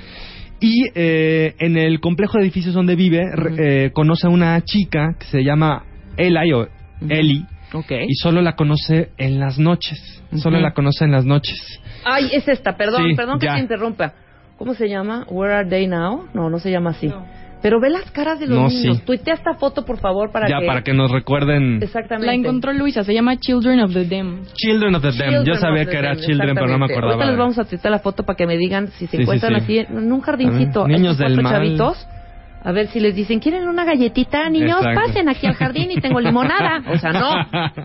[0.62, 5.16] Y eh, en el complejo de edificios donde vive, re- eh, conoce a una chica
[5.20, 5.84] que se llama
[6.16, 6.68] Eli o
[7.10, 7.46] Eli.
[7.74, 7.92] Ok.
[8.08, 10.00] Y solo la conoce en las noches.
[10.36, 10.64] Solo Ujú.
[10.64, 11.58] la conoce en las noches.
[12.06, 13.56] Ay, es esta, perdón, Sí, perdón que ya.
[13.56, 14.14] te interrumpa.
[14.58, 15.26] ¿Cómo se llama?
[15.30, 16.28] Where are they now?
[16.34, 17.12] No, no se llama así.
[17.62, 18.98] Pero ve las caras de los No, niños.
[18.98, 19.04] sí.
[19.06, 20.66] Tuitea esta foto, por favor, para ya, que...
[20.66, 21.80] para que nos recuerden.
[21.82, 22.26] Exactamente.
[22.26, 24.46] La encontró Luisa, se llama Children of the Dam.
[24.56, 25.44] Children of the Dam.
[25.46, 27.14] Yo sabía que era Dam, Children, pero no me acordaba.
[27.14, 29.54] Ahorita les vamos a tuitear la foto para que me digan si se Sí, encuentran
[29.54, 29.80] sí.
[29.80, 30.88] así en un jardincito.
[30.88, 31.54] Niños del cuatro mal.
[31.54, 32.08] chavitos.
[32.64, 34.48] A ver si les dicen, ¿quieren una galletita?
[34.50, 35.02] Niños, Exacto.
[35.02, 36.84] pasen aquí al jardín y tengo limonada.
[36.94, 37.32] O sea, no.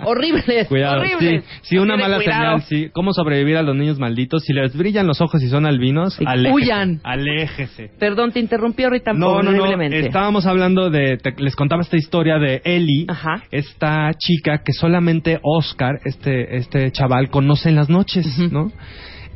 [0.05, 0.69] Horribles.
[0.69, 1.45] Cuidado, horribles.
[1.63, 2.59] sí, una mala cuidado.
[2.59, 2.91] señal, sí.
[2.93, 4.43] ¿Cómo sobrevivir a los niños malditos?
[4.45, 6.53] Si les brillan los ojos y son albinos, aléjese.
[6.55, 7.01] huyan.
[7.05, 7.91] Aléjese.
[7.99, 9.83] Perdón, te interrumpí ahorita No, no, no.
[9.83, 11.17] Estábamos hablando de.
[11.17, 13.07] te- les contaba esta historia de Ellie,
[13.51, 18.73] esta chica que solamente Oscar, este, este chaval, conoce en las noches, ¿no?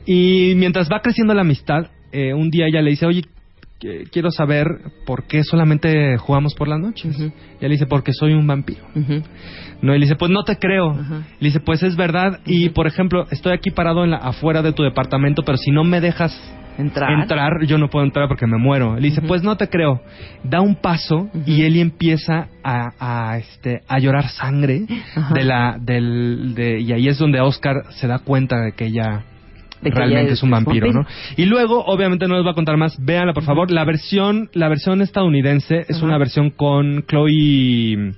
[0.07, 3.23] Y mientras va creciendo la amistad, eh, un día ella le dice, oye,
[4.11, 4.67] quiero saber
[5.07, 7.19] por qué solamente jugamos por las noches.
[7.19, 8.83] Y ella le dice, porque soy un vampiro.
[9.83, 10.93] No, y le dice, pues no te creo.
[10.95, 12.41] Le dice, pues es verdad.
[12.47, 15.85] Y por ejemplo, estoy aquí parado en la, afuera de tu departamento, pero si no
[15.85, 16.39] me dejas
[16.79, 17.11] Entrar.
[17.21, 18.95] entrar, yo no puedo entrar porque me muero.
[18.97, 20.01] Le dice, pues no te creo.
[20.45, 22.93] Da un paso y Ellie empieza a,
[23.33, 24.87] a, este, a llorar sangre
[25.35, 29.25] de la, del, de, y ahí es donde Oscar se da cuenta de que ella
[29.83, 31.03] De que realmente es un vampiro, vampiro.
[31.03, 31.09] ¿no?
[31.37, 33.71] Y luego, obviamente no les voy a contar más, véanla por favor.
[33.71, 36.05] La versión, la versión estadounidense es Ajá.
[36.07, 38.13] una versión con Chloe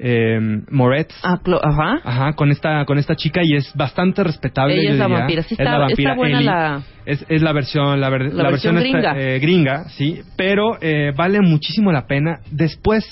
[0.00, 1.14] eh, Moretz.
[1.22, 2.00] Ah, ajá.
[2.02, 4.74] Ajá, con esta, con esta chica y es bastante respetable.
[4.74, 5.42] Ella es la vampira.
[5.42, 6.46] Sí Es está- la vampira está buena Ellie.
[6.46, 9.34] la- Es, es la versión, la, ver- La la versión versión, esta- gringa.
[9.34, 12.40] eh, gringa, sí, pero eh, vale muchísimo la pena.
[12.50, 13.04] Después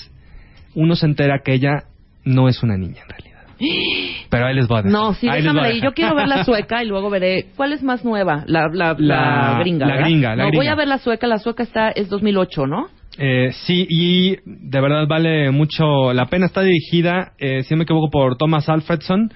[0.75, 1.83] uno se entera que ella
[2.25, 3.32] no es una niña en realidad.
[4.29, 4.81] Pero ahí les voy a.
[4.83, 5.69] No, sí, Ahí déjamela.
[5.83, 7.47] Yo quiero ver la sueca y luego veré.
[7.55, 8.43] ¿Cuál es más nueva?
[8.47, 9.85] La, la, la, La- gringa.
[9.85, 10.07] la ¿verdad?
[10.07, 11.27] gringa, la no, voy a ver la sueca.
[11.27, 12.87] La sueca está es 2008, ¿no?
[13.15, 16.47] Eh, sí, y de verdad vale mucho la pena.
[16.47, 19.31] Está dirigida, eh, si no me equivoco, por Thomas Alfredson.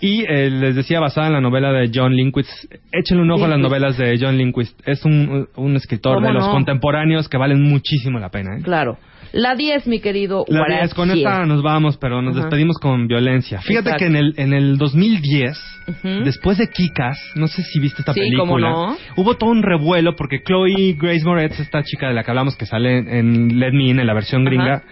[0.00, 2.48] Y eh, les decía, basada en la novela de John Lindquist.
[2.92, 4.80] Échenle un ojo a las novelas de John Lindquist.
[4.86, 8.56] Es un, un escritor ¿Cómo de los contemporáneos que valen muchísimo la pena.
[8.56, 8.62] ¿eh?
[8.62, 8.98] Claro.
[9.32, 10.80] La 10, mi querido La Guarachi.
[10.82, 13.60] 10, con esta nos vamos, pero nos despedimos con violencia.
[13.60, 13.98] Fíjate Exacto.
[13.98, 15.58] que en el, en el 2010,
[15.88, 16.24] Ujú.
[16.24, 18.96] después de Kikas, no sé si viste esta Sí, película, no.
[19.16, 22.66] hubo todo un revuelo porque Chloe Grace Moretz, esta chica de la que hablamos que
[22.66, 24.84] sale en Let Me In, en la versión gringa, Ajá.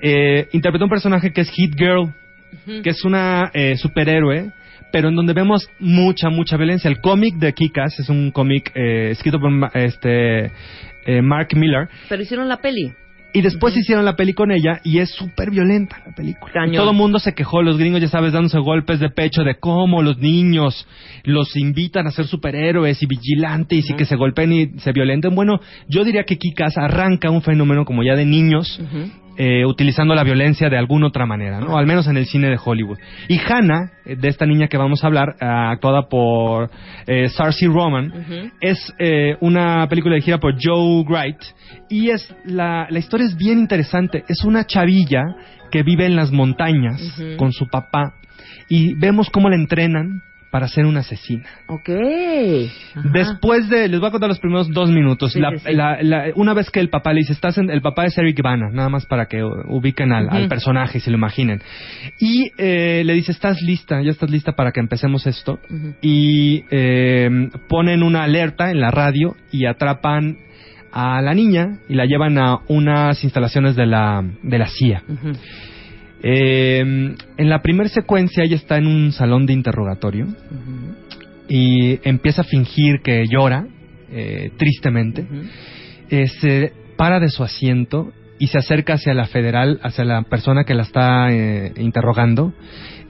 [0.00, 2.14] eh, interpretó un personaje que es Hit Girl,
[2.82, 4.50] que es una eh, superhéroe
[4.92, 6.88] pero en donde vemos mucha, mucha violencia.
[6.88, 10.52] El cómic de Kikas es un cómic eh, escrito por este
[11.04, 12.92] eh, Mark Miller Pero hicieron la peli.
[13.34, 16.52] Y después hicieron la peli con ella y es súper violenta la película.
[16.52, 16.74] Cañón.
[16.74, 19.56] Y todo el mundo se quejó, los gringos ya sabes, dándose golpes de pecho de
[19.56, 20.86] cómo los niños
[21.24, 25.34] los invitan a ser superhéroes y vigilantes y que se golpeen y se violenten.
[25.34, 28.80] Bueno, yo diría que Kikas arranca un fenómeno como ya de niños
[29.36, 31.76] eh, utilizando la violencia de alguna otra manera, ¿no?
[31.76, 32.98] Al menos en el cine de Hollywood.
[33.28, 36.70] Y Hannah, eh, de esta niña que vamos a hablar, ah, actuada por
[37.06, 41.42] eh, Saoirse Roman, es eh, una película dirigida por Joe Wright
[41.88, 44.24] y es la, la historia es bien interesante.
[44.28, 45.22] Es una chavilla
[45.70, 47.00] que vive en las montañas
[47.36, 48.14] con su papá
[48.68, 50.22] y vemos cómo la entrenan
[50.54, 51.42] para ser una asesina.
[51.66, 51.88] Ok.
[53.12, 55.32] Después de, les voy a contar los primeros dos minutos.
[55.32, 55.74] Sí, La- sí, sí.
[55.74, 58.40] la- la- una vez que el papá le dice, estás en, el papá es Eric
[58.40, 60.36] Bana, nada más para que uh, ubiquen al, Ujú.
[60.36, 61.60] al personaje y se lo imaginen.
[62.20, 65.58] Y eh, le dice, estás lista, ya estás lista para que empecemos esto.
[66.00, 70.36] Y eh, ponen una alerta en la radio y atrapan
[70.92, 75.02] a la niña y la llevan a unas instalaciones de la, de la CIA.
[75.08, 75.32] Ujú.
[76.26, 80.26] Eh, en la primera secuencia ella está en un salón de interrogatorio
[81.48, 83.66] y empieza a fingir que llora
[84.10, 85.26] eh, tristemente.
[86.08, 90.64] Eh, se para de su asiento y se acerca hacia la federal, hacia la persona
[90.64, 92.54] que la está eh, interrogando.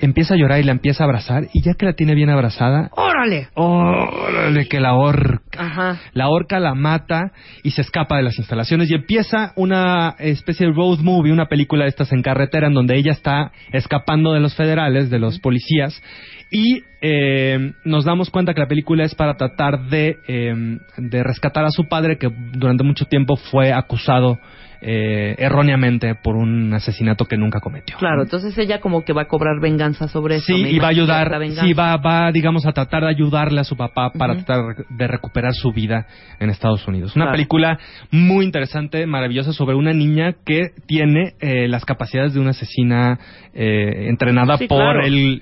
[0.00, 2.90] Empieza a llorar y la empieza a abrazar y ya que la tiene bien abrazada,
[2.96, 3.46] ¡Órale!
[3.54, 5.43] órale que la ahorca.
[5.58, 6.00] Ajá.
[6.12, 10.72] La horca la mata y se escapa de las instalaciones y empieza una especie de
[10.72, 14.54] road movie, una película de estas en carretera en donde ella está escapando de los
[14.54, 16.02] federales, de los policías
[16.50, 21.64] y eh, nos damos cuenta que la película es para tratar de, eh, de rescatar
[21.64, 24.38] a su padre que durante mucho tiempo fue acusado
[24.86, 27.96] eh, erróneamente por un asesinato que nunca cometió.
[27.96, 30.46] Claro, entonces ella como que va a cobrar venganza sobre eso.
[30.46, 31.32] Sí, y va a ayudar,
[31.62, 35.54] sí, va, va, digamos, a tratar de ayudarle a su papá para tratar de recuperar
[35.54, 36.06] su vida
[36.38, 37.16] en Estados Unidos.
[37.16, 37.36] Una Claro.
[37.36, 37.78] película
[38.10, 43.18] muy interesante, maravillosa, sobre una niña que tiene eh, las capacidades de una asesina
[43.54, 45.04] eh, entrenada Sí, por claro.
[45.06, 45.40] el,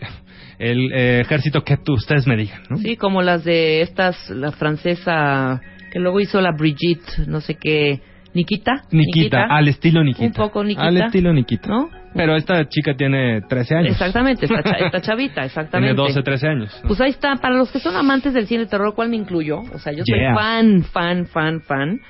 [0.60, 2.76] el eh, ejército que tú- ustedes me digan, ¿no?
[2.76, 8.00] Sí, como las de estas, la francesa que luego hizo la Brigitte, no sé qué,
[8.34, 8.84] Nikita.
[8.90, 10.26] Nikita, al estilo Nikita.
[10.26, 10.82] Un poco Nikita.
[10.86, 11.68] Al estilo Nikita.
[11.68, 11.90] ¿No?
[12.14, 13.92] Pero esta chica tiene 13 años.
[13.92, 15.94] Exactamente, esta, esta chavita, exactamente.
[15.94, 16.80] Tiene 12, 13 años.
[16.82, 16.88] ¿no?
[16.88, 19.60] Pues ahí está, para los que son amantes del cine de terror, ¿cuál me incluyo?
[19.72, 20.34] O sea, yo soy Yeah.
[20.34, 22.00] fan, fan, fan, fan.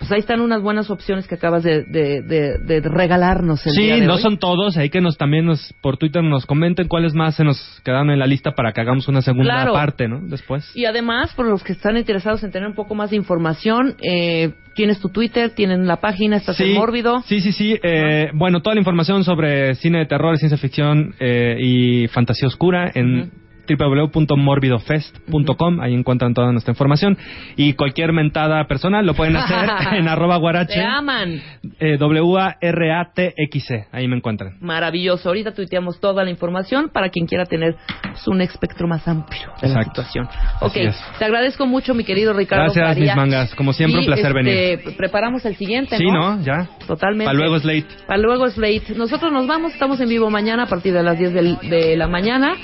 [0.00, 3.94] Pues ahí están unas buenas opciones que acabas de, de, de- de regalarnos el día
[3.96, 4.22] Sí, de no hoy.
[4.22, 7.80] son todos, ahí que nos también nos por Twitter nos comenten cuáles más se nos
[7.84, 9.72] quedaron en la lista para que hagamos una segunda Claro.
[9.74, 10.20] parte, ¿no?
[10.22, 10.74] Después.
[10.74, 14.52] Y además, por los que están interesados en tener un poco más de información, eh,
[14.74, 17.20] tienes tu Twitter, tienen la página, estás en Mórbido.
[17.26, 17.78] Sí, sí, sí.
[17.82, 22.90] eh, Bueno, toda la información sobre cine de terror, ciencia ficción eh, y fantasía oscura
[22.94, 23.30] en
[23.76, 27.16] www.morbidofest.com, ahí encuentran toda nuestra información
[27.56, 29.68] y cualquier mentada personal lo pueden hacer
[29.98, 31.40] en arroba guarache Te aman.
[31.78, 34.54] eh, W-A-R-A-T-X-E, ahí me encuentran.
[34.60, 35.28] Maravilloso.
[35.28, 39.68] Ahorita tuiteamos toda la información para quien quiera tener pues, un espectro más amplio de
[39.68, 40.02] la Exacto.
[40.02, 40.28] situación.
[40.60, 40.96] Así Ok, es.
[41.18, 42.72] te agradezco mucho, mi querido Ricardo.
[42.72, 43.54] Gracias, mis mangas.
[43.54, 44.54] Como siempre, un placer venir.
[44.54, 46.40] este, Preparamos el siguiente, Sí, ¿no?
[46.42, 46.68] Ya.
[46.86, 47.24] Totalmente.
[47.26, 47.86] Para luego Slate.
[48.06, 48.94] Para luego Slate.
[48.96, 52.06] Nosotros nos vamos, estamos en vivo mañana a partir de las 10 del- de la
[52.08, 52.54] mañana.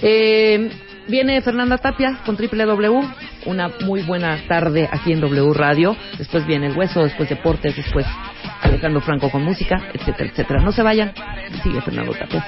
[0.00, 0.51] Eh,
[1.08, 3.00] viene Fernanda Tapia con Triple W,
[3.46, 5.96] una muy buena tarde aquí en W Radio.
[6.18, 8.06] Después viene El Hueso, después Deportes, después
[8.60, 10.62] Alejandro Franco con música, etcétera, etcétera.
[10.62, 11.12] No se vayan,
[11.62, 12.42] sigue Fernando Tapia.